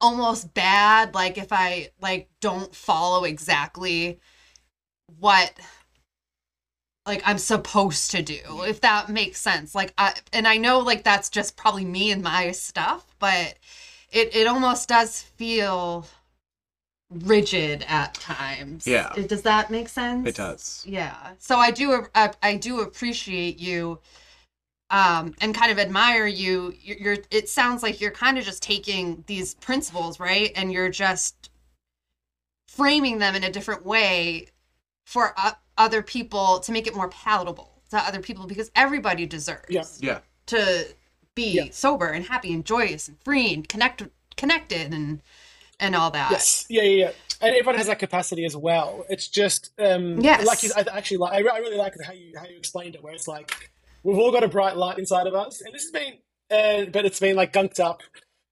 almost 0.00 0.54
bad 0.54 1.14
like 1.14 1.38
if 1.38 1.52
I 1.52 1.90
like 2.00 2.28
don't 2.40 2.74
follow 2.74 3.24
exactly 3.24 4.20
what 5.18 5.52
like 7.08 7.22
I'm 7.24 7.38
supposed 7.38 8.12
to 8.12 8.22
do 8.22 8.62
if 8.64 8.82
that 8.82 9.08
makes 9.08 9.40
sense. 9.40 9.74
Like 9.74 9.92
I 9.98 10.14
and 10.32 10.46
I 10.46 10.58
know 10.58 10.78
like 10.80 11.02
that's 11.02 11.30
just 11.30 11.56
probably 11.56 11.84
me 11.84 12.12
and 12.12 12.22
my 12.22 12.52
stuff 12.52 13.06
but 13.18 13.54
it 14.12 14.36
it 14.36 14.46
almost 14.46 14.88
does 14.88 15.22
feel 15.22 16.06
rigid 17.10 17.84
at 17.88 18.14
times. 18.14 18.86
Yeah. 18.86 19.12
Does 19.26 19.42
that 19.42 19.70
make 19.70 19.88
sense? 19.88 20.28
It 20.28 20.36
does. 20.36 20.84
yeah. 20.86 21.32
So 21.38 21.56
I 21.56 21.70
do 21.70 22.06
I, 22.14 22.30
I 22.42 22.56
do 22.56 22.80
appreciate 22.80 23.58
you 23.58 23.98
um 24.90 25.34
and 25.40 25.54
kind 25.54 25.72
of 25.72 25.78
admire 25.78 26.26
you. 26.26 26.74
You're, 26.80 26.98
you're 26.98 27.16
it 27.30 27.48
sounds 27.48 27.82
like 27.82 28.00
you're 28.00 28.10
kind 28.10 28.38
of 28.38 28.44
just 28.44 28.62
taking 28.62 29.24
these 29.26 29.54
principles 29.54 30.20
right? 30.20 30.52
And 30.54 30.72
you're 30.72 30.90
just 30.90 31.50
framing 32.68 33.18
them 33.18 33.34
in 33.34 33.42
a 33.42 33.50
different 33.50 33.84
way 33.84 34.46
for 35.08 35.32
uh, 35.38 35.52
other 35.78 36.02
people 36.02 36.60
to 36.60 36.70
make 36.70 36.86
it 36.86 36.94
more 36.94 37.08
palatable 37.08 37.70
to 37.90 37.96
other 37.96 38.20
people 38.20 38.46
because 38.46 38.70
everybody 38.76 39.24
deserves 39.24 39.64
Yeah. 39.70 39.84
Yeah. 40.00 40.18
to 40.46 40.86
be 41.34 41.50
Yeah. 41.52 41.64
sober 41.70 42.08
and 42.08 42.26
happy 42.26 42.52
and 42.52 42.62
joyous 42.64 43.08
and 43.08 43.16
free 43.24 43.54
and 43.54 43.66
connect 43.66 44.02
connected 44.36 44.92
and 44.92 45.22
and 45.80 45.94
all 45.96 46.10
that. 46.10 46.30
Yes, 46.32 46.66
yeah, 46.68 46.82
yeah, 46.82 47.04
yeah. 47.06 47.10
And 47.40 47.54
everyone 47.54 47.76
has 47.76 47.86
that 47.86 48.00
capacity 48.00 48.44
as 48.44 48.56
well. 48.56 49.06
It's 49.08 49.28
just, 49.28 49.70
um, 49.78 50.18
Yes. 50.20 50.44
like 50.44 50.62
you, 50.64 50.70
I 50.76 50.84
actually 50.98 51.18
like. 51.18 51.32
I 51.34 51.38
re- 51.38 51.50
I 51.54 51.58
really 51.58 51.76
like 51.76 51.94
how 52.04 52.12
you 52.12 52.32
how 52.36 52.44
you 52.46 52.56
explained 52.56 52.94
it, 52.96 53.02
where 53.02 53.14
it's 53.14 53.28
like 53.28 53.70
we've 54.02 54.18
all 54.18 54.32
got 54.32 54.42
a 54.44 54.48
bright 54.48 54.76
light 54.76 54.98
inside 54.98 55.26
of 55.28 55.34
us, 55.34 55.60
and 55.62 55.72
this 55.74 55.84
has 55.84 55.92
been, 55.92 56.14
uh, 56.50 56.90
but 56.90 57.06
it's 57.06 57.20
been 57.20 57.36
like 57.36 57.52
gunked 57.52 57.78
up. 57.80 58.02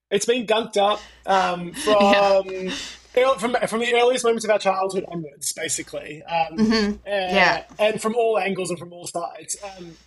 It's 0.09 0.25
been 0.25 0.47
gunked 0.47 0.77
up 0.77 1.01
um, 1.25 1.73
from 1.85 1.97
Yeah. 2.01 2.41
earl- 2.45 2.71
from 3.37 3.55
from 3.67 3.79
the 3.79 3.93
earliest 3.95 4.23
moments 4.23 4.45
of 4.45 4.51
our 4.51 4.59
childhood 4.59 5.05
onwards, 5.07 5.53
basically. 5.53 6.23
Um, 6.23 6.57
Mhm. 6.57 6.93
uh, 6.93 6.99
Yeah. 7.05 7.63
and 7.79 8.01
from 8.01 8.15
all 8.15 8.37
angles 8.37 8.69
and 8.69 8.79
from 8.79 8.93
all 8.93 9.07
sides. 9.07 9.57
Um, 9.63 9.97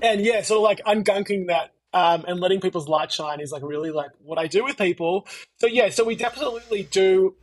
and 0.00 0.20
yeah, 0.20 0.38
of 0.38 0.50
like 0.50 0.80
ungunking 0.86 1.46
that 1.48 1.70
um, 1.92 2.24
and 2.26 2.40
letting 2.40 2.60
people's 2.60 2.88
light 2.88 3.12
shine 3.12 3.40
is 3.40 3.52
like 3.52 3.62
really 3.62 3.90
like 3.90 4.10
what 4.22 4.38
I 4.38 4.46
do 4.46 4.64
with 4.64 4.76
people. 4.76 5.26
So 5.58 5.66
yeah, 5.66 5.88
so 5.90 6.02
we 6.04 6.16
definitely 6.16 6.88
do 6.90 7.34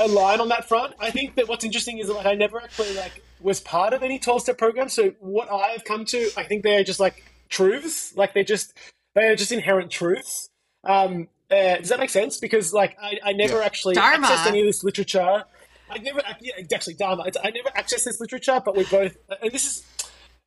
align 0.00 0.40
on 0.40 0.48
that 0.48 0.66
front. 0.66 0.94
I 0.98 1.10
think 1.10 1.34
that 1.36 1.48
what's 1.48 1.64
interesting 1.64 1.98
is 1.98 2.06
that 2.08 2.14
like 2.14 2.26
I 2.26 2.34
never 2.34 2.60
actually 2.60 2.94
like 2.94 3.22
was 3.40 3.60
part 3.60 3.92
of 3.92 4.02
any 4.02 4.18
twelve 4.18 4.42
step 4.42 4.56
program. 4.58 4.88
So 4.88 5.10
what 5.20 5.50
I've 5.52 5.84
come 5.84 6.04
to, 6.06 6.30
I 6.36 6.44
think 6.44 6.62
they're 6.62 6.84
just 6.84 7.00
like 7.00 7.24
truths. 7.48 8.16
Like 8.16 8.32
they're 8.34 8.44
just 8.44 8.72
they're 9.14 9.36
just 9.36 9.52
inherent 9.52 9.90
truths. 9.90 10.48
Um, 10.84 11.28
uh, 11.52 11.76
does 11.76 11.88
that 11.90 12.00
make 12.00 12.10
sense? 12.10 12.38
Because 12.38 12.72
like 12.72 12.96
I, 13.00 13.18
I 13.24 13.32
never 13.32 13.58
Yeah. 13.58 13.64
actually 13.64 13.94
Dharma. 13.94 14.26
accessed 14.26 14.46
any 14.46 14.60
of 14.60 14.66
this 14.66 14.82
literature. 14.82 15.44
I 15.90 15.98
never, 15.98 16.22
yeah, 16.40 16.54
actually, 16.72 16.94
Dharma. 16.94 17.24
I 17.44 17.50
never 17.50 17.68
accessed 17.76 18.04
this 18.04 18.18
literature, 18.18 18.62
but 18.64 18.74
we 18.74 18.84
both, 18.84 19.14
and 19.42 19.52
this 19.52 19.66
is, 19.66 19.86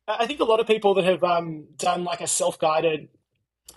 I 0.08 0.26
think 0.26 0.40
a 0.40 0.44
lot 0.44 0.58
of 0.58 0.66
people 0.66 0.94
that 0.94 1.04
have 1.04 1.22
um, 1.22 1.66
done 1.76 2.02
like 2.02 2.20
a 2.20 2.26
self 2.26 2.58
guided, 2.58 3.08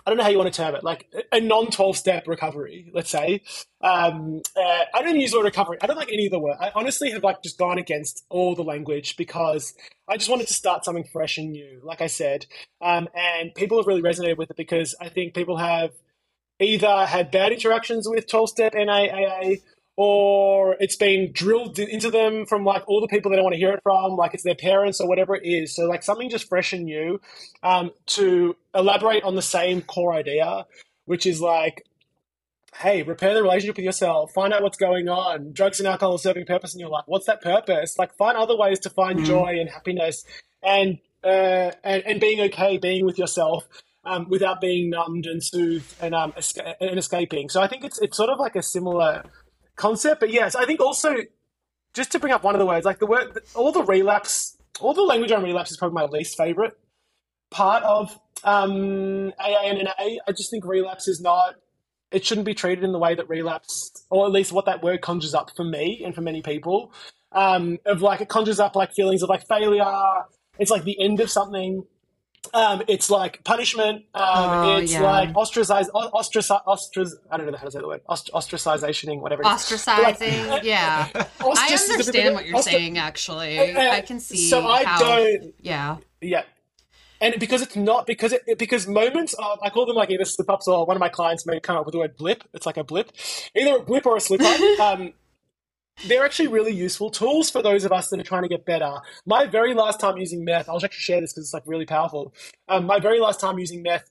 I 0.04 0.10
don't 0.10 0.16
know 0.16 0.24
how 0.24 0.30
you 0.30 0.38
want 0.38 0.52
to 0.52 0.56
term 0.62 0.74
it, 0.74 0.82
like 0.82 1.06
a 1.30 1.40
non 1.40 1.70
12 1.70 1.96
step 1.96 2.26
recovery, 2.26 2.90
let's 2.92 3.10
say. 3.10 3.42
Um, 3.82 4.40
uh, 4.56 4.84
I 4.94 5.02
don't 5.02 5.20
use 5.20 5.30
the 5.30 5.38
word 5.38 5.44
recovery. 5.44 5.78
I 5.80 5.86
don't 5.86 5.96
like 5.96 6.12
any 6.12 6.26
of 6.26 6.32
the 6.32 6.40
word. 6.40 6.56
I 6.60 6.72
honestly 6.74 7.10
have 7.12 7.22
like 7.22 7.42
just 7.42 7.58
gone 7.58 7.78
against 7.78 8.24
all 8.30 8.54
the 8.56 8.64
language 8.64 9.16
because 9.16 9.74
I 10.08 10.16
just 10.16 10.30
wanted 10.30 10.48
to 10.48 10.54
start 10.54 10.84
something 10.84 11.04
fresh 11.12 11.38
and 11.38 11.52
new, 11.52 11.80
like 11.84 12.00
I 12.00 12.06
said. 12.08 12.46
Um, 12.80 13.08
and 13.14 13.54
people 13.54 13.78
have 13.78 13.86
really 13.86 14.02
resonated 14.02 14.38
with 14.38 14.50
it 14.50 14.56
because 14.56 14.96
I 15.00 15.08
think 15.08 15.34
people 15.34 15.58
have 15.58 15.92
either 16.60 17.06
had 17.06 17.30
bad 17.30 17.52
interactions 17.52 18.08
with 18.08 18.28
12 18.28 18.48
step 18.50 18.74
NAAA 18.74 19.62
or 19.96 20.76
it's 20.80 20.96
been 20.96 21.30
drilled 21.32 21.78
into 21.78 22.10
them 22.10 22.46
from 22.46 22.64
like 22.64 22.82
all 22.88 23.00
the 23.00 23.08
people 23.08 23.30
they 23.30 23.36
don't 23.36 23.44
want 23.44 23.54
to 23.54 23.60
hear 23.60 23.72
it 23.74 23.80
from, 23.82 24.16
like 24.16 24.34
it's 24.34 24.44
their 24.44 24.54
parents 24.54 25.00
or 25.00 25.08
whatever 25.08 25.34
it 25.36 25.44
is. 25.44 25.74
So 25.74 25.84
like 25.86 26.02
something 26.02 26.30
just 26.30 26.48
fresh 26.48 26.72
and 26.72 26.84
new 26.84 27.20
um, 27.62 27.90
to 28.08 28.56
elaborate 28.74 29.24
on 29.24 29.34
the 29.34 29.42
same 29.42 29.82
core 29.82 30.14
idea, 30.14 30.66
which 31.04 31.26
is 31.26 31.40
like, 31.40 31.84
hey, 32.78 33.02
repair 33.02 33.34
the 33.34 33.42
relationship 33.42 33.76
with 33.76 33.84
yourself, 33.84 34.32
find 34.32 34.52
out 34.54 34.62
what's 34.62 34.78
going 34.78 35.08
on. 35.08 35.52
Drugs 35.52 35.80
and 35.80 35.88
alcohol 35.88 36.14
are 36.14 36.18
serving 36.18 36.46
purpose 36.46 36.72
in 36.74 36.80
your 36.80 36.88
life. 36.88 37.04
What's 37.06 37.26
that 37.26 37.42
purpose? 37.42 37.98
Like 37.98 38.16
find 38.16 38.36
other 38.38 38.56
ways 38.56 38.78
to 38.80 38.90
find 38.90 39.20
Mhm. 39.20 39.24
joy 39.24 39.56
and 39.60 39.68
happiness 39.68 40.24
and 40.62 40.98
uh, 41.22 41.72
and, 41.84 42.02
and 42.06 42.20
being 42.20 42.40
okay, 42.40 42.78
being 42.78 43.04
with 43.04 43.18
yourself 43.18 43.68
um, 44.04 44.28
without 44.28 44.60
being 44.60 44.90
numbed 44.90 45.26
and 45.26 45.42
soothed 45.42 45.94
and 46.00 46.14
um, 46.14 46.32
esca- 46.32 46.74
and 46.80 46.98
escaping. 46.98 47.48
So 47.48 47.60
I 47.60 47.66
think 47.66 47.84
it's 47.84 47.98
it's 48.00 48.16
sort 48.16 48.30
of 48.30 48.38
like 48.38 48.56
a 48.56 48.62
similar 48.62 49.24
concept. 49.76 50.20
But 50.20 50.30
yes, 50.30 50.54
I 50.54 50.64
think 50.64 50.80
also 50.80 51.16
just 51.94 52.12
to 52.12 52.18
bring 52.18 52.32
up 52.32 52.42
one 52.42 52.54
of 52.54 52.58
the 52.58 52.66
words, 52.66 52.86
like 52.86 52.98
the 52.98 53.06
word, 53.06 53.38
all 53.54 53.72
the 53.72 53.82
relapse, 53.82 54.56
all 54.80 54.94
the 54.94 55.02
language 55.02 55.32
on 55.32 55.42
relapse 55.42 55.70
is 55.70 55.76
probably 55.76 55.94
my 55.94 56.04
least 56.04 56.36
favorite 56.36 56.78
part 57.50 57.82
of 57.82 58.18
um, 58.44 59.32
AA 59.38 59.64
and 59.64 59.78
NA. 59.84 60.16
I 60.26 60.32
just 60.32 60.50
think 60.50 60.64
relapse 60.64 61.08
is 61.08 61.20
not. 61.20 61.56
It 62.10 62.24
shouldn't 62.24 62.44
be 62.44 62.54
treated 62.54 62.82
in 62.82 62.92
the 62.92 62.98
way 62.98 63.14
that 63.14 63.28
relapse, 63.28 64.04
or 64.10 64.26
at 64.26 64.32
least 64.32 64.52
what 64.52 64.66
that 64.66 64.82
word 64.82 65.00
conjures 65.00 65.34
up 65.34 65.50
for 65.54 65.64
me 65.64 66.02
and 66.04 66.14
for 66.14 66.22
many 66.22 66.42
people. 66.42 66.92
Um, 67.32 67.78
of 67.86 68.02
like 68.02 68.20
it 68.20 68.28
conjures 68.28 68.58
up 68.58 68.74
like 68.74 68.92
feelings 68.92 69.22
of 69.22 69.28
like 69.28 69.46
failure. 69.46 69.84
It's 70.58 70.70
like 70.70 70.84
the 70.84 71.00
end 71.00 71.20
of 71.20 71.30
something. 71.30 71.84
Um, 72.54 72.82
it's 72.88 73.10
like 73.10 73.44
punishment. 73.44 74.06
Um, 74.14 74.22
Oh, 74.24 74.76
it's 74.78 74.92
yeah. 74.92 75.02
like 75.02 75.36
ostracize, 75.36 75.88
ostracize, 75.90 76.60
ostracize. 76.66 77.18
I 77.30 77.36
don't 77.36 77.50
know 77.50 77.56
how 77.56 77.66
to 77.66 77.70
say 77.70 77.80
the 77.80 77.86
word. 77.86 78.00
Ost- 78.08 78.30
ostracizationing, 78.32 79.20
whatever. 79.20 79.42
it 79.42 79.46
is. 79.46 79.52
Ostracizing, 79.52 80.62
yeah. 80.64 81.08
I 81.40 81.78
understand 81.90 82.34
what 82.34 82.46
you're 82.46 82.56
ostra- 82.56 82.72
saying. 82.72 82.98
Actually, 82.98 83.58
uh, 83.58 83.92
I 83.92 84.00
can 84.00 84.20
see. 84.20 84.48
So 84.48 84.66
I 84.66 84.84
how, 84.84 84.98
don't. 84.98 85.54
Yeah. 85.60 85.98
Yeah. 86.20 86.42
And 87.20 87.38
because 87.38 87.60
it's 87.60 87.76
not 87.76 88.06
because 88.06 88.32
it 88.32 88.58
because 88.58 88.86
moments 88.88 89.34
of 89.34 89.58
I 89.62 89.68
call 89.68 89.84
them 89.84 89.96
like 89.96 90.10
either 90.10 90.24
slip 90.24 90.48
ups 90.48 90.66
or 90.66 90.86
one 90.86 90.96
of 90.96 91.00
my 91.00 91.10
clients 91.10 91.44
may 91.46 91.60
come 91.60 91.76
up 91.76 91.84
with 91.84 91.92
the 91.92 91.98
word 91.98 92.16
blip. 92.16 92.44
It's 92.54 92.64
like 92.64 92.78
a 92.78 92.84
blip, 92.84 93.12
either 93.54 93.76
a 93.76 93.82
blip 93.82 94.06
or 94.06 94.16
a 94.16 94.20
slip 94.20 94.40
up. 94.40 94.80
um, 94.80 95.12
they're 96.06 96.24
actually 96.24 96.48
really 96.48 96.72
useful 96.72 97.10
tools 97.10 97.50
for 97.50 97.62
those 97.62 97.84
of 97.84 97.92
us 97.92 98.08
that 98.08 98.20
are 98.20 98.24
trying 98.24 98.42
to 98.42 98.48
get 98.48 98.64
better. 98.64 98.92
My 99.26 99.46
very 99.46 99.74
last 99.74 100.00
time 100.00 100.16
using 100.16 100.44
meth, 100.44 100.68
I'll 100.68 100.76
actually 100.76 101.00
share 101.00 101.20
this 101.20 101.32
because 101.32 101.46
it's 101.46 101.54
like 101.54 101.64
really 101.66 101.86
powerful. 101.86 102.34
Um, 102.68 102.86
my 102.86 102.98
very 103.00 103.20
last 103.20 103.40
time 103.40 103.58
using 103.58 103.82
meth 103.82 104.10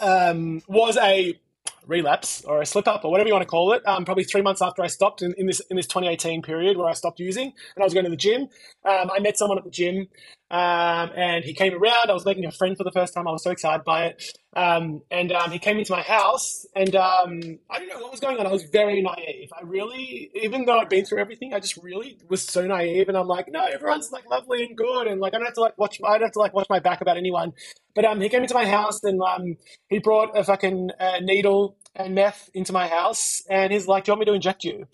um, 0.00 0.62
was 0.68 0.96
a 0.98 1.38
relapse 1.86 2.42
or 2.44 2.62
a 2.62 2.66
slip 2.66 2.88
up 2.88 3.04
or 3.04 3.10
whatever 3.10 3.28
you 3.28 3.34
want 3.34 3.42
to 3.42 3.48
call 3.48 3.72
it. 3.72 3.86
Um, 3.86 4.04
probably 4.04 4.24
three 4.24 4.42
months 4.42 4.62
after 4.62 4.82
I 4.82 4.86
stopped 4.86 5.22
in, 5.22 5.34
in 5.36 5.46
this 5.46 5.60
in 5.70 5.76
this 5.76 5.86
2018 5.86 6.42
period 6.42 6.76
where 6.76 6.88
I 6.88 6.92
stopped 6.92 7.20
using 7.20 7.52
and 7.74 7.82
I 7.82 7.84
was 7.84 7.94
going 7.94 8.04
to 8.04 8.10
the 8.10 8.16
gym. 8.16 8.48
Um, 8.84 9.10
I 9.12 9.18
met 9.20 9.38
someone 9.38 9.58
at 9.58 9.64
the 9.64 9.70
gym 9.70 10.08
um, 10.50 11.10
and 11.16 11.44
he 11.44 11.54
came 11.54 11.74
around. 11.74 12.10
I 12.10 12.12
was 12.12 12.24
making 12.24 12.44
a 12.44 12.52
friend 12.52 12.76
for 12.76 12.84
the 12.84 12.92
first 12.92 13.14
time. 13.14 13.26
I 13.26 13.32
was 13.32 13.42
so 13.42 13.50
excited 13.50 13.84
by 13.84 14.06
it. 14.06 14.22
Um, 14.54 15.02
and 15.10 15.32
um, 15.32 15.50
he 15.50 15.58
came 15.58 15.78
into 15.78 15.92
my 15.92 16.02
house 16.02 16.64
and 16.76 16.94
um, 16.94 17.40
I 17.68 17.78
don't 17.78 17.88
know 17.88 17.98
what 17.98 18.12
was 18.12 18.20
going 18.20 18.38
on. 18.38 18.46
I 18.46 18.52
was 18.52 18.62
very 18.64 19.02
naive. 19.02 19.48
I 19.52 19.62
really, 19.64 20.30
even 20.34 20.64
though 20.64 20.78
I'd 20.78 20.88
been 20.88 21.04
through 21.04 21.18
everything, 21.18 21.52
I 21.54 21.60
just 21.60 21.76
really 21.78 22.18
was 22.28 22.42
so 22.42 22.64
naive. 22.66 23.08
And 23.08 23.16
I'm 23.16 23.26
like, 23.26 23.50
no, 23.50 23.64
everyone's 23.64 24.12
like 24.12 24.28
lovely 24.30 24.62
and 24.64 24.76
good. 24.76 25.08
And 25.08 25.20
like, 25.20 25.34
I 25.34 25.38
don't 25.38 25.46
have 25.46 25.54
to 25.54 25.60
like 25.60 25.76
watch, 25.76 25.98
I 26.04 26.12
don't 26.12 26.22
have 26.22 26.32
to 26.32 26.38
like 26.38 26.54
watch 26.54 26.68
my 26.70 26.78
back 26.78 27.00
about 27.00 27.16
anyone. 27.16 27.52
But 27.94 28.04
um, 28.04 28.20
he 28.20 28.28
came 28.28 28.42
into 28.42 28.54
my 28.54 28.66
house 28.66 29.02
and 29.02 29.20
um, 29.22 29.56
he 29.88 29.98
brought 29.98 30.38
a 30.38 30.44
fucking 30.44 30.90
uh, 31.00 31.18
needle 31.20 31.76
and 31.96 32.14
meth 32.14 32.50
into 32.54 32.72
my 32.72 32.86
house. 32.86 33.42
And 33.50 33.72
he's 33.72 33.88
like, 33.88 34.04
do 34.04 34.10
you 34.10 34.12
want 34.12 34.20
me 34.20 34.26
to 34.26 34.34
inject 34.34 34.62
you? 34.62 34.86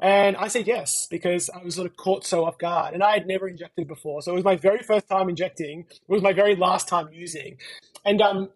And 0.00 0.36
I 0.36 0.48
said 0.48 0.66
yes 0.66 1.06
because 1.08 1.48
I 1.50 1.62
was 1.62 1.76
sort 1.76 1.86
of 1.86 1.96
caught 1.96 2.26
so 2.26 2.44
off 2.44 2.58
guard, 2.58 2.94
and 2.94 3.02
I 3.02 3.12
had 3.12 3.26
never 3.26 3.48
injected 3.48 3.86
before. 3.86 4.22
So 4.22 4.32
it 4.32 4.34
was 4.34 4.44
my 4.44 4.56
very 4.56 4.82
first 4.82 5.08
time 5.08 5.28
injecting. 5.28 5.86
It 5.90 6.08
was 6.08 6.22
my 6.22 6.32
very 6.32 6.56
last 6.56 6.88
time 6.88 7.08
using, 7.12 7.58
and 8.04 8.20
um, 8.20 8.50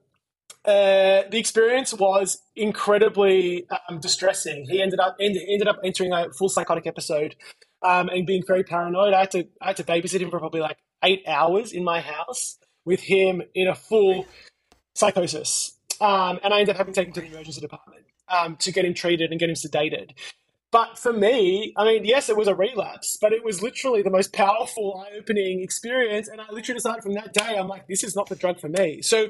uh, 0.65 1.23
the 1.31 1.39
experience 1.39 1.95
was 1.95 2.43
incredibly 2.57 3.67
um, 3.89 4.01
distressing. 4.01 4.67
He 4.69 4.83
ended 4.83 5.01
up 5.01 5.17
ended, 5.21 5.43
ended 5.49 5.69
up 5.69 5.79
entering 5.85 6.13
a 6.13 6.31
full 6.33 6.49
psychotic 6.49 6.87
episode 6.87 7.37
um, 7.83 8.09
and 8.09 8.27
being 8.27 8.43
very 8.47 8.65
paranoid. 8.65 9.15
I 9.15 9.21
had 9.21 9.31
to 9.33 9.47
I 9.63 9.69
had 9.69 9.77
to 9.77 9.85
babysit 9.85 10.21
him 10.21 10.31
for 10.31 10.39
probably 10.41 10.61
like 10.61 10.79
eight 11.05 11.23
hours 11.27 11.73
in 11.73 11.85
my 11.85 12.01
house 12.01 12.59
with 12.85 13.01
him 13.01 13.43
in 13.55 13.69
a 13.69 13.75
full 13.75 14.27
psychosis, 14.95 15.79
um, 16.01 16.41
and 16.43 16.53
I 16.53 16.61
ended 16.61 16.75
up 16.75 16.79
having 16.79 16.93
to 16.95 17.01
take 17.01 17.09
him 17.09 17.15
to 17.15 17.21
the 17.21 17.29
emergency 17.29 17.61
department 17.61 18.05
um, 18.29 18.57
to 18.57 18.73
get 18.73 18.85
him 18.85 18.95
treated 18.95 19.31
and 19.31 19.39
get 19.39 19.49
him 19.49 19.55
sedated. 19.55 20.11
But 20.71 20.99
for 20.99 21.13
me, 21.13 21.73
I 21.77 21.85
mean, 21.85 22.05
yes, 22.05 22.29
it 22.29 22.37
was 22.37 22.47
a 22.47 22.55
relapse, 22.55 23.17
but 23.21 23.33
it 23.33 23.43
was 23.43 23.63
literally 23.63 24.03
the 24.03 24.11
most 24.11 24.33
powerful, 24.35 25.03
eye 25.03 25.17
opening 25.17 25.63
experience. 25.63 26.29
And 26.29 26.41
I 26.41 26.45
literally 26.51 26.77
decided 26.77 27.03
from 27.03 27.15
that 27.15 27.33
day, 27.33 27.57
I'm 27.59 27.69
like, 27.69 27.87
this 27.89 28.05
is 28.05 28.15
not 28.15 28.29
the 28.29 28.37
drug 28.37 28.61
for 28.61 28.69
me. 28.69 29.01
So 29.01 29.29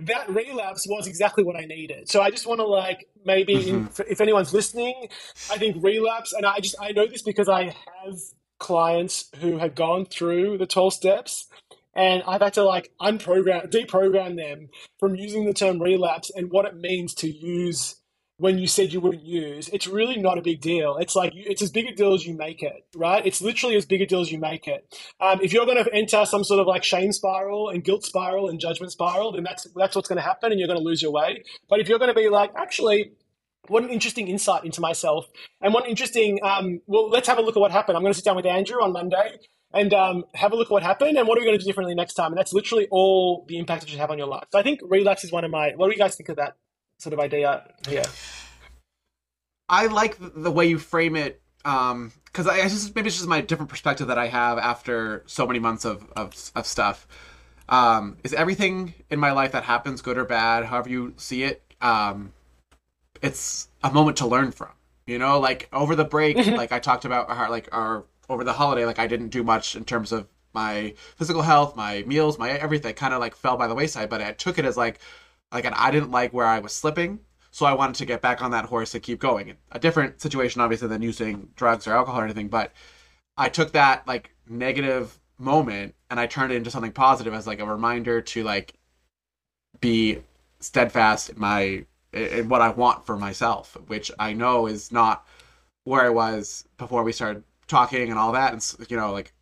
that 0.00 0.28
relapse 0.28 0.86
was 0.86 1.06
exactly 1.06 1.42
what 1.42 1.56
I 1.56 1.64
needed. 1.64 2.10
So 2.10 2.20
I 2.20 2.30
just 2.30 2.46
want 2.46 2.60
to 2.60 2.66
like 2.66 3.08
maybe 3.24 3.56
mm-hmm. 3.56 4.02
in, 4.02 4.06
if 4.08 4.20
anyone's 4.20 4.52
listening, 4.52 5.08
I 5.50 5.56
think 5.56 5.82
relapse, 5.82 6.32
and 6.32 6.44
I 6.44 6.58
just 6.58 6.76
I 6.80 6.92
know 6.92 7.06
this 7.06 7.22
because 7.22 7.48
I 7.48 7.74
have 8.04 8.18
clients 8.58 9.30
who 9.40 9.58
have 9.58 9.74
gone 9.74 10.04
through 10.04 10.58
the 10.58 10.66
12 10.66 10.92
steps 10.92 11.48
and 11.94 12.22
I've 12.26 12.40
had 12.40 12.54
to 12.54 12.64
like 12.64 12.92
unprogram, 13.00 13.70
deprogram 13.70 14.36
them 14.36 14.68
from 14.98 15.14
using 15.16 15.44
the 15.44 15.52
term 15.52 15.80
relapse 15.80 16.30
and 16.34 16.50
what 16.50 16.64
it 16.64 16.76
means 16.76 17.14
to 17.16 17.28
use 17.28 17.96
when 18.42 18.58
you 18.58 18.66
said 18.66 18.92
you 18.92 19.00
wouldn't 19.00 19.24
use. 19.24 19.68
It's 19.68 19.86
really 19.86 20.16
not 20.16 20.36
a 20.36 20.42
big 20.42 20.60
deal. 20.60 20.96
It's 20.96 21.14
like 21.14 21.32
it's 21.32 21.62
as 21.62 21.70
big 21.70 21.86
a 21.86 21.94
deal 21.94 22.12
as 22.12 22.26
you 22.26 22.34
make 22.34 22.60
it, 22.60 22.84
right? 22.96 23.24
It's 23.24 23.40
literally 23.40 23.76
as 23.76 23.86
big 23.86 24.00
a 24.00 24.06
deal 24.06 24.20
as 24.20 24.32
you 24.32 24.38
make 24.40 24.66
it. 24.66 24.84
Um, 25.20 25.38
if 25.40 25.52
you're 25.52 25.64
going 25.64 25.82
to 25.82 25.94
enter 25.94 26.26
some 26.26 26.42
sort 26.42 26.58
of 26.58 26.66
like 26.66 26.82
shame 26.82 27.12
spiral 27.12 27.68
and 27.68 27.84
guilt 27.84 28.04
spiral 28.04 28.48
and 28.48 28.58
judgment 28.58 28.90
spiral, 28.90 29.30
then 29.30 29.44
that's 29.44 29.68
that's 29.76 29.94
what's 29.94 30.08
going 30.08 30.16
to 30.16 30.24
happen, 30.24 30.50
and 30.50 30.58
you're 30.58 30.66
going 30.66 30.80
to 30.80 30.84
lose 30.84 31.00
your 31.00 31.12
way. 31.12 31.44
But 31.68 31.78
if 31.78 31.88
you're 31.88 32.00
going 32.00 32.12
to 32.12 32.20
be 32.20 32.28
like, 32.28 32.50
actually, 32.56 33.12
what 33.68 33.84
an 33.84 33.90
interesting 33.90 34.26
insight 34.26 34.64
into 34.64 34.80
myself, 34.80 35.28
and 35.60 35.72
what 35.72 35.84
an 35.84 35.90
interesting. 35.90 36.40
Um, 36.42 36.80
well, 36.88 37.08
let's 37.10 37.28
have 37.28 37.38
a 37.38 37.42
look 37.42 37.56
at 37.56 37.60
what 37.60 37.70
happened. 37.70 37.96
I'm 37.96 38.02
going 38.02 38.12
to 38.12 38.18
sit 38.18 38.24
down 38.24 38.34
with 38.34 38.46
Andrew 38.46 38.82
on 38.82 38.92
Monday 38.92 39.38
and 39.72 39.94
um, 39.94 40.24
have 40.34 40.50
a 40.50 40.56
look 40.56 40.66
at 40.66 40.72
what 40.72 40.82
happened 40.82 41.16
and 41.16 41.28
what 41.28 41.38
are 41.38 41.42
we 41.42 41.46
going 41.46 41.58
to 41.58 41.62
do 41.62 41.68
differently 41.68 41.94
next 41.94 42.14
time. 42.14 42.32
And 42.32 42.38
that's 42.38 42.52
literally 42.52 42.88
all 42.90 43.44
the 43.48 43.58
impact 43.58 43.84
it 43.84 43.88
should 43.88 44.00
have 44.00 44.10
on 44.10 44.18
your 44.18 44.26
life. 44.26 44.44
So 44.50 44.58
I 44.58 44.64
think 44.64 44.80
relapse 44.82 45.22
is 45.22 45.30
one 45.30 45.44
of 45.44 45.52
my. 45.52 45.74
What 45.76 45.86
do 45.86 45.92
you 45.92 45.98
guys 45.98 46.16
think 46.16 46.28
of 46.28 46.36
that 46.36 46.56
sort 47.02 47.12
of 47.12 47.20
idea? 47.20 47.68
Yeah. 47.88 48.06
I 49.68 49.86
like 49.86 50.16
the 50.20 50.50
way 50.50 50.66
you 50.66 50.78
frame 50.78 51.16
it 51.16 51.42
um, 51.64 52.12
because 52.26 52.46
I, 52.46 52.60
I 52.60 52.62
just 52.62 52.94
maybe 52.94 53.08
it's 53.08 53.16
just 53.16 53.28
my 53.28 53.40
different 53.40 53.70
perspective 53.70 54.08
that 54.08 54.18
I 54.18 54.28
have 54.28 54.58
after 54.58 55.22
so 55.26 55.46
many 55.46 55.58
months 55.58 55.84
of 55.84 56.10
of, 56.16 56.34
of 56.54 56.66
stuff. 56.66 57.06
Um, 57.68 58.18
is 58.22 58.34
everything 58.34 58.94
in 59.10 59.18
my 59.18 59.32
life 59.32 59.52
that 59.52 59.64
happens 59.64 60.02
good 60.02 60.18
or 60.18 60.24
bad, 60.24 60.64
however 60.64 60.90
you 60.90 61.14
see 61.16 61.44
it, 61.44 61.62
um, 61.80 62.32
it's 63.22 63.68
a 63.82 63.90
moment 63.90 64.18
to 64.18 64.26
learn 64.26 64.52
from. 64.52 64.70
You 65.06 65.18
know, 65.18 65.40
like 65.40 65.68
over 65.72 65.96
the 65.96 66.04
break, 66.04 66.36
like 66.46 66.72
I 66.72 66.78
talked 66.78 67.04
about, 67.04 67.30
how, 67.30 67.50
like 67.50 67.68
our 67.72 68.04
over 68.28 68.44
the 68.44 68.52
holiday, 68.52 68.84
like 68.84 68.98
I 68.98 69.06
didn't 69.06 69.28
do 69.28 69.42
much 69.42 69.74
in 69.74 69.84
terms 69.84 70.12
of 70.12 70.28
my 70.54 70.94
physical 71.16 71.42
health, 71.42 71.76
my 71.76 72.02
meals, 72.06 72.38
my 72.38 72.50
everything. 72.50 72.94
Kind 72.94 73.14
of 73.14 73.20
like 73.20 73.34
fell 73.34 73.56
by 73.56 73.68
the 73.68 73.74
wayside, 73.74 74.10
but 74.10 74.20
I 74.20 74.32
took 74.32 74.58
it 74.58 74.64
as 74.64 74.76
like, 74.76 75.00
like 75.52 75.66
I 75.72 75.90
didn't 75.90 76.10
like 76.10 76.32
where 76.32 76.46
I 76.46 76.58
was 76.58 76.72
slipping, 76.72 77.20
so 77.50 77.66
I 77.66 77.74
wanted 77.74 77.96
to 77.96 78.06
get 78.06 78.22
back 78.22 78.42
on 78.42 78.50
that 78.52 78.66
horse 78.66 78.94
and 78.94 79.02
keep 79.02 79.20
going. 79.20 79.54
A 79.72 79.78
different 79.78 80.20
situation, 80.20 80.60
obviously, 80.60 80.88
than 80.88 81.02
using 81.02 81.50
drugs 81.56 81.86
or 81.86 81.94
alcohol 81.94 82.20
or 82.20 82.24
anything, 82.24 82.48
but 82.48 82.72
I 83.36 83.48
took 83.48 83.72
that 83.72 84.06
like 84.06 84.34
negative 84.48 85.18
moment 85.38 85.94
and 86.10 86.20
I 86.20 86.26
turned 86.26 86.52
it 86.52 86.56
into 86.56 86.70
something 86.70 86.92
positive 86.92 87.34
as 87.34 87.46
like 87.46 87.60
a 87.60 87.66
reminder 87.66 88.20
to 88.20 88.42
like 88.44 88.74
be 89.80 90.22
steadfast 90.60 91.30
in 91.30 91.38
my 91.38 91.84
in 92.12 92.48
what 92.48 92.60
I 92.60 92.70
want 92.70 93.06
for 93.06 93.16
myself, 93.16 93.76
which 93.86 94.10
I 94.18 94.32
know 94.32 94.66
is 94.66 94.92
not 94.92 95.26
where 95.84 96.02
I 96.02 96.10
was 96.10 96.66
before 96.76 97.02
we 97.02 97.12
started 97.12 97.42
talking 97.66 98.10
and 98.10 98.18
all 98.18 98.32
that. 98.32 98.52
And 98.52 98.90
you 98.90 98.96
know, 98.96 99.12
like, 99.12 99.32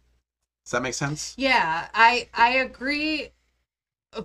does 0.64 0.72
that 0.72 0.82
make 0.82 0.94
sense? 0.94 1.34
Yeah, 1.36 1.88
I 1.94 2.28
I 2.34 2.50
agree 2.58 3.30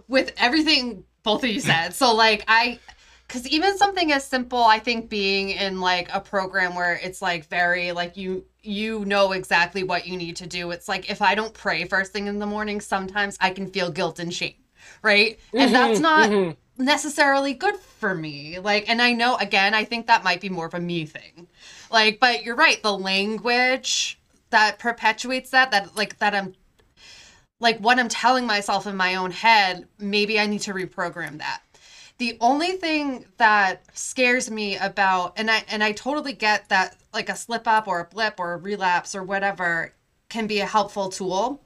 with 0.08 0.32
everything 0.38 1.04
both 1.26 1.44
of 1.44 1.50
you 1.50 1.60
said. 1.60 1.94
so 1.94 2.14
like 2.16 2.46
I 2.48 2.80
because 3.28 3.48
even 3.48 3.78
something 3.78 4.12
as 4.12 4.26
simple 4.26 4.64
i 4.64 4.80
think 4.80 5.10
being 5.10 5.50
in 5.50 5.82
like 5.82 6.10
a 6.14 6.20
program 6.20 6.76
where 6.76 7.00
it's 7.02 7.22
like 7.22 7.48
very 7.48 7.92
like 7.92 8.16
you 8.16 8.46
you 8.62 9.04
know 9.06 9.32
exactly 9.32 9.84
what 9.84 10.08
you 10.08 10.18
need 10.18 10.36
to 10.36 10.48
do 10.48 10.72
it's 10.72 10.88
like 10.88 11.10
if 11.10 11.22
i 11.22 11.36
don't 11.36 11.54
pray 11.54 11.86
first 11.86 12.12
thing 12.14 12.28
in 12.28 12.40
the 12.40 12.46
morning 12.46 12.80
sometimes 12.80 13.38
i 13.42 13.50
can 13.50 13.68
feel 13.68 13.92
guilt 13.92 14.20
and 14.20 14.34
shame 14.34 14.56
right 15.02 15.40
mm-hmm, 15.48 15.58
and 15.58 15.74
that's 15.74 16.00
not 16.00 16.30
mm-hmm. 16.30 16.84
necessarily 16.84 17.54
good 17.54 17.76
for 17.76 18.14
me 18.14 18.60
like 18.60 18.88
and 18.90 19.02
i 19.02 19.12
know 19.12 19.36
again 19.38 19.74
i 19.74 19.84
think 19.84 20.08
that 20.08 20.24
might 20.24 20.42
be 20.42 20.50
more 20.50 20.68
of 20.68 20.74
a 20.74 20.80
me 20.80 21.06
thing 21.06 21.48
like 21.92 22.20
but 22.20 22.44
you're 22.44 22.56
right 22.56 22.82
the 22.84 22.96
language 22.96 24.20
that 24.52 24.78
perpetuates 24.80 25.50
that 25.50 25.72
that 25.72 25.96
like 25.96 26.18
that 26.20 26.36
i'm 26.36 26.54
like 27.60 27.80
what 27.80 28.00
i'm 28.00 28.10
telling 28.10 28.46
myself 28.46 28.88
in 28.88 28.96
my 28.96 29.16
own 29.16 29.32
head 29.32 29.88
maybe 30.00 30.40
i 30.40 30.46
need 30.46 30.62
to 30.62 30.74
reprogram 30.74 31.38
that 31.38 31.62
the 32.18 32.38
only 32.40 32.74
thing 32.74 33.26
that 33.38 33.84
scares 33.94 34.50
me 34.50 34.78
about 34.78 35.34
and 35.36 35.52
I 35.52 35.64
and 35.68 35.84
I 35.84 35.92
totally 35.92 36.34
get 36.34 36.70
that 36.70 36.96
like 37.14 37.30
a 37.30 37.36
slip 37.36 37.68
up 37.68 37.88
or 37.88 38.00
a 38.00 38.06
blip 38.06 38.40
or 38.40 38.54
a 38.54 38.58
relapse 38.58 39.16
or 39.16 39.24
whatever 39.24 39.94
can 40.30 40.48
be 40.48 40.60
a 40.60 40.66
helpful 40.66 41.10
tool. 41.10 41.62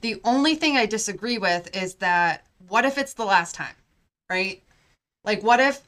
The 0.00 0.20
only 0.24 0.56
thing 0.56 0.76
I 0.76 0.86
disagree 0.86 1.38
with 1.38 1.74
is 1.76 1.94
that 1.96 2.46
what 2.68 2.84
if 2.84 2.98
it's 2.98 3.14
the 3.14 3.24
last 3.24 3.54
time? 3.54 3.74
Right? 4.28 4.62
Like 5.22 5.42
what 5.42 5.60
if 5.60 5.80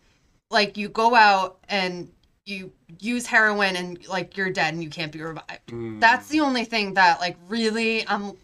like 0.50 0.76
you 0.76 0.88
go 0.88 1.16
out 1.16 1.58
and 1.68 2.08
you 2.44 2.70
use 3.00 3.26
heroin 3.26 3.74
and 3.74 4.06
like 4.06 4.36
you're 4.36 4.50
dead 4.50 4.72
and 4.72 4.84
you 4.84 4.88
can't 4.88 5.10
be 5.10 5.20
revived. 5.20 5.66
Mm. 5.66 6.00
That's 6.00 6.28
the 6.28 6.38
only 6.40 6.64
thing 6.64 6.94
that 6.94 7.18
like 7.18 7.36
really 7.48 8.06
I'm 8.06 8.22
um, 8.22 8.36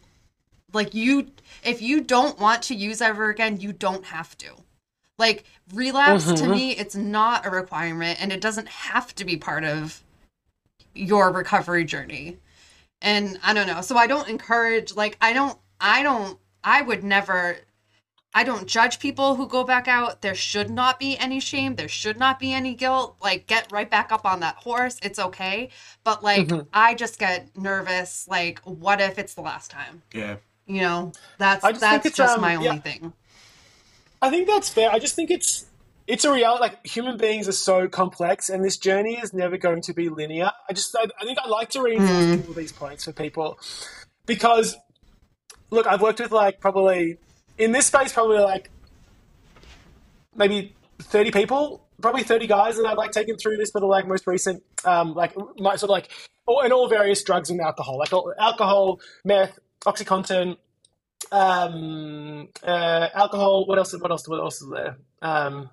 like 0.73 0.95
you 0.95 1.29
if 1.65 1.83
you 1.83 2.01
don't 2.01 2.39
want 2.39 2.63
to 2.65 2.75
use 2.75 3.01
ever 3.01 3.31
again, 3.31 3.61
you 3.61 3.73
don't 3.73 4.05
have 4.07 4.37
to. 4.39 4.51
Like 5.19 5.45
relapse 5.75 6.25
mm-hmm. 6.25 6.45
to 6.45 6.49
me, 6.49 6.73
it's 6.73 6.97
not 6.97 7.47
a 7.47 7.51
requirement 7.51 8.21
and 8.21 8.33
it 8.33 8.41
doesn't 8.41 8.69
have 8.69 9.15
to 9.17 9.25
be 9.25 9.37
part 9.37 9.65
of 9.65 10.03
your 10.95 11.31
recovery 11.33 11.85
journey. 11.85 12.39
And 13.01 13.39
I 13.43 13.55
don't 13.55 13.67
know. 13.67 13.81
So 13.81 13.97
I 13.97 14.07
don't 14.07 14.29
encourage 14.29 14.95
like 14.97 15.17
I 15.21 15.33
don't 15.33 15.59
I 15.81 16.03
don't 16.03 16.39
I 16.65 16.83
would 16.83 17.05
never 17.05 17.57
I 18.35 18.45
don't 18.45 18.67
judge 18.67 18.99
people 18.99 19.35
who 19.35 19.47
go 19.47 19.63
back 19.63 19.89
out. 19.89 20.23
There 20.23 20.35
should 20.35 20.71
not 20.71 20.99
be 20.99 21.19
any 21.19 21.39
shame. 21.39 21.77
There 21.77 21.89
should 21.89 22.19
not 22.19 22.39
be 22.39 22.53
any 22.53 22.75
guilt. 22.75 23.17
Like 23.21 23.47
get 23.47 23.71
right 23.71 23.91
back 23.91 24.11
up 24.11 24.25
on 24.25 24.41
that 24.41 24.57
horse. 24.57 24.99
It's 25.03 25.19
okay. 25.19 25.69
But 26.03 26.25
like 26.25 26.49
mm-hmm. 26.49 26.67
I 26.73 26.95
just 26.95 27.19
get 27.19 27.57
nervous 27.57 28.27
like 28.29 28.61
what 28.61 29.01
if 29.01 29.19
it's 29.19 29.35
the 29.35 29.43
last 29.43 29.71
time? 29.71 30.03
Yeah. 30.15 30.37
You 30.67 30.81
know, 30.81 31.13
that's 31.39 31.65
just 31.65 31.81
that's 31.81 32.11
just 32.11 32.37
um, 32.37 32.41
my 32.41 32.55
only 32.55 32.67
yeah. 32.67 32.79
thing. 32.79 33.13
I 34.21 34.31
think 34.31 34.47
that's 34.47 34.69
fair. 34.69 34.91
I 34.91 34.99
just 34.99 35.17
think 35.17 35.31
it's 35.31 35.67
it's 36.07 36.25
a 36.25 36.33
reality. 36.33 36.63
Like 36.63 36.87
human 36.87 37.17
beings 37.17 37.49
are 37.49 37.53
so 37.53 37.89
complex, 37.89 38.49
and 38.49 38.65
this 38.65 38.77
journey 38.77 39.19
is 39.19 39.33
never 39.33 39.57
going 39.57 39.83
to 39.83 39.93
be 39.93 40.09
linear. 40.09 40.51
I 40.69 40.73
just 40.73 40.95
I, 40.97 41.07
I 41.21 41.25
think 41.25 41.39
I 41.39 41.49
like 41.49 41.71
to 41.71 41.83
reinforce 41.83 42.11
mm. 42.11 42.49
all 42.49 42.55
these 42.55 42.73
points 42.73 43.05
for 43.05 43.13
people 43.13 43.59
because 44.27 44.77
look, 45.71 45.87
I've 45.87 46.01
worked 46.01 46.21
with 46.21 46.33
like 46.33 46.61
probably 46.61 47.19
in 47.59 47.73
this 47.73 47.87
space 47.87 48.13
probably 48.13 48.39
like 48.39 48.71
maybe 50.37 50.75
thirty 51.01 51.33
people, 51.33 51.85
probably 52.01 52.23
thirty 52.23 52.47
guys 52.47 52.77
that 52.77 52.87
I've 52.87 52.99
like 52.99 53.11
taken 53.11 53.37
through 53.37 53.57
this 53.57 53.71
for 53.71 53.81
the 53.81 53.87
like 53.87 54.07
most 54.07 54.27
recent 54.27 54.63
um 54.85 55.15
like 55.15 55.35
my 55.59 55.77
sort 55.77 55.85
of 55.85 55.91
like 55.91 56.11
and 56.47 56.73
all 56.73 56.89
various 56.89 57.23
drugs 57.23 57.51
and 57.51 57.61
alcohol, 57.61 57.99
like 57.99 58.13
alcohol, 58.39 59.01
meth, 59.25 59.59
OxyContin, 59.85 60.57
um, 61.31 62.49
uh, 62.63 63.09
alcohol. 63.15 63.67
What 63.67 63.79
else? 63.79 63.93
What 63.99 64.11
else? 64.11 64.29
What 64.29 64.41
else 64.41 64.63
is 64.63 64.71
there? 64.71 64.97
Um, 65.21 65.71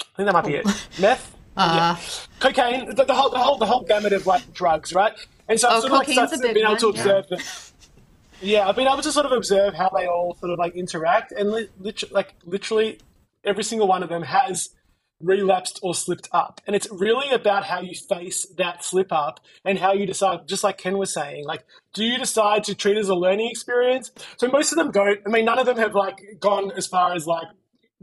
I 0.00 0.16
think 0.16 0.26
that 0.26 0.32
might 0.32 0.44
be 0.44 0.54
it. 0.54 0.66
Meth. 1.00 1.36
Uh, 1.56 1.96
yeah. 1.96 2.04
Cocaine. 2.40 2.94
The, 2.94 3.04
the, 3.04 3.14
whole, 3.14 3.30
the 3.30 3.38
whole, 3.38 3.58
the 3.58 3.66
whole 3.66 3.82
gamut 3.82 4.12
of 4.12 4.26
like 4.26 4.52
drugs, 4.52 4.94
right? 4.94 5.12
And 5.48 5.60
so 5.60 5.68
I've 5.68 5.78
oh, 5.78 5.80
sort 5.80 5.92
of 5.92 5.98
like 5.98 6.08
started, 6.08 6.40
been 6.40 6.66
able 6.66 6.76
to 6.76 6.88
observe 6.88 7.26
yeah. 7.30 7.36
them. 7.36 7.46
Yeah, 8.40 8.68
I've 8.68 8.74
been 8.74 8.88
able 8.88 9.02
to 9.02 9.12
sort 9.12 9.26
of 9.26 9.32
observe 9.32 9.74
how 9.74 9.88
they 9.90 10.06
all 10.06 10.34
sort 10.40 10.50
of 10.52 10.58
like 10.58 10.74
interact, 10.74 11.32
and 11.32 11.50
li- 11.50 11.68
literally, 11.78 12.12
like 12.12 12.34
literally, 12.44 12.98
every 13.44 13.62
single 13.62 13.86
one 13.86 14.02
of 14.02 14.08
them 14.08 14.22
has 14.22 14.70
relapsed 15.22 15.78
or 15.82 15.94
slipped 15.94 16.28
up. 16.32 16.60
And 16.66 16.76
it's 16.76 16.88
really 16.90 17.30
about 17.30 17.64
how 17.64 17.80
you 17.80 17.94
face 17.94 18.46
that 18.58 18.84
slip 18.84 19.12
up 19.12 19.40
and 19.64 19.78
how 19.78 19.92
you 19.92 20.06
decide, 20.06 20.48
just 20.48 20.64
like 20.64 20.78
Ken 20.78 20.98
was 20.98 21.12
saying, 21.12 21.44
like, 21.44 21.64
do 21.94 22.04
you 22.04 22.18
decide 22.18 22.64
to 22.64 22.74
treat 22.74 22.96
it 22.96 23.00
as 23.00 23.08
a 23.08 23.14
learning 23.14 23.50
experience? 23.50 24.10
So 24.36 24.48
most 24.48 24.72
of 24.72 24.78
them 24.78 24.90
don't, 24.90 25.20
I 25.26 25.30
mean, 25.30 25.44
none 25.44 25.58
of 25.58 25.66
them 25.66 25.78
have 25.78 25.94
like 25.94 26.18
gone 26.40 26.72
as 26.72 26.86
far 26.86 27.14
as 27.14 27.26
like 27.26 27.46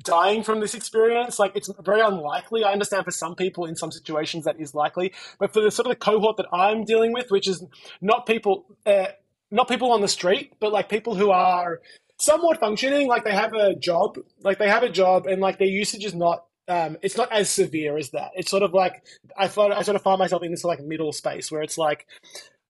dying 0.04 0.44
from 0.44 0.60
this 0.60 0.74
experience. 0.74 1.40
Like 1.40 1.56
it's 1.56 1.70
very 1.84 2.02
unlikely. 2.02 2.64
I 2.64 2.72
understand 2.72 3.06
for 3.06 3.12
some 3.12 3.36
people 3.36 3.66
in 3.66 3.76
some 3.76 3.92
situations 3.92 4.46
that 4.46 4.60
is 4.60 4.74
likely, 4.74 5.14
but 5.40 5.54
for 5.54 5.62
the 5.62 5.72
sort 5.72 5.88
of 5.88 5.92
the 5.92 5.98
cohort 5.98 6.38
that 6.38 6.48
I'm 6.54 6.84
dealing 6.84 7.14
with, 7.14 7.30
which 7.30 7.48
is 7.48 7.64
not 8.02 8.26
people, 8.26 8.66
uh, 8.86 9.08
not 9.52 9.68
people 9.68 9.92
on 9.92 10.02
the 10.02 10.08
street, 10.08 10.54
but 10.60 10.72
like 10.72 10.90
people 10.90 11.16
who 11.16 11.32
are 11.32 11.82
somewhat 12.18 12.60
functioning, 12.60 13.08
like 13.08 13.24
they 13.24 13.34
have 13.34 13.54
a 13.54 13.76
job, 13.76 14.18
like 14.44 14.60
they 14.60 14.70
have 14.70 14.84
a 14.84 14.90
job 14.90 15.26
and 15.26 15.42
like 15.42 15.58
their 15.58 15.68
usage 15.68 16.06
is 16.06 16.14
not 16.14 16.46
um, 16.70 16.98
it's 17.02 17.18
not 17.18 17.32
as 17.32 17.50
severe 17.50 17.98
as 17.98 18.12
that. 18.12 18.32
It's 18.36 18.52
sort 18.52 18.64
of 18.64 18.74
like 18.74 19.04
I 19.36 19.48
thought 19.48 19.72
I 19.72 19.82
sort 19.82 19.96
of 19.96 20.04
find 20.04 20.20
myself 20.20 20.44
in 20.44 20.52
this 20.52 20.64
like 20.64 20.80
middle 20.80 21.12
space 21.12 21.52
where 21.52 21.62
it's 21.62 21.78
like 21.78 22.06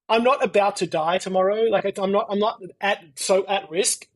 I'm 0.07 0.23
not 0.23 0.43
about 0.43 0.77
to 0.77 0.87
die 0.87 1.17
tomorrow. 1.17 1.63
Like 1.63 1.97
I'm 1.99 2.11
not 2.11 2.27
I'm 2.29 2.39
not 2.39 2.61
at 2.81 3.03
so 3.15 3.45
at 3.45 3.69
risk. 3.69 4.07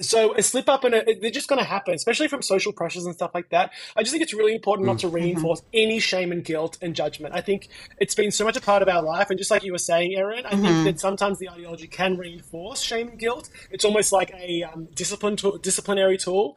So 0.00 0.32
a 0.34 0.42
slip 0.44 0.68
up 0.68 0.84
and 0.84 0.94
a, 0.94 1.04
they're 1.20 1.30
just 1.30 1.48
going 1.48 1.58
to 1.58 1.64
happen, 1.64 1.92
especially 1.92 2.28
from 2.28 2.40
social 2.40 2.72
pressures 2.72 3.04
and 3.04 3.16
stuff 3.16 3.32
like 3.34 3.48
that. 3.50 3.72
I 3.96 4.02
just 4.02 4.12
think 4.12 4.22
it's 4.22 4.32
really 4.32 4.54
important 4.54 4.86
not 4.86 5.00
to 5.00 5.08
mm-hmm. 5.08 5.16
reinforce 5.16 5.62
any 5.74 5.98
shame 5.98 6.30
and 6.30 6.44
guilt 6.44 6.78
and 6.80 6.94
judgment. 6.94 7.34
I 7.34 7.40
think 7.40 7.68
it's 7.98 8.14
been 8.14 8.30
so 8.30 8.44
much 8.44 8.56
a 8.56 8.60
part 8.60 8.80
of 8.80 8.88
our 8.88 9.02
life, 9.02 9.28
and 9.28 9.36
just 9.36 9.50
like 9.50 9.64
you 9.64 9.72
were 9.72 9.78
saying, 9.78 10.14
Erin, 10.14 10.46
I 10.46 10.52
mm-hmm. 10.52 10.62
think 10.62 10.84
that 10.84 11.00
sometimes 11.00 11.40
the 11.40 11.50
ideology 11.50 11.88
can 11.88 12.16
reinforce 12.16 12.80
shame 12.80 13.08
and 13.08 13.18
guilt. 13.18 13.50
It's 13.72 13.84
almost 13.84 14.12
like 14.12 14.32
a 14.38 14.62
um, 14.62 14.86
discipline 14.94 15.34
tool, 15.34 15.58
disciplinary 15.58 16.16
tool. 16.16 16.56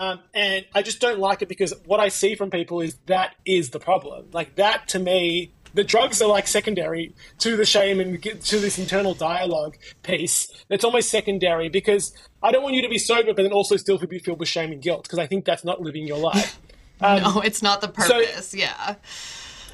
Um, 0.00 0.20
and 0.32 0.64
I 0.74 0.80
just 0.80 0.98
don't 0.98 1.18
like 1.18 1.42
it 1.42 1.48
because 1.48 1.74
what 1.84 2.00
I 2.00 2.08
see 2.08 2.34
from 2.34 2.50
people 2.50 2.80
is 2.80 2.96
that 3.04 3.34
is 3.44 3.68
the 3.68 3.78
problem. 3.78 4.28
Like 4.32 4.54
that 4.54 4.88
to 4.88 4.98
me, 4.98 5.52
the 5.74 5.84
drugs 5.84 6.22
are 6.22 6.28
like 6.28 6.48
secondary 6.48 7.14
to 7.40 7.54
the 7.54 7.66
shame 7.66 8.00
and 8.00 8.20
to 8.22 8.58
this 8.58 8.78
internal 8.78 9.12
dialogue 9.12 9.76
piece. 10.02 10.50
It's 10.70 10.84
almost 10.84 11.10
secondary 11.10 11.68
because 11.68 12.14
I 12.42 12.50
don't 12.50 12.62
want 12.62 12.76
you 12.76 12.82
to 12.82 12.88
be 12.88 12.98
sober, 12.98 13.34
but 13.34 13.42
then 13.42 13.52
also 13.52 13.76
still 13.76 13.98
be 13.98 14.18
filled 14.18 14.40
with 14.40 14.48
shame 14.48 14.72
and 14.72 14.80
guilt 14.80 15.02
because 15.02 15.18
I 15.18 15.26
think 15.26 15.44
that's 15.44 15.64
not 15.64 15.82
living 15.82 16.06
your 16.06 16.18
life. 16.18 16.58
Um, 17.02 17.22
no, 17.22 17.40
it's 17.40 17.62
not 17.62 17.80
the 17.80 17.88
purpose. 17.88 18.48
So, 18.48 18.58
yeah. 18.58 18.96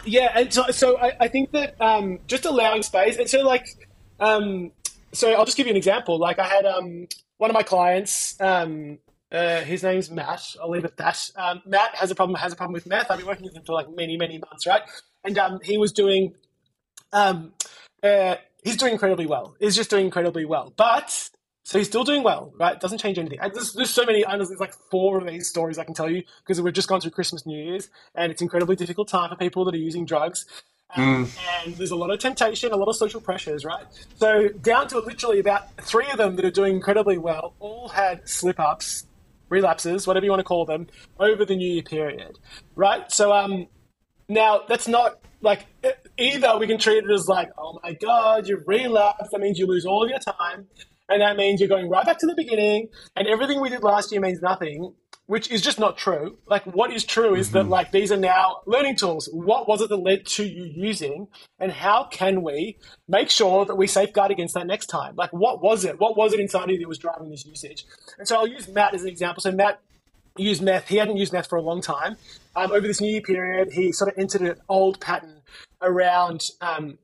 Yeah, 0.05 0.31
and 0.33 0.55
so, 0.55 0.71
so 0.71 0.97
I, 0.97 1.17
I 1.23 1.27
think 1.27 1.51
that 1.51 1.75
um, 1.81 2.21
just 2.29 2.45
allowing 2.45 2.85
space, 2.85 3.17
and 3.17 3.29
so 3.29 3.43
like, 3.43 3.67
um, 4.21 4.71
so 5.13 5.33
I'll 5.33 5.45
just 5.45 5.57
give 5.57 5.67
you 5.67 5.73
an 5.73 5.77
example. 5.77 6.21
Like 6.21 6.39
I 6.39 6.47
had 6.47 6.65
um, 6.65 7.09
one 7.39 7.51
of 7.51 7.55
my 7.55 7.65
clients 7.65 8.41
um, 8.41 8.99
uh, 9.33 9.61
his 9.61 9.83
name's 9.83 10.11
Matt. 10.11 10.55
I'll 10.63 10.71
leave 10.71 10.85
it 10.85 10.93
at 10.93 10.97
that. 10.99 11.31
Um, 11.37 11.63
Matt 11.67 11.95
has 11.97 12.11
a 12.11 12.15
problem. 12.15 12.39
Has 12.39 12.53
a 12.53 12.57
problem 12.57 12.75
with 12.75 12.87
meth. 12.87 13.11
I've 13.11 13.19
been 13.19 13.27
working 13.27 13.45
with 13.45 13.57
him 13.57 13.65
for 13.65 13.73
like 13.73 13.89
many, 13.95 14.17
many 14.17 14.39
months, 14.39 14.67
right? 14.67 14.83
And 15.25 15.37
um, 15.39 15.61
he 15.63 15.79
was 15.79 15.93
doing, 15.93 16.35
um, 17.13 17.53
uh, 18.03 18.37
he's 18.63 18.77
doing 18.77 18.93
incredibly 18.93 19.27
well. 19.27 19.57
He's 19.59 19.75
just 19.75 19.91
doing 19.91 20.07
incredibly 20.07 20.45
well. 20.45 20.73
But 20.77 21.31
so 21.65 21.79
he's 21.79 21.89
still 21.89 22.05
doing 22.05 22.23
well, 22.23 22.53
right? 22.57 22.79
Doesn't 22.79 22.99
change 22.99 23.19
anything. 23.19 23.41
There's, 23.53 23.73
there's 23.73 23.91
so 23.91 24.05
many. 24.05 24.25
I 24.25 24.37
know 24.37 24.45
There's 24.45 24.61
like 24.61 24.75
four 24.91 25.19
of 25.19 25.27
these 25.27 25.49
stories 25.49 25.79
I 25.79 25.85
can 25.85 25.95
tell 25.95 26.09
you 26.09 26.23
because 26.45 26.61
we've 26.61 26.73
just 26.73 26.89
gone 26.89 27.01
through 27.01 27.11
Christmas, 27.11 27.45
New 27.45 27.59
Year's, 27.61 27.91
and 28.15 28.31
it's 28.31 28.41
incredibly 28.41 28.77
difficult 28.77 29.09
time 29.09 29.31
for 29.31 29.37
people 29.37 29.65
that 29.65 29.75
are 29.75 29.79
using 29.79 30.05
drugs. 30.05 30.47
Um, 30.95 31.29
And 31.65 31.75
there's 31.75 31.91
a 31.91 31.97
lot 31.97 32.11
of 32.11 32.21
temptation, 32.21 32.71
a 32.71 32.77
lot 32.77 32.89
of 32.89 32.95
social 32.95 33.21
pressures, 33.21 33.65
right? 33.65 33.85
So 34.15 34.49
down 34.49 34.87
to 34.89 35.01
literally 35.01 35.41
about 35.41 35.77
three 35.79 36.09
of 36.11 36.19
them 36.19 36.37
that 36.37 36.45
are 36.45 36.51
doing 36.53 36.77
incredibly 36.77 37.19
well, 37.19 37.55
all 37.59 37.89
had 37.89 38.29
slip 38.29 38.61
ups, 38.61 39.05
relapses, 39.49 40.07
whatever 40.07 40.25
you 40.25 40.31
want 40.31 40.41
to 40.41 40.45
call 40.45 40.65
them, 40.65 40.87
over 41.19 41.45
the 41.45 41.57
New 41.57 41.71
Year 41.71 41.83
period, 41.83 42.39
right? 42.75 43.11
So 43.11 43.33
um, 43.33 43.67
now 44.29 44.63
that's 44.69 44.89
not 44.89 45.19
like 45.41 45.67
either 46.19 46.59
we 46.59 46.67
can 46.67 46.79
treat 46.79 47.05
it 47.05 47.11
as 47.11 47.29
like, 47.29 47.51
oh 47.59 47.79
my 47.83 47.93
god, 47.95 48.49
you've 48.49 48.67
relapsed. 48.67 49.31
That 49.33 49.41
means 49.41 49.59
you 49.59 49.67
lose 49.67 49.87
all 49.87 50.03
of 50.03 50.11
your 50.11 50.19
time, 50.19 50.67
and 51.09 51.23
that 51.23 51.37
means 51.37 51.61
you're 51.61 51.69
going 51.69 51.89
right 51.89 52.05
back 52.05 52.19
to 52.19 52.27
the 52.27 52.35
beginning, 52.35 52.89
and 53.15 53.29
everything 53.29 53.61
we 53.61 53.69
did 53.69 53.83
last 53.83 54.13
year 54.13 54.21
means 54.21 54.41
nothing. 54.43 54.95
Which 55.27 55.51
is 55.51 55.61
just 55.61 55.81
not 55.81 55.99
true. 55.99 56.39
Like, 56.47 56.63
what 56.65 56.93
is 56.93 57.05
true 57.05 57.35
is 57.35 57.51
that, 57.51 57.67
like, 57.67 57.91
these 57.91 58.13
are 58.13 58.17
now 58.17 58.61
learning 58.65 58.95
tools. 58.95 59.29
What 59.33 59.67
was 59.67 59.81
it 59.81 59.89
that 59.89 59.97
led 59.97 60.25
to 60.27 60.45
you 60.45 60.65
using, 60.65 61.27
and 61.59 61.73
how 61.73 62.05
can 62.05 62.43
we 62.43 62.79
make 63.09 63.29
sure 63.29 63.65
that 63.65 63.75
we 63.75 63.89
safeguard 63.89 64.31
against 64.31 64.55
that 64.55 64.69
next 64.69 64.87
time? 64.87 65.17
Like, 65.17 65.33
what 65.33 65.61
was 65.61 65.85
it? 65.85 65.99
What 65.99 66.17
was 66.17 66.33
it 66.33 66.39
inside 66.39 66.65
of 66.65 66.71
you 66.71 66.79
that 66.79 66.89
was 66.89 66.99
driving 66.99 67.31
this 67.31 67.45
usage? 67.45 67.87
And 68.19 68.29
so 68.29 68.37
I'll 68.37 68.47
use 68.47 68.69
Matt 68.69 68.95
as 68.95 69.03
an 69.03 69.09
example. 69.09 69.41
So 69.41 69.51
Matt 69.51 69.81
used 70.39 70.63
meth. 70.63 70.89
He 70.89 70.97
hadn't 70.97 71.17
used 71.17 71.33
meth 71.33 71.49
for 71.49 71.57
a 71.57 71.63
long 71.63 71.81
time. 71.81 72.17
Um, 72.55 72.71
over 72.71 72.87
this 72.87 73.01
New 73.01 73.11
Year 73.11 73.21
period, 73.21 73.73
he 73.73 73.93
sort 73.93 74.13
of 74.13 74.19
entered 74.19 74.43
an 74.43 74.57
old 74.69 75.01
pattern 75.01 75.43
around 75.83 76.51
um, 76.61 76.99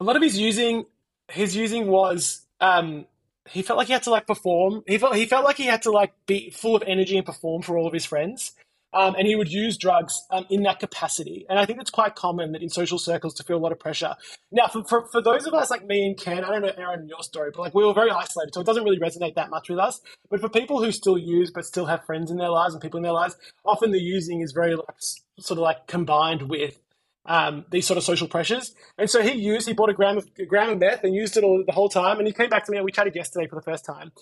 a 0.00 0.04
lot 0.04 0.16
of 0.16 0.22
his 0.22 0.38
using. 0.38 0.84
His 1.28 1.56
using 1.56 1.88
was 1.88 2.46
um, 2.60 3.06
he 3.48 3.62
felt 3.62 3.78
like 3.78 3.88
he 3.88 3.92
had 3.92 4.02
to 4.04 4.10
like 4.10 4.26
perform. 4.26 4.82
He 4.86 4.98
felt 4.98 5.16
he 5.16 5.26
felt 5.26 5.44
like 5.44 5.56
he 5.56 5.66
had 5.66 5.82
to 5.82 5.90
like 5.90 6.14
be 6.26 6.50
full 6.50 6.76
of 6.76 6.82
energy 6.86 7.16
and 7.16 7.26
perform 7.26 7.62
for 7.62 7.76
all 7.78 7.86
of 7.86 7.92
his 7.92 8.06
friends. 8.06 8.52
Um, 8.92 9.14
and 9.16 9.26
he 9.26 9.36
would 9.36 9.52
use 9.52 9.76
drugs 9.76 10.24
um, 10.30 10.46
in 10.48 10.62
that 10.62 10.80
capacity. 10.80 11.44
And 11.50 11.58
I 11.58 11.66
think 11.66 11.80
it's 11.80 11.90
quite 11.90 12.14
common 12.14 12.52
that 12.52 12.62
in 12.62 12.70
social 12.70 12.98
circles 12.98 13.34
to 13.34 13.44
feel 13.44 13.58
a 13.58 13.58
lot 13.58 13.72
of 13.72 13.78
pressure. 13.78 14.14
Now, 14.50 14.68
for, 14.68 14.84
for, 14.84 15.06
for 15.12 15.20
those 15.20 15.46
of 15.46 15.52
us 15.52 15.70
like 15.70 15.84
me 15.86 16.06
and 16.06 16.16
Ken, 16.16 16.44
I 16.44 16.50
don't 16.50 16.62
know, 16.62 16.72
Erin, 16.78 17.06
your 17.06 17.22
story, 17.22 17.50
but 17.52 17.60
like 17.60 17.74
we 17.74 17.84
were 17.84 17.92
very 17.92 18.10
isolated, 18.10 18.54
so 18.54 18.62
it 18.62 18.66
doesn't 18.66 18.84
really 18.84 18.98
resonate 18.98 19.34
that 19.34 19.50
much 19.50 19.68
with 19.68 19.78
us. 19.78 20.00
But 20.30 20.40
for 20.40 20.48
people 20.48 20.82
who 20.82 20.92
still 20.92 21.18
use 21.18 21.50
but 21.50 21.66
still 21.66 21.86
have 21.86 22.06
friends 22.06 22.30
in 22.30 22.38
their 22.38 22.48
lives 22.48 22.72
and 22.72 22.82
people 22.82 22.96
in 22.96 23.04
their 23.04 23.12
lives, 23.12 23.36
often 23.66 23.90
the 23.90 24.00
using 24.00 24.40
is 24.40 24.52
very 24.52 24.76
like 24.76 24.96
sort 25.40 25.58
of 25.58 25.62
like 25.62 25.86
combined 25.88 26.48
with 26.48 26.78
um, 27.26 27.64
these 27.70 27.86
sort 27.86 27.98
of 27.98 28.04
social 28.04 28.28
pressures. 28.28 28.74
And 28.98 29.10
so 29.10 29.22
he 29.22 29.32
used, 29.32 29.66
he 29.66 29.74
bought 29.74 29.90
a 29.90 29.94
gram 29.94 30.16
of, 30.16 30.28
a 30.38 30.44
gram 30.44 30.70
of 30.70 30.78
meth 30.78 31.04
and 31.04 31.14
used 31.14 31.36
it 31.36 31.44
all 31.44 31.62
the 31.64 31.72
whole 31.72 31.88
time. 31.88 32.18
And 32.18 32.26
he 32.26 32.32
came 32.32 32.48
back 32.48 32.64
to 32.66 32.72
me 32.72 32.78
and 32.78 32.84
we 32.84 32.92
chatted 32.92 33.14
yesterday 33.14 33.46
for 33.46 33.56
the 33.56 33.62
first 33.62 33.84
time. 33.84 34.12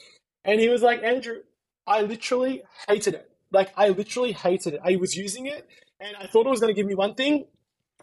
And 0.45 0.61
he 0.61 0.69
was 0.69 0.83
like, 0.83 1.03
Andrew, 1.03 1.39
I 1.87 2.03
literally 2.03 2.63
hated 2.89 3.15
it. 3.15 3.31
Like, 3.51 3.73
I 3.77 3.91
literally 3.91 4.33
hated 4.33 4.75
it. 4.75 4.81
I 4.85 4.97
was 4.97 5.17
using 5.17 5.47
it 5.47 5.69
and 6.01 6.17
I 6.17 6.27
thought 6.27 6.47
it 6.47 6.51
was 6.51 6.61
going 6.61 6.75
to 6.75 6.79
give 6.79 6.87
me 6.87 6.95
one 6.95 7.15
thing. 7.15 7.47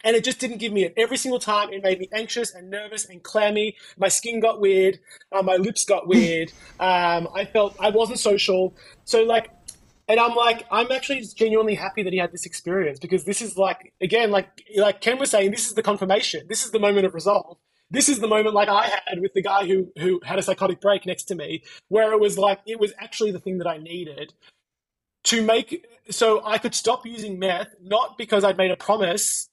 And 0.04 0.16
it 0.16 0.24
just 0.24 0.40
didn't 0.40 0.58
give 0.58 0.74
me 0.74 0.84
it. 0.84 0.96
Every 0.98 1.18
single 1.18 1.40
time, 1.40 1.72
it 1.72 1.84
made 1.84 2.00
me 2.00 2.10
anxious 2.12 2.56
and 2.56 2.72
nervous 2.72 3.06
and 3.06 3.22
clammy. 3.22 3.76
My 4.00 4.08
skin 4.08 4.40
got 4.40 4.60
weird. 4.60 4.98
Uh, 5.32 5.44
my 5.44 5.58
lips 5.58 5.86
got 5.86 6.08
weird. 6.08 6.52
Um, 6.80 7.28
I 7.36 7.46
felt 7.46 7.76
I 7.80 7.92
wasn't 7.92 8.18
social. 8.18 8.76
So, 9.04 9.22
like, 9.22 9.52
and 10.12 10.20
I'm 10.20 10.36
like, 10.36 10.66
I'm 10.70 10.92
actually 10.92 11.20
just 11.20 11.38
genuinely 11.38 11.74
happy 11.74 12.04
that 12.04 12.12
he 12.12 12.20
had 12.20 12.34
this 12.34 12.46
experience 12.46 13.00
because 13.00 13.24
this 13.24 13.42
is 13.42 13.58
like, 13.58 13.94
again, 14.02 14.30
like 14.30 14.62
like 14.76 15.00
Ken 15.00 15.18
was 15.18 15.32
saying, 15.32 15.52
this 15.52 15.68
is 15.68 15.74
the 15.74 15.82
confirmation. 15.82 16.48
This 16.50 16.66
is 16.66 16.72
the 16.72 16.80
moment 16.80 17.06
of 17.06 17.14
resolve. 17.14 17.58
This 17.90 18.10
is 18.10 18.20
the 18.20 18.28
moment 18.28 18.54
like 18.54 18.68
I 18.68 18.88
had 19.06 19.22
with 19.22 19.34
the 19.34 19.42
guy 19.42 19.66
who 19.66 19.94
who 19.98 20.20
had 20.26 20.38
a 20.38 20.44
psychotic 20.44 20.82
break 20.82 21.06
next 21.06 21.24
to 21.26 21.36
me, 21.36 21.64
where 21.88 22.12
it 22.12 22.20
was 22.20 22.38
like 22.38 22.60
it 22.68 22.78
was 22.78 22.92
actually 23.00 23.32
the 23.32 23.40
thing 23.40 23.60
that 23.60 23.68
I 23.68 23.78
needed 23.78 24.34
to 25.24 25.42
make 25.42 25.88
so 26.10 26.46
I 26.46 26.58
could 26.58 26.76
stop 26.76 27.06
using 27.06 27.40
meth, 27.40 27.74
not 27.82 28.18
because 28.18 28.44
I'd 28.44 28.58
made 28.58 28.72
a 28.72 28.76
promise, 28.76 29.48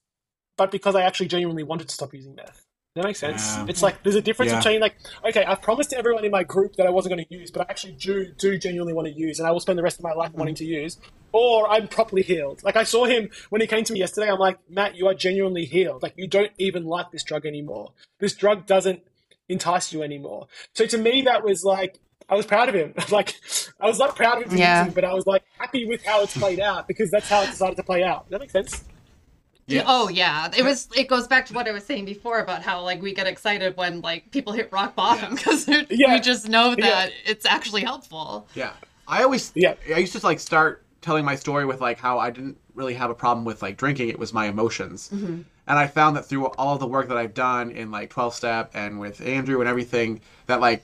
but 0.56 0.72
because 0.72 0.96
I 0.96 1.02
actually 1.02 1.28
genuinely 1.28 1.62
wanted 1.62 1.86
to 1.88 1.94
stop 1.94 2.12
using 2.12 2.34
meth. 2.34 2.64
Does 2.98 3.04
that 3.04 3.08
makes 3.10 3.20
sense? 3.20 3.56
Yeah. 3.56 3.66
It's 3.68 3.80
like 3.80 4.02
there's 4.02 4.16
a 4.16 4.20
difference 4.20 4.50
Yeah. 4.50 4.58
between 4.58 4.80
like, 4.80 4.96
okay, 5.24 5.44
I've 5.44 5.62
promised 5.62 5.90
to 5.90 5.98
everyone 5.98 6.24
in 6.24 6.32
my 6.32 6.42
group 6.42 6.74
that 6.76 6.86
I 6.88 6.90
wasn't 6.90 7.14
going 7.14 7.24
to 7.24 7.32
use, 7.32 7.48
but 7.52 7.62
I 7.62 7.66
actually 7.70 7.92
do 7.92 8.32
do 8.36 8.58
genuinely 8.58 8.92
want 8.92 9.06
to 9.06 9.14
use, 9.14 9.38
and 9.38 9.46
I 9.46 9.52
will 9.52 9.60
spend 9.60 9.78
the 9.78 9.84
rest 9.84 9.98
of 10.00 10.02
my 10.02 10.14
life 10.14 10.32
wanting 10.34 10.56
to 10.56 10.64
use. 10.64 10.98
Or 11.30 11.70
I'm 11.70 11.86
properly 11.86 12.22
healed. 12.22 12.64
Like 12.64 12.74
I 12.74 12.82
saw 12.82 13.04
him 13.04 13.30
when 13.50 13.60
he 13.60 13.68
came 13.68 13.84
to 13.84 13.92
me 13.92 14.00
yesterday. 14.00 14.28
I'm 14.28 14.40
like, 14.40 14.58
Matt, 14.68 14.96
you 14.96 15.06
are 15.06 15.14
genuinely 15.14 15.64
healed. 15.64 16.02
Like 16.02 16.14
you 16.16 16.26
don't 16.26 16.50
even 16.58 16.86
like 16.86 17.12
this 17.12 17.22
drug 17.22 17.46
anymore. 17.46 17.92
This 18.18 18.34
drug 18.34 18.66
doesn't 18.66 19.02
entice 19.48 19.92
you 19.92 20.02
anymore. 20.02 20.48
So 20.74 20.84
to 20.86 20.98
me, 20.98 21.22
that 21.22 21.44
was 21.44 21.62
like 21.64 22.00
I 22.28 22.34
was 22.34 22.46
proud 22.46 22.68
of 22.68 22.74
him. 22.74 22.94
like 23.12 23.34
I 23.80 23.86
was 23.86 24.00
not 24.00 24.16
proud 24.16 24.38
of 24.38 24.42
him 24.44 24.50
for 24.50 24.56
Yeah. 24.56 24.80
using, 24.80 24.94
but 24.94 25.04
I 25.04 25.14
was 25.14 25.24
like 25.24 25.44
happy 25.56 25.86
with 25.86 26.04
how 26.04 26.20
it's 26.24 26.36
played 26.36 26.58
out 26.58 26.88
because 26.88 27.12
that's 27.12 27.28
how 27.28 27.42
it 27.42 27.50
decided 27.50 27.76
to 27.76 27.84
play 27.84 28.02
out. 28.02 28.24
Does 28.24 28.30
that 28.32 28.40
make 28.40 28.50
sense? 28.50 28.82
Yes. 29.68 29.84
Oh 29.86 30.08
yeah, 30.08 30.50
it 30.56 30.64
was. 30.64 30.88
It 30.96 31.08
goes 31.08 31.26
back 31.26 31.46
to 31.46 31.54
what 31.54 31.68
I 31.68 31.72
was 31.72 31.84
saying 31.84 32.06
before 32.06 32.40
about 32.40 32.62
how 32.62 32.82
like 32.82 33.02
we 33.02 33.12
get 33.12 33.26
excited 33.26 33.76
when 33.76 34.00
like 34.00 34.30
people 34.30 34.52
hit 34.52 34.70
rock 34.72 34.94
bottom 34.96 35.34
because 35.34 35.68
Yeah. 35.90 36.14
we 36.14 36.20
just 36.20 36.48
know 36.48 36.70
that 36.74 36.78
Yeah. 37.10 37.30
it's 37.30 37.44
actually 37.44 37.82
helpful. 37.82 38.48
Yeah. 38.54 38.72
I 39.06 39.22
always 39.22 39.52
Yeah. 39.54 39.74
I 39.94 39.98
used 39.98 40.12
to 40.14 40.24
like 40.26 40.40
start 40.40 40.84
telling 41.02 41.24
my 41.24 41.36
story 41.36 41.64
with 41.66 41.80
like 41.80 41.98
how 41.98 42.18
I 42.18 42.30
didn't 42.30 42.58
really 42.74 42.94
have 42.94 43.10
a 43.10 43.14
problem 43.14 43.44
with 43.44 43.62
like 43.62 43.76
drinking, 43.76 44.08
it 44.08 44.18
was 44.18 44.32
my 44.32 44.46
emotions. 44.46 45.10
Mm-hmm. 45.12 45.42
And 45.66 45.78
I 45.78 45.86
found 45.86 46.16
that 46.16 46.24
through 46.24 46.46
all 46.46 46.78
the 46.78 46.86
work 46.86 47.08
that 47.08 47.18
I've 47.18 47.34
done 47.34 47.70
in 47.70 47.90
like 47.90 48.08
12 48.10 48.34
step 48.34 48.70
and 48.74 48.98
with 48.98 49.20
Andrew 49.20 49.60
and 49.60 49.68
everything 49.68 50.20
that 50.46 50.60
like 50.60 50.82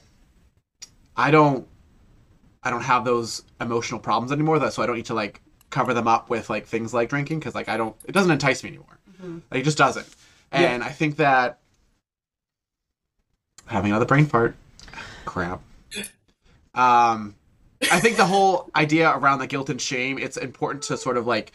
I 1.17 1.31
don't 1.31 1.67
I 2.63 2.71
don't 2.71 2.83
have 2.83 3.05
those 3.05 3.43
emotional 3.61 4.01
problems 4.01 4.31
anymore 4.33 4.59
that 4.59 4.73
so 4.73 4.83
I 4.83 4.87
don't 4.87 4.97
need 4.97 5.07
to 5.07 5.15
like 5.15 5.41
cover 5.75 5.93
them 5.93 6.07
up 6.07 6.31
with 6.31 6.49
like 6.49 6.67
things 6.67 6.95
like 6.95 7.09
drinking 7.09 7.41
cuz 7.41 7.55
like 7.55 7.69
I 7.69 7.77
don't 7.77 7.97
it 8.05 8.13
doesn't 8.13 8.31
entice 8.31 8.63
me 8.63 8.71
anymore. 8.71 8.99
Like 9.51 9.61
it 9.61 9.65
just 9.65 9.79
doesn't. 9.79 10.07
And 10.53 10.85
I 10.85 10.91
think 10.91 11.17
that 11.17 11.59
having 13.67 13.91
another 13.91 14.07
brain 14.07 14.27
fart 14.27 14.55
crap. 15.25 15.61
Um 16.75 17.35
I 17.91 18.01
think 18.01 18.17
the 18.17 18.27
whole 18.27 18.71
idea 18.77 19.11
around 19.11 19.41
the 19.41 19.47
guilt 19.47 19.69
and 19.69 19.81
shame, 19.81 20.19
it's 20.19 20.37
important 20.37 20.85
to 20.85 20.97
sort 20.97 21.17
of 21.17 21.27
like 21.27 21.53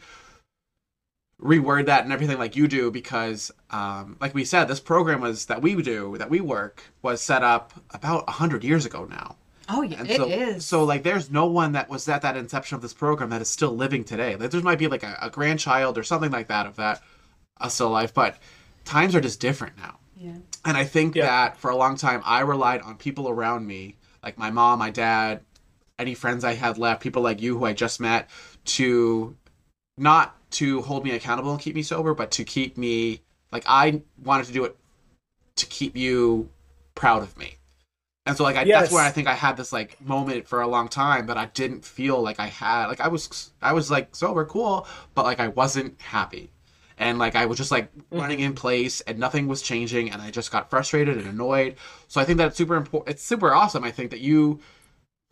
reword 1.41 1.85
that 1.85 2.03
and 2.03 2.11
everything 2.11 2.37
like 2.37 2.55
you 2.55 2.67
do 2.67 2.91
because 2.91 3.51
um, 3.71 4.17
like 4.19 4.33
we 4.35 4.43
said 4.43 4.65
this 4.65 4.79
program 4.79 5.21
was 5.21 5.45
that 5.45 5.61
we 5.61 5.81
do 5.81 6.17
that 6.17 6.29
we 6.29 6.41
work 6.41 6.83
was 7.01 7.21
set 7.21 7.43
up 7.43 7.73
about 7.91 8.27
100 8.27 8.63
years 8.63 8.85
ago 8.85 9.05
now 9.05 9.37
Oh 9.69 9.81
yeah, 9.83 9.99
and 9.99 10.09
it 10.09 10.17
so, 10.17 10.27
is. 10.27 10.65
so 10.65 10.83
like 10.83 11.03
there's 11.03 11.29
no 11.29 11.45
one 11.45 11.73
that 11.73 11.89
was 11.89 12.07
at 12.09 12.21
that 12.23 12.35
inception 12.35 12.75
of 12.75 12.81
this 12.81 12.93
program 12.93 13.29
that 13.29 13.41
is 13.41 13.49
still 13.49 13.75
living 13.75 14.03
today 14.03 14.35
like 14.35 14.49
there 14.51 14.61
might 14.61 14.79
be 14.79 14.87
like 14.87 15.03
a, 15.03 15.17
a 15.21 15.29
grandchild 15.29 15.97
or 15.97 16.03
something 16.03 16.31
like 16.31 16.47
that 16.47 16.65
of 16.65 16.75
that 16.77 17.01
uh, 17.61 17.69
still 17.69 17.87
alive 17.89 18.13
but 18.13 18.37
times 18.85 19.13
are 19.15 19.21
just 19.21 19.39
different 19.39 19.77
now 19.77 19.99
yeah. 20.17 20.37
and 20.65 20.75
I 20.75 20.83
think 20.85 21.15
Yeah. 21.15 21.27
that 21.27 21.57
for 21.57 21.69
a 21.71 21.75
long 21.75 21.95
time, 21.95 22.21
I 22.25 22.41
relied 22.41 22.81
on 22.81 22.97
people 22.97 23.29
around 23.29 23.65
me, 23.65 23.95
like 24.21 24.37
my 24.37 24.51
mom, 24.51 24.79
my 24.79 24.89
dad, 24.89 25.41
any 25.97 26.13
friends 26.13 26.43
I 26.43 26.55
had 26.55 26.77
left, 26.77 27.01
people 27.01 27.21
like 27.21 27.41
you 27.41 27.57
who 27.57 27.63
I 27.65 27.71
just 27.71 28.01
met, 28.01 28.29
to 28.65 29.35
not 29.97 30.35
to 30.51 30.81
hold 30.81 31.03
me 31.05 31.11
accountable 31.11 31.51
and 31.51 31.59
keep 31.61 31.75
me 31.75 31.83
sober, 31.83 32.13
but 32.13 32.31
to 32.31 32.43
keep 32.43 32.75
me 32.77 33.21
like 33.51 33.63
I 33.67 34.01
wanted 34.21 34.47
to 34.47 34.53
do 34.53 34.65
it 34.65 34.75
to 35.55 35.65
keep 35.67 35.95
you 35.95 36.49
proud 36.95 37.21
of 37.23 37.37
me. 37.37 37.58
And 38.29 38.37
so 38.37 38.43
like 38.43 38.55
I, 38.55 38.63
Yes. 38.63 38.81
that's 38.81 38.93
where 38.93 39.03
I 39.03 39.09
think 39.09 39.27
I 39.27 39.33
had 39.33 39.57
this 39.57 39.73
like 39.73 39.99
moment 40.01 40.47
for 40.47 40.61
a 40.61 40.67
long 40.67 40.87
time 40.87 41.27
that 41.27 41.37
I 41.37 41.47
didn't 41.47 41.83
feel 41.83 42.21
like 42.21 42.39
I 42.39 42.47
had 42.47 42.87
like 42.87 43.01
I 43.01 43.07
was 43.07 43.51
I 43.61 43.73
was 43.73 43.89
like 43.89 44.15
sober 44.15 44.45
cool 44.45 44.87
but 45.15 45.25
like 45.25 45.39
I 45.39 45.49
wasn't 45.49 45.99
happy 46.01 46.51
and 46.99 47.17
like 47.17 47.35
I 47.35 47.45
was 47.45 47.57
just 47.57 47.71
like 47.71 47.93
mm-hmm. 47.95 48.19
running 48.19 48.39
in 48.41 48.53
place 48.53 49.01
and 49.01 49.17
nothing 49.17 49.47
was 49.47 49.61
changing 49.61 50.11
and 50.11 50.21
I 50.21 50.29
just 50.29 50.51
got 50.51 50.69
frustrated 50.69 51.17
and 51.17 51.27
annoyed. 51.27 51.77
So 52.07 52.21
I 52.21 52.25
think 52.25 52.37
that's 52.37 52.57
super 52.57 52.75
important. 52.75 53.15
It's 53.15 53.23
super 53.23 53.53
awesome. 53.53 53.83
I 53.83 53.91
think 53.91 54.11
that 54.11 54.19
you 54.19 54.59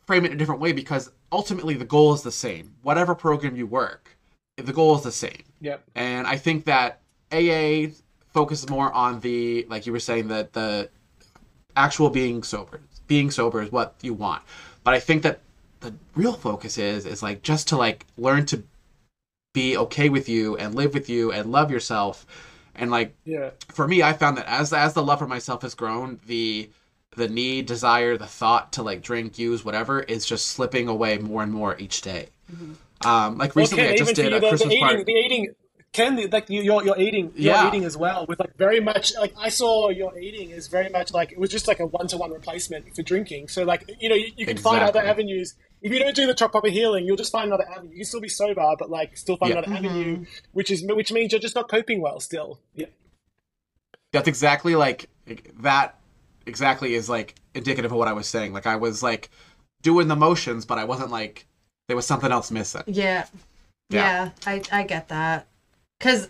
frame 0.06 0.24
it 0.24 0.32
in 0.32 0.34
a 0.34 0.38
different 0.38 0.62
way 0.62 0.72
because 0.72 1.12
ultimately 1.32 1.76
the 1.76 1.86
goal 1.86 2.14
is 2.14 2.24
the 2.24 2.32
same. 2.32 2.74
Whatever 2.82 3.14
program 3.14 3.56
you 3.58 3.68
work, 3.68 4.18
the 4.56 4.74
goal 4.74 4.96
is 4.96 5.04
the 5.04 5.12
same. 5.12 5.44
Yep. 5.60 5.84
And 5.96 6.26
I 6.26 6.38
think 6.38 6.66
that 6.66 7.02
AA 7.32 7.92
focuses 8.34 8.70
more 8.70 8.92
on 8.94 9.20
the 9.20 9.66
like 9.70 9.86
you 9.86 9.92
were 9.92 10.00
saying 10.00 10.30
that 10.30 10.54
the 10.54 10.90
actual 11.76 12.10
being 12.10 12.44
sober. 12.44 12.80
Being 13.08 13.32
sober 13.32 13.62
is 13.62 13.72
what 13.72 13.96
you 14.02 14.14
want. 14.14 14.44
But 14.84 14.94
I 14.94 15.00
think 15.00 15.24
that 15.24 15.40
the 15.80 15.94
real 16.16 16.34
focus 16.34 16.78
is 16.78 17.06
is 17.06 17.22
like 17.22 17.42
just 17.44 17.68
to 17.70 17.78
like 17.78 18.06
learn 18.18 18.46
to 18.48 18.64
be 19.54 19.78
okay 19.78 20.10
with 20.10 20.30
you 20.30 20.56
and 20.58 20.76
live 20.76 20.94
with 20.94 21.10
you 21.10 21.32
and 21.32 21.52
love 21.52 21.72
yourself 21.72 22.26
and 22.76 22.92
like 22.92 23.14
Yeah. 23.26 23.52
for 23.70 23.88
me 23.88 24.04
i 24.04 24.14
found 24.14 24.38
that 24.38 24.46
as 24.48 24.72
as 24.74 24.94
the 24.94 25.04
love 25.04 25.20
for 25.20 25.28
myself 25.28 25.62
has 25.64 25.74
grown 25.74 26.20
the 26.28 26.70
the 27.16 27.28
need 27.28 27.66
desire 27.66 28.18
the 28.18 28.28
thought 28.28 28.72
to 28.74 28.84
like 28.84 29.02
drink 29.02 29.40
use 29.40 29.66
whatever 29.66 30.02
is 30.02 30.26
just 30.26 30.48
slipping 30.48 30.88
away 30.88 31.18
more 31.18 31.42
and 31.44 31.52
more 31.52 31.76
each 31.80 32.02
day 32.02 32.30
um 33.06 33.38
like 33.38 33.56
recently 33.56 33.86
Ken, 33.86 33.94
i 33.94 33.98
just 33.98 34.16
did 34.16 34.34
a 34.34 34.40
the, 34.40 34.50
christmas 34.50 34.70
the 34.70 34.76
eating, 34.76 34.80
party 34.88 35.04
the 35.04 35.12
eating, 35.14 35.56
Ken, 35.94 36.30
like 36.32 36.50
you, 36.50 36.62
you're, 36.62 36.84
you're 36.86 37.00
eating, 37.00 37.32
you're 37.36 37.54
Yeah. 37.56 37.68
eating 37.68 37.84
as 37.84 37.98
well 37.98 38.26
with 38.28 38.40
like 38.40 38.56
very 38.58 38.80
much 38.80 39.14
like 39.20 39.34
I 39.38 39.50
saw 39.50 39.90
your 39.90 40.18
eating 40.20 40.52
is 40.52 40.68
very 40.68 40.90
much 40.90 41.12
like 41.12 41.32
it 41.32 41.40
was 41.40 41.50
just 41.50 41.68
like 41.68 41.80
a 41.80 41.86
one 41.88 42.08
to 42.10 42.18
one 42.18 42.32
replacement 42.32 42.96
for 42.96 43.02
drinking. 43.02 43.48
So 43.48 43.64
like 43.64 43.90
you 44.00 44.10
know 44.10 44.16
you, 44.16 44.32
you 44.36 44.46
can 44.46 44.58
find 44.58 44.84
other 44.84 45.00
avenues. 45.02 45.56
If 45.82 45.92
you 45.92 46.00
don't 46.00 46.16
do 46.16 46.28
the 46.28 46.34
top 46.34 46.52
proper 46.52 46.70
healing, 46.70 47.06
you'll 47.06 47.18
just 47.18 47.32
find 47.32 47.48
another 47.48 47.68
avenue. 47.70 47.92
You 47.92 47.98
can 47.98 48.06
still 48.06 48.22
be 48.22 48.30
sober, 48.30 48.76
but 48.78 48.90
like 48.90 49.18
still 49.18 49.38
find 49.38 49.54
Yeah. 49.54 49.60
another 49.60 49.74
avenue, 49.78 50.14
mm-hmm. 50.18 50.24
which 50.52 50.70
is 50.72 50.84
which 50.86 51.12
means 51.12 51.32
you're 51.32 51.42
just 51.42 51.56
not 51.56 51.68
coping 51.70 52.02
well 52.02 52.20
still. 52.20 52.60
Yeah. 52.76 52.88
that's 54.12 54.28
exactly 54.28 54.76
like 54.76 55.10
that 55.62 56.00
exactly 56.46 56.94
is 56.94 57.10
like 57.10 57.36
indicative 57.54 57.92
of 57.92 57.98
what 57.98 58.08
I 58.08 58.14
was 58.14 58.28
saying. 58.28 58.54
Like 58.54 58.68
I 58.68 58.76
was 58.76 59.02
like 59.02 59.30
doing 59.82 60.08
the 60.08 60.16
motions, 60.16 60.66
but 60.66 60.78
I 60.78 60.84
wasn't 60.84 61.12
like 61.12 61.48
there 61.88 61.96
was 61.96 62.06
something 62.06 62.32
else 62.32 62.52
missing. 62.52 62.84
Yeah. 62.88 63.26
Yeah. 63.90 64.02
Yeah, 64.26 64.30
I 64.46 64.62
I 64.72 64.84
get 64.84 65.08
that. 65.10 65.48
Cuz 66.00 66.30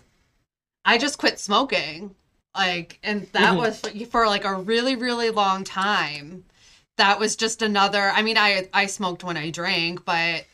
I 0.84 0.98
just 0.98 1.18
quit 1.18 1.38
smoking. 1.38 2.14
Like 2.56 2.98
and 3.02 3.26
that 3.32 3.54
Mhm. 3.54 3.58
was 3.58 3.80
for, 3.80 3.90
for 4.06 4.26
like 4.26 4.44
a 4.44 4.54
really 4.54 4.96
really 4.96 5.30
long 5.30 5.64
time. 5.64 6.44
That 6.96 7.18
was 7.18 7.36
just 7.36 7.62
another 7.62 8.10
I 8.10 8.22
mean 8.22 8.38
I 8.38 8.68
I 8.72 8.86
smoked 8.86 9.22
when 9.24 9.36
I 9.36 9.50
drank, 9.50 10.04
but 10.04 10.46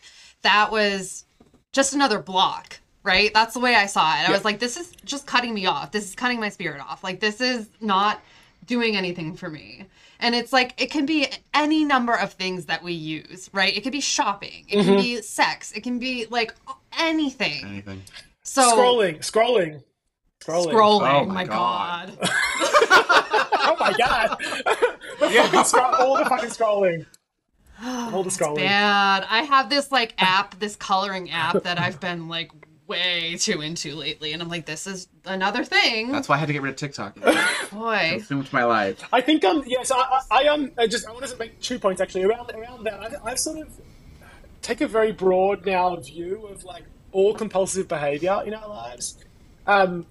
that 0.42 0.70
was 0.70 1.24
just 1.72 1.94
another 1.94 2.18
block, 2.18 2.80
right? 3.02 3.32
That's 3.32 3.54
the 3.54 3.60
way 3.60 3.74
I 3.74 3.86
saw 3.86 4.14
it. 4.16 4.20
I 4.20 4.22
Yeah. 4.24 4.30
was 4.32 4.44
like 4.44 4.58
this 4.58 4.76
is 4.76 4.92
just 5.04 5.26
cutting 5.26 5.54
me 5.54 5.66
off. 5.66 5.92
This 5.92 6.04
is 6.04 6.14
cutting 6.14 6.40
my 6.40 6.48
spirit 6.48 6.80
off. 6.80 7.02
Like 7.04 7.20
this 7.20 7.40
is 7.40 7.68
not 7.80 8.20
doing 8.66 8.96
anything 8.96 9.36
for 9.36 9.48
me. 9.48 9.86
And 10.20 10.34
it's 10.34 10.52
like 10.52 10.74
it 10.80 10.90
can 10.90 11.06
be 11.06 11.28
any 11.52 11.84
number 11.84 12.14
of 12.14 12.32
things 12.32 12.66
that 12.66 12.82
we 12.82 12.92
use, 12.92 13.50
right? 13.52 13.76
It 13.76 13.82
could 13.82 13.92
be 13.92 14.00
shopping, 14.00 14.64
it 14.68 14.80
can 14.80 14.94
Mhm. 14.94 14.98
be 14.98 15.22
sex, 15.22 15.72
it 15.72 15.82
can 15.82 15.98
be 15.98 16.26
like 16.26 16.54
anything. 16.98 17.64
Anything. 17.66 18.02
So 18.44 18.62
scrolling, 18.76 19.18
scrolling, 19.20 19.82
scrolling. 20.40 20.72
scrolling. 20.72 21.22
Oh 21.22 21.24
my 21.24 21.34
my 21.34 21.44
god. 21.44 22.18
God. 22.20 22.28
oh 22.30 23.76
my 23.80 23.92
god! 23.96 24.36
the 24.38 25.28
Yeah. 25.32 25.44
fucking 25.44 25.64
scroll, 25.64 25.94
all 25.94 26.16
the 26.18 26.24
fucking 26.26 26.50
scrolling, 26.50 27.06
all 27.82 28.22
the 28.22 28.30
scrolling. 28.30 28.56
Bad. 28.56 29.26
I 29.28 29.42
have 29.42 29.70
this 29.70 29.90
like 29.90 30.14
app, 30.18 30.58
this 30.60 30.76
coloring 30.76 31.30
app 31.30 31.62
that 31.62 31.78
I've 31.80 31.98
been 32.00 32.28
like 32.28 32.50
way 32.86 33.36
too 33.38 33.62
into 33.62 33.94
lately, 33.94 34.32
and 34.34 34.42
I'm 34.42 34.50
like, 34.50 34.66
this 34.66 34.86
is 34.86 35.08
another 35.24 35.64
thing. 35.64 36.12
That's 36.12 36.28
why 36.28 36.34
I 36.34 36.38
had 36.38 36.46
to 36.48 36.52
get 36.52 36.60
rid 36.60 36.70
of 36.70 36.76
TikTok. 36.76 37.14
Boy. 37.72 38.08
Consumed 38.18 38.52
my 38.52 38.64
life. 38.64 39.02
I 39.10 39.22
think 39.22 39.42
um 39.44 39.64
yes 39.66 39.90
I 39.90 39.96
I, 39.96 40.20
I 40.30 40.48
um 40.48 40.70
I 40.76 40.86
just 40.86 41.08
I 41.08 41.12
want 41.12 41.24
to 41.26 41.36
make 41.38 41.58
two 41.62 41.78
points 41.78 42.02
actually 42.02 42.24
around 42.24 42.50
around 42.50 42.84
that 42.84 43.00
I, 43.24 43.30
I 43.30 43.34
sort 43.36 43.58
of 43.66 43.68
take 44.60 44.82
a 44.82 44.86
very 44.86 45.12
broad 45.12 45.64
now 45.64 45.96
view 45.96 46.46
of 46.46 46.62
like 46.64 46.84
all 47.14 47.32
compulsive 47.32 47.88
behavior 47.88 48.42
in 48.44 48.52
our 48.52 48.68
lives. 48.68 49.16
Um, 49.66 50.04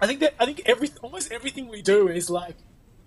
I 0.00 0.06
think 0.06 0.20
that 0.20 0.34
I 0.40 0.46
think 0.46 0.62
every 0.66 0.90
almost 1.02 1.30
everything 1.30 1.68
we 1.68 1.82
do 1.82 2.08
is 2.08 2.28
like 2.30 2.56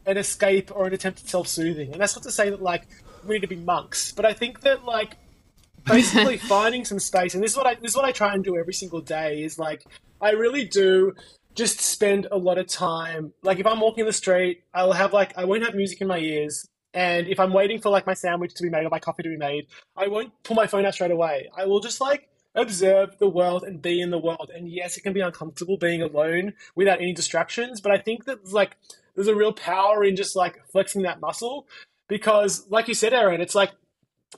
an 0.05 0.17
escape 0.17 0.71
or 0.73 0.85
an 0.85 0.93
attempt 0.93 1.21
at 1.21 1.27
self-soothing, 1.27 1.91
and 1.91 1.99
that's 1.99 2.15
not 2.15 2.23
to 2.23 2.31
say 2.31 2.49
that 2.49 2.61
like 2.61 2.83
we 3.25 3.35
need 3.35 3.41
to 3.41 3.47
be 3.47 3.55
monks, 3.57 4.11
but 4.11 4.25
I 4.25 4.33
think 4.33 4.61
that 4.61 4.85
like 4.85 5.17
basically 5.85 6.37
finding 6.37 6.85
some 6.85 6.99
space, 6.99 7.33
and 7.33 7.43
this 7.43 7.51
is 7.51 7.57
what 7.57 7.67
I 7.67 7.73
this 7.75 7.91
is 7.91 7.95
what 7.95 8.05
I 8.05 8.11
try 8.11 8.33
and 8.33 8.43
do 8.43 8.55
every 8.57 8.73
single 8.73 9.01
day 9.01 9.43
is 9.43 9.59
like 9.59 9.83
I 10.21 10.31
really 10.31 10.65
do 10.65 11.13
just 11.55 11.81
spend 11.81 12.27
a 12.31 12.37
lot 12.37 12.57
of 12.57 12.67
time 12.67 13.31
like 13.43 13.59
if 13.59 13.67
I'm 13.67 13.79
walking 13.79 14.05
the 14.05 14.13
street, 14.13 14.63
I'll 14.73 14.93
have 14.93 15.11
like 15.11 15.37
I 15.37 15.45
won't 15.45 15.63
have 15.63 15.75
music 15.75 15.99
in 16.01 16.07
my 16.07 16.19
ears. 16.19 16.67
And 16.95 17.27
if 17.27 17.39
I'm 17.39 17.51
waiting 17.53 17.81
for 17.81 17.89
like 17.89 18.05
my 18.05 18.13
sandwich 18.13 18.53
to 18.53 18.61
be 18.61 18.69
made 18.69 18.85
or 18.85 18.89
my 18.89 18.99
coffee 18.99 19.23
to 19.23 19.29
be 19.29 19.37
made, 19.37 19.65
I 19.97 20.07
won't 20.07 20.31
pull 20.43 20.55
my 20.55 20.67
phone 20.67 20.85
out 20.85 20.93
straight 20.93 21.09
away. 21.09 21.49
I 21.57 21.65
will 21.65 21.79
just 21.79 21.99
like 21.99 22.29
observe 22.55 23.17
the 23.17 23.29
world 23.29 23.63
and 23.63 23.81
be 23.81 24.01
in 24.01 24.09
the 24.09 24.17
world. 24.17 24.51
And 24.53 24.69
yes, 24.69 24.97
it 24.97 25.01
can 25.01 25.13
be 25.13 25.21
uncomfortable 25.21 25.77
being 25.77 26.01
alone 26.01 26.53
without 26.75 27.01
any 27.01 27.13
distractions, 27.13 27.81
but 27.81 27.91
I 27.91 27.97
think 27.97 28.25
that 28.25 28.51
like 28.51 28.77
there's 29.15 29.27
a 29.27 29.35
real 29.35 29.53
power 29.53 30.03
in 30.03 30.15
just 30.15 30.35
like 30.35 30.65
flexing 30.67 31.03
that 31.03 31.19
muscle 31.19 31.67
because 32.07 32.65
like 32.69 32.87
you 32.87 32.93
said, 32.93 33.13
Erin, 33.13 33.41
it's 33.41 33.55
like 33.55 33.71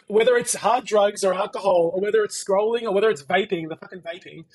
whether 0.07 0.35
it's 0.35 0.55
hard 0.55 0.85
drugs 0.85 1.23
or 1.23 1.33
alcohol 1.33 1.91
or 1.93 2.01
whether 2.01 2.23
it's 2.23 2.41
scrolling 2.41 2.83
or 2.83 2.93
whether 2.93 3.09
it's 3.09 3.23
vaping, 3.23 3.69
the 3.69 3.75
fucking 3.75 4.01
vaping, 4.01 4.45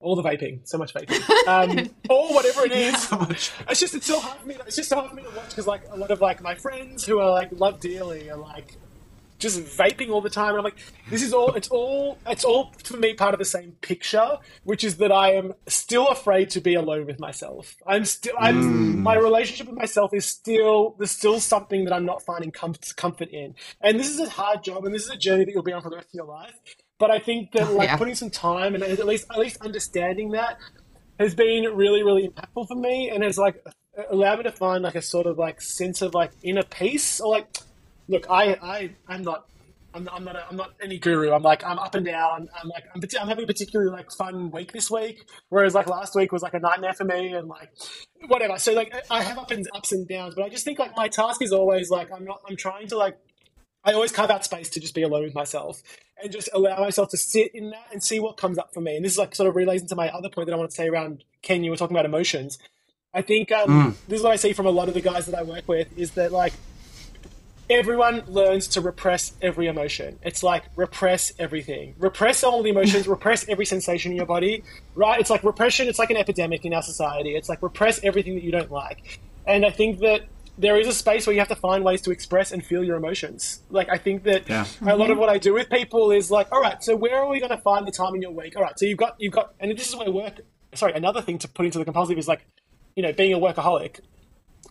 all 0.00 0.16
the 0.16 0.22
vaping, 0.22 0.60
so 0.64 0.78
much 0.78 0.94
vaping, 0.94 1.20
um, 1.46 1.90
or 2.10 2.32
whatever 2.34 2.64
it 2.64 2.72
is. 2.72 3.02
So 3.08 3.18
much. 3.18 3.52
It's 3.68 3.80
just 3.80 3.94
it's 3.94 4.06
so 4.06 4.20
hard 4.20 4.38
for 4.38 4.46
me. 4.46 4.56
It's 4.66 4.76
just 4.76 4.88
so 4.88 4.96
hard 4.96 5.10
for 5.10 5.16
me 5.16 5.22
to 5.22 5.30
watch 5.30 5.50
because 5.50 5.66
like 5.66 5.82
a 5.90 5.96
lot 5.96 6.10
of 6.10 6.20
like 6.20 6.42
my 6.42 6.54
friends 6.54 7.04
who 7.04 7.18
are 7.18 7.30
like 7.30 7.50
love 7.52 7.80
dearly 7.80 8.30
are 8.30 8.36
like 8.36 8.76
just 9.40 9.60
vaping 9.60 10.10
all 10.10 10.20
the 10.20 10.30
time, 10.30 10.50
and 10.50 10.58
I'm 10.58 10.64
like, 10.64 10.76
this 11.08 11.22
is 11.22 11.32
all. 11.32 11.52
It's 11.54 11.68
all. 11.68 12.18
It's 12.28 12.44
all 12.44 12.72
for 12.84 12.96
me 12.96 13.14
part 13.14 13.34
of 13.34 13.38
the 13.38 13.44
same 13.44 13.72
picture, 13.80 14.38
which 14.62 14.84
is 14.84 14.98
that 14.98 15.10
I 15.10 15.32
am 15.32 15.54
still 15.66 16.06
afraid 16.08 16.50
to 16.50 16.60
be 16.60 16.74
alone 16.74 17.06
with 17.06 17.18
myself. 17.18 17.74
I'm 17.86 18.04
still. 18.04 18.34
I'm. 18.38 18.62
Mm. 18.62 18.98
My 18.98 19.16
relationship 19.16 19.66
with 19.66 19.76
myself 19.76 20.14
is 20.14 20.24
still. 20.26 20.94
There's 20.98 21.10
still 21.10 21.40
something 21.40 21.84
that 21.86 21.92
I'm 21.92 22.04
not 22.04 22.22
finding 22.22 22.52
com- 22.52 22.74
comfort 22.96 23.30
in, 23.30 23.54
and 23.80 23.98
this 23.98 24.08
is 24.10 24.20
a 24.20 24.28
hard 24.28 24.62
job, 24.62 24.84
and 24.84 24.94
this 24.94 25.04
is 25.04 25.10
a 25.10 25.16
journey 25.16 25.44
that 25.46 25.52
you'll 25.52 25.62
be 25.64 25.72
on 25.72 25.82
for 25.82 25.90
the 25.90 25.96
rest 25.96 26.08
of 26.10 26.14
your 26.14 26.26
life. 26.26 26.54
But 26.98 27.10
I 27.10 27.18
think 27.18 27.52
that 27.52 27.72
like 27.72 27.88
Yeah. 27.88 27.96
putting 27.96 28.14
some 28.14 28.30
time 28.30 28.74
and 28.74 28.84
at 28.84 29.04
least 29.06 29.26
at 29.30 29.38
least 29.38 29.56
understanding 29.62 30.32
that 30.32 30.58
has 31.18 31.34
been 31.34 31.64
really 31.74 32.02
really 32.02 32.28
impactful 32.28 32.68
for 32.68 32.74
me 32.76 33.10
and 33.10 33.24
has 33.24 33.38
like 33.38 33.64
allowed 34.10 34.38
me 34.38 34.44
to 34.44 34.52
find 34.52 34.84
like 34.84 34.94
a 34.94 35.02
sort 35.02 35.26
of 35.26 35.38
like 35.38 35.60
sense 35.60 36.02
of 36.02 36.14
like 36.14 36.30
inner 36.42 36.62
peace 36.62 37.20
or 37.20 37.30
like 37.32 37.46
look 38.10 38.26
i 38.28 38.56
i 38.62 38.90
i'm 39.08 39.22
not 39.22 39.46
I'm 39.92 40.04
not, 40.04 40.14
I'm 40.14 40.24
not, 40.24 40.36
a, 40.36 40.46
I'm 40.48 40.56
not 40.56 40.70
any 40.80 40.98
guru. 40.98 41.32
I'm 41.32 41.42
like, 41.42 41.64
I'm 41.64 41.78
up 41.78 41.94
and 41.94 42.06
down. 42.06 42.48
I'm 42.60 42.68
like, 42.68 42.84
I'm, 42.94 43.02
I'm 43.20 43.28
having 43.28 43.44
a 43.44 43.46
particularly 43.46 43.90
like 43.90 44.10
fun 44.12 44.50
week 44.50 44.72
this 44.72 44.88
week, 44.90 45.28
whereas 45.48 45.74
like 45.74 45.88
last 45.88 46.14
week 46.14 46.30
was 46.30 46.42
like 46.42 46.54
a 46.54 46.60
nightmare 46.60 46.92
for 46.92 47.04
me, 47.04 47.32
and 47.32 47.48
like, 47.48 47.72
whatever. 48.28 48.56
So 48.58 48.72
like, 48.72 48.94
I 49.10 49.22
have 49.22 49.38
up 49.38 49.50
and 49.50 49.66
ups 49.74 49.90
and 49.90 50.06
downs, 50.06 50.34
but 50.36 50.44
I 50.44 50.48
just 50.48 50.64
think 50.64 50.78
like 50.78 50.96
my 50.96 51.08
task 51.08 51.42
is 51.42 51.52
always 51.52 51.90
like, 51.90 52.12
I'm 52.12 52.24
not, 52.24 52.40
I'm 52.48 52.56
trying 52.56 52.86
to 52.88 52.96
like, 52.96 53.18
I 53.82 53.92
always 53.92 54.12
carve 54.12 54.30
out 54.30 54.44
space 54.44 54.68
to 54.70 54.80
just 54.80 54.94
be 54.94 55.02
alone 55.02 55.24
with 55.24 55.34
myself 55.34 55.82
and 56.22 56.30
just 56.30 56.50
allow 56.52 56.78
myself 56.80 57.08
to 57.10 57.16
sit 57.16 57.52
in 57.54 57.70
that 57.70 57.86
and 57.92 58.02
see 58.02 58.20
what 58.20 58.36
comes 58.36 58.58
up 58.58 58.72
for 58.72 58.80
me. 58.80 58.94
And 58.94 59.04
this 59.04 59.12
is 59.12 59.18
like 59.18 59.34
sort 59.34 59.48
of 59.48 59.56
relays 59.56 59.82
into 59.82 59.96
my 59.96 60.08
other 60.10 60.28
point 60.28 60.46
that 60.46 60.52
I 60.52 60.56
want 60.56 60.70
to 60.70 60.76
say 60.76 60.86
around 60.86 61.24
Ken. 61.42 61.64
You 61.64 61.70
were 61.70 61.76
talking 61.76 61.96
about 61.96 62.04
emotions. 62.04 62.58
I 63.12 63.22
think 63.22 63.50
um, 63.50 63.96
this 64.06 64.18
is 64.18 64.22
what 64.22 64.32
I 64.32 64.36
see 64.36 64.52
from 64.52 64.66
a 64.66 64.70
lot 64.70 64.86
of 64.86 64.94
the 64.94 65.00
guys 65.00 65.26
that 65.26 65.36
I 65.36 65.42
work 65.42 65.66
with 65.66 65.98
is 65.98 66.12
that 66.12 66.30
like 66.30 66.52
everyone 67.70 68.24
learns 68.26 68.66
to 68.66 68.80
repress 68.80 69.32
every 69.40 69.68
emotion. 69.68 70.18
It's 70.22 70.42
like 70.42 70.64
repress 70.74 71.32
everything. 71.38 71.94
Repress 71.98 72.42
all 72.42 72.62
the 72.62 72.70
emotions, 72.70 73.06
repress 73.16 73.48
every 73.48 73.64
sensation 73.64 74.10
in 74.10 74.16
your 74.16 74.26
body, 74.26 74.64
right? 74.96 75.20
It's 75.20 75.30
like 75.30 75.44
repression, 75.44 75.88
it's 75.88 75.98
like 75.98 76.10
an 76.10 76.16
epidemic 76.16 76.64
in 76.64 76.74
our 76.74 76.82
society. 76.82 77.36
It's 77.36 77.48
like 77.48 77.62
repress 77.62 78.02
everything 78.02 78.34
that 78.34 78.42
you 78.42 78.50
don't 78.50 78.72
like. 78.72 79.20
And 79.46 79.64
I 79.64 79.70
think 79.70 80.00
that 80.00 80.22
there 80.58 80.78
is 80.78 80.88
a 80.88 80.92
space 80.92 81.26
where 81.26 81.32
you 81.32 81.40
have 81.40 81.48
to 81.48 81.56
find 81.56 81.84
ways 81.84 82.02
to 82.02 82.10
express 82.10 82.52
and 82.52 82.64
feel 82.64 82.84
your 82.84 82.96
emotions. 82.96 83.62
Like 83.70 83.88
I 83.88 83.96
think 83.96 84.24
that 84.24 84.48
Yeah. 84.48 84.66
a 84.82 84.96
lot 84.96 85.10
of 85.10 85.14
mm-hmm. 85.14 85.20
what 85.20 85.28
I 85.30 85.38
do 85.38 85.54
with 85.54 85.70
people 85.70 86.10
is 86.10 86.30
like, 86.30 86.50
all 86.52 86.60
right, 86.60 86.82
so 86.82 86.96
where 86.96 87.16
are 87.16 87.28
we 87.28 87.38
going 87.38 87.50
to 87.50 87.62
find 87.62 87.86
the 87.86 87.92
time 87.92 88.14
in 88.16 88.22
your 88.22 88.32
week? 88.32 88.56
All 88.56 88.62
right, 88.62 88.78
so 88.78 88.84
you've 88.84 88.98
got 88.98 89.14
you've 89.18 89.32
got, 89.32 89.54
and 89.60 89.70
this 89.78 89.88
is 89.88 89.96
where 89.96 90.10
work. 90.10 90.40
Sorry, 90.74 90.92
another 90.92 91.22
thing 91.22 91.38
to 91.38 91.48
put 91.48 91.66
into 91.66 91.78
the 91.78 91.84
compulsive 91.84 92.18
is 92.18 92.28
like, 92.28 92.46
you 92.94 93.02
know, 93.02 93.12
being 93.12 93.32
a 93.32 93.38
workaholic 93.38 94.00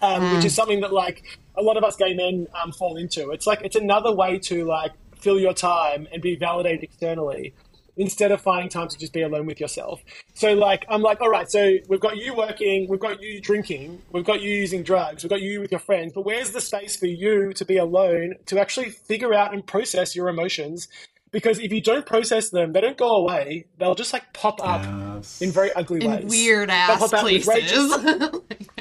um, 0.01 0.35
which 0.35 0.45
is 0.45 0.55
something 0.55 0.81
that 0.81 0.93
like 0.93 1.23
a 1.55 1.61
lot 1.61 1.77
of 1.77 1.83
us 1.83 1.95
gay 1.95 2.13
men 2.13 2.47
um, 2.61 2.71
fall 2.71 2.97
into. 2.97 3.31
It's 3.31 3.47
like 3.47 3.61
it's 3.61 3.75
another 3.75 4.13
way 4.13 4.39
to 4.39 4.65
like 4.65 4.93
fill 5.19 5.39
your 5.39 5.53
time 5.53 6.07
and 6.11 6.21
be 6.21 6.35
validated 6.35 6.83
externally 6.83 7.53
instead 7.97 8.31
of 8.31 8.39
finding 8.39 8.69
time 8.69 8.87
to 8.87 8.97
just 8.97 9.11
be 9.11 9.21
alone 9.21 9.45
with 9.45 9.59
yourself. 9.59 10.01
So 10.33 10.53
like 10.53 10.85
I'm 10.89 11.01
like, 11.01 11.19
all 11.19 11.29
right, 11.29 11.51
so 11.51 11.75
we've 11.89 11.99
got 11.99 12.15
you 12.15 12.33
working, 12.33 12.87
we've 12.89 12.99
got 12.99 13.21
you 13.21 13.41
drinking, 13.41 14.01
we've 14.11 14.23
got 14.23 14.41
you 14.41 14.51
using 14.51 14.83
drugs, 14.83 15.23
we've 15.23 15.29
got 15.29 15.41
you 15.41 15.59
with 15.59 15.71
your 15.71 15.81
friends, 15.81 16.13
but 16.13 16.21
where's 16.21 16.51
the 16.51 16.61
space 16.61 16.95
for 16.95 17.07
you 17.07 17.51
to 17.53 17.65
be 17.65 17.77
alone 17.77 18.35
to 18.45 18.59
actually 18.59 18.89
figure 18.89 19.33
out 19.33 19.53
and 19.53 19.67
process 19.67 20.15
your 20.15 20.29
emotions? 20.29 20.87
Because 21.31 21.59
if 21.59 21.71
you 21.71 21.81
don't 21.81 22.05
process 22.05 22.49
them, 22.49 22.73
they 22.73 22.81
don't 22.81 22.97
go 22.97 23.15
away. 23.17 23.65
They'll 23.77 23.95
just 23.95 24.13
like 24.13 24.33
pop 24.33 24.59
up 24.63 24.83
Yes. 24.83 25.41
in 25.41 25.51
very 25.51 25.71
ugly 25.73 26.05
ways. 26.07 26.21
in 26.21 26.27
weird 26.27 26.69
ass 26.69 26.99
pop 26.99 27.13
out 27.13 27.31
in 27.31 27.41
places. 27.41 27.95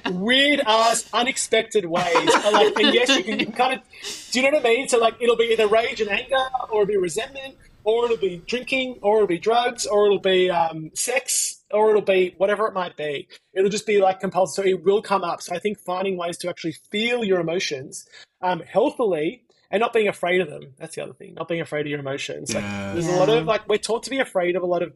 weird 0.10 0.60
ass, 0.66 1.08
unexpected 1.12 1.84
ways. 1.84 2.14
And, 2.16 2.52
like, 2.52 2.76
and 2.78 2.94
yes, 2.94 3.08
you 3.16 3.22
can, 3.24 3.38
you 3.38 3.46
can 3.46 3.54
kind 3.54 3.74
of, 3.74 3.80
do 4.30 4.40
you 4.40 4.50
know 4.50 4.56
what 4.56 4.66
I 4.66 4.68
mean? 4.70 4.88
So 4.88 4.98
like, 4.98 5.16
it'll 5.20 5.36
be 5.36 5.52
either 5.52 5.66
rage 5.66 6.00
and 6.00 6.10
anger, 6.10 6.36
or 6.70 6.82
it'll 6.82 6.86
be 6.86 6.96
resentment, 6.96 7.56
or 7.84 8.06
it'll 8.06 8.16
be 8.16 8.42
drinking, 8.46 8.98
or 9.02 9.16
it'll 9.16 9.26
be 9.26 9.38
drugs, 9.38 9.86
or 9.86 10.06
it'll 10.06 10.18
be 10.20 10.50
um, 10.50 10.90
sex, 10.94 11.62
or 11.70 11.90
it'll 11.90 12.02
be 12.02 12.34
whatever 12.38 12.66
it 12.66 12.74
might 12.74 12.96
be. 12.96 13.28
It'll 13.52 13.70
just 13.70 13.86
be 13.86 14.00
like 14.00 14.20
compulsive. 14.20 14.64
So 14.64 14.68
it 14.68 14.84
will 14.84 15.02
come 15.02 15.22
up. 15.22 15.42
So 15.42 15.54
I 15.54 15.58
think 15.58 15.78
finding 15.80 16.16
ways 16.16 16.38
to 16.38 16.48
actually 16.48 16.76
feel 16.90 17.24
your 17.24 17.40
emotions 17.40 18.06
um, 18.40 18.60
healthily. 18.60 19.44
And 19.70 19.81
not 19.81 19.93
being 19.93 20.09
afraid 20.09 20.40
of 20.40 20.49
them. 20.49 20.73
That's 20.78 20.95
the 20.95 21.03
other 21.03 21.12
thing. 21.12 21.35
Not 21.35 21.47
being 21.49 21.61
afraid 21.61 21.82
of 21.82 21.89
your 21.89 22.01
emotions. 22.01 22.55
Like, 22.55 22.65
Yeah. 22.65 22.93
there's 22.95 23.07
a 23.07 23.12
lot 23.16 23.28
of 23.28 23.45
like 23.45 23.69
we're 23.69 23.77
taught 23.78 24.03
to 24.05 24.11
be 24.11 24.19
afraid 24.19 24.57
of 24.57 24.62
a 24.62 24.66
lot 24.66 24.82
of 24.82 24.95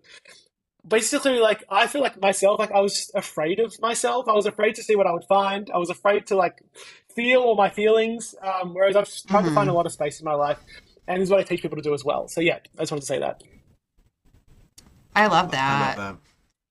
basically 0.89 1.39
like 1.40 1.62
I 1.69 1.86
feel 1.86 2.01
like 2.01 2.20
myself, 2.20 2.59
like 2.59 2.73
I 2.73 2.81
was 2.81 3.11
afraid 3.15 3.61
of 3.61 3.78
myself. 3.81 4.28
I 4.28 4.32
was 4.32 4.47
afraid 4.47 4.74
to 4.77 4.82
see 4.82 4.97
what 4.97 5.07
I 5.07 5.12
would 5.12 5.24
find. 5.28 5.70
I 5.74 5.78
was 5.78 5.90
afraid 5.90 6.27
to 6.28 6.36
like 6.36 6.62
feel 7.15 7.40
all 7.43 7.55
my 7.55 7.69
feelings. 7.69 8.35
Um, 8.43 8.73
whereas 8.74 8.97
I've 8.97 9.11
tried 9.28 9.44
to 9.44 9.51
find 9.55 9.69
a 9.69 9.74
lot 9.74 9.85
of 9.85 9.93
space 9.93 10.20
in 10.20 10.24
my 10.24 10.32
life, 10.35 10.59
and 11.07 11.20
this 11.20 11.27
is 11.27 11.31
what 11.31 11.40
I 11.40 11.43
teach 11.43 11.61
people 11.62 11.77
to 11.77 11.82
do 11.82 11.93
as 11.93 12.05
well. 12.05 12.27
So 12.28 12.40
yeah, 12.40 12.59
I 12.78 12.82
just 12.82 12.93
wanted 12.93 13.03
to 13.03 13.07
say 13.07 13.19
that. 13.19 13.43
I 15.15 15.27
love 15.27 15.49
I 15.49 15.51
that. 15.53 15.99
love 15.99 16.16
that. 16.16 16.16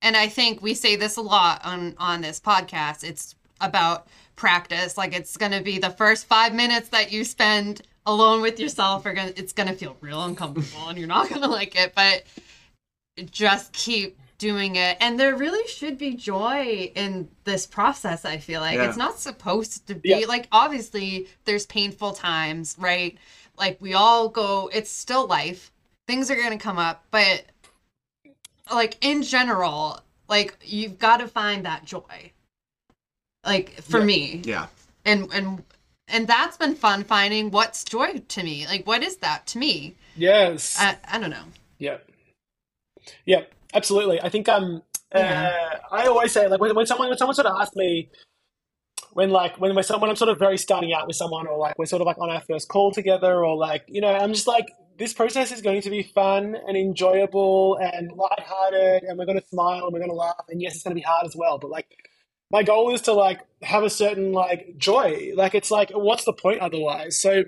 and 0.02 0.18
I 0.18 0.28
think 0.28 0.62
we 0.62 0.74
say 0.74 0.96
this 0.96 1.18
a 1.18 1.22
lot 1.22 1.62
on 1.64 1.94
on 2.00 2.22
this 2.22 2.40
podcast. 2.40 3.04
It's 3.04 3.36
about 3.60 4.08
practice. 4.36 4.98
Like 4.98 5.14
it's 5.16 5.38
going 5.38 5.52
to 5.52 5.62
be 5.62 5.78
the 5.78 5.92
first 5.92 6.26
5 6.26 6.54
minutes 6.56 6.90
that 6.90 7.12
you 7.12 7.24
spend 7.24 7.84
alone 8.06 8.42
with 8.42 8.60
yourself 8.60 9.06
are 9.06 9.14
to 9.34 9.40
it's 9.40 9.54
to 9.68 9.76
feel 9.76 9.96
real 10.02 10.24
uncomfortable 10.24 10.90
and 10.90 10.98
you're 10.98 11.08
not 11.08 11.30
to 11.42 11.48
like 11.60 11.76
it, 11.76 11.94
but 11.96 12.24
just 13.32 13.72
keep 13.74 14.18
doing 14.38 14.76
it 14.76 14.98
and 15.02 15.20
there 15.20 15.36
really 15.36 15.68
should 15.68 16.00
be 16.00 16.16
joy 16.16 16.92
in 16.96 17.30
this 17.44 17.68
process 17.68 18.26
i 18.26 18.38
feel 18.40 18.60
like 18.60 18.76
Yeah. 18.78 18.88
it's 18.88 18.98
not 18.98 19.20
supposed 19.20 19.86
to 19.86 19.94
be 19.94 20.10
Yeah. 20.10 20.26
like 20.28 20.48
obviously 20.52 21.28
there's 21.46 21.68
painful 21.68 22.14
times 22.14 22.76
right 22.80 23.16
like 23.60 23.78
we 23.80 23.94
all 23.94 24.30
go 24.30 24.68
it's 24.74 24.90
still 24.90 25.28
life 25.28 25.72
things 26.08 26.32
are 26.32 26.36
going 26.36 26.50
to 26.52 26.58
come 26.58 26.80
up 26.80 27.06
but 27.12 27.44
like 28.74 28.98
in 29.02 29.22
general 29.22 30.02
like 30.28 30.58
you've 30.64 30.98
got 30.98 31.18
to 31.18 31.28
find 31.28 31.64
that 31.68 31.86
joy 31.86 32.32
like 33.46 33.80
for 33.82 34.00
Yeah. 34.00 34.06
me 34.06 34.42
Yeah. 34.44 34.68
and 35.06 35.32
and 35.32 35.64
and 36.12 36.28
that's 36.28 36.58
been 36.58 36.76
fun 36.76 37.04
finding 37.04 37.52
what's 37.52 37.84
joy 37.84 38.20
to 38.28 38.44
me 38.44 38.66
like 38.68 38.86
what 38.86 39.04
is 39.04 39.18
that 39.18 39.46
to 39.48 39.58
me 39.58 39.96
Yes. 40.16 40.78
i, 40.80 40.98
I 41.10 41.20
don't 41.20 41.30
know 41.30 41.46
Yeah. 41.80 41.98
Yeah, 43.26 43.42
absolutely. 43.74 44.22
I 44.22 44.30
think 44.30 44.48
um 44.50 44.84
Yeah. 45.16 45.52
uh, 45.52 45.78
I 45.92 46.08
always 46.08 46.32
say 46.32 46.48
like 46.48 46.62
when, 46.62 46.76
when 46.76 46.86
someone 46.86 47.10
when 47.10 47.18
someone 47.18 47.36
sort 47.36 47.48
of 47.48 47.60
asks 47.60 47.76
me 47.76 48.10
when 49.14 49.30
like 49.30 49.60
when 49.60 49.76
we're 49.76 49.84
when 50.00 50.10
I'm 50.10 50.16
sort 50.16 50.30
of 50.30 50.40
very 50.40 50.58
starting 50.58 50.94
out 50.94 51.08
with 51.08 51.16
someone 51.16 51.48
or 51.48 51.58
like 51.58 51.78
we're 51.78 51.86
sort 51.86 52.02
of 52.02 52.06
like 52.06 52.18
on 52.20 52.30
our 52.30 52.42
first 52.42 52.68
call 52.70 52.92
together 52.92 53.44
or 53.44 53.56
like 53.58 53.84
you 53.88 54.02
know 54.02 54.14
I'm 54.14 54.34
just 54.34 54.48
like 54.48 54.68
this 54.98 55.14
process 55.14 55.52
is 55.52 55.62
going 55.62 55.82
to 55.82 55.90
be 55.90 56.04
fun 56.04 56.56
and 56.68 56.78
enjoyable 56.78 57.78
and 57.78 58.12
lighthearted 58.12 59.04
and 59.04 59.18
we're 59.18 59.26
going 59.26 59.40
to 59.40 59.48
smile 59.48 59.86
and 59.86 59.94
we're 59.94 60.00
going 60.00 60.12
to 60.12 60.16
laugh 60.16 60.46
and 60.50 60.62
yes 60.62 60.76
it's 60.76 60.84
going 60.84 60.96
to 60.96 61.00
be 61.00 61.06
hard 61.06 61.26
as 61.26 61.36
well 61.36 61.58
but 61.58 61.70
like 61.72 61.88
my 62.52 62.64
goal 62.64 62.94
is 62.94 63.02
to 63.02 63.14
like 63.14 63.40
have 63.62 63.84
a 63.84 63.90
certain 63.90 64.32
like 64.32 64.76
joy 64.78 65.32
like 65.36 65.56
it's 65.56 65.72
like 65.72 65.92
what's 65.92 66.26
the 66.26 66.34
point 66.34 66.60
otherwise 66.60 67.20
so 67.20 67.44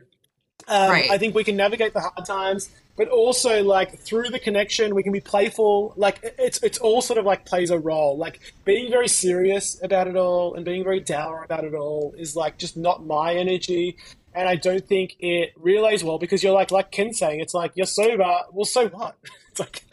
um, 0.67 0.89
Right. 0.89 1.11
I 1.11 1.17
think 1.17 1.35
we 1.35 1.43
can 1.43 1.55
navigate 1.55 1.93
the 1.93 1.99
hard 1.99 2.25
times, 2.25 2.69
but 2.95 3.09
also 3.09 3.63
like 3.63 3.99
through 3.99 4.29
the 4.29 4.39
connection, 4.39 4.95
we 4.95 5.03
can 5.03 5.11
be 5.11 5.19
playful. 5.19 5.93
Like 5.97 6.19
it's 6.37 6.61
it's 6.63 6.77
all 6.77 7.01
sort 7.01 7.19
of 7.19 7.25
like 7.25 7.45
plays 7.45 7.69
a 7.69 7.79
role. 7.79 8.17
Like 8.17 8.39
being 8.63 8.89
very 8.89 9.07
serious 9.07 9.81
about 9.83 10.07
it 10.07 10.15
all 10.15 10.53
and 10.55 10.63
being 10.63 10.83
very 10.83 10.99
dour 10.99 11.43
about 11.43 11.63
it 11.65 11.73
all 11.73 12.13
is 12.17 12.35
like 12.35 12.57
just 12.57 12.77
not 12.77 13.05
my 13.05 13.33
energy, 13.33 13.97
and 14.33 14.47
I 14.47 14.55
don't 14.55 14.87
think 14.87 15.15
it 15.19 15.51
relays 15.57 16.03
well 16.03 16.17
because 16.17 16.43
you're 16.43 16.53
like 16.53 16.71
like 16.71 16.91
Ken's 16.91 17.19
saying, 17.19 17.39
it's 17.41 17.53
like 17.53 17.73
you're 17.75 17.85
sober. 17.85 18.33
Well, 18.51 18.65
so 18.65 18.87
what? 18.89 19.17
It's 19.53 19.59
like. 19.59 19.83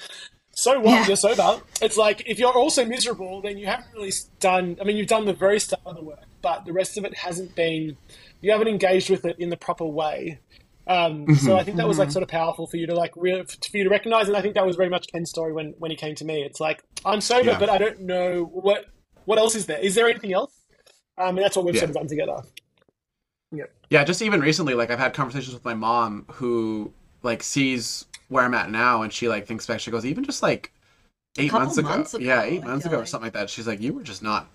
So 0.61 0.79
what? 0.81 0.91
Yeah. 0.91 1.07
You're 1.07 1.17
sober. 1.17 1.63
It's 1.81 1.97
like 1.97 2.23
if 2.27 2.39
you're 2.39 2.53
also 2.53 2.85
miserable, 2.85 3.41
then 3.41 3.57
you 3.59 3.67
haven't 3.67 3.87
really 3.95 4.13
done. 4.41 4.77
I 4.81 4.85
mean, 4.85 4.97
you've 4.97 5.07
done 5.09 5.25
the 5.25 5.33
very 5.33 5.59
start 5.61 5.83
of 5.87 5.97
the 5.97 6.03
work, 6.05 6.25
but 6.43 6.65
the 6.67 6.73
rest 6.73 6.99
of 6.99 7.05
it 7.05 7.15
hasn't 7.17 7.55
been. 7.55 7.97
You 8.43 8.53
haven't 8.53 8.69
engaged 8.69 9.11
with 9.11 9.25
it 9.25 9.37
in 9.39 9.49
the 9.51 9.57
proper 9.57 9.85
way. 9.87 10.39
Um, 10.87 11.35
So 11.37 11.57
I 11.57 11.63
think 11.63 11.77
that 11.77 11.87
was 11.87 11.99
like 11.99 12.11
sort 12.11 12.23
of 12.23 12.29
powerful 12.29 12.67
for 12.67 12.77
you 12.77 12.87
to 12.89 12.95
like 12.95 13.13
re- 13.17 13.45
for 13.45 13.77
you 13.77 13.85
to 13.85 13.91
recognize, 13.91 14.29
and 14.29 14.37
I 14.37 14.43
think 14.43 14.55
that 14.55 14.67
was 14.67 14.77
very 14.77 14.89
much 14.89 15.07
Ken's 15.13 15.31
story 15.31 15.53
when 15.53 15.75
when 15.79 15.91
he 15.91 15.97
came 15.97 16.15
to 16.17 16.25
me. 16.25 16.43
It's 16.43 16.61
like 16.61 16.83
I'm 17.05 17.21
sober, 17.21 17.51
Yeah. 17.51 17.59
but 17.59 17.69
I 17.71 17.79
don't 17.79 18.01
know 18.01 18.43
what 18.45 18.87
what 19.25 19.39
else 19.39 19.55
is 19.55 19.67
there. 19.67 19.79
Is 19.79 19.95
there 19.95 20.09
anything 20.09 20.33
else? 20.33 20.53
Um, 21.19 21.37
and 21.37 21.39
that's 21.45 21.55
what 21.57 21.65
we've 21.65 21.75
Yeah. 21.75 21.81
sort 21.81 21.91
of 21.91 21.97
done 21.97 22.09
together. 22.09 22.43
Yeah. 23.53 23.65
Yeah, 23.91 24.05
just 24.05 24.23
even 24.23 24.41
recently, 24.41 24.75
like 24.75 24.91
I've 24.91 24.99
had 24.99 25.13
conversations 25.15 25.55
with 25.55 25.65
my 25.65 25.75
mom 25.75 26.25
who 26.33 26.93
like 27.23 27.43
sees 27.43 28.07
where 28.31 28.45
I'm 28.45 28.55
at 28.55 28.71
now, 28.71 29.03
and 29.03 29.13
she 29.13 29.29
like 29.29 29.47
thinks 29.49 29.67
back. 29.67 29.81
She 29.81 29.93
goes, 29.93 30.07
even 30.07 30.25
just 30.25 30.43
like 30.45 30.73
eight 31.39 31.55
months 31.55 31.79
ago, 31.79 31.83
months 31.83 32.15
ago, 32.15 32.25
yeah, 32.25 32.43
eight 32.43 32.63
I 32.63 32.67
months 32.67 32.87
feel 32.89 32.93
ago 32.93 32.99
or 33.01 33.07
something 33.07 33.27
like 33.27 33.35
that. 33.35 33.51
She's 33.51 33.67
like, 33.69 33.81
you 33.81 33.95
were 33.95 34.03
just 34.05 34.23
not 34.23 34.49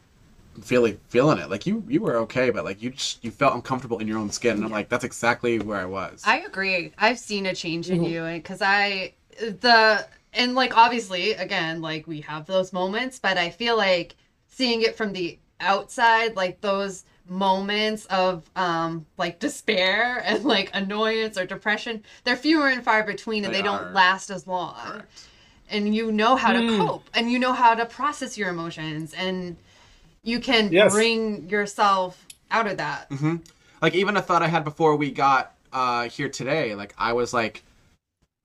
feeling 0.62 1.00
feeling 1.10 1.40
it. 1.40 1.50
Like 1.50 1.66
you 1.68 1.84
you 1.90 2.02
were 2.02 2.18
okay, 2.18 2.50
but 2.52 2.66
like 2.66 2.82
you 2.84 2.92
just 2.92 3.24
you 3.26 3.32
felt 3.32 3.56
uncomfortable 3.56 4.00
in 4.00 4.08
your 4.08 4.20
own 4.20 4.32
skin. 4.32 4.58
And 4.58 4.66
I'm 4.66 4.72
like, 4.72 4.90
that's 4.90 5.06
exactly 5.06 5.60
where 5.60 5.80
I 5.80 5.86
was. 5.86 6.24
I 6.24 6.40
agree. 6.40 6.94
I've 6.98 7.20
seen 7.20 7.46
a 7.46 7.56
change 7.56 7.90
Mm-hmm. 7.90 7.92
in 7.92 8.04
you 8.04 8.24
because 8.26 8.62
I 8.62 9.14
the 9.40 10.08
and 10.34 10.56
like 10.56 10.76
obviously 10.76 11.32
again 11.34 11.82
like 11.82 12.08
we 12.08 12.22
have 12.22 12.46
those 12.46 12.74
moments, 12.74 13.20
but 13.20 13.38
I 13.38 13.50
feel 13.50 13.78
like 13.78 14.16
seeing 14.48 14.82
it 14.82 14.96
from 14.98 15.14
the 15.14 15.40
outside, 15.60 16.36
like 16.36 16.62
those 16.62 17.06
moments 17.28 18.06
of 18.08 18.50
um 18.56 19.06
like 19.18 19.40
despair 19.40 20.22
and 20.26 20.44
like 20.44 20.70
annoyance 20.74 21.38
or 21.38 21.46
depression, 21.46 22.04
they're 22.24 22.36
fewer 22.36 22.68
and 22.68 22.84
far 22.84 23.04
between, 23.04 23.46
and 23.46 23.54
They 23.54 23.60
they, 23.60 23.64
don't 23.64 23.94
last 23.94 24.30
as 24.30 24.48
long. 24.48 24.76
Correct. 24.76 25.28
And 25.70 25.96
you 25.96 26.12
know 26.12 26.36
how 26.36 26.54
to 26.54 26.60
Mm. 26.60 26.78
cope, 26.78 27.10
and 27.14 27.32
you 27.32 27.40
know 27.40 27.54
how 27.54 27.74
to 27.74 27.86
process 27.86 28.38
your 28.38 28.50
emotions, 28.50 29.14
and 29.14 29.58
you 30.24 30.40
can 30.40 30.70
Yes. 30.70 30.92
bring 30.92 31.50
yourself 31.50 32.26
out 32.52 32.68
of 32.68 32.78
that. 32.78 33.08
hmm 33.12 33.38
Like 33.82 33.96
even 33.96 34.16
a 34.18 34.22
thought 34.22 34.44
I 34.44 34.48
had 34.48 34.64
before 34.64 34.96
we 34.96 35.12
got 35.12 35.54
uh 35.74 36.08
here 36.10 36.30
today, 36.30 36.76
like 36.76 36.94
I 36.98 37.14
was 37.14 37.34
like 37.34 37.64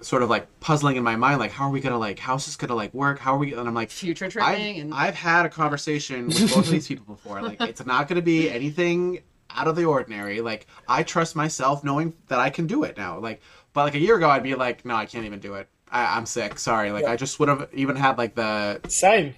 sort 0.02 0.22
of 0.22 0.31
like 0.31 0.60
puzzling 0.60 0.97
in 0.97 1.05
my 1.05 1.16
mind, 1.16 1.39
like 1.39 1.51
how 1.51 1.66
are 1.66 1.70
we 1.70 1.81
gonna 1.81 1.98
like 1.98 2.18
how's 2.18 2.47
this 2.47 2.56
gonna 2.56 2.74
like 2.74 2.93
work? 2.94 3.18
How 3.18 3.35
are 3.35 3.39
we 3.39 3.55
and 3.55 3.68
I'm 3.68 3.74
like 3.74 3.90
Future 3.90 4.28
I've, 4.77 4.82
and 4.82 4.94
I've 4.94 5.14
had 5.14 5.47
a 5.47 5.48
conversation 5.48 6.27
with 6.27 6.55
both 6.55 6.66
of 6.66 6.70
these 6.70 6.89
people 6.89 7.14
before. 7.14 7.43
Like 7.43 7.60
it's 7.60 7.85
not 7.85 8.09
gonna 8.09 8.22
be 8.22 8.51
anything 8.51 9.20
out 9.51 9.68
of 9.68 9.77
the 9.77 9.85
ordinary. 9.85 10.40
Like 10.40 10.66
I 10.89 11.02
trust 11.02 11.36
myself 11.36 11.85
knowing 11.85 12.14
that 12.28 12.39
I 12.39 12.51
can 12.51 12.66
do 12.66 12.85
it 12.85 12.97
now. 12.97 13.18
Like 13.18 13.40
but 13.72 13.85
like 13.85 13.94
a 13.94 14.01
year 14.01 14.16
ago 14.16 14.28
I'd 14.28 14.43
be 14.43 14.55
like, 14.55 14.85
no, 14.85 14.94
I 14.94 15.06
can't 15.06 15.24
even 15.24 15.40
do 15.40 15.55
it. 15.55 15.68
I, 15.90 16.16
I'm 16.16 16.27
sick. 16.27 16.59
Sorry. 16.59 16.93
Like 16.93 17.05
Yeah. 17.05 17.12
I 17.12 17.16
just 17.16 17.39
would 17.40 17.48
have 17.48 17.68
even 17.72 17.97
had 17.97 18.18
like 18.18 18.35
the 18.35 18.81
Same. 18.89 19.35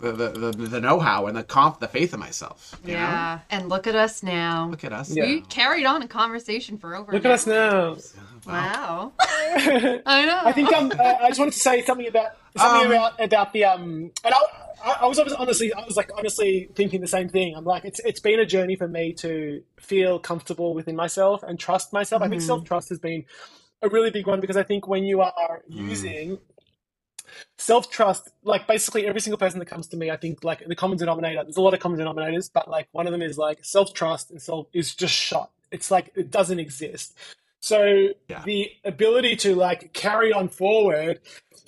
The 0.00 0.12
the, 0.12 0.28
the, 0.30 0.50
the 0.52 0.80
know 0.80 0.98
how 1.00 1.26
and 1.26 1.36
the 1.36 1.42
comp 1.44 1.80
the 1.80 1.88
faith 1.88 2.12
in 2.14 2.20
myself. 2.20 2.74
you 2.84 2.92
know? 2.94 2.98
yeah. 2.98 3.38
And 3.50 3.68
look 3.68 3.86
at 3.86 3.94
us 3.94 4.22
now. 4.22 4.68
Look 4.70 4.84
at 4.84 4.92
us. 4.92 5.14
Yeah. 5.14 5.24
We 5.26 5.40
carried 5.42 5.86
on 5.86 6.02
a 6.02 6.08
conversation 6.08 6.78
for 6.78 6.94
over. 6.96 7.12
Look 7.12 7.24
an 7.24 7.30
at 7.30 7.34
us 7.34 7.46
now. 7.46 7.96
Wow. 8.46 9.12
I 9.20 10.24
know. 10.26 10.40
I 10.44 10.52
think 10.52 10.72
um, 10.72 10.92
uh, 10.98 11.02
I 11.20 11.28
just 11.28 11.38
wanted 11.38 11.52
to 11.52 11.58
say 11.60 11.82
something 11.82 12.06
about 12.06 12.32
something 12.56 12.86
Um, 12.86 12.92
about 12.92 13.20
about 13.22 13.52
the 13.52 13.64
um, 13.64 14.10
and 14.24 14.34
I, 14.34 14.38
I, 14.84 14.92
I 15.02 15.06
was 15.06 15.18
honestly, 15.18 15.72
I 15.74 15.84
was 15.84 15.96
like 15.96 16.10
honestly 16.16 16.70
thinking 16.74 17.00
the 17.02 17.06
same 17.06 17.28
thing. 17.28 17.54
I'm 17.54 17.64
like, 17.64 17.84
it's 17.84 18.00
it's 18.00 18.20
been 18.20 18.40
a 18.40 18.46
journey 18.46 18.76
for 18.76 18.88
me 18.88 19.12
to 19.14 19.62
feel 19.78 20.18
comfortable 20.18 20.72
within 20.74 20.96
myself 20.96 21.42
and 21.42 21.58
trust 21.58 21.92
myself. 21.92 22.22
I 22.22 22.28
think 22.28 22.40
Mhm. 22.42 22.46
self 22.46 22.64
trust 22.64 22.88
has 22.88 22.98
been 22.98 23.24
a 23.82 23.88
really 23.88 24.10
big 24.10 24.26
one 24.26 24.40
because 24.40 24.56
I 24.56 24.62
think 24.62 24.86
when 24.88 25.04
you 25.04 25.20
are 25.22 25.62
using 25.68 26.38
self 27.58 27.90
trust, 27.90 28.30
like 28.44 28.66
basically 28.66 29.06
every 29.06 29.20
single 29.20 29.38
person 29.38 29.58
that 29.58 29.66
comes 29.66 29.86
to 29.88 29.96
me, 29.96 30.10
I 30.10 30.16
think 30.16 30.44
like 30.44 30.64
the 30.66 30.76
common 30.76 30.98
denominator. 30.98 31.42
There's 31.42 31.56
a 31.56 31.62
lot 31.62 31.74
of 31.74 31.80
common 31.80 31.98
denominators, 31.98 32.50
but 32.52 32.68
like 32.68 32.88
one 32.92 33.06
of 33.06 33.12
them 33.12 33.22
is 33.22 33.38
like 33.38 33.64
self 33.64 33.94
trust 33.94 34.30
and 34.30 34.40
self 34.40 34.66
is 34.72 34.94
just 34.94 35.14
shot. 35.14 35.50
It's 35.70 35.90
like 35.90 36.12
it 36.16 36.30
doesn't 36.30 36.58
exist. 36.58 37.16
So 37.60 38.08
Yeah. 38.28 38.42
the 38.44 38.72
ability 38.84 39.36
to 39.36 39.54
like 39.54 39.92
carry 39.92 40.32
on 40.32 40.48
forward 40.48 41.20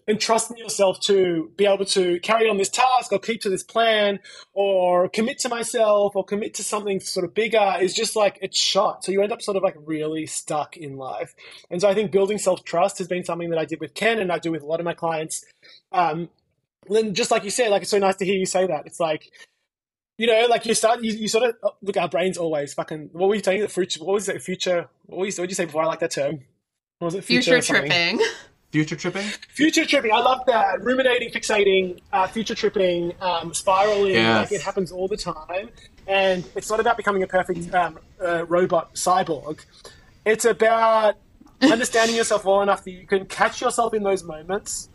and 0.09 0.21
trust 0.21 0.51
in 0.51 0.57
yourself 0.57 1.01
to 1.01 1.53
be 1.57 1.65
able 1.65 1.85
to 1.85 2.19
carry 2.21 2.49
on 2.49 2.57
this 2.57 2.69
task 2.69 3.13
or 3.13 3.19
keep 3.19 3.41
to 3.43 3.49
this 3.49 3.63
plan 3.63 4.19
or 4.53 5.09
commit 5.09 5.39
to 5.41 5.49
myself 5.49 6.17
or 6.17 6.25
commit 6.25 6.55
to 6.55 6.65
something 6.65 6.99
sort 6.99 7.25
of 7.25 7.35
bigger 7.35 7.77
is 7.81 7.95
just 7.95 8.17
like 8.17 8.39
it's 8.43 8.59
shot. 8.59 9.05
So 9.05 9.13
you 9.13 9.23
end 9.23 9.33
up 9.33 9.43
sort 9.43 9.57
of 9.57 9.63
like 9.63 9.77
really 9.85 10.27
stuck 10.27 10.77
in 10.77 10.97
life. 10.97 11.35
And 11.71 11.81
so 11.81 11.89
I 11.89 11.95
think 11.95 12.11
building 12.11 12.39
self 12.39 12.65
trust 12.65 12.99
has 12.99 13.07
been 13.07 13.25
something 13.25 13.51
that 13.51 13.59
I 13.59 13.65
did 13.65 13.81
with 13.81 13.95
Ken 13.95 14.19
and 14.19 14.33
I 14.33 14.39
do 14.39 14.51
with 14.51 14.63
a 14.63 14.67
lot 14.67 14.81
of 14.81 14.85
my 14.85 14.95
clients. 14.95 15.45
Um, 15.93 16.31
then 16.89 17.15
just 17.15 17.31
like 17.31 17.45
you 17.45 17.51
said, 17.51 17.71
like 17.71 17.83
it's 17.83 17.91
so 17.91 17.99
nice 17.99 18.17
to 18.17 18.25
hear 18.25 18.37
you 18.37 18.47
say 18.47 18.67
that. 18.67 18.87
It's 18.87 18.99
like, 18.99 19.31
you 20.19 20.27
know, 20.27 20.47
like 20.49 20.67
you 20.67 20.75
start, 20.75 21.03
you, 21.03 21.13
you 21.13 21.29
sort 21.29 21.45
of 21.45 21.57
oh, 21.63 21.75
look. 21.83 21.97
Our 21.97 22.09
brains 22.09 22.39
always 22.39 22.75
fucking. 22.75 23.11
What 23.13 23.29
were 23.29 23.35
you 23.35 23.43
saying? 23.43 23.63
The 23.63 23.69
future. 23.69 24.05
What 24.05 24.15
was 24.15 24.29
it? 24.29 24.43
Future. 24.43 24.89
What 25.07 25.21
was? 25.21 25.39
What 25.39 25.45
did 25.45 25.51
you 25.51 25.57
say 25.57 25.65
before? 25.65 25.83
I 25.83 25.87
like 25.87 26.01
that 26.01 26.13
term. 26.13 26.41
What 26.99 27.07
was 27.07 27.15
it? 27.15 27.25
future 27.25 27.61
something? 27.61 27.91
tripping. 27.91 28.27
Future 28.71 28.97
tripping? 28.97 29.27
Future 29.49 29.85
tripping. 29.85 30.13
I 30.13 30.21
love 30.21 30.47
that. 30.47 30.83
Ruminating, 30.83 31.31
fixating, 31.31 32.01
uh, 32.11 32.27
future 32.27 32.55
tripping, 32.55 33.13
um, 33.21 33.53
spiraling. 33.53 34.15
Yes. 34.15 34.51
Like 34.51 34.61
it 34.61 34.65
happens 34.65 34.91
all 34.91 35.09
the 35.09 35.17
time. 35.17 35.69
And 36.07 36.45
it's 36.57 36.71
not 36.71 36.81
about 36.81 36.97
becoming 36.97 37.23
a 37.23 37.27
perfect 37.27 37.73
um, 37.75 37.99
uh, 38.25 38.47
robot 38.47 38.95
cyborg. 38.95 39.61
It's 40.25 40.47
about 40.47 41.17
understanding 41.61 42.17
yourself 42.17 42.45
well 42.45 42.63
enough 42.63 42.83
that 42.85 42.93
you 42.93 43.07
can 43.07 43.27
catch 43.27 43.61
yourself 43.61 43.93
in 43.93 44.03
those 44.03 44.25
moments, 44.25 44.89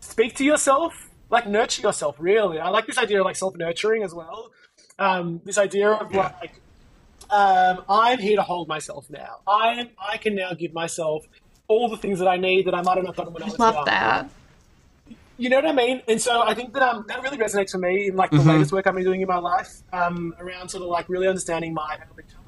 speak 0.00 0.36
to 0.36 0.44
yourself, 0.44 1.07
like 1.30 1.46
nurture 1.46 1.82
yourself, 1.82 2.16
really. 2.18 2.58
I 2.58 2.68
like 2.70 2.86
this 2.86 2.98
idea 2.98 3.20
of 3.20 3.24
like 3.26 3.36
self 3.36 3.56
nurturing 3.56 4.02
as 4.02 4.14
well. 4.14 4.50
Um, 4.98 5.40
this 5.44 5.58
idea 5.58 5.90
of 5.90 6.12
Yeah. 6.12 6.32
like, 6.40 6.60
um, 7.30 7.84
I'm 7.88 8.18
here 8.18 8.36
to 8.36 8.42
hold 8.42 8.68
myself 8.68 9.06
now. 9.10 9.38
I 9.46 9.80
am. 9.80 9.88
I 9.98 10.16
can 10.16 10.34
now 10.34 10.52
give 10.54 10.72
myself 10.72 11.26
all 11.68 11.88
the 11.88 11.96
things 11.98 12.18
that 12.20 12.28
I 12.28 12.36
need 12.36 12.66
that 12.66 12.74
I 12.74 12.82
might 12.82 12.96
have 12.96 13.04
not 13.04 13.16
done 13.16 13.32
when 13.32 13.42
I 13.42 13.46
was 13.46 13.58
Love 13.58 13.74
young. 13.74 13.84
that. 13.84 14.30
You 15.36 15.48
know 15.50 15.56
what 15.56 15.66
I 15.66 15.72
mean? 15.72 16.02
And 16.08 16.20
so 16.20 16.40
I 16.42 16.54
think 16.54 16.72
that 16.72 16.82
um, 16.82 17.04
that 17.08 17.22
really 17.22 17.36
resonates 17.36 17.70
for 17.70 17.78
me 17.78 18.08
in 18.08 18.16
like 18.16 18.30
the 18.30 18.38
Mhm. 18.38 18.46
latest 18.46 18.72
work 18.72 18.86
I've 18.88 18.94
been 18.94 19.04
doing 19.04 19.20
in 19.20 19.28
my 19.28 19.38
life 19.38 19.82
um, 19.92 20.34
around 20.40 20.68
sort 20.70 20.82
of 20.82 20.88
like 20.88 21.08
really 21.08 21.28
understanding 21.28 21.74
my 21.74 21.96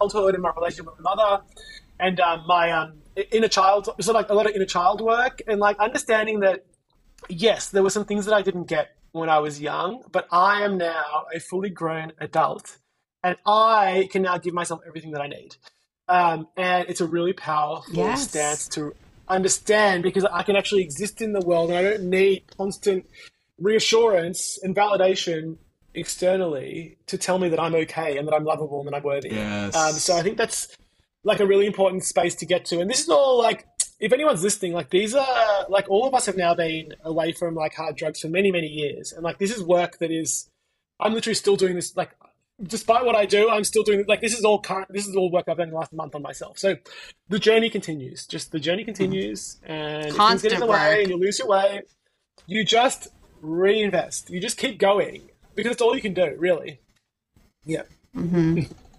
childhood 0.00 0.34
and 0.34 0.42
my 0.42 0.50
relationship 0.56 0.86
with 0.86 0.98
my 1.04 1.14
mother 1.14 1.42
and 2.00 2.18
um, 2.18 2.42
my 2.48 2.72
um, 2.72 2.94
inner 3.30 3.46
child, 3.48 3.84
sort 3.84 4.00
of 4.08 4.14
like 4.14 4.28
a 4.30 4.34
lot 4.34 4.46
of 4.46 4.56
inner 4.56 4.64
child 4.64 5.00
work 5.02 5.40
and 5.46 5.60
like 5.60 5.78
understanding 5.78 6.40
that 6.40 6.64
yes, 7.28 7.68
there 7.68 7.82
were 7.82 7.90
some 7.90 8.04
things 8.04 8.26
that 8.26 8.34
I 8.34 8.42
didn't 8.42 8.64
get 8.64 8.96
when 9.12 9.28
I 9.28 9.38
was 9.40 9.60
young, 9.60 10.04
but 10.12 10.28
I 10.30 10.62
am 10.62 10.78
now 10.78 11.26
a 11.34 11.40
fully 11.40 11.70
grown 11.70 12.12
adult 12.18 12.78
and 13.22 13.36
I 13.46 14.08
can 14.10 14.22
now 14.22 14.38
give 14.38 14.54
myself 14.54 14.80
everything 14.86 15.12
that 15.12 15.20
I 15.20 15.26
need. 15.28 15.56
Um, 16.08 16.48
and 16.56 16.88
it's 16.88 17.00
a 17.00 17.06
really 17.06 17.32
powerful 17.32 17.94
Yes. 17.94 18.30
stance 18.30 18.68
to 18.68 18.94
understand 19.28 20.02
because 20.02 20.24
I 20.24 20.42
can 20.42 20.56
actually 20.56 20.82
exist 20.82 21.20
in 21.20 21.32
the 21.32 21.40
world 21.40 21.70
and 21.70 21.78
I 21.78 21.82
don't 21.82 22.10
need 22.10 22.44
constant 22.56 23.06
reassurance 23.58 24.58
and 24.62 24.74
validation 24.74 25.58
externally 25.94 26.96
to 27.06 27.18
tell 27.18 27.38
me 27.38 27.48
that 27.48 27.60
I'm 27.60 27.74
okay 27.74 28.16
and 28.16 28.26
that 28.26 28.34
I'm 28.34 28.44
lovable 28.44 28.80
and 28.80 28.88
that 28.88 28.96
I'm 28.96 29.02
worthy. 29.02 29.30
Yes. 29.30 29.76
Um, 29.76 29.92
so 29.92 30.16
I 30.16 30.22
think 30.22 30.36
that's 30.36 30.76
like 31.24 31.40
a 31.40 31.46
really 31.46 31.66
important 31.66 32.04
space 32.04 32.34
to 32.36 32.46
get 32.46 32.64
to. 32.66 32.80
And 32.80 32.90
this 32.90 33.00
is 33.00 33.08
all 33.08 33.38
like, 33.38 33.66
if 34.00 34.12
anyone's 34.12 34.42
listening, 34.42 34.72
like 34.72 34.90
these 34.90 35.14
are 35.14 35.66
like 35.68 35.88
all 35.88 36.08
of 36.08 36.14
us 36.14 36.26
have 36.26 36.36
now 36.36 36.54
been 36.54 36.94
away 37.04 37.32
from 37.32 37.54
like 37.54 37.74
hard 37.74 37.96
drugs 37.96 38.20
for 38.20 38.28
many, 38.28 38.50
many 38.50 38.66
years. 38.66 39.12
And 39.12 39.22
like 39.22 39.38
this 39.38 39.54
is 39.54 39.62
work 39.62 39.98
that 39.98 40.10
is, 40.10 40.48
I'm 40.98 41.12
literally 41.12 41.34
still 41.34 41.56
doing 41.56 41.74
this. 41.74 41.94
Like, 41.96 42.10
despite 42.62 43.04
what 43.04 43.14
I 43.14 43.26
do, 43.26 43.50
I'm 43.50 43.64
still 43.64 43.82
doing 43.82 44.04
like 44.08 44.22
this 44.22 44.36
is 44.36 44.44
all 44.44 44.58
current. 44.58 44.90
This 44.90 45.06
is 45.06 45.14
all 45.14 45.30
work 45.30 45.44
I've 45.48 45.58
done 45.58 45.68
in 45.68 45.70
the 45.70 45.76
last 45.76 45.92
month 45.92 46.14
on 46.14 46.22
myself. 46.22 46.58
So 46.58 46.76
the 47.28 47.38
journey 47.38 47.68
continues. 47.68 48.26
Just 48.26 48.52
the 48.52 48.58
journey 48.58 48.82
mm-hmm. 48.82 48.86
continues, 48.86 49.58
and 49.64 50.06
if 50.06 50.16
things 50.16 50.42
get 50.42 50.52
in 50.52 50.58
Constant 50.58 50.60
the 50.60 50.66
way 50.66 51.02
and 51.02 51.10
you 51.10 51.16
lose 51.18 51.38
your 51.38 51.48
way, 51.48 51.82
you 52.46 52.64
just 52.64 53.08
reinvest. 53.42 54.30
You 54.30 54.40
just 54.40 54.56
keep 54.56 54.78
going 54.78 55.28
because 55.54 55.72
it's 55.72 55.82
all 55.82 55.94
you 55.94 56.02
can 56.02 56.14
do, 56.14 56.34
really. 56.38 56.80
Yeah. 57.64 57.82
Mm-hmm. 58.16 58.62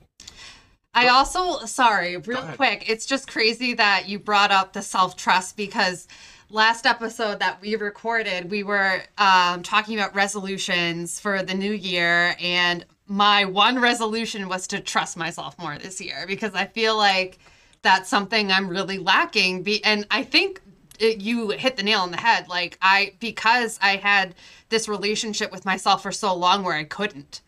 I 0.93 1.07
also, 1.07 1.65
sorry, 1.65 2.17
real 2.17 2.41
quick, 2.55 2.89
it's 2.89 3.05
just 3.05 3.29
crazy 3.29 3.73
that 3.75 4.09
you 4.09 4.19
brought 4.19 4.51
up 4.51 4.73
the 4.73 4.81
self 4.81 5.15
trust 5.15 5.55
because 5.55 6.07
last 6.49 6.85
episode 6.85 7.39
that 7.39 7.61
we 7.61 7.75
recorded, 7.75 8.51
we 8.51 8.63
were 8.63 9.01
um, 9.17 9.63
talking 9.63 9.97
about 9.97 10.13
resolutions 10.15 11.19
for 11.19 11.43
the 11.43 11.53
new 11.53 11.71
year. 11.71 12.35
And 12.41 12.85
my 13.07 13.45
one 13.45 13.79
resolution 13.79 14.49
was 14.49 14.67
to 14.67 14.79
trust 14.81 15.15
myself 15.15 15.57
more 15.57 15.77
this 15.77 16.01
year 16.01 16.25
because 16.27 16.53
I 16.53 16.65
feel 16.65 16.97
like 16.97 17.39
that's 17.81 18.09
something 18.09 18.51
I'm 18.51 18.67
really 18.67 18.97
lacking. 18.97 19.63
Be- 19.63 19.83
and 19.83 20.05
I 20.11 20.23
think 20.23 20.61
it, 20.99 21.21
you 21.21 21.51
hit 21.51 21.77
the 21.77 21.83
nail 21.83 22.01
on 22.01 22.11
the 22.11 22.17
head. 22.17 22.49
Like, 22.49 22.77
I, 22.81 23.13
because 23.19 23.79
I 23.81 23.95
had 23.95 24.35
this 24.69 24.89
relationship 24.89 25.51
with 25.51 25.65
myself 25.65 26.03
for 26.03 26.11
so 26.11 26.35
long 26.35 26.63
where 26.63 26.75
I 26.75 26.83
couldn't 26.83 27.41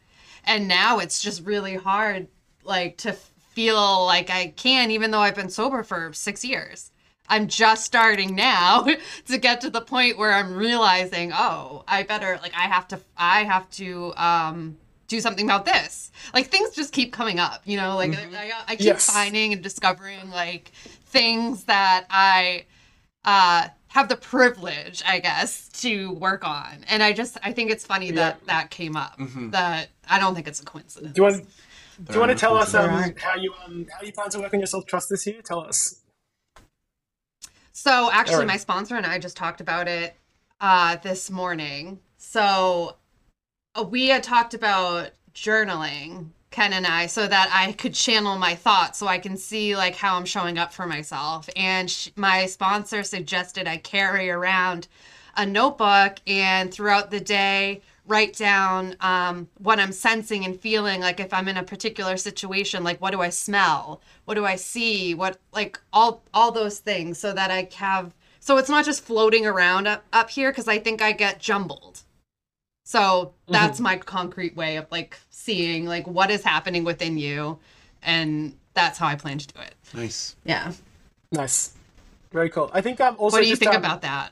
and 0.45 0.67
now 0.67 0.99
it's 0.99 1.21
just 1.21 1.45
really 1.45 1.75
hard 1.75 2.27
like 2.63 2.97
to 2.97 3.15
feel 3.53 4.05
like 4.05 4.29
i 4.29 4.47
can 4.55 4.91
even 4.91 5.11
though 5.11 5.19
i've 5.19 5.35
been 5.35 5.49
sober 5.49 5.83
for 5.83 6.11
six 6.13 6.43
years. 6.43 6.89
I'm 7.29 7.47
just 7.47 7.85
starting 7.85 8.35
now 8.35 8.85
to 9.27 9.37
get 9.37 9.61
to 9.61 9.69
the 9.69 9.81
point 9.81 10.17
where 10.17 10.33
i'm 10.33 10.53
realizing 10.55 11.31
oh 11.33 11.83
i 11.87 12.03
better 12.03 12.37
like 12.41 12.53
i 12.53 12.63
have 12.67 12.87
to 12.89 12.99
i 13.17 13.43
have 13.43 13.69
to 13.71 14.13
um 14.17 14.77
do 15.07 15.19
something 15.19 15.45
about 15.45 15.65
this. 15.65 16.11
Like 16.33 16.47
things 16.47 16.71
just 16.71 16.91
keep 16.91 17.13
coming 17.13 17.39
up 17.39 17.61
you 17.65 17.77
know? 17.77 17.95
Like 17.95 18.13
I, 18.15 18.51
I 18.67 18.75
keep 18.75 18.85
Yes. 18.87 19.05
finding 19.09 19.53
and 19.53 19.61
discovering 19.61 20.29
like 20.31 20.71
things 21.05 21.63
that 21.65 22.05
i 22.09 22.65
uh 23.25 23.67
have 23.89 24.09
the 24.09 24.15
privilege 24.17 25.03
i 25.07 25.19
guess 25.19 25.69
to 25.83 26.11
work 26.13 26.43
on. 26.45 26.83
And 26.89 27.01
i 27.03 27.13
just 27.13 27.37
i 27.43 27.51
think 27.53 27.71
it's 27.71 27.85
funny 27.85 28.11
that 28.11 28.45
that 28.47 28.69
came 28.69 28.95
up 28.97 29.17
that 29.51 29.89
i 30.09 30.19
don't 30.19 30.35
think 30.35 30.47
it's 30.47 30.59
a 30.61 30.65
coincidence. 30.65 31.13
Do 31.13 31.21
you 31.21 31.23
want? 31.23 31.47
Do 32.01 32.13
you 32.13 32.19
want 32.19 32.31
to 32.31 32.37
tell 32.37 32.55
us 32.57 32.73
um, 32.73 33.13
how 33.17 33.35
you 33.35 33.53
um, 33.65 33.85
how 33.91 34.05
you 34.05 34.11
plan 34.11 34.29
to 34.31 34.39
work 34.39 34.53
on 34.53 34.59
your 34.59 34.67
self 34.67 34.85
trust 34.85 35.09
this 35.09 35.27
year? 35.27 35.41
Tell 35.43 35.59
us. 35.59 36.01
So 37.71 38.09
actually, 38.11 38.35
Erin. 38.35 38.47
my 38.47 38.57
sponsor 38.57 38.95
and 38.95 39.05
I 39.05 39.19
just 39.19 39.37
talked 39.37 39.61
about 39.61 39.87
it 39.87 40.15
uh, 40.61 40.95
this 40.97 41.29
morning. 41.29 41.99
So 42.17 42.95
uh, 43.75 43.83
we 43.83 44.07
had 44.07 44.23
talked 44.23 44.53
about 44.53 45.11
journaling, 45.35 46.29
Ken 46.51 46.73
and 46.73 46.87
I, 46.87 47.07
so 47.07 47.27
that 47.27 47.49
I 47.53 47.73
could 47.73 47.93
channel 47.93 48.37
my 48.37 48.55
thoughts, 48.55 48.99
so 48.99 49.07
I 49.07 49.19
can 49.19 49.37
see 49.37 49.75
like 49.75 49.95
how 49.95 50.15
I'm 50.15 50.25
showing 50.25 50.57
up 50.57 50.73
for 50.73 50.87
myself. 50.87 51.49
And 51.55 51.89
sh- 51.89 52.09
my 52.15 52.45
sponsor 52.45 53.03
suggested 53.03 53.67
I 53.67 53.77
carry 53.77 54.29
around 54.29 54.87
a 55.35 55.45
notebook 55.45 56.17
and 56.27 56.71
throughout 56.71 57.11
the 57.11 57.19
day 57.19 57.81
write 58.07 58.35
down 58.35 58.95
um, 58.99 59.47
what 59.59 59.79
I'm 59.79 59.91
sensing 59.91 60.45
and 60.45 60.59
feeling. 60.59 61.01
Like 61.01 61.19
if 61.19 61.33
I'm 61.33 61.47
in 61.47 61.57
a 61.57 61.63
particular 61.63 62.17
situation, 62.17 62.83
like 62.83 62.99
what 63.01 63.11
do 63.11 63.21
I 63.21 63.29
smell? 63.29 64.01
What 64.25 64.35
do 64.35 64.45
I 64.45 64.55
see? 64.55 65.13
What 65.13 65.39
like 65.53 65.79
all 65.91 66.23
all 66.33 66.51
those 66.51 66.79
things, 66.79 67.17
so 67.17 67.33
that 67.33 67.51
I 67.51 67.69
have. 67.75 68.13
So 68.39 68.57
it's 68.57 68.69
not 68.69 68.83
just 68.83 69.03
floating 69.03 69.45
around 69.45 69.87
up, 69.87 70.03
up 70.11 70.29
here 70.29 70.51
because 70.51 70.67
I 70.67 70.77
think 70.77 71.01
I 71.01 71.13
get 71.13 71.39
jumbled. 71.39 72.01
So 72.83 73.33
that's 73.47 73.79
my 73.79 73.97
concrete 73.97 74.55
way 74.57 74.75
of 74.75 74.91
like 74.91 75.17
seeing 75.29 75.85
like 75.85 76.05
what 76.05 76.29
is 76.29 76.43
happening 76.43 76.83
within 76.83 77.17
you, 77.17 77.59
and 78.01 78.57
that's 78.73 78.97
how 78.97 79.07
I 79.07 79.15
plan 79.15 79.37
to 79.37 79.47
do 79.47 79.61
it. 79.61 79.75
Nice. 79.93 80.35
Yeah. 80.43 80.73
Nice. 81.31 81.73
Very 82.31 82.49
cool. 82.49 82.69
I 82.73 82.81
think 82.81 82.99
I'm 82.99 83.15
also 83.15 83.37
What 83.37 83.41
do 83.41 83.47
you 83.47 83.55
just, 83.55 83.61
think 83.61 83.73
um, 83.73 83.83
about 83.83 84.01
that? 84.01 84.31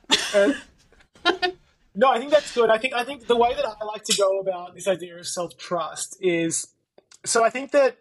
uh, 1.26 1.50
no, 1.94 2.10
I 2.10 2.20
think 2.20 2.32
that's 2.32 2.54
good. 2.54 2.70
I 2.70 2.78
think 2.78 2.94
I 2.94 3.04
think 3.04 3.28
the 3.28 3.36
way 3.36 3.54
that 3.54 3.66
I 3.66 3.84
like 3.86 4.04
to 4.06 4.18
go 4.18 4.40
about 4.40 4.76
this 4.76 4.88
idea 4.88 5.18
of 5.18 5.28
self 5.28 5.58
trust 5.58 6.18
is 6.22 6.68
so 7.26 7.44
I 7.44 7.50
think 7.50 7.72
that 7.72 7.98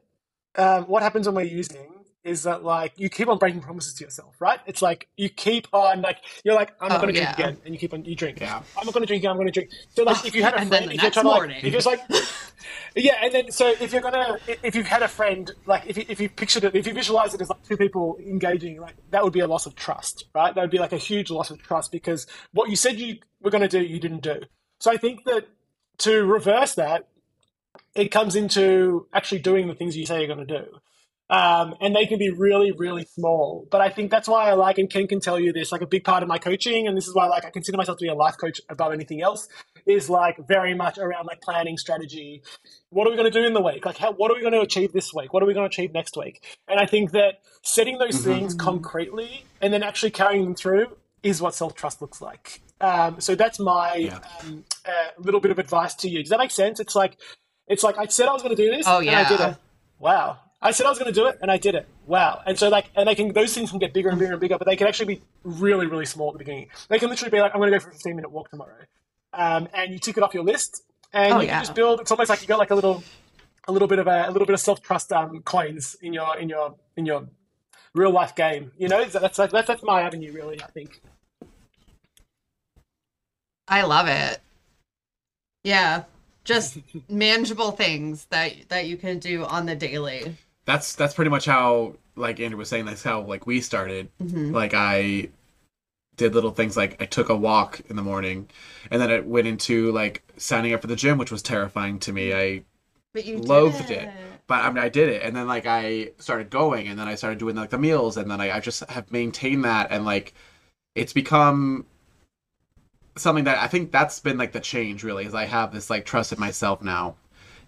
um, 0.57 0.85
what 0.85 1.03
happens 1.03 1.27
when 1.27 1.35
we're 1.35 1.43
using 1.43 2.00
is 2.25 2.43
that 2.43 2.63
like 2.65 2.93
you 2.97 3.09
keep 3.09 3.29
on 3.29 3.39
breaking 3.39 3.61
promises 3.61 3.95
to 3.95 4.05
yourself, 4.05 4.37
right? 4.41 4.61
It's 4.67 4.83
like 4.83 5.09
you 5.17 5.29
keep 5.29 5.69
on 5.73 6.03
like 6.03 6.19
you're 6.45 6.55
like 6.55 6.73
I'm 6.81 6.93
not 6.93 6.99
Oh, 6.99 7.03
going 7.03 7.15
to 7.15 7.21
drink 7.21 7.39
again, 7.39 7.57
and 7.65 7.75
you 7.75 7.79
keep 7.81 7.95
on 7.95 8.05
you 8.05 8.15
drink. 8.15 8.41
Yeah. 8.41 8.63
I'm 8.77 8.85
not 8.87 8.93
going 8.93 9.03
to 9.03 9.07
drink 9.07 9.23
again. 9.23 9.31
I'm 9.31 9.37
going 9.37 9.49
to 9.49 9.53
drink. 9.53 9.71
So 9.91 10.03
like 10.03 10.25
if 10.27 10.35
you 10.35 10.43
had 10.43 10.55
a 10.55 10.61
friend, 10.67 10.91
the 10.91 10.95
if 10.95 11.03
you're 11.03 11.03
next 11.03 11.15
trying 11.15 11.25
to 11.25 11.31
like, 11.31 11.51
if 11.57 11.63
you're 11.63 11.73
just 11.73 11.87
like 11.87 12.01
yeah, 12.97 13.15
and 13.23 13.33
then 13.33 13.51
so 13.51 13.69
if 13.81 13.93
you're 13.93 14.03
gonna 14.03 14.39
if 14.63 14.75
you've 14.75 14.87
had 14.87 15.03
a 15.03 15.09
friend 15.09 15.51
like 15.67 15.85
if 15.87 15.97
you, 15.97 16.05
if 16.09 16.21
you 16.21 16.29
pictured 16.29 16.65
it 16.65 16.75
if 16.77 16.87
you 16.87 16.93
visualize 16.93 17.33
it 17.35 17.41
as 17.41 17.49
like 17.49 17.63
two 17.63 17.77
people 17.77 18.19
engaging 18.21 18.81
like 18.81 18.97
that 19.11 19.25
would 19.25 19.33
be 19.33 19.41
a 19.41 19.47
loss 19.47 19.67
of 19.67 19.75
trust, 19.75 20.27
right? 20.35 20.55
That 20.55 20.61
would 20.61 20.71
be 20.71 20.79
like 20.79 20.93
a 20.93 20.99
huge 20.99 21.31
loss 21.31 21.51
of 21.51 21.63
trust 21.63 21.91
because 21.93 22.27
what 22.53 22.69
you 22.69 22.77
said 22.77 22.99
you 22.99 23.17
were 23.41 23.51
going 23.51 23.63
to 23.63 23.69
do 23.69 23.81
you 23.83 23.99
didn't 23.99 24.23
do. 24.23 24.41
So 24.79 24.91
I 24.91 24.97
think 24.97 25.25
that 25.25 25.49
to 25.99 26.25
reverse 26.25 26.75
that, 26.75 27.09
it 27.95 28.09
comes 28.11 28.37
into 28.37 29.07
actually 29.13 29.41
doing 29.41 29.69
the 29.69 29.75
things 29.75 29.97
you 29.97 30.07
say 30.07 30.19
you're 30.19 30.35
going 30.35 30.47
to 30.47 30.59
do. 30.63 30.67
Um, 31.31 31.77
and 31.81 31.95
they 31.95 32.07
can 32.07 32.19
be 32.19 32.29
really, 32.31 32.73
really 32.73 33.05
small. 33.05 33.69
But 33.71 33.81
I 33.81 33.89
think 33.89 34.11
that's 34.11 34.27
why 34.29 34.51
I 34.51 34.55
like, 34.55 34.79
and 34.79 34.91
Ken 34.91 35.07
can 35.07 35.21
tell 35.21 35.39
you 35.39 35.53
this, 35.53 35.71
like 35.71 35.81
a 35.81 35.87
big 35.87 36.03
part 36.03 36.25
of 36.25 36.29
my 36.29 36.39
coaching, 36.39 36.89
and 36.89 36.97
this 36.97 37.07
is 37.07 37.15
why 37.15 37.27
like 37.29 37.45
I 37.45 37.51
consider 37.51 37.79
myself 37.79 37.99
to 37.99 38.03
be 38.03 38.09
a 38.09 38.15
life 38.15 38.37
coach 38.37 38.61
above 38.69 38.93
anything 38.93 39.23
else, 39.23 39.47
is 39.87 40.11
like 40.11 40.37
very 40.49 40.75
much 40.75 40.99
around 40.99 41.27
like 41.27 41.41
planning 41.41 41.79
strategy. 41.79 42.43
What 42.91 43.07
are 43.07 43.11
we 43.11 43.17
going 43.17 43.31
to 43.31 43.39
do 43.41 43.47
in 43.47 43.55
the 43.55 43.61
week? 43.63 43.87
Like, 43.87 43.97
how, 43.97 44.13
what 44.13 44.33
are 44.33 44.35
we 44.35 44.41
going 44.41 44.55
to 44.55 44.61
achieve 44.61 44.93
this 44.93 45.15
week? 45.15 45.33
What 45.33 45.41
are 45.45 45.47
we 45.47 45.55
going 45.55 45.71
to 45.71 45.73
achieve 45.73 45.93
next 45.95 46.17
week? 46.17 46.43
And 46.67 46.81
I 46.81 46.87
think 46.87 47.13
that 47.13 47.35
setting 47.63 47.99
those 47.99 48.19
things 48.19 48.53
concretely 48.55 49.45
and 49.63 49.73
then 49.73 49.85
actually 49.85 50.11
carrying 50.11 50.43
them 50.45 50.57
through 50.57 50.97
is 51.23 51.41
what 51.41 51.55
self 51.55 51.75
trust 51.77 52.03
looks 52.03 52.21
like. 52.21 52.61
Um, 52.81 53.21
so 53.21 53.37
that's 53.37 53.61
my 53.61 53.95
Yeah. 53.95 54.19
um, 54.43 54.65
uh, 54.85 54.91
little 55.19 55.39
bit 55.41 55.53
of 55.53 55.61
advice 55.61 55.95
to 55.97 56.09
you. 56.09 56.23
Does 56.25 56.31
that 56.31 56.39
make 56.39 56.51
sense? 56.51 56.81
It's 56.81 56.97
like, 56.97 57.19
it's 57.69 57.85
like 57.85 57.99
I 57.99 58.07
said 58.07 58.27
I 58.27 58.33
was 58.33 58.43
going 58.43 58.57
to 58.57 58.61
do 58.61 58.71
this, 58.75 58.85
Oh, 58.89 58.99
and 58.99 59.11
I 59.11 59.29
did 59.29 59.39
yeah. 59.39 59.51
it. 59.51 59.57
Wow. 60.01 60.39
I 60.63 60.73
said 60.73 60.85
I 60.87 60.91
was 60.91 60.99
going 60.99 61.13
to 61.13 61.19
do 61.19 61.27
it, 61.27 61.39
and 61.41 61.51
I 61.51 61.57
did 61.57 61.75
it. 61.75 61.89
Wow. 62.07 62.43
And 62.47 62.59
so, 62.59 62.69
like, 62.69 62.91
and 62.95 63.09
they 63.09 63.15
can 63.15 63.33
those 63.33 63.55
things 63.55 63.71
can 63.71 63.79
get 63.79 63.95
bigger 63.95 64.11
and 64.11 64.19
bigger 64.19 64.33
and 64.33 64.41
bigger, 64.41 64.59
but 64.59 64.67
they 64.67 64.77
can 64.77 64.87
actually 64.87 65.15
be 65.17 65.23
really, 65.43 65.87
really 65.87 66.05
small 66.05 66.29
at 66.29 66.33
the 66.35 66.39
beginning. 66.39 66.69
They 66.89 66.99
can 66.99 67.09
literally 67.09 67.31
be 67.31 67.41
like, 67.41 67.53
I'm 67.55 67.61
going 67.61 67.73
to 67.73 67.79
go 67.79 67.83
for 67.83 67.91
a 67.91 67.93
15 67.93 68.15
minute 68.17 68.31
walk 68.31 68.51
tomorrow, 68.51 68.77
um, 69.33 69.69
and 69.73 69.93
you 69.93 69.99
tick 69.99 70.17
it 70.19 70.23
off 70.23 70.35
your 70.35 70.45
list, 70.45 70.83
and 71.13 71.33
Oh, 71.33 71.41
you 71.41 71.47
yeah. 71.47 71.55
can 71.57 71.63
just 71.65 71.75
build. 71.75 72.01
It's 72.01 72.11
almost 72.11 72.29
like 72.29 72.43
you 72.43 72.49
got 72.49 72.59
like 72.59 72.71
a 72.71 72.75
little, 72.75 73.03
a 73.69 73.73
little 73.73 73.89
bit 73.89 73.99
of 74.01 74.07
a, 74.07 74.27
a 74.29 74.31
little 74.31 74.47
bit 74.47 74.53
of 74.55 74.61
self 74.61 74.83
trust 74.83 75.13
um, 75.13 75.41
coins 75.43 75.97
in 76.03 76.13
your 76.13 76.37
in 76.37 76.49
your 76.51 76.75
in 76.97 77.07
your 77.07 77.27
real 77.95 78.11
life 78.11 78.35
game. 78.35 78.73
You 78.77 78.89
know, 78.89 79.01
that's 79.05 79.37
that's 79.37 79.53
that's, 79.53 79.67
that's 79.67 79.83
my 79.83 80.03
avenue, 80.03 80.33
really. 80.33 80.63
I 80.63 80.67
think. 80.67 81.01
I 83.67 83.83
love 83.83 84.09
it. 84.09 84.41
Yeah. 85.65 86.05
Just 86.45 86.79
manageable 87.09 87.71
things 87.73 88.27
that 88.27 88.69
that 88.69 88.87
you 88.87 88.97
can 88.97 89.19
do 89.19 89.45
on 89.45 89.67
the 89.67 89.75
daily. 89.77 90.37
That's 90.71 90.95
that's 90.95 91.15
pretty 91.15 91.31
much 91.31 91.47
how 91.47 91.95
like 92.15 92.39
Andrew 92.39 92.59
was 92.59 92.69
saying. 92.69 92.85
That's 92.85 93.03
how 93.03 93.23
like 93.23 93.45
we 93.45 93.61
started. 93.61 94.09
Mm-hmm. 94.23 94.55
Like 94.55 94.73
I 94.73 95.31
did 96.17 96.33
little 96.33 96.53
things 96.53 96.77
like 96.77 97.03
I 97.03 97.07
took 97.07 97.29
a 97.29 97.35
walk 97.35 97.81
in 97.89 97.97
the 97.97 98.03
morning, 98.03 98.49
and 98.89 99.03
then 99.03 99.11
it 99.11 99.27
went 99.27 99.49
into 99.49 99.91
like 99.91 100.23
signing 100.37 100.73
up 100.73 100.81
for 100.81 100.87
the 100.87 100.95
gym, 100.95 101.19
which 101.19 101.33
was 101.33 101.43
terrifying 101.43 101.99
to 102.01 102.13
me. 102.13 102.33
I 102.33 102.63
But 103.13 103.27
you 103.27 103.39
loathed 103.39 103.89
did 103.89 104.03
it. 104.03 104.11
But 104.47 104.65
I 104.65 104.69
mean, 104.69 104.79
I 104.79 104.89
did 104.89 105.09
it, 105.09 105.23
and 105.25 105.35
then 105.35 105.49
like 105.49 105.67
I 105.67 106.13
started 106.19 106.51
going, 106.51 106.87
and 106.87 106.97
then 106.97 107.09
I 107.09 107.17
started 107.17 107.41
doing 107.41 107.57
like 107.57 107.71
the 107.71 107.79
meals, 107.79 108.17
and 108.17 108.31
then 108.31 108.41
I, 108.41 108.57
I 108.57 108.61
just 108.61 108.89
have 108.91 109.11
maintained 109.11 109.65
that, 109.65 109.89
and 109.91 110.05
like 110.05 110.35
it's 110.95 111.13
become 111.13 111.85
something 113.17 113.45
that 113.45 113.59
I 113.59 113.67
think 113.67 113.91
that's 113.91 114.21
been 114.21 114.39
like 114.39 114.53
the 114.53 114.61
change 114.61 115.03
really, 115.03 115.25
is 115.25 115.35
I 115.35 115.47
have 115.47 115.73
this 115.73 115.91
like 115.91 116.05
trust 116.05 116.33
in 116.33 116.39
myself 116.39 116.81
now 116.81 117.17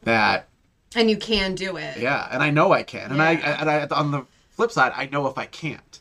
that 0.04 0.48
And 0.94 1.08
you 1.10 1.16
can 1.16 1.54
do 1.54 1.76
it. 1.76 1.98
yeah, 1.98 2.28
and 2.30 2.42
I 2.42 2.50
know 2.50 2.72
I 2.72 2.82
can, 2.82 3.10
and 3.12 3.22
I 3.22 3.32
and 3.34 3.70
I 3.70 3.86
on 3.86 4.10
the 4.10 4.26
flip 4.50 4.70
side, 4.70 4.92
I 4.94 5.06
know 5.06 5.26
if 5.26 5.38
I 5.38 5.46
can't, 5.46 6.00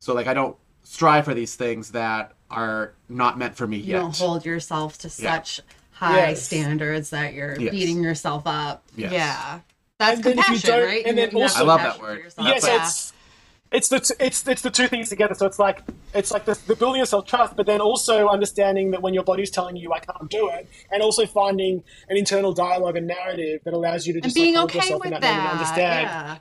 so 0.00 0.12
like 0.14 0.26
I 0.26 0.34
don't 0.34 0.56
strive 0.82 1.24
for 1.24 1.34
these 1.34 1.54
things 1.56 1.92
that 1.92 2.32
are 2.50 2.92
not 3.08 3.38
meant 3.38 3.56
for 3.56 3.66
me 3.66 3.78
You 3.78 3.92
yet. 3.94 4.00
don't 4.00 4.16
hold 4.16 4.44
yourself 4.44 4.98
to 4.98 5.08
Yeah. 5.08 5.34
such 5.36 5.60
high 5.92 6.28
Yes. 6.30 6.42
standards 6.42 7.10
that 7.10 7.32
you're 7.34 7.58
Yes. 7.58 7.70
beating 7.70 8.02
yourself 8.02 8.42
up. 8.46 8.82
Yes. 8.96 9.12
Yeah. 9.12 9.60
That's 9.98 10.16
And 10.16 10.24
then 10.24 10.32
if 10.32 10.36
you 10.38 10.42
compassion, 10.44 10.70
don't- 10.70 10.84
right? 10.86 11.06
and 11.06 11.16
then 11.18 11.30
you 11.30 11.38
have 11.40 11.50
also- 11.50 11.60
I 11.60 11.66
love 11.66 11.80
that 11.82 12.00
word. 12.00 12.20
Yes, 12.24 12.34
Yeah, 12.38 12.58
so 12.58 12.66
Yeah. 12.68 12.86
it's 12.86 13.12
it's 13.74 13.88
the 13.88 14.00
t- 14.00 14.14
it's 14.20 14.46
it's 14.46 14.62
the 14.62 14.70
two 14.70 14.86
things 14.88 15.08
together. 15.08 15.34
So 15.34 15.46
it's 15.46 15.58
like 15.58 15.82
it's 16.14 16.30
like 16.30 16.44
the, 16.44 16.58
the 16.66 16.76
building 16.76 17.02
of 17.02 17.08
self 17.08 17.26
trust, 17.26 17.56
but 17.56 17.66
then 17.66 17.80
also 17.80 18.28
understanding 18.28 18.92
that 18.92 19.02
when 19.02 19.14
your 19.14 19.24
body's 19.24 19.50
telling 19.50 19.76
you 19.76 19.92
I 19.92 19.98
can't 19.98 20.30
do 20.30 20.48
it, 20.50 20.68
and 20.90 21.02
also 21.02 21.26
finding 21.26 21.82
an 22.08 22.16
internal 22.16 22.52
dialogue 22.52 22.96
and 22.96 23.06
narrative 23.06 23.60
that 23.64 23.74
allows 23.74 24.06
you 24.06 24.14
to 24.14 24.18
and 24.18 24.24
just 24.24 24.34
being 24.36 24.54
like, 24.54 24.64
okay 24.64 24.78
yourself 24.78 25.00
with 25.00 25.06
in 25.06 25.12
that. 25.12 25.22
that, 25.22 25.36
moment 25.36 25.50
and 25.50 25.58
understand. 25.58 26.06
Yeah. 26.06 26.36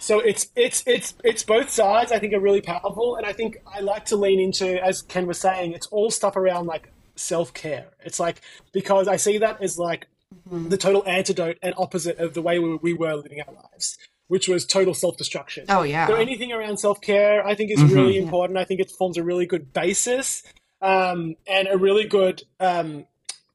So 0.00 0.20
it's 0.20 0.48
it's 0.56 0.82
it's 0.86 1.14
it's 1.22 1.42
both 1.42 1.70
sides. 1.70 2.10
I 2.12 2.18
think 2.18 2.32
are 2.32 2.40
really 2.40 2.62
powerful, 2.62 3.16
and 3.16 3.26
I 3.26 3.32
think 3.32 3.58
I 3.66 3.80
like 3.80 4.06
to 4.06 4.16
lean 4.16 4.40
into, 4.40 4.82
as 4.82 5.02
Ken 5.02 5.26
was 5.26 5.38
saying, 5.38 5.72
it's 5.72 5.86
all 5.88 6.10
stuff 6.10 6.36
around 6.36 6.66
like 6.66 6.90
self 7.16 7.52
care. 7.52 7.86
It's 8.04 8.18
like 8.18 8.40
because 8.72 9.06
I 9.06 9.16
see 9.16 9.38
that 9.38 9.62
as 9.62 9.78
like 9.78 10.06
Mm-hmm. 10.50 10.68
the 10.68 10.76
total 10.76 11.02
antidote 11.06 11.56
and 11.62 11.74
opposite 11.78 12.18
of 12.18 12.34
the 12.34 12.42
way 12.42 12.58
we, 12.58 12.76
we 12.76 12.92
were 12.92 13.14
living 13.14 13.40
our 13.40 13.54
lives, 13.72 13.96
which 14.28 14.48
was 14.48 14.64
total 14.64 14.94
self 14.94 15.16
destruction. 15.16 15.64
Oh 15.68 15.82
yeah. 15.82 16.06
So 16.06 16.14
anything 16.14 16.52
around 16.52 16.78
self 16.78 17.00
care, 17.00 17.44
I 17.46 17.54
think, 17.54 17.70
is 17.70 17.80
Mhm. 17.80 17.94
really 17.94 18.16
important. 18.18 18.58
I 18.58 18.64
think 18.64 18.80
it 18.80 18.90
forms 18.90 19.16
a 19.18 19.22
really 19.24 19.46
good 19.46 19.72
basis 19.72 20.42
um, 20.80 21.34
and 21.46 21.68
a 21.68 21.76
really 21.76 22.04
good. 22.04 22.42
Um, 22.60 23.06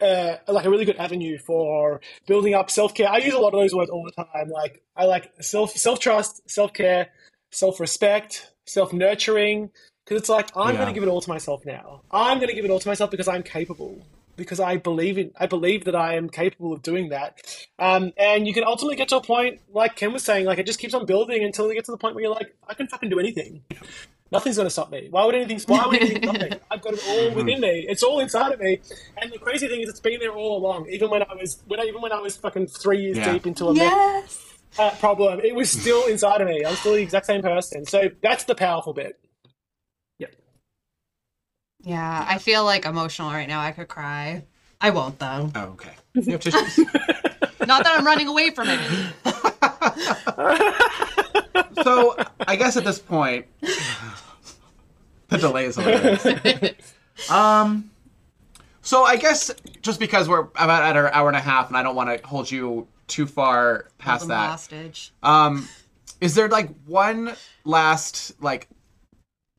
uh, 0.01 0.35
like 0.49 0.65
a 0.65 0.69
really 0.69 0.83
good 0.83 0.97
avenue 0.97 1.37
for 1.37 2.01
building 2.27 2.53
up 2.53 2.69
self 2.69 2.93
care. 2.93 3.07
I 3.07 3.17
use 3.19 3.33
a 3.33 3.39
lot 3.39 3.53
of 3.53 3.59
those 3.61 3.73
words 3.73 3.89
all 3.89 4.03
the 4.03 4.11
time. 4.23 4.49
Like 4.49 4.81
I 4.97 5.05
like 5.05 5.31
self 5.39 5.71
self 5.77 5.99
trust, 6.01 6.41
self 6.49 6.73
care, 6.73 7.07
self 7.51 7.79
respect, 7.79 8.51
self 8.65 8.91
nurturing. 8.91 9.69
Because 10.03 10.19
it's 10.19 10.29
like 10.29 10.49
I'm 10.57 10.73
Yeah. 10.73 10.81
going 10.81 10.87
to 10.87 10.93
give 10.93 11.03
it 11.03 11.09
all 11.09 11.21
to 11.21 11.29
myself 11.29 11.65
now. 11.65 12.01
I'm 12.11 12.39
going 12.39 12.49
to 12.49 12.53
give 12.55 12.65
it 12.65 12.71
all 12.71 12.79
to 12.81 12.87
myself 12.89 13.11
because 13.11 13.29
I'm 13.29 13.43
capable. 13.43 14.05
Because 14.35 14.59
I 14.59 14.77
believe 14.77 15.17
in, 15.17 15.31
I 15.37 15.45
believe 15.45 15.85
that 15.85 15.95
I 15.95 16.15
am 16.15 16.27
capable 16.27 16.73
of 16.73 16.81
doing 16.81 17.09
that. 17.09 17.39
Um, 17.77 18.13
and 18.17 18.47
you 18.47 18.53
can 18.53 18.63
ultimately 18.63 18.95
get 18.95 19.09
to 19.09 19.17
a 19.17 19.21
point, 19.21 19.61
like 19.71 19.95
Ken 19.95 20.11
was 20.11 20.23
saying, 20.23 20.45
like 20.45 20.57
it 20.57 20.65
just 20.65 20.79
keeps 20.79 20.93
on 20.95 21.05
building 21.05 21.43
until 21.43 21.67
you 21.67 21.75
get 21.75 21.85
to 21.85 21.91
the 21.91 21.97
point 21.97 22.15
where 22.15 22.23
you're 22.23 22.33
like, 22.33 22.55
I 22.67 22.73
can 22.73 22.87
fucking 22.87 23.09
do 23.09 23.19
anything. 23.19 23.61
Nothing's 24.31 24.55
going 24.55 24.65
to 24.65 24.71
stop 24.71 24.89
me. 24.89 25.09
Why 25.11 25.25
would 25.25 25.35
anything? 25.35 25.59
Why 25.67 25.85
would 25.85 26.01
anything 26.01 26.23
stop 26.23 26.41
me? 26.41 26.49
I've 26.71 26.81
got 26.81 26.93
it 26.95 27.03
all 27.07 27.35
within 27.35 27.61
me. 27.61 27.85
It's 27.87 28.01
all 28.01 28.19
inside 28.19 28.51
of 28.51 28.59
me. 28.59 28.79
And 29.21 29.31
the 29.31 29.37
crazy 29.37 29.67
thing 29.67 29.81
is, 29.81 29.89
it's 29.89 29.99
been 29.99 30.19
there 30.19 30.31
all 30.31 30.57
along. 30.57 30.89
Even 30.89 31.11
when 31.11 31.21
I 31.21 31.35
was, 31.39 31.61
when 31.67 31.79
I, 31.79 31.83
even 31.83 32.01
when 32.01 32.11
I 32.11 32.19
was 32.19 32.35
fucking 32.37 32.65
three 32.67 33.01
years 33.03 33.17
Yeah. 33.17 33.33
deep 33.33 33.45
into 33.45 33.67
a 33.67 33.73
meth 33.75 33.81
yes. 33.83 34.53
uh, 34.79 34.89
problem, 34.99 35.39
it 35.41 35.53
was 35.53 35.69
still 35.69 36.07
inside 36.07 36.41
of 36.41 36.47
me. 36.47 36.65
I'm 36.65 36.75
still 36.77 36.93
the 36.93 37.03
exact 37.03 37.27
same 37.27 37.43
person. 37.43 37.85
So 37.85 38.09
that's 38.23 38.45
the 38.45 38.55
powerful 38.55 38.93
bit. 38.93 39.19
Yeah, 41.83 42.25
I 42.27 42.37
feel 42.37 42.63
like 42.63 42.85
emotional 42.85 43.29
right 43.31 43.47
now. 43.47 43.59
I 43.61 43.71
could 43.71 43.87
cry. 43.87 44.43
I 44.79 44.89
won't 44.89 45.19
though. 45.19 45.51
Oh, 45.55 45.61
okay. 45.73 45.91
You 46.13 46.31
have 46.33 46.41
tissues? 46.41 46.77
Not 47.67 47.83
that 47.83 47.95
I'm 47.97 48.05
running 48.05 48.27
away 48.27 48.51
from 48.51 48.67
it. 48.69 48.79
so 51.83 52.15
I 52.47 52.55
guess 52.55 52.77
at 52.77 52.83
this 52.83 52.99
point, 52.99 53.45
the 55.29 55.37
delay 55.37 55.65
is 55.65 55.75
hilarious. 55.75 56.93
um, 57.29 57.89
so 58.81 59.03
I 59.03 59.15
guess 59.15 59.51
just 59.81 59.99
because 59.99 60.27
we're 60.27 60.41
about 60.55 60.83
at 60.83 60.95
our 60.97 61.11
hour 61.13 61.27
and 61.27 61.37
a 61.37 61.41
half, 61.41 61.67
and 61.69 61.77
I 61.77 61.83
don't 61.83 61.95
want 61.95 62.21
to 62.21 62.27
hold 62.27 62.49
you 62.51 62.87
too 63.07 63.25
far 63.25 63.87
past 63.97 64.21
Hold 64.21 64.31
that. 64.31 64.49
hostage. 64.49 65.13
Um, 65.23 65.67
is 66.21 66.35
there 66.35 66.49
like 66.49 66.69
one 66.85 67.33
last 67.65 68.33
like 68.41 68.67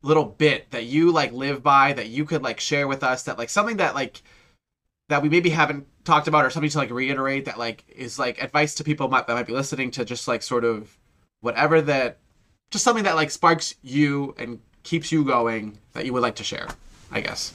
little 0.05 0.25
bit 0.25 0.71
that 0.71 0.85
you 0.85 1.11
like 1.11 1.33
live 1.33 1.63
by 1.63 1.93
that 1.95 2.09
you 2.09 2.25
could 2.25 2.43
like 2.43 2.61
share 2.61 2.87
with 2.87 3.03
us 3.03 3.23
that 3.25 3.39
like 3.39 3.49
something 3.49 3.79
that 3.79 3.95
like 3.95 4.23
that 5.09 5.23
we 5.23 5.29
maybe 5.29 5.51
haven't 5.51 5.87
talked 6.05 6.29
about 6.29 6.45
or 6.45 6.51
something 6.51 6.71
to 6.71 6.79
like 6.79 6.91
reiterate 6.91 7.47
that 7.47 7.59
like 7.59 7.85
is 7.89 8.19
like 8.19 8.43
advice 8.43 8.75
to 8.75 8.85
people 8.85 9.09
might, 9.09 9.27
that 9.27 9.35
might 9.35 9.47
be 9.47 9.53
listening 9.55 9.91
to 9.91 10.05
just 10.05 10.29
like 10.29 10.43
sort 10.43 10.65
of 10.65 10.99
whatever 11.41 11.81
that 11.81 12.19
just 12.71 12.85
something 12.85 13.05
that 13.05 13.15
like 13.15 13.31
sparks 13.31 13.75
you 13.83 14.35
and 14.39 14.61
keeps 14.83 15.11
you 15.11 15.25
going 15.25 15.79
that 15.95 16.05
you 16.05 16.13
would 16.13 16.23
like 16.23 16.37
to 16.37 16.45
share 16.45 16.69
i 17.11 17.21
guess 17.21 17.55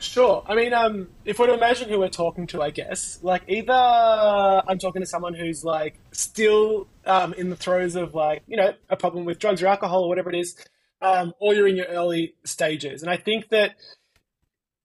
Sure. 0.00 0.42
I 0.46 0.54
mean, 0.54 0.72
um, 0.72 1.08
if 1.26 1.38
we're 1.38 1.48
to 1.48 1.54
imagine 1.54 1.88
who 1.90 1.98
we're 1.98 2.08
talking 2.08 2.46
to, 2.48 2.62
I 2.62 2.70
guess, 2.70 3.18
like 3.22 3.42
either 3.48 3.72
I'm 3.72 4.78
talking 4.78 5.02
to 5.02 5.06
someone 5.06 5.34
who's 5.34 5.62
like 5.62 6.00
still 6.12 6.88
um, 7.04 7.34
in 7.34 7.50
the 7.50 7.56
throes 7.56 7.96
of 7.96 8.14
like, 8.14 8.42
you 8.46 8.56
know, 8.56 8.72
a 8.88 8.96
problem 8.96 9.26
with 9.26 9.38
drugs 9.38 9.62
or 9.62 9.66
alcohol 9.66 10.04
or 10.04 10.08
whatever 10.08 10.30
it 10.30 10.38
is, 10.38 10.56
um, 11.02 11.34
or 11.38 11.54
you're 11.54 11.68
in 11.68 11.76
your 11.76 11.86
early 11.86 12.34
stages. 12.44 13.02
And 13.02 13.10
I 13.10 13.18
think 13.18 13.50
that 13.50 13.74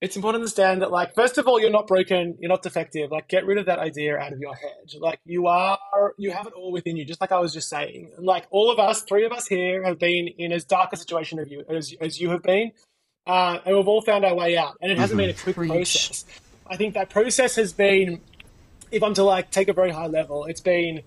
it's 0.02 0.18
important 0.18 0.42
to 0.42 0.44
understand 0.44 0.82
that, 0.82 0.92
like, 0.92 1.16
first 1.16 1.38
of 1.38 1.48
all, 1.48 1.60
you're 1.60 1.72
not 1.72 1.88
broken, 1.88 2.38
you're 2.40 2.50
not 2.50 2.62
defective. 2.62 3.12
Like, 3.12 3.30
get 3.30 3.46
rid 3.46 3.58
of 3.58 3.66
that 3.68 3.80
idea 3.80 4.18
out 4.18 4.34
of 4.34 4.40
your 4.40 4.54
head. 4.54 5.00
Like, 5.00 5.20
you 5.26 5.48
are, 5.48 5.80
you 6.18 6.32
have 6.32 6.46
it 6.46 6.54
all 6.54 6.72
within 6.72 6.98
you, 6.98 7.06
just 7.06 7.22
like 7.22 7.32
I 7.32 7.40
was 7.40 7.54
just 7.54 7.70
saying. 7.70 8.12
Like, 8.20 8.46
all 8.52 8.70
of 8.70 8.78
us, 8.78 9.02
three 9.02 9.26
of 9.26 9.32
us 9.32 9.48
here, 9.48 9.84
have 9.84 9.98
been 9.98 10.28
in 10.38 10.52
as 10.52 10.66
dark 10.66 10.92
a 10.92 10.98
situation 10.98 11.40
of 11.40 11.48
you 11.48 11.64
as, 11.70 11.96
as 12.02 12.20
you 12.20 12.30
have 12.32 12.44
been. 12.44 12.74
Uh, 13.28 13.60
and 13.66 13.76
we've 13.76 13.88
all 13.88 14.02
found 14.02 14.24
our 14.24 14.36
way 14.36 14.58
out. 14.58 14.78
And 14.82 14.92
it 14.92 14.98
hasn't 14.98 15.18
been 15.18 15.30
a 15.30 15.34
quick 15.34 15.56
Preach. 15.56 15.70
process. 15.70 16.26
I 16.68 16.78
think 16.78 16.94
that 16.94 17.10
process 17.10 17.56
has 17.56 17.74
been, 17.74 18.22
if 18.92 19.04
I'm 19.04 19.14
to 19.16 19.24
like 19.24 19.52
take 19.52 19.68
a 19.68 19.74
very 19.74 19.92
high 19.92 20.08
level, 20.08 20.46
it's 20.46 20.62
been 20.62 21.02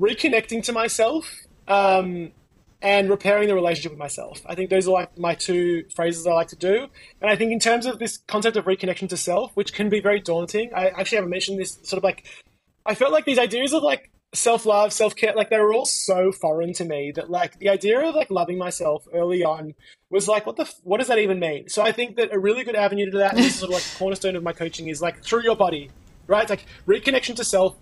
reconnecting 0.00 0.62
to 0.64 0.72
myself 0.72 1.28
um, 1.68 2.32
and 2.80 3.10
repairing 3.10 3.48
the 3.48 3.54
relationship 3.54 3.92
with 3.92 3.98
myself. 3.98 4.40
I 4.46 4.54
think 4.54 4.70
those 4.70 4.88
are 4.88 4.92
like 4.92 5.18
my 5.18 5.34
two 5.34 5.84
phrases 5.94 6.26
I 6.26 6.32
like 6.32 6.48
to 6.48 6.56
do. 6.56 6.86
And 7.20 7.30
I 7.30 7.36
think 7.36 7.52
in 7.52 7.60
terms 7.60 7.86
of 7.86 7.98
this 7.98 8.18
concept 8.28 8.56
of 8.56 8.64
reconnection 8.64 9.08
to 9.10 9.16
self, 9.16 9.52
which 9.54 9.72
can 9.72 9.88
be 9.88 10.00
very 10.00 10.20
daunting, 10.20 10.70
I 10.74 10.88
actually 10.88 11.16
haven't 11.16 11.30
mentioned 11.30 11.58
this 11.60 11.78
sort 11.82 11.98
of 11.98 12.04
like, 12.04 12.26
I 12.86 12.94
felt 12.94 13.12
like 13.12 13.24
these 13.24 13.38
ideas 13.38 13.72
of 13.72 13.82
like 13.82 14.10
self 14.34 14.64
love, 14.64 14.92
self 14.92 15.14
care, 15.14 15.34
like 15.34 15.50
they 15.50 15.58
were 15.58 15.72
all 15.72 15.84
so 15.84 16.32
foreign 16.32 16.72
to 16.74 16.84
me 16.84 17.12
that 17.12 17.30
like 17.30 17.58
the 17.58 17.68
idea 17.68 18.00
of 18.00 18.14
like 18.14 18.30
loving 18.30 18.58
myself 18.58 19.06
early 19.12 19.44
on 19.44 19.74
was 20.10 20.28
like, 20.28 20.46
what 20.46 20.56
the, 20.56 20.62
f- 20.62 20.80
what 20.84 20.98
does 20.98 21.08
that 21.08 21.18
even 21.18 21.38
mean? 21.38 21.68
So 21.68 21.82
I 21.82 21.92
think 21.92 22.16
that 22.16 22.32
a 22.32 22.38
really 22.38 22.64
good 22.64 22.76
avenue 22.76 23.10
to 23.10 23.18
that, 23.18 23.34
this 23.34 23.46
is 23.46 23.54
sort 23.56 23.70
of 23.70 23.74
like 23.74 23.82
the 23.84 23.98
cornerstone 23.98 24.36
of 24.36 24.42
my 24.42 24.52
coaching, 24.52 24.88
is 24.88 25.02
like 25.02 25.22
through 25.22 25.42
your 25.42 25.56
body, 25.56 25.90
right? 26.26 26.42
It's 26.42 26.50
like 26.50 26.66
reconnection 26.86 27.36
to 27.36 27.44
self 27.44 27.76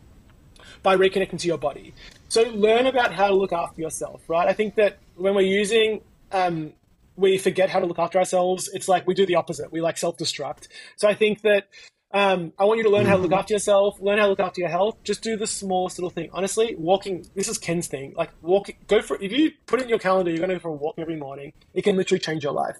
by 0.82 0.96
reconnecting 0.96 1.38
to 1.38 1.46
your 1.46 1.58
body. 1.58 1.94
So 2.28 2.42
learn 2.42 2.86
about 2.86 3.12
how 3.12 3.28
to 3.28 3.34
look 3.34 3.52
after 3.52 3.80
yourself, 3.80 4.22
right? 4.28 4.48
I 4.48 4.52
think 4.52 4.74
that 4.76 4.98
when 5.16 5.34
we're 5.34 5.42
using, 5.42 6.00
um, 6.32 6.72
we 7.16 7.38
forget 7.38 7.68
how 7.70 7.80
to 7.80 7.86
look 7.86 7.98
after 7.98 8.18
ourselves. 8.18 8.68
It's 8.72 8.88
like 8.88 9.06
we 9.06 9.14
do 9.14 9.26
the 9.26 9.34
opposite. 9.34 9.70
We 9.70 9.80
like 9.80 9.98
self-destruct. 9.98 10.68
So 10.96 11.08
I 11.08 11.14
think 11.14 11.42
that 11.42 11.68
um, 12.12 12.52
I 12.58 12.64
want 12.64 12.78
you 12.78 12.84
to 12.84 12.90
learn 12.90 13.06
how 13.06 13.16
to 13.16 13.22
look 13.22 13.32
after 13.32 13.54
yourself, 13.54 14.00
learn 14.00 14.18
how 14.18 14.24
to 14.24 14.30
look 14.30 14.40
after 14.40 14.60
your 14.60 14.70
health. 14.70 14.96
Just 15.04 15.22
do 15.22 15.36
the 15.36 15.46
smallest 15.46 15.98
little 15.98 16.10
thing. 16.10 16.28
Honestly, 16.32 16.74
walking. 16.76 17.24
This 17.36 17.48
is 17.48 17.58
Ken's 17.58 17.86
thing. 17.86 18.14
Like 18.16 18.30
walking. 18.42 18.76
Go 18.88 19.00
for 19.00 19.20
if 19.22 19.30
you 19.30 19.52
put 19.66 19.80
it 19.80 19.84
in 19.84 19.88
your 19.88 20.00
calendar, 20.00 20.30
you're 20.30 20.38
going 20.38 20.50
to 20.50 20.56
go 20.56 20.60
for 20.60 20.68
a 20.68 20.72
walk 20.72 20.96
every 20.98 21.16
morning. 21.16 21.52
It 21.72 21.82
can 21.82 21.96
literally 21.96 22.18
change 22.18 22.42
your 22.42 22.52
life, 22.52 22.76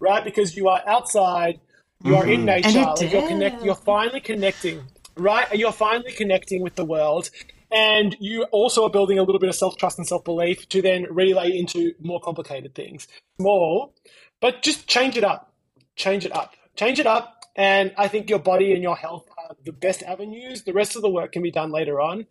right? 0.00 0.24
Because 0.24 0.56
you 0.56 0.68
are 0.68 0.82
outside. 0.86 1.60
You 2.04 2.16
are 2.16 2.26
in 2.26 2.44
nature. 2.44 2.78
And 2.78 2.86
Like 2.86 3.12
you're 3.12 3.28
connect. 3.28 3.62
You're 3.62 3.74
finally 3.76 4.20
connecting, 4.20 4.82
right? 5.16 5.46
You're 5.54 5.70
finally 5.72 6.12
connecting 6.12 6.62
with 6.62 6.74
the 6.74 6.84
world. 6.84 7.30
And 7.70 8.16
you 8.20 8.42
also 8.50 8.84
are 8.84 8.90
building 8.90 9.18
a 9.18 9.22
little 9.22 9.38
bit 9.38 9.48
of 9.48 9.54
self 9.54 9.76
trust 9.76 9.98
and 9.98 10.06
self 10.06 10.24
belief 10.24 10.68
to 10.70 10.82
then 10.82 11.06
relay 11.08 11.56
into 11.56 11.92
more 12.00 12.20
complicated 12.20 12.74
things. 12.74 13.06
Small, 13.38 13.94
but 14.40 14.62
just 14.62 14.88
change 14.88 15.16
it 15.16 15.22
up. 15.24 15.54
Change 15.94 16.26
it 16.26 16.34
up. 16.34 16.54
Change 16.74 16.98
it 16.98 17.06
up. 17.06 17.41
And 17.54 17.92
I 17.98 18.08
think 18.08 18.30
your 18.30 18.38
body 18.38 18.72
and 18.72 18.82
your 18.82 18.96
health 18.96 19.28
are 19.36 19.54
the 19.64 19.72
best 19.72 20.02
avenues. 20.02 20.62
The 20.62 20.72
rest 20.72 20.96
of 20.96 21.02
the 21.02 21.10
work 21.10 21.32
can 21.32 21.42
be 21.42 21.50
done 21.50 21.70
later 21.70 22.00
on. 22.00 22.26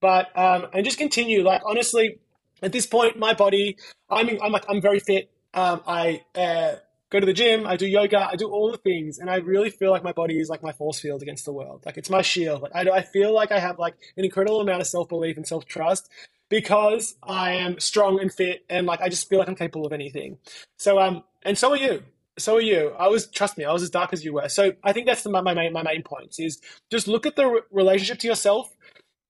But 0.00 0.36
um, 0.38 0.66
and 0.72 0.84
just 0.84 0.98
continue. 0.98 1.42
Like 1.42 1.62
honestly, 1.64 2.18
at 2.62 2.72
this 2.72 2.86
point, 2.86 3.18
my 3.18 3.34
body, 3.34 3.76
I'm 4.10 4.28
I'm 4.42 4.52
like 4.52 4.64
I'm 4.68 4.80
very 4.80 5.00
fit. 5.00 5.30
Um, 5.54 5.80
I 5.86 6.22
uh, 6.34 6.74
go 7.10 7.20
to 7.20 7.26
the 7.26 7.32
gym. 7.32 7.66
I 7.66 7.76
do 7.76 7.86
yoga. 7.86 8.28
I 8.30 8.36
do 8.36 8.50
all 8.50 8.70
the 8.70 8.76
things, 8.76 9.18
and 9.18 9.30
I 9.30 9.36
really 9.36 9.70
feel 9.70 9.90
like 9.90 10.04
my 10.04 10.12
body 10.12 10.38
is 10.38 10.50
like 10.50 10.62
my 10.62 10.72
force 10.72 11.00
field 11.00 11.22
against 11.22 11.46
the 11.46 11.52
world. 11.52 11.82
Like 11.86 11.96
it's 11.96 12.10
my 12.10 12.22
shield. 12.22 12.62
Like 12.62 12.74
I, 12.74 12.90
I 12.90 13.02
feel 13.02 13.34
like 13.34 13.52
I 13.52 13.58
have 13.58 13.78
like 13.78 13.94
an 14.16 14.24
incredible 14.24 14.60
amount 14.60 14.82
of 14.82 14.86
self 14.86 15.08
belief 15.08 15.36
and 15.36 15.46
self 15.46 15.64
trust 15.64 16.10
because 16.48 17.16
I 17.22 17.52
am 17.52 17.80
strong 17.80 18.20
and 18.20 18.32
fit, 18.32 18.64
and 18.68 18.86
like 18.86 19.00
I 19.00 19.08
just 19.08 19.28
feel 19.28 19.38
like 19.38 19.48
I'm 19.48 19.56
capable 19.56 19.86
of 19.86 19.92
anything. 19.94 20.38
So 20.76 20.98
um, 20.98 21.24
and 21.42 21.56
so 21.56 21.70
are 21.70 21.76
you. 21.76 22.02
So 22.38 22.56
are 22.56 22.60
you. 22.60 22.90
I 22.98 23.08
was 23.08 23.26
trust 23.28 23.56
me. 23.58 23.64
I 23.64 23.72
was 23.72 23.82
as 23.82 23.90
dark 23.90 24.12
as 24.12 24.24
you 24.24 24.32
were. 24.34 24.48
So 24.48 24.72
I 24.82 24.92
think 24.92 25.06
that's 25.06 25.22
the, 25.22 25.30
my 25.30 25.40
my 25.40 25.54
main 25.54 25.72
my 25.72 25.82
main 25.82 26.02
points 26.02 26.38
is 26.38 26.60
just 26.90 27.08
look 27.08 27.26
at 27.26 27.36
the 27.36 27.46
re- 27.46 27.60
relationship 27.70 28.18
to 28.20 28.26
yourself. 28.26 28.68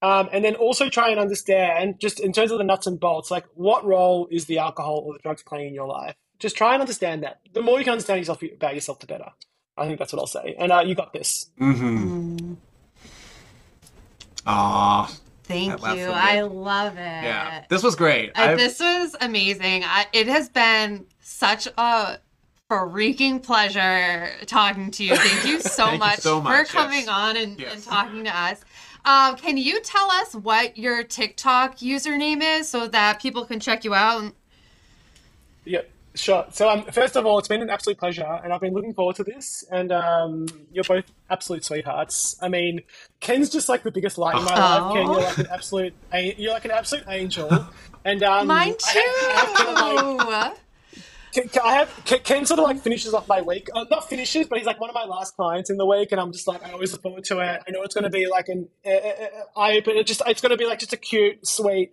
Um, 0.03 0.29
and 0.31 0.45
then 0.45 0.57
also 0.57 0.91
try 0.91 1.09
and 1.09 1.19
understand, 1.19 1.99
just 1.99 2.21
in 2.21 2.33
terms 2.33 2.53
of 2.53 2.59
the 2.59 2.65
nuts 2.65 2.87
and 2.87 3.01
bolts, 3.01 3.31
like 3.31 3.45
what 3.55 3.85
role 3.85 4.29
is 4.31 4.45
the 4.45 4.59
alcohol 4.59 5.03
or 5.07 5.15
the 5.15 5.19
drugs 5.21 5.43
playing 5.43 5.69
in 5.69 5.75
your 5.75 5.89
life? 5.89 6.15
Just 6.39 6.55
try 6.55 6.75
and 6.75 6.83
understand 6.83 7.23
that. 7.23 7.41
The 7.55 7.63
more 7.63 7.79
you 7.79 7.85
can 7.85 7.93
understand 7.93 8.19
yourself 8.21 8.43
about 8.43 8.75
yourself, 8.75 9.01
the 9.01 9.07
better. 9.07 9.31
I 9.77 9.87
think 9.87 9.99
that's 9.99 10.13
what 10.13 10.21
I'll 10.21 10.27
say. 10.27 10.55
And 10.59 10.71
uh, 10.71 10.81
you 10.81 10.95
got 10.95 11.13
this. 11.13 11.51
mm-hmm 11.59 12.57
Mm, 14.47 15.17
thank 15.45 15.81
That 15.81 15.97
you. 15.97 16.07
I 16.07 16.41
love 16.43 16.95
it. 16.95 16.99
yeah 16.99 17.65
this 17.69 17.83
was 17.83 17.97
great 17.97 18.33
Uh, 18.35 18.55
this 18.57 18.79
was 18.81 19.17
amazing. 19.21 19.83
I, 19.85 20.07
it 20.13 20.29
has 20.29 20.49
been 20.49 21.07
such 21.21 21.67
a 21.77 22.19
freaking 22.71 23.43
pleasure 23.43 24.31
talking 24.47 24.91
to 24.93 25.05
you. 25.05 25.17
Thank 25.17 25.47
you 25.47 25.61
so, 25.61 25.85
Thank 25.85 25.93
you 25.95 25.99
much, 25.99 26.19
so 26.19 26.41
much, 26.41 26.69
for 26.69 26.73
coming 26.73 27.01
yes. 27.01 27.09
on 27.09 27.37
and, 27.37 27.61
and 27.61 27.83
talking 27.83 28.25
to 28.25 28.37
us. 28.37 28.61
Um, 29.05 29.37
can 29.37 29.57
you 29.57 29.81
tell 29.83 30.11
us 30.11 30.35
what 30.35 30.77
your 30.77 31.05
TikTok 31.05 31.79
username 31.79 32.43
is 32.43 32.69
so 32.69 32.89
that 32.89 33.21
people 33.21 33.45
can 33.45 33.61
check 33.61 33.85
you 33.85 33.95
out? 33.95 34.33
Yeah, 35.65 35.83
sure. 36.17 36.45
So, 36.51 36.69
um, 36.69 36.83
first 36.87 37.17
of 37.17 37.25
all, 37.25 37.39
it's 37.39 37.47
been 37.47 37.63
an 37.63 37.71
absolute 37.71 37.99
pleasure, 37.99 38.41
and 38.43 38.53
I've 38.53 38.61
been 38.61 38.75
looking 38.75 38.95
forward 38.95 39.15
to 39.17 39.25
this. 39.25 39.65
And 39.71 39.93
um, 39.93 40.47
you're 40.73 40.83
both 40.83 41.05
absolute 41.31 41.65
sweethearts. 41.65 42.37
I 42.43 42.49
mean, 42.49 42.81
Ken's 43.21 43.49
just 43.49 43.69
like 43.69 43.85
the 43.85 43.93
biggest 43.93 44.19
light 44.19 44.37
in 44.37 44.45
my 44.45 44.55
life. 44.57 44.93
Ken, 44.93 45.07
you're 45.07 45.21
like 45.21 45.39
an 45.39 45.47
absolute, 45.53 45.95
you're 46.37 46.53
like 46.53 46.65
an 46.65 46.71
absolute 46.73 47.05
angel. 47.09 47.69
And 48.05 48.25
um, 48.25 48.49
Mine 48.49 48.75
I 48.87 48.93
have- 48.93 50.27
I 50.27 50.49
have 50.51 50.66
kind 51.37 51.49
of, 51.49 51.55
like, 51.55 51.55
too. 51.55 51.59
Ken, 51.59 51.63
Ken- 51.63 51.63
I 51.65 51.75
have 51.75 52.03
Ken, 52.05 52.19
Ken 52.25 52.47
sort 52.47 52.61
of 52.61 52.65
like 52.65 52.81
finishes 52.81 53.15
off 53.15 53.29
my 53.29 53.43
week. 53.43 53.69
Uh, 53.75 53.85
not 53.91 54.09
finishes, 54.09 54.47
but 54.49 54.59
he's 54.59 54.67
like 54.67 54.81
one 54.81 54.91
of 54.91 54.95
my 54.95 55.05
last 55.05 55.37
clients 55.37 55.71
in 55.71 55.77
the 55.77 55.87
week, 55.87 56.13
and 56.13 56.21
I'm 56.21 56.33
just 56.33 56.47
like 56.49 56.65
I 56.65 56.73
always 56.73 56.93
look 56.93 57.03
forward 57.03 57.25
to 57.25 57.41
it. 57.41 57.63
I 57.67 57.71
know 57.71 57.83
it's 57.83 57.95
going 57.95 58.05
to 58.05 58.11
be 58.11 58.27
like 58.29 58.49
an 58.49 58.69
uh, 58.87 58.91
uh, 58.91 59.61
eye 59.61 59.77
opener. 59.79 60.03
Just 60.03 60.23
it's 60.27 60.41
going 60.41 60.51
to 60.51 60.57
be 60.57 60.67
like 60.67 60.79
just 60.79 60.93
a 60.93 60.97
cute, 60.97 61.47
sweet 61.47 61.93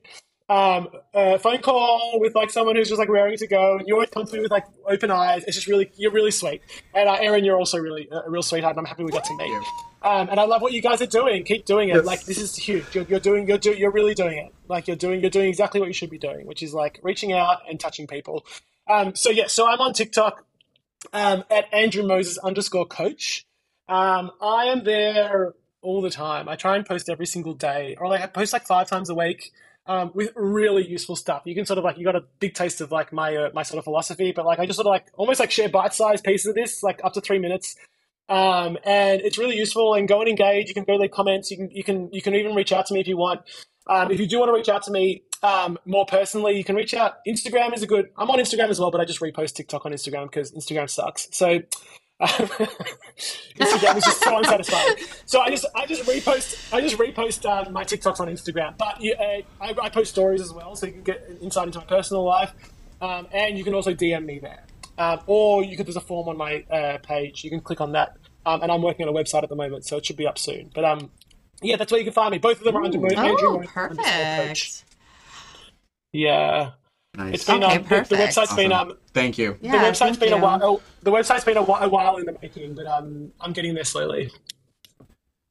um, 0.49 0.89
uh, 1.13 1.37
phone 1.37 1.59
call 1.59 2.19
with 2.19 2.35
like 2.35 2.49
someone 2.49 2.75
who's 2.75 2.89
just 2.89 2.99
like 2.99 3.09
raring 3.09 3.37
to 3.37 3.47
go, 3.47 3.77
and 3.77 3.87
you 3.87 3.93
always 3.95 4.09
come 4.09 4.25
to 4.25 4.33
me 4.33 4.41
with 4.41 4.51
like 4.51 4.65
open 4.85 5.11
eyes. 5.11 5.43
It's 5.45 5.55
just 5.55 5.67
really 5.67 5.91
you're 5.95 6.11
really 6.11 6.31
sweet, 6.31 6.61
and 6.93 7.09
uh, 7.09 7.13
Erin, 7.19 7.45
you're 7.45 7.57
also 7.57 7.77
really 7.79 8.09
uh, 8.11 8.23
a 8.25 8.29
real 8.29 8.43
sweetheart, 8.43 8.75
and 8.75 8.79
I'm 8.79 8.85
happy 8.85 9.03
we 9.03 9.11
got 9.11 9.23
to 9.25 9.37
meet. 9.37 9.47
you. 9.47 9.63
Um, 10.03 10.27
and 10.29 10.39
I 10.39 10.43
love 10.43 10.61
what 10.61 10.73
you 10.73 10.81
guys 10.81 11.01
are 11.01 11.07
doing. 11.07 11.45
Keep 11.45 11.65
doing 11.65 11.89
it. 11.89 11.95
Yes. 11.95 12.05
Like 12.05 12.25
this 12.25 12.37
is 12.37 12.55
huge. 12.57 12.83
You're, 12.93 13.05
you're 13.05 13.21
doing. 13.21 13.47
You're 13.47 13.57
do, 13.57 13.71
You're 13.71 13.91
really 13.91 14.13
doing 14.13 14.37
it. 14.37 14.53
Like 14.67 14.87
you're 14.87 14.97
doing. 14.97 15.21
You're 15.21 15.29
doing 15.29 15.47
exactly 15.47 15.79
what 15.79 15.87
you 15.87 15.93
should 15.93 16.09
be 16.09 16.17
doing, 16.17 16.45
which 16.45 16.61
is 16.61 16.73
like 16.73 16.99
reaching 17.03 17.31
out 17.31 17.59
and 17.69 17.79
touching 17.79 18.05
people. 18.05 18.45
Um, 18.87 19.15
so 19.15 19.29
yeah. 19.29 19.47
So 19.47 19.67
I'm 19.67 19.79
on 19.79 19.93
TikTok 19.93 20.45
um, 21.11 21.43
at 21.49 21.73
Andrew 21.73 22.03
Moses 22.03 22.37
underscore 22.37 22.85
coach. 22.85 23.45
Um, 23.87 24.31
I 24.41 24.65
am 24.65 24.83
there 24.83 25.53
all 25.81 26.01
the 26.01 26.09
time. 26.09 26.47
I 26.47 26.55
try 26.55 26.75
and 26.75 26.85
post 26.85 27.09
every 27.09 27.25
single 27.25 27.53
day, 27.53 27.95
or 27.99 28.07
like 28.07 28.21
I 28.21 28.27
post 28.27 28.53
like 28.53 28.65
five 28.65 28.87
times 28.87 29.09
a 29.09 29.15
week. 29.15 29.51
Um, 29.85 30.11
with 30.13 30.31
really 30.37 30.87
useful 30.87 31.17
stuff. 31.17 31.41
You 31.43 31.53
can 31.53 31.65
sort 31.65 31.77
of 31.77 31.83
like 31.83 31.97
you 31.97 32.05
got 32.05 32.15
a 32.15 32.23
big 32.39 32.53
taste 32.53 32.79
of 32.79 32.89
like 32.93 33.11
my 33.11 33.35
uh, 33.35 33.49
my 33.53 33.63
sort 33.63 33.79
of 33.79 33.83
philosophy, 33.83 34.31
but 34.31 34.45
like 34.45 34.57
I 34.57 34.65
just 34.65 34.77
sort 34.77 34.87
of 34.87 34.91
like 34.91 35.07
almost 35.15 35.41
like 35.41 35.51
share 35.51 35.67
bite 35.67 35.93
sized 35.93 36.23
pieces 36.23 36.45
of 36.45 36.55
this, 36.55 36.83
like 36.83 37.01
up 37.03 37.11
to 37.15 37.21
three 37.21 37.37
minutes, 37.37 37.75
um, 38.29 38.77
and 38.85 39.19
it's 39.19 39.37
really 39.37 39.57
useful. 39.57 39.93
And 39.93 40.07
go 40.07 40.21
and 40.21 40.29
engage. 40.29 40.69
You 40.69 40.73
can 40.73 40.85
go 40.85 40.95
leave 40.95 41.11
comments. 41.11 41.51
You 41.51 41.57
can 41.57 41.71
you 41.71 41.83
can 41.83 42.09
you 42.13 42.21
can 42.21 42.33
even 42.33 42.55
reach 42.55 42.71
out 42.71 42.85
to 42.85 42.93
me 42.93 43.01
if 43.01 43.09
you 43.09 43.17
want. 43.17 43.41
Um, 43.87 44.11
if 44.11 44.19
you 44.19 44.27
do 44.27 44.39
want 44.39 44.49
to 44.49 44.53
reach 44.53 44.69
out 44.69 44.83
to 44.83 44.91
me 44.91 45.23
um, 45.41 45.77
more 45.85 46.05
personally, 46.05 46.57
you 46.57 46.63
can 46.63 46.75
reach 46.75 46.93
out. 46.93 47.17
Instagram 47.27 47.73
is 47.73 47.83
a 47.83 47.87
good. 47.87 48.09
I'm 48.17 48.29
on 48.29 48.39
Instagram 48.39 48.69
as 48.69 48.79
well, 48.79 48.91
but 48.91 49.01
I 49.01 49.05
just 49.05 49.19
repost 49.19 49.55
TikTok 49.55 49.85
on 49.85 49.91
Instagram 49.91 50.23
because 50.23 50.51
Instagram 50.51 50.89
sucks. 50.89 51.27
So 51.31 51.61
um, 52.19 52.29
Instagram 53.59 53.97
is 53.97 54.03
just 54.03 54.23
so 54.23 54.37
unsatisfying. 54.37 54.95
So 55.25 55.41
I 55.41 55.49
just 55.49 55.65
I 55.75 55.85
just 55.85 56.03
repost 56.03 56.73
I 56.73 56.81
just 56.81 56.97
repost 56.97 57.45
um, 57.45 57.73
my 57.73 57.83
TikToks 57.83 58.19
on 58.19 58.27
Instagram, 58.27 58.77
but 58.77 59.01
uh, 59.03 59.41
I, 59.61 59.75
I 59.81 59.89
post 59.89 60.11
stories 60.11 60.41
as 60.41 60.53
well, 60.53 60.75
so 60.75 60.85
you 60.85 60.93
can 60.93 61.03
get 61.03 61.29
insight 61.41 61.67
into 61.67 61.79
my 61.79 61.85
personal 61.85 62.23
life, 62.23 62.53
um, 63.01 63.27
and 63.31 63.57
you 63.57 63.63
can 63.63 63.73
also 63.73 63.93
DM 63.93 64.25
me 64.25 64.39
there, 64.39 64.63
um, 64.97 65.19
or 65.27 65.63
you 65.63 65.75
could 65.75 65.85
there's 65.85 65.97
a 65.97 66.01
form 66.01 66.29
on 66.29 66.37
my 66.37 66.63
uh, 66.71 66.99
page. 66.99 67.43
You 67.43 67.49
can 67.49 67.59
click 67.59 67.81
on 67.81 67.91
that, 67.93 68.15
um, 68.45 68.61
and 68.61 68.71
I'm 68.71 68.81
working 68.81 69.07
on 69.07 69.13
a 69.13 69.17
website 69.17 69.43
at 69.43 69.49
the 69.49 69.55
moment, 69.55 69.85
so 69.85 69.97
it 69.97 70.05
should 70.05 70.17
be 70.17 70.27
up 70.27 70.37
soon. 70.37 70.71
But 70.73 70.85
um, 70.85 71.11
yeah, 71.63 71.75
that's 71.77 71.91
where 71.91 71.99
you 71.99 72.05
can 72.05 72.13
find 72.13 72.31
me. 72.31 72.37
Both 72.37 72.59
of 72.59 72.63
them 72.65 72.75
are 72.77 72.83
under 72.83 72.99
Mo- 72.99 73.07
Andrew 73.07 73.23
Oh, 73.23 73.23
Mo- 73.23 73.57
underscore 73.59 73.87
coach. 73.87 73.97
perfect. 73.97 74.83
Yeah, 76.11 76.71
Nice. 77.15 77.33
it's 77.35 77.45
been 77.45 77.63
Okay, 77.63 77.75
um, 77.77 77.83
the, 77.83 77.89
the 77.89 77.95
perfect. 77.95 78.21
website's 78.21 78.53
been 78.55 78.71
Awesome. 78.71 78.91
um, 78.91 78.97
Thank 79.13 79.37
you. 79.37 79.57
the 79.61 79.67
Yeah, 79.67 79.83
website's 79.83 79.99
thank 79.99 80.19
been 80.19 80.33
a 80.33 80.37
while. 80.37 80.59
Oh, 80.63 80.81
the 81.01 81.11
website's 81.11 81.43
been 81.43 81.57
a, 81.57 81.63
whi- 81.63 81.81
a 81.83 81.89
while 81.89 82.17
in 82.17 82.25
the 82.25 82.37
making, 82.41 82.73
but 82.75 82.85
um, 82.87 83.31
I'm 83.41 83.53
getting 83.53 83.73
there 83.73 83.83
slowly. 83.83 84.31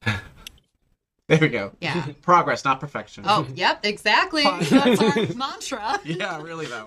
There 1.29 1.39
we 1.39 1.47
go. 1.47 1.71
Yeah. 1.79 2.05
Progress, 2.21 2.65
not 2.65 2.81
perfection. 2.81 3.23
Oh, 3.25 3.47
yep, 3.55 3.79
exactly. 3.85 4.43
That's 4.69 5.01
our 5.01 5.33
mantra. 5.35 5.97
Yeah, 6.03 6.41
really 6.41 6.65
though. 6.65 6.85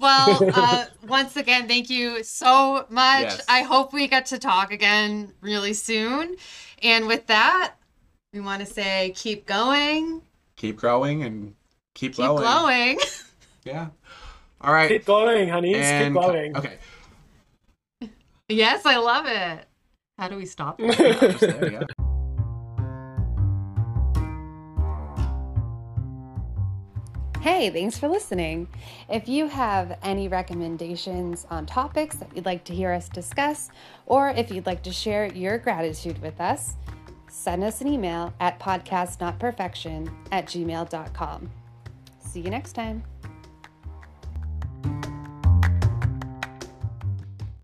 Well, 0.00 0.50
uh, 0.52 0.86
once 1.06 1.36
again, 1.36 1.68
thank 1.68 1.88
you 1.90 2.24
so 2.24 2.86
much. 2.90 3.22
Yes. 3.22 3.44
I 3.48 3.62
hope 3.62 3.92
we 3.92 4.08
get 4.08 4.26
to 4.26 4.38
talk 4.38 4.72
again 4.72 5.32
really 5.40 5.74
soon. 5.74 6.34
And 6.82 7.06
with 7.06 7.28
that, 7.28 7.74
we 8.32 8.40
want 8.40 8.60
to 8.60 8.66
say 8.66 9.12
keep 9.16 9.46
going, 9.46 10.22
Keep 10.56 10.76
growing 10.76 11.22
and 11.22 11.54
keep, 11.94 12.12
keep 12.12 12.16
glowing. 12.16 12.42
glowing. 12.42 12.98
Yeah. 13.64 13.88
All 14.62 14.72
right. 14.72 14.88
Keep 14.88 15.04
glowing, 15.04 15.48
honeys. 15.50 15.76
and 15.76 16.14
Keep 16.14 16.22
glowing. 16.22 16.56
okay. 16.56 16.78
yes, 18.48 18.86
I 18.86 18.96
love 18.96 19.26
it. 19.26 19.66
How 20.18 20.28
do 20.28 20.36
we 20.36 20.46
stop? 20.46 20.78
Just 20.80 21.40
there, 21.40 21.72
yeah. 21.72 21.82
Hey, 27.40 27.70
thanks 27.70 27.96
for 27.98 28.08
listening. 28.08 28.68
If 29.08 29.28
you 29.28 29.48
have 29.48 29.98
any 30.02 30.28
recommendations 30.28 31.46
on 31.50 31.66
topics 31.66 32.16
that 32.16 32.34
you'd 32.34 32.44
like 32.46 32.64
to 32.64 32.74
hear 32.74 32.92
us 32.92 33.08
discuss, 33.08 33.70
or 34.06 34.30
if 34.30 34.50
you'd 34.50 34.66
like 34.66 34.82
to 34.84 34.92
share 34.92 35.26
your 35.26 35.56
gratitude 35.58 36.20
with 36.20 36.40
us, 36.40 36.74
send 37.28 37.64
us 37.64 37.80
an 37.80 37.88
email 37.88 38.32
at 38.40 38.58
podcastnotperfection 38.60 40.12
at 40.32 40.46
gmail.com. 40.46 41.50
See 42.20 42.40
you 42.40 42.50
next 42.50 42.72
time. 42.72 43.02